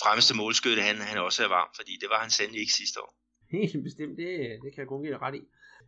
fremmeste 0.01 0.33
målskytte, 0.35 0.81
han, 0.81 0.97
han 0.97 1.17
også 1.17 1.43
er 1.43 1.47
varm, 1.47 1.71
fordi 1.75 1.93
det 2.01 2.09
var 2.09 2.19
han 2.19 2.31
sandelig 2.31 2.61
ikke 2.61 2.79
sidste 2.81 3.01
år. 3.01 3.11
Helt 3.51 3.83
bestemt, 3.83 4.17
det, 4.21 4.29
det 4.63 4.69
kan 4.73 4.81
jeg 4.81 4.87
kun 4.87 5.03
give 5.03 5.17
ret 5.17 5.35
i 5.35 5.43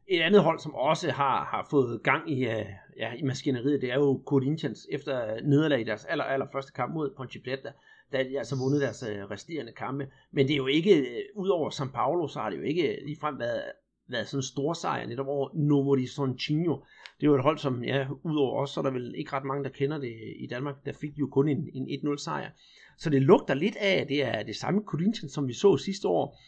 et 0.08 0.22
andet 0.22 0.44
hold, 0.44 0.60
som 0.60 0.76
også 0.76 1.12
har, 1.12 1.46
har 1.46 1.68
fået 1.70 2.04
gang 2.04 2.32
i, 2.32 2.46
øh, 2.46 2.66
ja, 2.98 3.14
i 3.14 3.24
maskineriet, 3.24 3.82
det 3.82 3.92
er 3.92 3.96
jo 3.96 4.22
Corinthians, 4.26 4.88
efter 4.92 5.42
nederlag 5.44 5.80
i 5.80 5.84
deres 5.84 6.06
aller, 6.06 6.24
aller 6.24 6.48
første 6.52 6.72
kamp 6.74 6.94
mod 6.94 7.14
Ponte 7.18 7.40
Preta, 7.40 7.72
der 8.12 8.18
har 8.18 8.24
de 8.24 8.38
altså 8.38 8.56
vundet 8.56 8.82
deres 8.82 9.04
øh, 9.04 9.32
resterende 9.32 9.72
kampe. 9.72 10.08
Men 10.32 10.48
det 10.48 10.54
er 10.54 10.58
jo 10.58 10.68
ikke, 10.68 11.00
øh, 11.00 11.24
udover 11.36 11.70
San 11.70 11.90
Paulo, 11.90 12.28
så 12.28 12.40
har 12.40 12.50
det 12.50 12.58
jo 12.58 12.64
ikke 12.64 13.00
ligefrem 13.06 13.40
været, 13.40 13.64
været 14.10 14.28
sådan 14.28 14.40
en 14.40 14.44
stor 14.44 14.74
sejr 14.74 15.08
netop 15.08 15.28
over 15.28 15.50
Novo 15.56 15.84
Horizontino. 15.84 16.76
Det 17.18 17.24
er 17.24 17.28
jo 17.28 17.36
et 17.36 17.44
hold, 17.44 17.58
som, 17.58 17.84
ja, 17.84 18.08
udover 18.24 18.62
os, 18.62 18.70
så 18.70 18.80
er 18.80 18.84
der 18.84 18.92
vel 18.92 19.16
ikke 19.18 19.34
ret 19.34 19.46
mange, 19.46 19.64
der 19.64 19.70
kender 19.70 19.98
det 19.98 20.14
i 20.40 20.48
Danmark. 20.48 20.76
Der 20.86 20.94
fik 20.94 21.16
de 21.16 21.20
jo 21.20 21.28
kun 21.28 21.48
en, 21.48 21.70
en 21.74 22.00
1-0 22.08 22.18
sejr. 22.18 22.50
Så 22.98 23.10
det 23.10 23.22
lugter 23.22 23.54
lidt 23.54 23.76
af, 23.76 24.02
at 24.02 24.10
det 24.10 24.24
er 24.24 24.44
det 24.44 24.56
samme 24.56 24.82
Corinthians, 24.86 25.32
som 25.32 25.48
vi 25.48 25.54
så 25.54 25.78
sidste 25.78 26.08
år. 26.08 26.40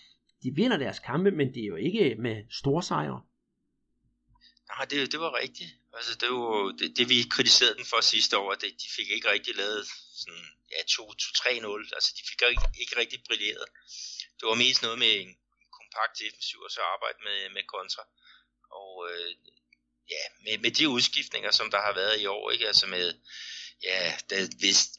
De 0.44 0.52
vinder 0.56 0.78
deres 0.78 1.00
kampe, 1.00 1.32
men 1.32 1.54
det 1.54 1.64
er 1.64 1.68
jo 1.68 1.76
ikke 1.76 2.16
med 2.20 2.36
store 2.50 2.84
sejre. 2.84 3.22
Nej, 4.72 4.86
det, 4.86 5.12
det 5.12 5.20
var 5.20 5.34
rigtigt. 5.44 5.72
Altså, 5.94 6.16
det 6.16 6.30
var 6.30 6.72
det, 6.80 6.98
det, 6.98 7.10
vi 7.10 7.28
kritiserede 7.36 7.76
den 7.76 7.86
for 7.86 8.02
sidste 8.02 8.38
år, 8.38 8.52
at 8.52 8.62
de 8.62 8.88
fik 8.98 9.10
ikke 9.10 9.32
rigtig 9.32 9.56
lavet 9.56 9.88
sådan, 10.22 10.46
ja, 10.72 10.82
2-3-0. 10.92 11.96
Altså, 11.98 12.10
de 12.18 12.24
fik 12.30 12.42
ikke, 12.50 12.68
ikke 12.82 12.98
rigtig 13.02 13.20
brilleret. 13.28 13.66
Det 14.38 14.46
var 14.50 14.64
mest 14.64 14.82
noget 14.82 15.00
med 15.00 15.14
en 15.22 15.32
kompakt 15.78 16.20
defensiv, 16.20 16.60
og 16.60 16.72
så 16.72 16.82
arbejde 16.82 17.20
med, 17.28 17.40
med 17.56 17.64
kontra. 17.76 18.04
Og 18.80 18.92
øh, 19.12 19.32
ja, 20.14 20.24
med, 20.46 20.58
med 20.58 20.72
de 20.72 20.90
udskiftninger, 20.90 21.52
som 21.52 21.72
der 21.72 21.82
har 21.82 21.94
været 21.94 22.22
i 22.22 22.26
år, 22.26 22.52
ikke? 22.52 22.68
Altså 22.68 22.88
med, 22.88 23.14
ja, 23.84 24.14
der, 24.30 24.40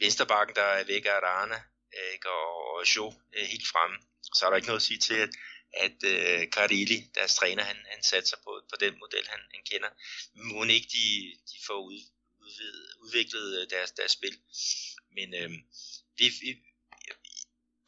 Vesterbakken, 0.05 0.57
der 0.57 0.63
er 0.63 0.85
væk 0.85 1.05
af 1.07 1.11
Arana, 1.11 1.63
ikke? 2.13 2.31
og, 2.31 2.75
og 2.75 2.97
Jo 2.97 3.15
øh, 3.37 3.47
helt 3.47 3.69
fremme, 3.73 3.97
så 4.35 4.47
er 4.47 4.51
der 4.51 4.57
ikke 4.57 4.69
noget 4.69 4.81
at 4.81 4.89
sige 4.91 4.99
til, 4.99 5.15
at 5.15 5.31
at 5.73 5.99
øh, 6.05 6.49
Carilli, 6.49 6.99
deres 7.15 7.35
træner, 7.35 7.63
han, 7.63 7.77
han 7.93 8.03
satser 8.03 8.37
på, 8.45 8.63
på 8.71 8.77
den 8.81 8.95
model, 8.99 9.29
han, 9.29 9.41
han 9.55 9.63
kender. 9.71 9.91
Må 10.35 10.65
ikke 10.65 10.89
de, 10.93 11.07
de 11.51 11.57
får 11.67 11.81
ud, 11.91 12.01
udviklet 13.05 13.61
øh, 13.61 13.71
deres, 13.71 13.91
deres 13.91 14.13
spil. 14.13 14.37
Men 15.17 15.35
øh, 15.35 15.51
vi, 16.19 16.27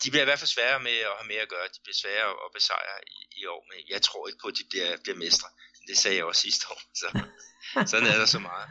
de 0.02 0.10
bliver 0.10 0.22
i 0.22 0.30
hvert 0.30 0.38
fald 0.38 0.54
sværere 0.56 0.80
med 0.80 0.96
at 1.10 1.16
have 1.18 1.28
mere 1.32 1.40
at 1.46 1.48
gøre. 1.48 1.66
De 1.74 1.80
bliver 1.84 1.98
sværere 2.02 2.30
at 2.44 2.50
besejre 2.54 2.98
i, 3.06 3.18
i 3.40 3.46
år, 3.46 3.66
men 3.70 3.78
jeg 3.88 4.02
tror 4.02 4.28
ikke 4.28 4.42
på, 4.42 4.48
at 4.48 4.58
de 4.58 4.64
bliver, 4.70 4.96
bliver 5.02 5.18
mestre. 5.18 5.48
Det 5.88 5.98
sagde 5.98 6.16
jeg 6.16 6.24
også 6.24 6.42
sidste 6.42 6.64
år, 6.70 6.80
så 6.94 7.08
sådan 7.90 8.06
er 8.06 8.18
der 8.18 8.26
så 8.26 8.38
meget. 8.38 8.68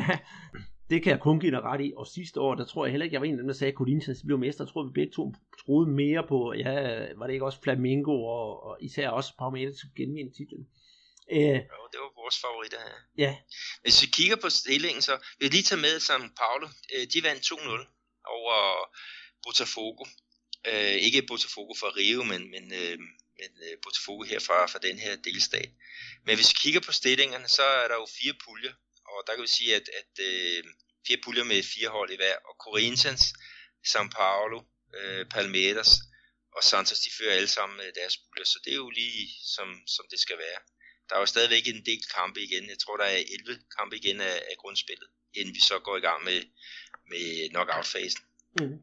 ja, 0.00 0.18
det 0.92 1.02
kan 1.02 1.12
jeg 1.14 1.20
kun 1.20 1.40
give 1.40 1.54
dig 1.56 1.62
ret 1.70 1.82
i. 1.86 1.92
Og 1.96 2.06
sidste 2.06 2.40
år, 2.40 2.54
der 2.54 2.66
tror 2.66 2.84
jeg 2.84 2.90
heller 2.92 3.04
ikke, 3.04 3.14
jeg 3.14 3.20
var 3.20 3.26
en 3.26 3.38
af 3.38 3.42
dem, 3.42 3.50
der 3.52 3.60
sagde, 3.60 3.72
at 3.72 3.80
Corinthians 3.80 4.22
blev 4.26 4.38
mester. 4.38 4.64
Jeg 4.64 4.70
tror, 4.72 4.86
vi 4.88 4.92
begge 5.00 5.12
to 5.18 5.24
troede 5.62 5.88
mere 6.02 6.22
på, 6.32 6.38
ja, 6.64 6.74
var 7.18 7.26
det 7.26 7.34
ikke 7.34 7.48
også 7.50 7.62
Flamingo, 7.62 8.14
og, 8.36 8.48
og 8.66 8.74
især 8.88 9.08
også 9.08 9.30
skulle 9.78 9.98
genvinde 10.00 10.32
titlen. 10.38 10.64
Øh, 11.36 11.58
jo, 11.76 11.82
det 11.92 11.98
var 12.04 12.20
vores 12.22 12.36
favoritter 12.44 12.80
her. 12.88 12.98
Ja. 13.24 13.32
Hvis 13.82 14.02
vi 14.02 14.06
kigger 14.18 14.36
på 14.44 14.48
stillingen, 14.60 15.02
så 15.08 15.12
vil 15.36 15.44
jeg 15.46 15.52
lige 15.56 15.68
tage 15.70 15.84
med 15.86 15.94
San 16.08 16.22
Paulo. 16.40 16.66
Øh, 16.94 17.04
de 17.12 17.18
vandt 17.26 17.42
2-0 17.52 17.54
over 18.36 18.54
Botafogo. 19.44 20.04
Øh, 20.70 20.96
ikke 21.06 21.28
Botafogo 21.30 21.72
fra 21.80 21.90
Rio, 21.98 22.22
men, 22.32 22.42
men, 22.54 22.64
øh, 22.80 22.96
men 23.38 23.50
Botafogo 23.84 24.22
her 24.32 24.40
fra, 24.48 24.58
fra 24.72 24.80
den 24.86 24.96
her 25.04 25.12
delstat. 25.26 25.70
Men 26.26 26.34
hvis 26.36 26.50
vi 26.52 26.56
kigger 26.64 26.80
på 26.86 26.92
stillingerne, 27.00 27.48
så 27.48 27.64
er 27.82 27.86
der 27.88 27.96
jo 28.02 28.06
fire 28.18 28.34
puljer, 28.44 28.74
og 29.12 29.18
der 29.26 29.32
kan 29.34 29.42
vi 29.42 29.52
sige, 29.58 29.72
at, 29.80 29.86
at 30.00 30.12
øh, 30.28 30.64
fire 31.06 31.20
puljer 31.24 31.44
med 31.44 31.62
fire 31.74 31.90
hold 31.96 32.10
i 32.10 32.18
hver, 32.22 32.36
og 32.48 32.54
Corinthians, 32.66 33.24
São 33.90 34.06
Paulo, 34.18 34.58
øh, 34.98 35.22
Palmeiras 35.34 35.92
og 36.56 36.62
Santos, 36.70 37.00
de 37.04 37.10
fører 37.18 37.34
alle 37.38 37.52
sammen 37.58 37.76
øh, 37.84 37.90
deres 38.00 38.14
puljer, 38.22 38.46
så 38.52 38.58
det 38.64 38.72
er 38.72 38.80
jo 38.84 38.90
lige 39.00 39.22
som, 39.56 39.68
som 39.94 40.04
det 40.12 40.20
skal 40.24 40.38
være. 40.46 40.60
Der 41.08 41.14
er 41.14 41.20
jo 41.20 41.26
stadigvæk 41.34 41.64
en 41.66 41.84
del 41.90 42.02
kampe 42.18 42.38
igen. 42.46 42.64
Jeg 42.72 42.78
tror, 42.82 42.96
der 42.96 43.04
er 43.04 43.20
11 43.46 43.58
kampe 43.78 43.94
igen 44.00 44.18
af, 44.20 44.36
af 44.50 44.56
grundspillet, 44.62 45.08
inden 45.38 45.54
vi 45.54 45.60
så 45.60 45.76
går 45.86 45.96
i 45.96 46.04
gang 46.08 46.24
med, 46.24 46.38
med 47.10 47.24
knockout-fasen. 47.52 48.22
Mm. 48.60 48.78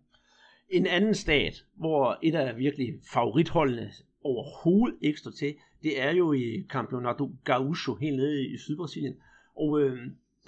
En 0.78 0.86
anden 0.88 1.16
stat, 1.16 1.56
hvor 1.78 2.20
et 2.24 2.36
af 2.36 2.58
virkelig 2.58 2.90
favoritholdene 3.14 3.94
overhovedet 4.24 4.98
ekstra 5.02 5.32
til, 5.40 5.56
det 5.84 6.02
er 6.02 6.12
jo 6.12 6.34
i 6.34 6.66
Campeonato 6.70 7.26
Gaúcho, 7.50 7.96
helt 8.02 8.16
nede 8.16 8.54
i 8.54 8.58
Sydbrasilien. 8.58 9.16
Og 9.56 9.82
øh, 9.82 9.98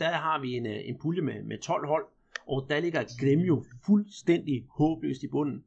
der 0.01 0.11
har 0.11 0.41
vi 0.41 0.53
en, 0.53 0.65
øh, 0.65 0.79
en 0.85 0.99
pulje 1.01 1.21
med, 1.21 1.43
med 1.43 1.57
12 1.57 1.87
hold, 1.87 2.05
og 2.47 2.65
der 2.69 2.79
ligger 2.79 3.03
Gremio 3.19 3.63
fuldstændig 3.85 4.65
håbløst 4.77 5.23
i 5.23 5.27
bunden. 5.27 5.63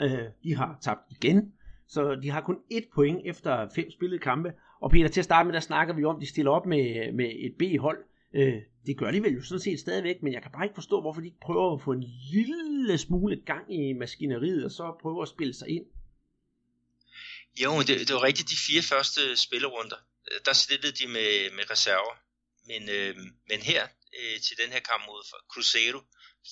Øh, 0.00 0.24
de 0.44 0.54
har 0.54 0.78
tabt 0.82 1.00
igen, 1.10 1.52
så 1.88 2.14
de 2.22 2.30
har 2.30 2.40
kun 2.40 2.58
et 2.70 2.84
point 2.94 3.20
efter 3.24 3.68
fem 3.74 3.90
spillede 3.90 4.18
kampe. 4.18 4.52
Og 4.80 4.90
Peter, 4.90 5.08
til 5.08 5.20
at 5.20 5.24
starte 5.24 5.46
med, 5.46 5.54
der 5.54 5.60
snakker 5.60 5.94
vi 5.94 6.04
om, 6.04 6.16
at 6.16 6.22
de 6.22 6.26
stiller 6.26 6.50
op 6.50 6.66
med, 6.66 7.12
med 7.12 7.30
et 7.46 7.54
B-hold. 7.58 7.98
Øh, 8.34 8.62
det 8.86 8.98
gør 8.98 9.10
de 9.10 9.22
vel 9.22 9.34
jo 9.34 9.42
sådan 9.42 9.60
set 9.60 9.80
stadigvæk, 9.80 10.22
men 10.22 10.32
jeg 10.32 10.42
kan 10.42 10.50
bare 10.50 10.64
ikke 10.64 10.74
forstå, 10.74 11.00
hvorfor 11.00 11.20
de 11.20 11.26
ikke 11.26 11.40
prøver 11.40 11.74
at 11.74 11.82
få 11.82 11.92
en 11.92 12.04
lille 12.32 12.98
smule 12.98 13.36
gang 13.46 13.74
i 13.74 13.92
maskineriet, 13.92 14.64
og 14.64 14.70
så 14.70 14.96
prøver 15.02 15.22
at 15.22 15.28
spille 15.28 15.54
sig 15.54 15.68
ind. 15.68 15.84
Jo, 17.64 17.70
det, 17.78 18.08
det 18.08 18.14
var 18.14 18.22
rigtigt 18.22 18.50
de 18.50 18.56
fire 18.66 18.82
første 18.82 19.20
spillerunder. 19.36 19.96
Øh, 20.30 20.38
der 20.44 20.52
stillede 20.52 20.92
de 20.92 21.06
med, 21.16 21.56
med 21.56 21.70
reserver. 21.70 22.27
Men, 22.70 22.82
øh, 22.88 23.16
men 23.50 23.60
her 23.70 23.82
øh, 24.18 24.40
til 24.46 24.56
den 24.62 24.70
her 24.74 24.80
kamp 24.80 25.02
mod 25.06 25.22
Cruzeiro 25.52 26.00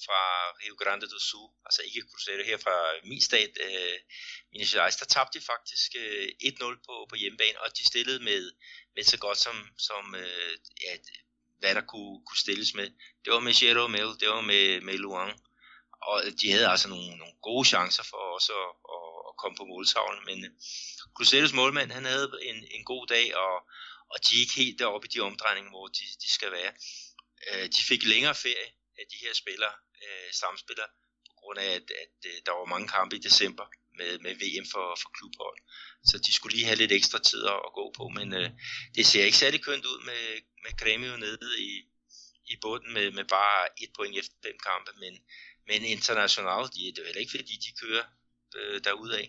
fra 0.05 0.23
Rio 0.61 0.75
Grande 0.83 1.07
do 1.13 1.19
Sul, 1.29 1.49
altså 1.67 1.83
ikke 1.87 2.09
Cruzeiro 2.11 2.43
her 2.51 2.59
fra 2.67 2.77
min 3.11 3.21
stat, 3.21 3.53
øh, 3.67 3.99
Minas 4.53 4.73
Gerais, 4.73 4.97
der 4.97 5.07
tabte 5.07 5.39
de 5.39 5.45
faktisk 5.45 5.91
øh, 6.03 6.29
1-0 6.45 6.85
på, 6.87 6.95
på 7.11 7.17
hjemmebane, 7.17 7.61
og 7.61 7.69
de 7.79 7.85
stillede 7.87 8.21
med, 8.29 8.43
med 8.95 9.05
så 9.05 9.19
godt 9.19 9.39
som, 9.39 9.57
som 9.79 10.15
øh, 10.15 10.55
ja, 10.85 10.93
hvad 11.61 11.75
der 11.75 11.85
kunne, 11.93 12.17
kunne 12.27 12.43
stilles 12.45 12.75
med. 12.75 12.89
Det 13.25 13.33
var 13.33 13.41
med 13.41 13.55
Jeromel, 13.63 14.11
det 14.21 14.29
var 14.29 14.41
med, 14.41 14.81
med 14.81 14.99
Luang, 14.99 15.33
og 16.03 16.23
de 16.41 16.53
havde 16.53 16.69
altså 16.69 16.89
nogle, 16.89 17.17
nogle 17.23 17.37
gode 17.43 17.69
chancer 17.69 18.05
for 18.11 18.23
også 18.37 18.53
at, 18.65 18.73
at, 18.97 19.09
at 19.29 19.33
komme 19.41 19.57
på 19.57 19.65
måltavlen, 19.65 20.25
men 20.29 20.39
øh, 20.45 20.51
Cruzeiros 21.17 21.53
målmand, 21.53 21.91
han 21.91 22.05
havde 22.05 22.29
en, 22.43 22.59
en 22.77 22.85
god 22.85 23.07
dag, 23.07 23.37
og, 23.37 23.57
og 24.13 24.17
de 24.25 24.31
er 24.37 24.41
ikke 24.45 24.61
helt 24.63 24.79
deroppe 24.79 25.07
i 25.09 25.13
de 25.15 25.21
omdrejninger, 25.21 25.71
hvor 25.71 25.87
de, 25.87 26.05
de 26.23 26.29
skal 26.37 26.51
være. 26.59 26.73
Øh, 27.49 27.67
de 27.77 27.81
fik 27.91 28.03
længere 28.13 28.35
ferie 28.35 28.69
af 29.01 29.05
de 29.13 29.19
her 29.25 29.33
spillere, 29.43 29.75
øh, 30.05 30.29
samspillere, 30.43 30.91
på 31.29 31.35
grund 31.41 31.59
af, 31.59 31.71
at, 31.79 31.87
at 32.05 32.17
øh, 32.31 32.37
der 32.47 32.53
var 32.59 32.73
mange 32.75 32.89
kampe 32.97 33.17
i 33.17 33.25
december 33.29 33.67
med, 33.99 34.11
med 34.25 34.33
VM 34.43 34.67
for, 34.75 34.87
for 35.03 35.11
klubhold. 35.17 35.59
Så 36.11 36.15
de 36.27 36.33
skulle 36.33 36.55
lige 36.57 36.69
have 36.71 36.83
lidt 36.83 36.93
ekstra 36.93 37.19
tid 37.31 37.43
at, 37.55 37.61
at 37.67 37.73
gå 37.79 37.85
på, 37.99 38.05
men 38.19 38.29
øh, 38.41 38.51
det 38.97 39.05
ser 39.07 39.25
ikke 39.25 39.43
særlig 39.45 39.61
kønt 39.69 39.85
ud 39.93 39.99
med, 40.11 40.23
med 40.65 40.73
Grêmio 40.81 41.15
nede 41.25 41.39
i, 41.69 41.71
i 42.53 42.55
bunden 42.63 42.93
med, 42.97 43.07
med 43.19 43.25
bare 43.37 43.61
et 43.83 43.91
point 43.97 44.19
efter 44.19 44.37
fem 44.47 44.57
kampe, 44.69 44.91
men, 45.03 45.13
men 45.69 45.81
internationalt, 45.95 46.75
de, 46.75 46.81
det 46.95 46.99
er 46.99 47.09
heller 47.09 47.25
ikke 47.25 47.37
fordi, 47.37 47.55
de 47.67 47.73
kører 47.83 48.05
øh, 48.59 48.81
derudad. 48.85 49.27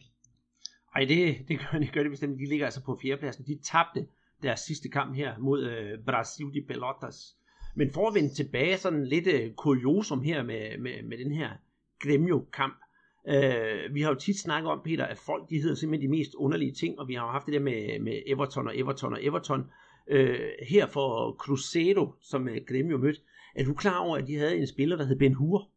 Ej, 0.95 1.03
det, 1.11 1.19
det, 1.47 1.55
gør, 1.59 1.79
det 1.79 1.93
gør 1.93 2.03
det 2.03 2.11
bestemt. 2.11 2.39
De 2.39 2.49
ligger 2.49 2.65
altså 2.65 2.81
på 2.87 2.99
fjerdepladsen. 3.01 3.45
De 3.45 3.63
tabte 3.71 4.01
deres 4.43 4.59
sidste 4.59 4.89
kamp 4.89 5.15
her 5.15 5.37
mod 5.37 5.63
øh, 5.63 5.99
Brasil 6.05 6.45
de 6.53 6.65
Pelotas. 6.67 7.35
Men 7.75 7.91
for 7.91 8.07
at 8.07 8.15
vende 8.15 8.33
tilbage 8.33 8.77
sådan 8.77 9.05
lidt 9.05 9.27
øh, 9.27 9.53
kuriosum 9.53 10.21
her 10.21 10.43
med, 10.43 10.77
med, 10.77 11.03
med 11.03 11.17
den 11.17 11.31
her 11.31 11.49
Gremio-kamp. 11.99 12.75
Øh, 13.27 13.93
vi 13.93 14.01
har 14.01 14.09
jo 14.09 14.15
tit 14.15 14.39
snakket 14.39 14.71
om, 14.71 14.81
Peter, 14.85 15.05
at 15.05 15.17
folk 15.17 15.49
de 15.49 15.61
hedder 15.61 15.75
simpelthen 15.75 16.11
de 16.11 16.17
mest 16.17 16.35
underlige 16.35 16.73
ting, 16.73 16.99
og 16.99 17.07
vi 17.07 17.13
har 17.13 17.25
jo 17.25 17.31
haft 17.31 17.45
det 17.45 17.53
der 17.53 17.59
med, 17.59 17.99
med 17.99 18.21
Everton 18.27 18.67
og 18.67 18.77
Everton 18.77 19.13
og 19.13 19.23
Everton. 19.23 19.63
Øh, 20.09 20.49
her 20.69 20.87
for 20.87 21.35
Cruzeiro, 21.39 22.13
som 22.21 22.49
øh, 22.49 22.61
Gremio 22.67 22.97
mødte. 22.97 23.21
Er 23.55 23.63
du 23.63 23.73
klar 23.73 23.99
over, 23.99 24.17
at 24.17 24.27
de 24.27 24.35
havde 24.35 24.57
en 24.57 24.67
spiller, 24.67 24.95
der 24.95 25.05
hed 25.05 25.19
Ben 25.19 25.33
Hur? 25.33 25.69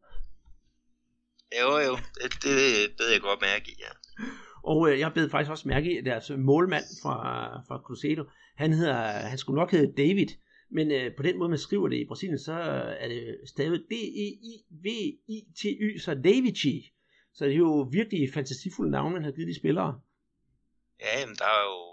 Jo, 1.59 1.77
jo, 1.87 1.95
det, 2.21 2.43
det 2.43 2.99
ved 2.99 3.11
jeg 3.11 3.21
godt 3.21 3.41
mærke 3.41 3.71
i, 3.71 3.75
ja. 3.79 3.91
Og 4.63 4.89
øh, 4.89 4.99
jeg 4.99 5.13
blev 5.13 5.29
faktisk 5.29 5.51
også 5.51 5.67
mærke 5.67 5.99
i 5.99 6.01
deres 6.01 6.31
målmand 6.37 6.83
fra, 7.03 7.15
fra 7.67 7.81
Cruzeiro. 7.85 8.23
Han, 8.55 8.73
hedder, 8.73 8.95
han 9.03 9.37
skulle 9.37 9.59
nok 9.59 9.71
hedde 9.71 9.93
David, 9.97 10.27
men 10.71 10.91
øh, 10.91 11.15
på 11.17 11.23
den 11.23 11.37
måde, 11.37 11.49
man 11.49 11.59
skriver 11.59 11.87
det 11.87 11.97
i 11.97 12.07
Brasilien, 12.07 12.39
så 12.39 12.53
er 13.03 13.07
det 13.07 13.37
stavet 13.45 13.85
D-E-I-V-I-T-Y, 13.91 15.19
så 15.99 16.13
Davici. 16.13 16.93
Så 17.33 17.45
det 17.45 17.53
er 17.53 17.57
jo 17.57 17.89
virkelig 17.91 18.33
fantasifulde 18.33 18.91
navne, 18.91 19.13
man 19.13 19.23
har 19.23 19.31
givet 19.31 19.47
de 19.47 19.59
spillere. 19.59 19.99
Ja, 20.99 21.19
jamen, 21.19 21.35
der 21.35 21.45
er 21.45 21.63
jo 21.63 21.91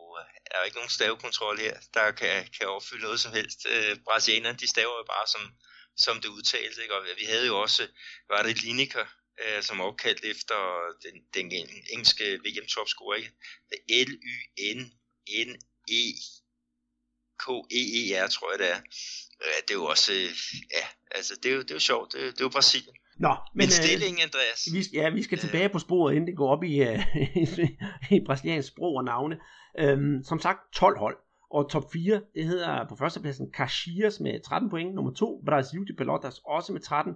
der 0.48 0.54
er 0.54 0.60
jo 0.62 0.64
ikke 0.64 0.80
nogen 0.80 0.96
stavekontrol 0.98 1.58
her, 1.58 1.76
der 1.94 2.10
kan, 2.10 2.36
kan 2.56 2.66
opfylde 2.68 3.02
noget 3.02 3.20
som 3.20 3.32
helst. 3.32 3.66
Øh, 3.72 3.96
brasilianerne, 4.04 4.58
de 4.58 4.68
staver 4.74 4.96
jo 5.00 5.04
bare 5.14 5.26
som, 5.34 5.42
som 5.96 6.20
det 6.22 6.28
udtales, 6.28 6.78
ikke? 6.78 6.94
og 6.94 7.02
vi 7.20 7.24
havde 7.32 7.46
jo 7.46 7.60
også, 7.60 7.82
var 8.30 8.42
det 8.42 8.62
Lineker, 8.62 9.06
øh, 9.42 9.62
som 9.62 9.80
er 9.80 9.84
opkaldt 9.84 10.24
efter 10.24 10.54
den, 11.04 11.14
den 11.34 11.46
engelske 11.92 12.24
VM-topscorer, 12.24 13.16
ikke? 13.16 13.32
L-Y-N-N-E 14.08 14.94
K-E-E-R, 17.44 18.28
tror 18.28 18.50
jeg 18.52 18.58
det 18.58 18.70
er. 18.70 18.80
Det 19.66 19.70
er 19.70 19.74
jo 19.82 19.84
også, 19.84 20.12
øh, 20.12 20.30
ja, 20.76 20.84
altså 21.10 21.32
det 21.42 21.50
er 21.50 21.54
jo, 21.54 21.62
det 21.62 21.70
er 21.70 21.74
jo 21.74 21.80
sjovt, 21.90 22.12
det 22.12 22.20
er, 22.20 22.30
det 22.30 22.40
er 22.40 22.44
jo 22.44 22.48
Brasilien. 22.48 22.96
Nå, 23.18 23.28
men, 23.28 23.36
men 23.54 23.70
stilling, 23.70 24.22
Andreas. 24.22 24.60
Vi, 24.72 24.80
ja, 24.98 25.10
vi 25.10 25.22
skal 25.22 25.38
tilbage 25.38 25.68
på 25.68 25.78
sporet, 25.78 26.14
inden 26.14 26.26
det 26.26 26.36
går 26.36 26.50
op 26.56 26.64
i, 26.64 26.80
uh, 26.80 28.10
i 28.16 28.20
brasiliansk 28.26 28.68
sprog 28.68 28.94
og 28.96 29.04
navne. 29.04 29.36
Øhm, 29.78 30.24
som 30.24 30.40
sagt, 30.40 30.58
12 30.72 30.98
hold. 30.98 31.16
Og 31.50 31.70
top 31.70 31.92
4, 31.92 32.20
det 32.34 32.44
hedder 32.44 32.86
på 32.88 32.96
førstepladsen 32.96 33.46
Caxias 33.54 34.20
med 34.20 34.40
13 34.44 34.70
point. 34.70 34.94
Nummer 34.94 35.12
2, 35.12 35.42
Brasil 35.46 35.80
de 35.88 35.96
Pelotas 35.98 36.40
også 36.44 36.72
med 36.72 36.80
13. 36.80 37.12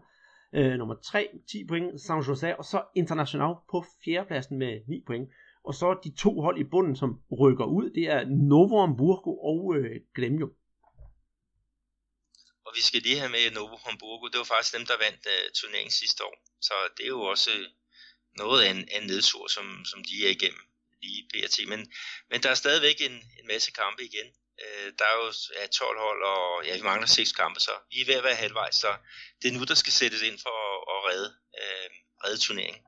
Øh, 0.55 0.75
nummer 0.79 0.95
3, 0.95 1.29
10 1.51 1.67
point, 1.67 2.01
San 2.01 2.21
Jose. 2.29 2.57
Og 2.57 2.65
så 2.65 2.85
International 2.97 3.55
på 3.71 3.85
fjerdepladsen 4.05 4.59
med 4.59 4.81
9 4.89 5.05
point. 5.07 5.29
Og 5.65 5.75
så 5.75 6.01
de 6.05 6.11
to 6.25 6.41
hold 6.41 6.59
i 6.61 6.71
bunden, 6.73 6.97
som 6.97 7.11
rykker 7.41 7.65
ud, 7.65 7.91
det 7.91 8.05
er 8.17 8.21
Novo 8.51 8.77
Hamburgo 8.81 9.31
og 9.51 9.77
øh, 9.77 10.01
Gremio. 10.17 10.49
Og 12.67 12.73
vi 12.77 12.83
skal 12.89 13.01
lige 13.03 13.19
have 13.19 13.33
med 13.37 13.51
Novo 13.59 13.77
Hamburgo. 13.87 14.25
Det 14.33 14.39
var 14.39 14.51
faktisk 14.55 14.77
dem, 14.77 14.87
der 14.91 15.03
vandt 15.05 15.23
øh, 15.35 15.45
turneringen 15.59 15.95
sidste 16.03 16.21
år. 16.29 16.37
Så 16.69 16.75
det 16.97 17.05
er 17.05 17.15
jo 17.19 17.23
også 17.35 17.51
øh, 17.59 17.67
noget 18.43 18.59
af 18.65 18.71
en, 18.75 18.83
en 18.97 19.05
nedsur, 19.11 19.47
som, 19.57 19.67
som 19.91 20.01
de 20.09 20.15
er 20.27 20.31
igennem 20.37 20.65
lige 21.03 21.29
BRT. 21.31 21.57
Men, 21.73 21.81
men 22.31 22.39
der 22.43 22.51
er 22.51 22.59
stadigvæk 22.65 22.99
en, 23.01 23.17
en 23.39 23.47
masse 23.53 23.71
kampe 23.81 24.03
igen. 24.11 24.29
Uh, 24.63 24.89
der 24.99 25.07
er 25.11 25.17
jo 25.21 25.27
ja, 25.59 25.67
12 25.67 25.99
hold, 26.07 26.23
og 26.35 26.67
ja, 26.67 26.73
vi 26.77 26.85
mangler 26.91 27.07
6 27.07 27.33
kampe, 27.41 27.61
så 27.61 27.73
vi 27.91 27.97
er 28.01 28.07
ved 28.07 28.15
at 28.21 28.25
være 28.29 28.43
halvvejs. 28.45 28.75
Så 28.85 28.91
det 29.43 29.47
er 29.49 29.55
nu, 29.59 29.65
der 29.65 29.79
skal 29.83 29.93
sættes 29.93 30.23
ind 30.29 30.39
for 30.45 30.55
at, 30.69 30.79
at 30.93 30.99
redde, 31.09 31.29
uh, 31.61 31.89
redde 32.25 32.41
turneringen. 32.47 32.83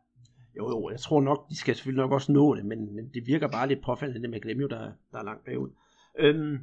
Jo, 0.57 0.65
jo, 0.69 0.91
jeg 0.91 1.01
tror 1.01 1.21
nok, 1.21 1.49
de 1.51 1.57
skal 1.57 1.75
selvfølgelig 1.75 2.03
nok 2.03 2.13
også 2.13 2.33
nå 2.33 2.55
det, 2.55 2.65
men, 2.65 2.95
men 2.97 3.05
det 3.15 3.27
virker 3.27 3.49
bare 3.49 3.69
lidt 3.69 3.85
påfaldende, 3.85 4.23
det 4.23 4.31
med 4.31 4.41
Glemjo, 4.41 4.67
der, 4.69 4.93
der 5.13 5.19
er 5.19 5.23
langt 5.23 5.45
bagud. 5.45 5.71
Øhm, 6.19 6.59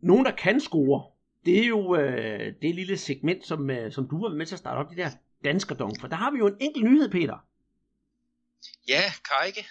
nogen, 0.00 0.24
der 0.24 0.36
kan 0.36 0.60
score, 0.60 1.10
det 1.44 1.58
er 1.58 1.66
jo 1.66 1.96
øh, 1.96 2.54
det 2.62 2.74
lille 2.74 2.98
segment, 2.98 3.46
som, 3.46 3.70
øh, 3.70 3.92
som 3.92 4.08
du 4.08 4.22
var 4.22 4.28
med 4.28 4.46
til 4.46 4.54
at 4.54 4.58
starte 4.58 4.78
op, 4.78 4.90
det 4.90 4.96
der 4.96 5.10
danskerdong, 5.44 6.00
for 6.00 6.08
der 6.08 6.16
har 6.16 6.30
vi 6.30 6.38
jo 6.38 6.46
en 6.46 6.56
enkelt 6.60 6.84
nyhed, 6.84 7.10
Peter. 7.10 7.38
Ja, 8.88 9.02
Kajke, 9.24 9.66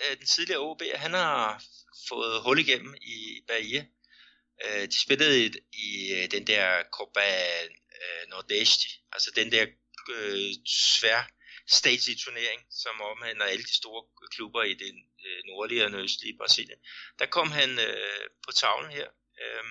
øh, 0.00 0.18
den 0.18 0.26
tidligere 0.26 0.60
OB, 0.60 0.82
han 0.94 1.10
har 1.10 1.62
fået 2.08 2.42
hul 2.44 2.58
igennem 2.58 2.94
i 2.94 3.16
Bahia. 3.48 3.84
Øh, 4.64 4.88
de 4.88 5.00
spillede 5.00 5.46
i, 5.46 5.50
i 5.72 6.12
øh, 6.12 6.30
den 6.30 6.46
der 6.46 6.82
Copa 6.92 7.28
øh, 7.64 8.28
Nordeste, 8.30 8.88
altså 9.12 9.30
den 9.36 9.52
der 9.52 9.66
øh, 10.14 10.50
svær 10.98 11.30
statslige 11.68 12.18
turnering, 12.18 12.60
som 12.70 13.00
omhandler 13.00 13.44
alle 13.44 13.64
de 13.64 13.76
store 13.76 14.04
klubber 14.30 14.62
i 14.62 14.74
den 14.74 14.96
øh, 15.26 15.40
nordlige 15.46 15.84
og 15.84 15.90
nordøstlige 15.90 16.38
Brasilien. 16.38 16.78
Der 17.18 17.26
kom 17.26 17.50
han 17.50 17.70
øh, 17.78 18.26
på 18.46 18.52
tavlen 18.52 18.90
her, 18.90 19.08
øh, 19.42 19.64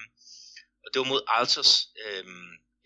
og 0.84 0.94
det 0.94 1.00
var 1.00 1.06
mod 1.06 1.22
Altos. 1.28 1.88
Øh, 2.06 2.26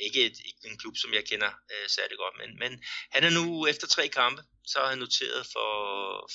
ikke, 0.05 0.19
et, 0.27 0.37
ikke 0.49 0.63
en 0.69 0.77
klub, 0.81 0.95
som 1.03 1.11
jeg 1.17 1.23
kender 1.31 1.51
øh, 1.73 1.87
særlig 1.97 2.17
godt, 2.23 2.35
men, 2.41 2.49
men 2.61 2.71
han 3.15 3.21
er 3.27 3.33
nu 3.39 3.45
efter 3.71 3.87
tre 3.87 4.07
kampe, 4.19 4.41
så 4.71 4.75
har 4.79 4.89
han 4.93 5.01
noteret 5.05 5.43
for, 5.53 5.71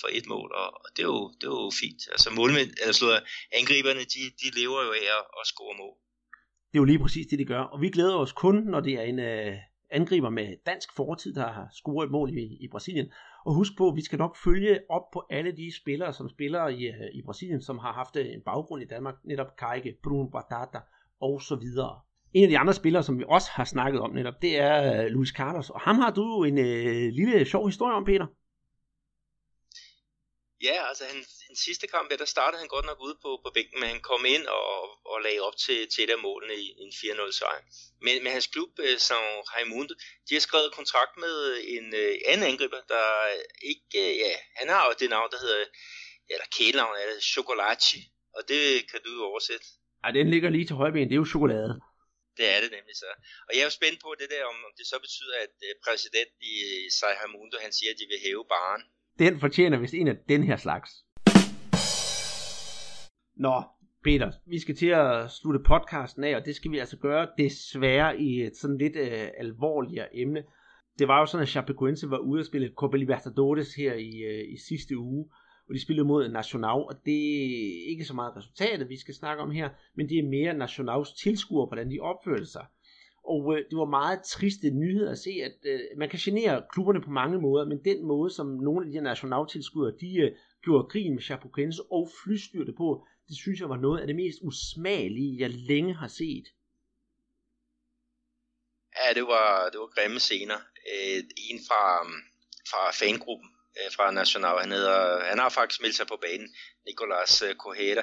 for 0.01 0.09
et 0.19 0.27
mål, 0.35 0.49
og, 0.63 0.69
og 0.85 0.89
det, 0.95 1.03
er 1.07 1.11
jo, 1.15 1.23
det 1.39 1.47
er 1.53 1.57
jo 1.67 1.73
fint. 1.83 2.03
Altså 2.15 2.29
målmænd, 2.39 2.71
eller 2.83 3.21
angriberne, 3.59 4.05
de, 4.15 4.23
de 4.41 4.49
lever 4.61 4.81
jo 4.87 4.93
af 5.01 5.07
at, 5.19 5.25
at 5.41 5.45
score 5.53 5.75
mål. 5.83 5.97
Det 6.71 6.77
er 6.79 6.83
jo 6.85 6.91
lige 6.93 7.03
præcis 7.05 7.27
det, 7.31 7.39
de 7.39 7.51
gør, 7.53 7.63
og 7.73 7.79
vi 7.81 7.89
glæder 7.97 8.17
os 8.25 8.33
kun, 8.33 8.57
når 8.73 8.81
det 8.81 8.95
er 9.01 9.07
en, 9.13 9.19
øh, 9.19 9.57
angriber 9.95 10.31
med 10.31 10.57
dansk 10.67 10.97
fortid, 10.97 11.35
der 11.35 11.53
har 11.53 11.69
scoret 11.73 12.07
et 12.07 12.13
mål 12.13 12.31
i, 12.31 12.65
i 12.65 12.69
Brasilien. 12.71 13.13
Og 13.47 13.55
husk 13.55 13.73
på, 13.79 13.93
vi 13.97 14.05
skal 14.05 14.19
nok 14.19 14.37
følge 14.45 14.81
op 14.91 15.11
på 15.13 15.27
alle 15.31 15.53
de 15.57 15.77
spillere, 15.77 16.13
som 16.13 16.29
spiller 16.29 16.69
i, 16.69 16.85
øh, 16.85 17.09
i 17.15 17.23
Brasilien, 17.23 17.63
som 17.63 17.79
har 17.79 17.93
haft 17.93 18.17
øh, 18.17 18.27
en 18.27 18.43
baggrund 18.45 18.83
i 18.83 18.87
Danmark, 18.87 19.15
netop 19.25 19.57
Kajke, 19.57 19.97
Bruno 20.03 20.29
Batata 20.29 20.81
og 21.21 21.43
så 21.43 21.57
videre. 21.57 22.01
En 22.35 22.45
af 22.45 22.51
de 22.51 22.59
andre 22.59 22.75
spillere, 22.75 23.05
som 23.05 23.19
vi 23.19 23.25
også 23.29 23.49
har 23.51 23.65
snakket 23.65 24.01
om 24.01 24.11
netop, 24.11 24.43
det 24.43 24.53
er 24.59 24.77
øh, 24.93 25.07
Luis 25.15 25.33
Carlos, 25.39 25.71
og 25.71 25.81
ham 25.81 25.99
har 25.99 26.11
du 26.11 26.45
en 26.45 26.59
øh, 26.59 27.09
lille 27.19 27.47
sjov 27.51 27.67
historie 27.67 27.95
om, 27.95 28.05
Peter. 28.05 28.27
Ja, 30.69 30.79
altså 30.89 31.05
han, 31.11 31.19
den 31.49 31.59
sidste 31.67 31.87
kamp, 31.95 32.07
der 32.19 32.25
startede 32.35 32.61
han 32.63 32.69
godt 32.75 32.87
nok 32.91 33.01
ude 33.07 33.17
på, 33.25 33.31
på 33.45 33.51
bænken, 33.57 33.81
men 33.81 33.89
han 33.95 34.03
kom 34.11 34.23
ind 34.35 34.47
og, 34.59 34.73
og 35.13 35.17
lagde 35.25 35.41
op 35.47 35.57
til, 35.65 35.79
til 35.93 36.05
et 36.05 36.15
af 36.17 36.21
målene 36.27 36.55
i, 36.65 36.67
i 36.81 36.83
en 36.89 36.95
4-0 37.01 37.39
sejr. 37.39 37.61
Men 38.05 38.15
med 38.25 38.31
hans 38.37 38.49
klub, 38.55 38.71
uh, 38.85 38.97
San 39.07 39.25
Raimundo, 39.53 39.95
de 40.27 40.33
har 40.35 40.45
skrevet 40.49 40.77
kontrakt 40.79 41.15
med 41.25 41.37
en 41.77 41.87
uh, 42.03 42.15
anden 42.31 42.47
angriber, 42.51 42.81
der 42.95 43.07
ikke, 43.73 43.91
uh, 44.03 44.13
ja, 44.25 44.33
han 44.61 44.69
har 44.75 44.83
jo 44.89 44.93
det 45.01 45.09
navn, 45.15 45.29
der 45.35 45.41
hedder, 45.45 45.65
eller 46.33 46.47
kælenavn 46.57 46.95
er 47.01 47.07
det, 47.11 47.19
Chocolati, 47.33 47.99
og 48.37 48.43
det 48.51 48.63
kan 48.91 49.01
du 49.05 49.11
jo 49.19 49.23
oversætte. 49.31 49.67
Ja, 50.03 50.09
den 50.19 50.27
ligger 50.35 50.49
lige 50.51 50.67
til 50.69 50.77
højben, 50.83 51.09
det 51.09 51.17
er 51.17 51.23
jo 51.25 51.33
chokolade. 51.35 51.73
Det 52.39 52.47
er 52.55 52.59
det 52.63 52.71
nemlig 52.77 52.97
så. 53.05 53.11
Og 53.49 53.53
jeg 53.55 53.63
er 53.65 53.69
jo 53.71 53.79
spændt 53.81 53.99
på 54.05 54.11
det 54.21 54.29
der, 54.35 54.43
om, 54.53 54.57
om 54.69 54.73
det 54.79 54.87
så 54.93 54.97
betyder, 55.07 55.37
at 55.47 55.57
øh, 55.67 55.73
præsidenten 55.87 56.41
i 56.53 56.55
Sejhamundo, 56.99 57.57
han 57.67 57.73
siger, 57.79 57.91
at 57.93 57.99
de 58.01 58.07
vil 58.13 58.25
hæve 58.27 58.45
baren 58.55 58.83
den 59.19 59.41
fortjener 59.41 59.79
vist 59.79 59.95
en 59.95 60.09
af 60.09 60.17
den 60.29 60.43
her 60.43 60.57
slags. 60.57 60.91
Nå, 63.37 63.63
Peter, 64.05 64.33
vi 64.47 64.59
skal 64.61 64.77
til 64.77 64.87
at 64.87 65.31
slutte 65.31 65.61
podcasten 65.67 66.25
af, 66.25 66.37
og 66.37 66.45
det 66.45 66.57
skal 66.57 66.71
vi 66.71 66.79
altså 66.79 66.97
gøre 66.97 67.29
desværre 67.39 68.21
i 68.21 68.43
et 68.43 68.57
sådan 68.57 68.79
lidt 68.79 68.97
øh, 68.97 69.29
alvorligere 69.39 70.17
emne. 70.17 70.45
Det 70.99 71.09
var 71.09 71.21
jo 71.21 71.27
sådan, 71.27 71.43
at 71.43 71.49
Chapecoense 71.49 72.11
var 72.11 72.19
ude 72.19 72.41
at 72.41 72.47
spille 72.47 72.73
Copa 72.77 72.97
Libertadores 72.97 73.75
her 73.75 73.95
i, 73.95 74.11
øh, 74.31 74.53
i 74.55 74.57
sidste 74.69 74.99
uge, 74.99 75.31
og 75.69 75.75
de 75.75 75.83
spillede 75.83 76.07
mod 76.07 76.29
National, 76.29 76.81
og 76.91 76.95
det 77.05 77.21
er 77.45 77.91
ikke 77.91 78.05
så 78.05 78.15
meget 78.15 78.37
resultatet, 78.37 78.89
vi 78.89 78.97
skal 78.97 79.15
snakke 79.15 79.43
om 79.43 79.51
her, 79.51 79.69
men 79.95 80.09
det 80.09 80.19
er 80.19 80.29
mere 80.29 80.55
Nationals 80.55 81.13
tilskuer, 81.13 81.67
hvordan 81.67 81.91
de 81.91 82.01
opførte 82.01 82.47
sig. 82.47 82.67
Og 83.25 83.57
øh, 83.57 83.65
det 83.71 83.79
var 83.79 83.85
meget 83.85 84.23
triste 84.23 84.71
nyheder 84.71 85.11
at 85.11 85.19
se, 85.19 85.31
at 85.31 85.57
øh, 85.65 85.81
man 85.97 86.09
kan 86.09 86.19
genere 86.19 86.63
klubberne 86.73 87.01
på 87.01 87.11
mange 87.11 87.41
måder, 87.41 87.65
men 87.67 87.85
den 87.85 88.07
måde, 88.07 88.31
som 88.31 88.47
nogle 88.47 88.81
af 88.81 88.87
de 88.87 88.93
her 88.93 89.03
nationaltilskuere, 89.03 89.93
de 90.01 90.17
øh, 90.17 90.37
gjorde 90.65 90.89
grin 90.89 91.15
med 91.15 91.23
Chapecoense 91.23 91.83
og 91.91 92.11
flystyrte 92.25 92.73
på, 92.73 93.07
det 93.29 93.37
synes 93.37 93.61
jeg 93.61 93.69
var 93.69 93.77
noget 93.77 94.01
af 94.01 94.07
det 94.07 94.17
mest 94.17 94.39
usmagelige, 94.43 95.41
jeg 95.41 95.51
længe 95.51 95.95
har 95.95 96.09
set. 96.09 96.47
Ja, 98.99 99.15
det 99.15 99.23
var, 99.23 99.69
det 99.73 99.81
var 99.81 99.95
grimme 99.95 100.19
scener. 100.19 100.59
Øh, 100.93 101.23
en 101.51 101.59
fra, 101.69 102.03
mm, 102.03 102.23
fra 102.71 102.91
fangruppen 102.93 103.54
øh, 103.79 103.93
fra 103.97 104.11
National, 104.11 104.59
han, 104.61 104.73
hedder, 104.73 105.25
han 105.25 105.39
har 105.39 105.49
faktisk 105.49 105.81
meldt 105.81 105.97
sig 105.97 106.07
på 106.07 106.17
banen, 106.17 106.57
Nicolas 106.87 107.43
øh, 107.43 107.55
Correra. 107.55 108.03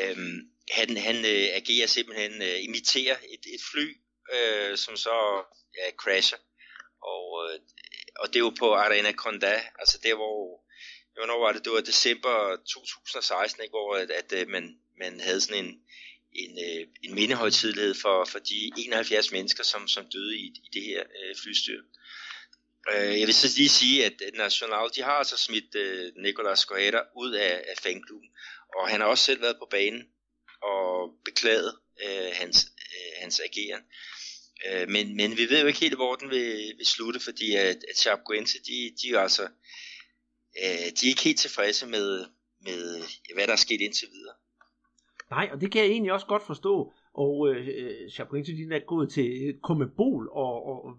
Øhm, 0.00 0.38
han, 0.70 0.96
han 0.96 1.16
øh, 1.16 1.48
agerer 1.60 1.86
simpelthen, 1.86 2.42
øh, 2.42 2.64
imiterer 2.64 3.16
et, 3.34 3.44
et 3.54 3.60
fly, 3.72 3.86
øh, 4.34 4.76
som 4.76 4.96
så 4.96 5.16
ja, 5.76 5.90
crasher. 5.96 6.38
Og, 7.02 7.24
øh, 7.44 7.60
og 8.16 8.28
det 8.28 8.36
er 8.36 8.40
jo 8.48 8.54
på 8.58 8.74
Arena 8.74 9.12
Condá, 9.12 9.56
altså 9.80 9.98
der 10.02 10.14
hvor, 10.14 10.64
hvornår 11.14 11.38
var 11.44 11.52
det, 11.52 11.64
det 11.64 11.72
var 11.72 11.80
december 11.80 12.56
2016, 12.56 13.62
ikke, 13.62 13.72
hvor 13.72 13.96
at, 13.96 14.10
at, 14.10 14.32
at 14.32 14.48
man, 14.48 14.78
man 14.98 15.20
havde 15.20 15.40
sådan 15.40 15.64
en, 15.64 15.80
en, 16.32 16.58
øh, 16.66 16.86
en 17.02 17.14
mindehøjtidlighed 17.14 17.94
for, 17.94 18.24
for 18.24 18.38
de 18.38 18.70
71 18.78 19.32
mennesker, 19.32 19.64
som, 19.64 19.88
som 19.88 20.04
døde 20.12 20.36
i, 20.36 20.46
i 20.46 20.68
det 20.72 20.82
her 20.82 21.00
øh, 21.00 21.36
flystyr. 21.42 21.82
Øh, 22.90 23.20
jeg 23.20 23.26
vil 23.26 23.34
så 23.34 23.56
lige 23.56 23.68
sige, 23.68 24.06
at 24.06 24.22
National, 24.34 24.90
de 24.96 25.02
har 25.02 25.12
altså 25.12 25.36
smidt 25.36 25.74
øh, 25.74 26.12
Nicolas 26.16 26.64
Guerra 26.64 27.02
ud 27.16 27.32
af, 27.32 27.64
af 27.70 27.76
fanklubben, 27.82 28.30
og 28.76 28.88
han 28.88 29.00
har 29.00 29.08
også 29.08 29.24
selv 29.24 29.42
været 29.42 29.56
på 29.58 29.68
banen 29.70 30.02
og 30.62 31.10
beklaget 31.24 31.72
øh, 32.04 32.30
hans, 32.32 32.56
øh, 32.94 33.12
hans 33.22 33.40
ageren. 33.40 33.82
Øh, 34.66 34.88
men, 34.88 35.16
men 35.16 35.36
vi 35.36 35.50
ved 35.50 35.60
jo 35.60 35.66
ikke 35.66 35.80
helt, 35.80 35.94
hvor 35.94 36.14
den 36.14 36.30
vil, 36.30 36.74
vil 36.78 36.86
slutte, 36.86 37.20
fordi 37.20 37.54
at, 37.56 37.76
at 37.90 37.96
Chapecoense, 37.96 38.58
de, 38.58 38.94
de 39.02 39.14
er 39.14 39.20
altså 39.20 39.48
øh, 40.62 40.86
de 40.96 41.02
er 41.06 41.12
ikke 41.12 41.24
helt 41.24 41.38
tilfredse 41.38 41.86
med, 41.86 42.26
med, 42.66 42.96
øh, 42.96 43.34
hvad 43.34 43.46
der 43.46 43.52
er 43.52 43.66
sket 43.66 43.80
indtil 43.80 44.08
videre. 44.12 44.34
Nej, 45.30 45.48
og 45.52 45.60
det 45.60 45.72
kan 45.72 45.82
jeg 45.82 45.90
egentlig 45.90 46.12
også 46.12 46.26
godt 46.26 46.46
forstå. 46.46 46.92
Og 47.14 47.48
øh, 47.48 47.68
øh 47.68 48.10
Chapecoense, 48.10 48.52
de 48.52 48.74
er 48.74 48.86
gået 48.86 49.12
til 49.12 49.58
Komebol 49.62 50.28
og, 50.28 50.66
og 50.66 50.84
og 50.84 50.94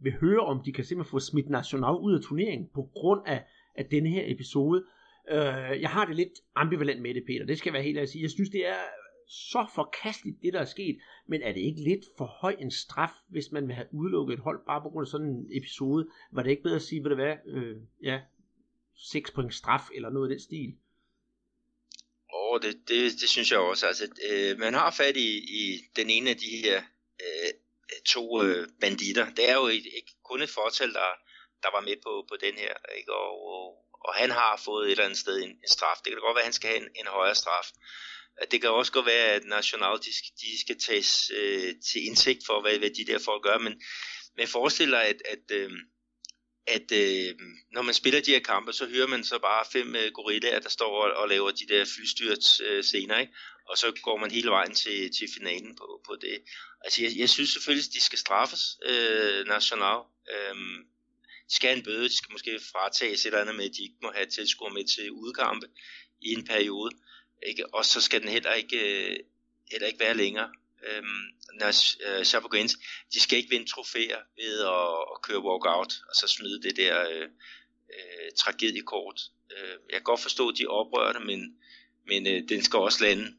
vil 0.00 0.12
høre, 0.12 0.40
om 0.40 0.62
de 0.64 0.72
kan 0.72 0.84
simpelthen 0.84 1.10
få 1.10 1.18
smidt 1.18 1.50
National 1.50 1.94
ud 1.94 2.14
af 2.14 2.20
turneringen 2.22 2.68
på 2.74 2.90
grund 2.92 3.20
af, 3.26 3.44
af 3.74 3.84
denne 3.84 4.10
her 4.10 4.22
episode. 4.26 4.84
Øh, 5.30 5.80
jeg 5.80 5.90
har 5.90 6.04
det 6.04 6.16
lidt 6.16 6.32
ambivalent 6.54 7.02
med 7.02 7.14
det, 7.14 7.24
Peter. 7.26 7.46
Det 7.46 7.58
skal 7.58 7.70
jeg 7.70 7.74
være 7.74 7.82
helt 7.82 7.98
at 7.98 8.08
sige. 8.08 8.22
Jeg 8.22 8.30
synes, 8.30 8.50
det 8.50 8.68
er 8.68 8.82
så 9.28 9.66
forkasteligt, 9.74 10.42
det 10.42 10.52
der 10.52 10.60
er 10.60 10.64
sket, 10.64 10.98
men 11.26 11.42
er 11.42 11.52
det 11.52 11.60
ikke 11.60 11.82
lidt 11.82 12.04
for 12.18 12.24
høj 12.24 12.56
en 12.58 12.70
straf, 12.70 13.10
hvis 13.28 13.52
man 13.52 13.66
vil 13.66 13.74
have 13.74 13.86
udelukket 13.92 14.34
et 14.34 14.40
hold 14.40 14.60
bare 14.66 14.82
på 14.82 14.88
grund 14.88 15.04
af 15.04 15.08
sådan 15.08 15.26
en 15.26 15.46
episode? 15.50 16.08
Var 16.32 16.42
det 16.42 16.50
ikke 16.50 16.62
bedre 16.62 16.76
at 16.76 16.82
sige, 16.82 17.00
hvad 17.00 17.10
det 17.10 17.18
var, 17.18 17.38
øh, 17.46 17.76
ja, 18.02 18.20
6 18.94 19.30
point 19.30 19.54
straf 19.54 19.82
eller 19.94 20.10
noget 20.10 20.28
af 20.28 20.34
den 20.34 20.40
stil? 20.40 20.74
Åh, 22.34 22.52
oh, 22.52 22.60
det, 22.62 22.74
det, 22.88 23.12
det 23.20 23.28
synes 23.28 23.52
jeg 23.52 23.60
også. 23.60 23.86
Altså, 23.86 24.04
øh, 24.30 24.58
man 24.58 24.74
har 24.74 24.90
fat 24.90 25.16
i, 25.16 25.30
i 25.62 25.62
den 25.96 26.10
ene 26.10 26.30
af 26.30 26.36
de 26.36 26.56
her 26.64 26.82
øh, 27.20 27.50
to 28.14 28.42
øh, 28.42 28.68
banditter. 28.80 29.26
Det 29.34 29.48
er 29.48 29.54
jo 29.54 29.68
ikke, 29.68 29.90
ikke 29.96 30.12
kun 30.24 30.42
et 30.42 30.50
fortal, 30.50 30.92
der, 30.92 31.10
der 31.62 31.70
var 31.76 31.80
med 31.80 31.96
på, 32.04 32.12
på 32.30 32.36
den 32.44 32.54
her. 32.54 32.74
Ikke? 32.98 33.12
Og, 33.14 33.32
og, 33.54 33.64
og 34.06 34.14
han 34.14 34.30
har 34.30 34.62
fået 34.64 34.86
et 34.86 34.90
eller 34.90 35.04
andet 35.04 35.18
sted 35.18 35.36
en, 35.42 35.50
en 35.50 35.68
straf. 35.68 35.98
Det 36.04 36.12
kan 36.12 36.20
godt 36.20 36.34
være, 36.34 36.46
at 36.46 36.50
han 36.50 36.58
skal 36.58 36.70
have 36.70 36.82
en, 36.82 36.88
en 37.00 37.06
højere 37.06 37.34
straf. 37.34 37.68
Øh, 38.40 38.46
det 38.50 38.60
kan 38.60 38.70
også 38.70 38.92
godt 38.92 39.06
være, 39.06 39.26
at 39.36 39.44
nationalt 39.44 40.04
de, 40.04 40.10
de 40.42 40.60
skal 40.60 40.78
tages 40.80 41.30
øh, 41.40 41.74
til 41.88 42.06
indsigt 42.06 42.42
for, 42.46 42.60
hvad, 42.60 42.78
hvad 42.78 42.90
de 42.90 43.12
der 43.12 43.18
folk 43.18 43.42
gør, 43.42 43.58
men, 43.58 43.82
men 44.36 44.48
forestil 44.48 44.90
dig, 44.90 45.04
at, 45.04 45.22
at, 45.34 45.44
øh, 45.50 45.70
at 46.66 46.92
øh, 46.92 47.34
når 47.72 47.82
man 47.82 47.94
spiller 47.94 48.20
de 48.20 48.30
her 48.30 48.40
kampe, 48.52 48.72
så 48.72 48.86
hører 48.86 49.06
man 49.06 49.24
så 49.24 49.38
bare 49.38 49.64
fem 49.72 49.96
øh, 49.96 50.12
gorillaer, 50.12 50.60
der 50.60 50.68
står 50.68 51.02
og, 51.04 51.12
og 51.22 51.28
laver 51.28 51.50
de 51.50 51.66
der 51.68 51.84
flystyrt 51.96 52.60
øh, 52.60 52.84
scener, 52.84 53.18
ikke? 53.18 53.32
Og 53.68 53.78
så 53.78 53.92
går 54.02 54.16
man 54.16 54.30
hele 54.30 54.50
vejen 54.50 54.74
til, 54.74 55.12
til 55.18 55.28
finalen 55.34 55.76
på, 55.76 56.00
på 56.06 56.16
det. 56.20 56.38
Altså 56.84 57.02
jeg, 57.02 57.12
jeg 57.16 57.28
synes 57.28 57.50
selvfølgelig, 57.50 57.88
at 57.88 57.94
de 57.94 58.00
skal 58.00 58.18
straffes, 58.18 58.78
øh, 58.90 59.46
national. 59.46 59.98
Øh, 60.32 60.56
de 61.48 61.54
skal 61.54 61.68
have 61.68 61.78
en 61.78 61.84
bøde, 61.84 62.08
de 62.08 62.16
skal 62.16 62.32
måske 62.32 62.60
fratages 62.72 63.20
et 63.20 63.26
eller 63.26 63.40
andet 63.40 63.56
med, 63.56 63.64
at 63.64 63.76
de 63.76 63.82
ikke 63.82 63.98
må 64.02 64.12
have 64.14 64.26
tilskuer 64.26 64.70
med 64.70 64.84
til 64.84 65.10
udkampe 65.10 65.66
i 66.20 66.28
en 66.32 66.44
periode. 66.44 66.90
Ikke? 67.46 67.74
Og 67.74 67.84
så 67.84 68.00
skal 68.00 68.20
den 68.20 68.28
heller 68.28 68.52
ikke, 68.52 68.78
øh, 68.78 69.16
heller 69.70 69.86
ikke 69.86 70.00
være 70.00 70.16
længere. 70.16 70.50
Øhm, 70.86 71.24
når 71.60 71.72
øh, 72.06 72.24
Chapecoense, 72.24 72.76
de 73.12 73.20
skal 73.20 73.38
ikke 73.38 73.50
vinde 73.50 73.70
trofæer 73.70 74.20
ved 74.36 74.60
at, 74.60 75.14
at 75.14 75.22
køre 75.22 75.44
walkout, 75.44 75.92
og 76.08 76.14
så 76.14 76.26
smide 76.28 76.62
det 76.62 76.76
der 76.76 77.08
øh, 77.10 77.28
øh, 77.94 78.30
tragediekort. 78.36 79.20
Øh, 79.56 79.76
jeg 79.88 79.92
kan 79.92 80.02
godt 80.02 80.20
forstå, 80.20 80.48
at 80.48 80.54
de 80.58 80.62
er 80.62 80.68
oprørte, 80.68 81.20
men, 81.20 81.58
men 82.06 82.26
øh, 82.26 82.48
den 82.48 82.62
skal 82.62 82.78
også 82.78 83.04
lande, 83.04 83.34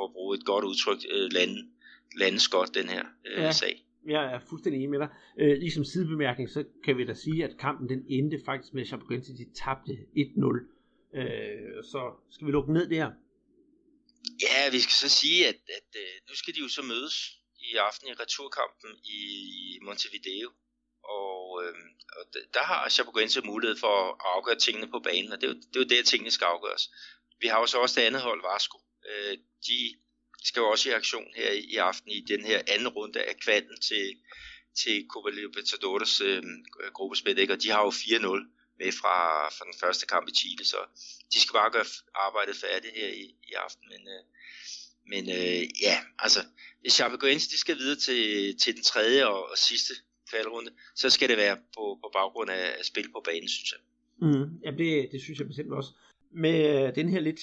for 0.00 0.06
at 0.08 0.14
bruge 0.16 0.32
et 0.38 0.44
godt 0.44 0.64
udtryk, 0.64 1.00
øh, 1.14 1.32
lande, 1.32 1.58
landes 2.22 2.48
godt, 2.48 2.74
den 2.74 2.88
her 2.94 3.04
øh, 3.26 3.42
ja. 3.42 3.52
sag. 3.52 3.74
Jeg 4.14 4.24
er 4.34 4.40
fuldstændig 4.48 4.78
enig 4.78 4.90
med 4.90 4.98
dig. 4.98 5.10
Øh, 5.40 5.54
ligesom 5.64 5.84
sidebemærkning, 5.84 6.50
så 6.50 6.64
kan 6.84 6.98
vi 6.98 7.04
da 7.04 7.14
sige, 7.14 7.44
at 7.44 7.58
kampen 7.58 7.88
den 7.88 8.00
endte 8.08 8.38
faktisk 8.48 8.74
med, 8.74 8.82
at 8.82 8.88
Chapecoense 8.88 9.32
de 9.40 9.46
tabte 9.62 9.92
1-0. 9.92 11.20
Øh, 11.20 11.84
så 11.92 12.00
skal 12.34 12.46
vi 12.46 12.52
lukke 12.52 12.72
ned 12.72 12.86
der? 12.96 13.10
Ja, 14.46 14.60
vi 14.74 14.80
skal 14.84 14.96
så 15.04 15.08
sige, 15.20 15.48
at, 15.48 15.60
at 15.78 15.90
øh, 16.02 16.12
nu 16.28 16.34
skal 16.40 16.54
de 16.54 16.60
jo 16.60 16.68
så 16.68 16.82
mødes 16.82 17.16
i 17.68 17.68
aften 17.88 18.08
i 18.08 18.12
returkampen 18.22 18.90
i 19.04 19.20
Montevideo. 19.86 20.50
Og, 21.18 21.42
øh, 21.62 21.74
og 22.18 22.24
der 22.54 22.64
har 22.70 22.88
Chapecoense 22.88 23.40
mulighed 23.40 23.76
for 23.84 23.94
at 24.08 24.14
afgøre 24.36 24.58
tingene 24.58 24.88
på 24.94 24.98
banen, 25.08 25.32
og 25.32 25.40
det 25.40 25.46
er 25.48 25.52
jo, 25.52 25.58
det 25.70 25.76
er 25.76 25.84
jo 25.84 25.92
der, 25.94 26.02
tingene 26.02 26.30
skal 26.30 26.44
afgøres. 26.44 26.84
Vi 27.42 27.46
har 27.46 27.58
jo 27.60 27.66
så 27.66 27.78
også 27.78 28.00
det 28.00 28.06
andet 28.06 28.22
hold, 28.22 28.42
Vasco. 28.48 28.78
Øh, 29.08 29.38
de 29.66 29.96
skal 30.44 30.60
jo 30.60 30.70
også 30.70 30.88
i 30.88 30.92
aktion 30.92 31.32
her 31.36 31.50
i, 31.50 31.60
i 31.60 31.76
aften 31.76 32.10
i 32.10 32.20
den 32.20 32.44
her 32.44 32.62
anden 32.68 32.88
runde 32.88 33.22
af 33.22 33.36
kvalden 33.36 33.80
til, 33.80 34.16
til 34.74 35.06
Copa 35.08 35.30
Libertadores 35.30 36.20
øh, 36.20 36.42
gruppespil, 36.92 37.38
ikke? 37.38 37.52
og 37.52 37.62
de 37.62 37.70
har 37.70 37.82
jo 37.82 37.90
4-0 37.90 38.60
med 38.78 38.92
fra, 38.92 39.48
fra 39.48 39.64
den 39.64 39.74
første 39.80 40.06
kamp 40.06 40.28
i 40.28 40.34
Chile, 40.34 40.64
så 40.64 40.76
de 41.32 41.40
skal 41.40 41.52
bare 41.52 41.70
gøre 41.70 41.84
arbejdet 42.14 42.56
færdigt 42.56 42.94
her 42.96 43.08
i, 43.08 43.26
i 43.50 43.52
aften. 43.64 43.84
Men, 43.92 44.02
øh, 44.14 44.22
men 45.12 45.22
øh, 45.38 45.62
ja, 45.86 45.96
altså, 46.18 46.40
hvis 46.80 46.92
Chapecoense 46.92 47.50
de 47.50 47.58
skal 47.58 47.76
videre 47.78 47.96
til, 47.98 48.22
til 48.58 48.74
den 48.74 48.82
tredje 48.82 49.26
og, 49.26 49.50
og 49.50 49.58
sidste 49.58 49.94
kvalrunde, 50.30 50.70
så 50.94 51.10
skal 51.10 51.28
det 51.28 51.36
være 51.36 51.56
på, 51.56 51.98
på 52.02 52.10
baggrund 52.12 52.50
af, 52.50 52.74
af 52.78 52.84
spil 52.84 53.12
på 53.12 53.22
banen, 53.24 53.48
synes 53.48 53.72
jeg. 53.72 53.80
Mm, 54.28 54.46
jamen 54.64 54.78
det, 54.78 55.08
det 55.12 55.20
synes 55.22 55.38
jeg 55.38 55.46
bestemt 55.46 55.72
også. 55.72 55.90
Med 56.30 56.86
øh, 56.88 56.94
den 56.94 57.08
her 57.08 57.20
lidt 57.20 57.40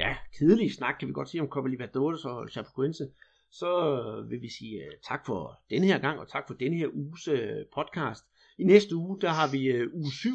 ja, 0.00 0.16
kedelige 0.38 0.72
snak, 0.72 0.94
kan 0.98 1.08
vi 1.08 1.12
godt 1.12 1.28
sige 1.28 1.40
om 1.40 1.48
Copa 1.48 1.68
Libertadores 1.68 2.24
og 2.24 2.48
Chapecoense, 2.48 3.04
så 3.50 3.70
øh, 3.92 4.30
vil 4.30 4.42
vi 4.42 4.50
sige 4.58 4.76
øh, 4.84 4.92
tak 5.08 5.26
for 5.26 5.60
den 5.70 5.84
her 5.84 5.98
gang, 5.98 6.20
og 6.20 6.28
tak 6.28 6.44
for 6.46 6.54
den 6.54 6.72
her 6.72 6.88
uges 6.94 7.28
øh, 7.28 7.64
podcast. 7.74 8.24
I 8.58 8.64
næste 8.64 8.96
uge, 8.96 9.20
der 9.20 9.28
har 9.28 9.50
vi 9.52 9.86
uge 9.92 10.12
7, 10.12 10.30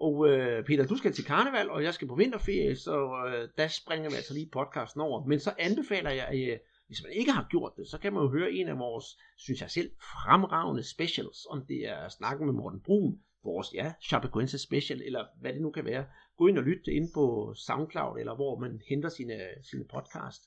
og 0.00 0.28
øh, 0.28 0.64
Peter, 0.64 0.86
du 0.86 0.96
skal 0.96 1.12
til 1.12 1.24
karneval, 1.24 1.70
og 1.70 1.82
jeg 1.82 1.94
skal 1.94 2.08
på 2.08 2.14
vinterferie, 2.14 2.76
så 2.76 2.96
øh, 3.26 3.48
der 3.58 3.68
springer 3.68 4.10
vi 4.10 4.16
altså 4.16 4.34
lige 4.34 4.50
podcasten 4.52 5.00
over. 5.00 5.26
Men 5.26 5.40
så 5.40 5.52
anbefaler 5.58 6.10
jeg, 6.10 6.28
øh, 6.34 6.58
hvis 6.86 7.02
man 7.02 7.12
ikke 7.12 7.32
har 7.32 7.46
gjort 7.50 7.72
det, 7.76 7.88
så 7.88 7.98
kan 7.98 8.12
man 8.12 8.22
jo 8.22 8.30
høre 8.30 8.52
en 8.52 8.68
af 8.68 8.78
vores, 8.78 9.04
synes 9.38 9.60
jeg 9.60 9.70
selv, 9.70 9.90
fremragende 10.00 10.82
specials, 10.82 11.46
om 11.50 11.66
det 11.68 11.88
er 11.88 12.08
snakken 12.08 12.46
med 12.46 12.54
Morten 12.54 12.80
Brun, 12.80 13.18
vores, 13.44 13.74
ja, 13.74 13.92
Chapecoense 14.02 14.58
special, 14.58 15.02
eller 15.02 15.24
hvad 15.40 15.52
det 15.52 15.62
nu 15.62 15.70
kan 15.70 15.84
være. 15.84 16.04
Gå 16.40 16.46
ind 16.46 16.58
og 16.58 16.64
lytte 16.64 16.92
ind 16.92 17.08
på 17.14 17.54
SoundCloud, 17.66 18.18
eller 18.20 18.34
hvor 18.34 18.58
man 18.58 18.80
henter 18.88 19.08
sine, 19.08 19.38
sine 19.70 19.84
podcast. 19.94 20.42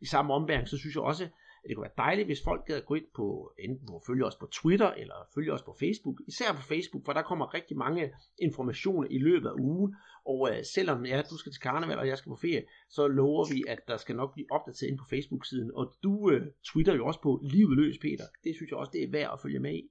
I 0.00 0.06
samme 0.06 0.34
ombæring, 0.34 0.68
så 0.68 0.78
synes 0.78 0.94
jeg 0.94 1.02
også, 1.02 1.24
det 1.68 1.76
kunne 1.76 1.88
være 1.88 2.04
dejligt, 2.06 2.28
hvis 2.28 2.44
folk 2.44 2.66
gad 2.66 2.80
gå 2.86 2.94
ind 2.94 3.04
på, 3.16 3.52
enten 3.58 3.86
på 3.86 4.02
følge 4.06 4.24
os 4.24 4.36
på 4.36 4.46
Twitter, 4.46 4.90
eller 4.90 5.14
følge 5.34 5.52
os 5.52 5.62
på 5.62 5.76
Facebook. 5.80 6.16
Især 6.28 6.52
på 6.52 6.62
Facebook, 6.62 7.04
for 7.04 7.12
der 7.12 7.22
kommer 7.22 7.54
rigtig 7.54 7.76
mange 7.76 8.12
informationer 8.38 9.08
i 9.10 9.18
løbet 9.18 9.48
af 9.48 9.54
ugen. 9.58 9.94
Og 10.26 10.50
øh, 10.50 10.64
selvom 10.74 11.06
ja, 11.06 11.22
du 11.30 11.36
skal 11.36 11.52
til 11.52 11.62
karneval, 11.62 11.98
og 11.98 12.08
jeg 12.08 12.18
skal 12.18 12.30
på 12.30 12.36
ferie, 12.36 12.64
så 12.90 13.08
lover 13.08 13.44
vi, 13.54 13.64
at 13.68 13.78
der 13.88 13.96
skal 13.96 14.16
nok 14.16 14.32
blive 14.32 14.46
opdateret 14.50 14.90
ind 14.90 14.98
på 14.98 15.04
Facebook-siden. 15.10 15.70
Og 15.74 15.94
du 16.02 16.30
øh, 16.30 16.46
twitter 16.72 16.94
jo 16.94 17.06
også 17.06 17.20
på 17.20 17.40
livet 17.42 17.76
løs, 17.76 17.98
Peter. 17.98 18.24
Det 18.44 18.54
synes 18.56 18.70
jeg 18.70 18.78
også, 18.78 18.92
det 18.92 19.02
er 19.02 19.10
værd 19.10 19.30
at 19.32 19.40
følge 19.40 19.60
med 19.60 19.74
i. 19.74 19.90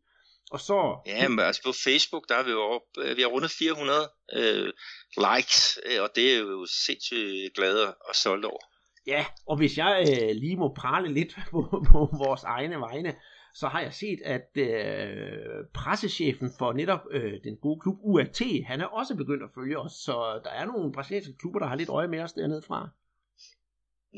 Og 0.51 0.59
så... 0.59 0.97
Ja, 1.05 1.27
men 1.27 1.39
altså 1.39 1.63
på 1.63 1.71
Facebook, 1.83 2.29
der 2.29 2.35
er 2.35 2.43
vi 2.43 2.51
jo 2.51 2.61
op, 2.61 2.81
øh, 2.97 3.17
vi 3.17 3.21
har 3.21 3.29
rundet 3.29 3.51
400 3.51 4.11
øh, 4.33 4.73
likes, 5.17 5.79
øh, 5.85 6.01
og 6.01 6.09
det 6.15 6.33
er 6.33 6.37
jo 6.37 6.65
sindssygt 6.65 7.55
glade 7.55 7.93
og 7.93 8.15
stolte 8.15 8.45
over. 8.45 8.63
Ja, 9.07 9.25
og 9.47 9.57
hvis 9.57 9.77
jeg 9.77 10.05
øh, 10.09 10.35
lige 10.35 10.57
må 10.57 10.73
prale 10.73 11.13
lidt 11.13 11.35
på, 11.51 11.85
på 11.91 12.09
vores 12.25 12.43
egne 12.43 12.79
vegne, 12.79 13.15
så 13.53 13.67
har 13.67 13.81
jeg 13.81 13.93
set, 13.93 14.19
at 14.25 14.49
øh, 14.57 15.65
pressechefen 15.73 16.49
for 16.57 16.73
netop 16.73 17.03
øh, 17.11 17.33
den 17.43 17.57
gode 17.57 17.79
klub 17.81 17.97
UAT, 18.01 18.41
han 18.65 18.81
er 18.81 18.85
også 18.85 19.15
begyndt 19.15 19.43
at 19.43 19.49
følge 19.55 19.79
os, 19.79 19.91
så 19.91 20.41
der 20.43 20.49
er 20.49 20.65
nogle 20.65 20.93
brasilianske 20.93 21.37
klubber, 21.39 21.59
der 21.59 21.67
har 21.67 21.75
lidt 21.75 21.89
øje 21.89 22.07
med 22.07 22.19
os 22.19 22.33
dernede 22.33 22.61
fra. 22.61 22.89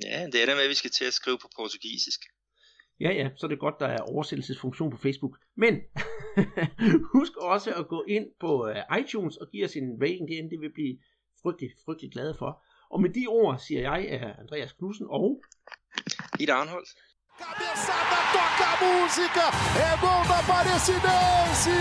Ja, 0.03 0.25
det 0.25 0.41
er 0.41 0.45
der 0.45 0.55
med, 0.55 0.63
at 0.63 0.69
vi 0.69 0.81
skal 0.81 0.91
til 0.91 1.05
at 1.05 1.13
skrive 1.13 1.37
på 1.37 1.49
portugisisk. 1.55 2.19
Ja, 2.99 3.11
ja, 3.11 3.29
så 3.35 3.45
er 3.45 3.49
det 3.49 3.59
godt, 3.59 3.79
der 3.79 3.85
er 3.87 4.01
oversættelsesfunktion 4.01 4.91
på 4.91 4.97
Facebook. 4.97 5.37
Men 5.55 5.73
husk 7.13 7.37
også 7.37 7.73
at 7.73 7.87
gå 7.87 8.03
ind 8.07 8.25
på 8.39 8.69
uh, 8.69 8.97
iTunes 8.99 9.37
og 9.37 9.47
give 9.51 9.65
os 9.65 9.75
en 9.75 10.01
rating 10.01 10.29
derinde, 10.29 10.49
det 10.49 10.61
vil 10.61 10.73
blive 10.73 10.97
frygtelig, 11.41 11.71
frygtelig 11.85 12.11
glade 12.11 12.35
for. 12.39 12.63
Og 12.89 13.01
med 13.01 13.09
de 13.09 13.27
ord 13.27 13.59
siger 13.59 13.81
jeg 13.81 14.07
er 14.09 14.33
Andreas 14.39 14.73
Knudsen 14.73 15.07
og 15.09 15.43
Ida 16.39 16.53
Arnholdt. 16.53 16.89
Cabeçada, 17.39 18.19
toca 18.33 18.65
a 18.73 18.77
música, 18.83 19.45
é 19.85 19.91
gol 20.01 20.23
da 20.29 20.37
Aparecidense! 20.39 21.77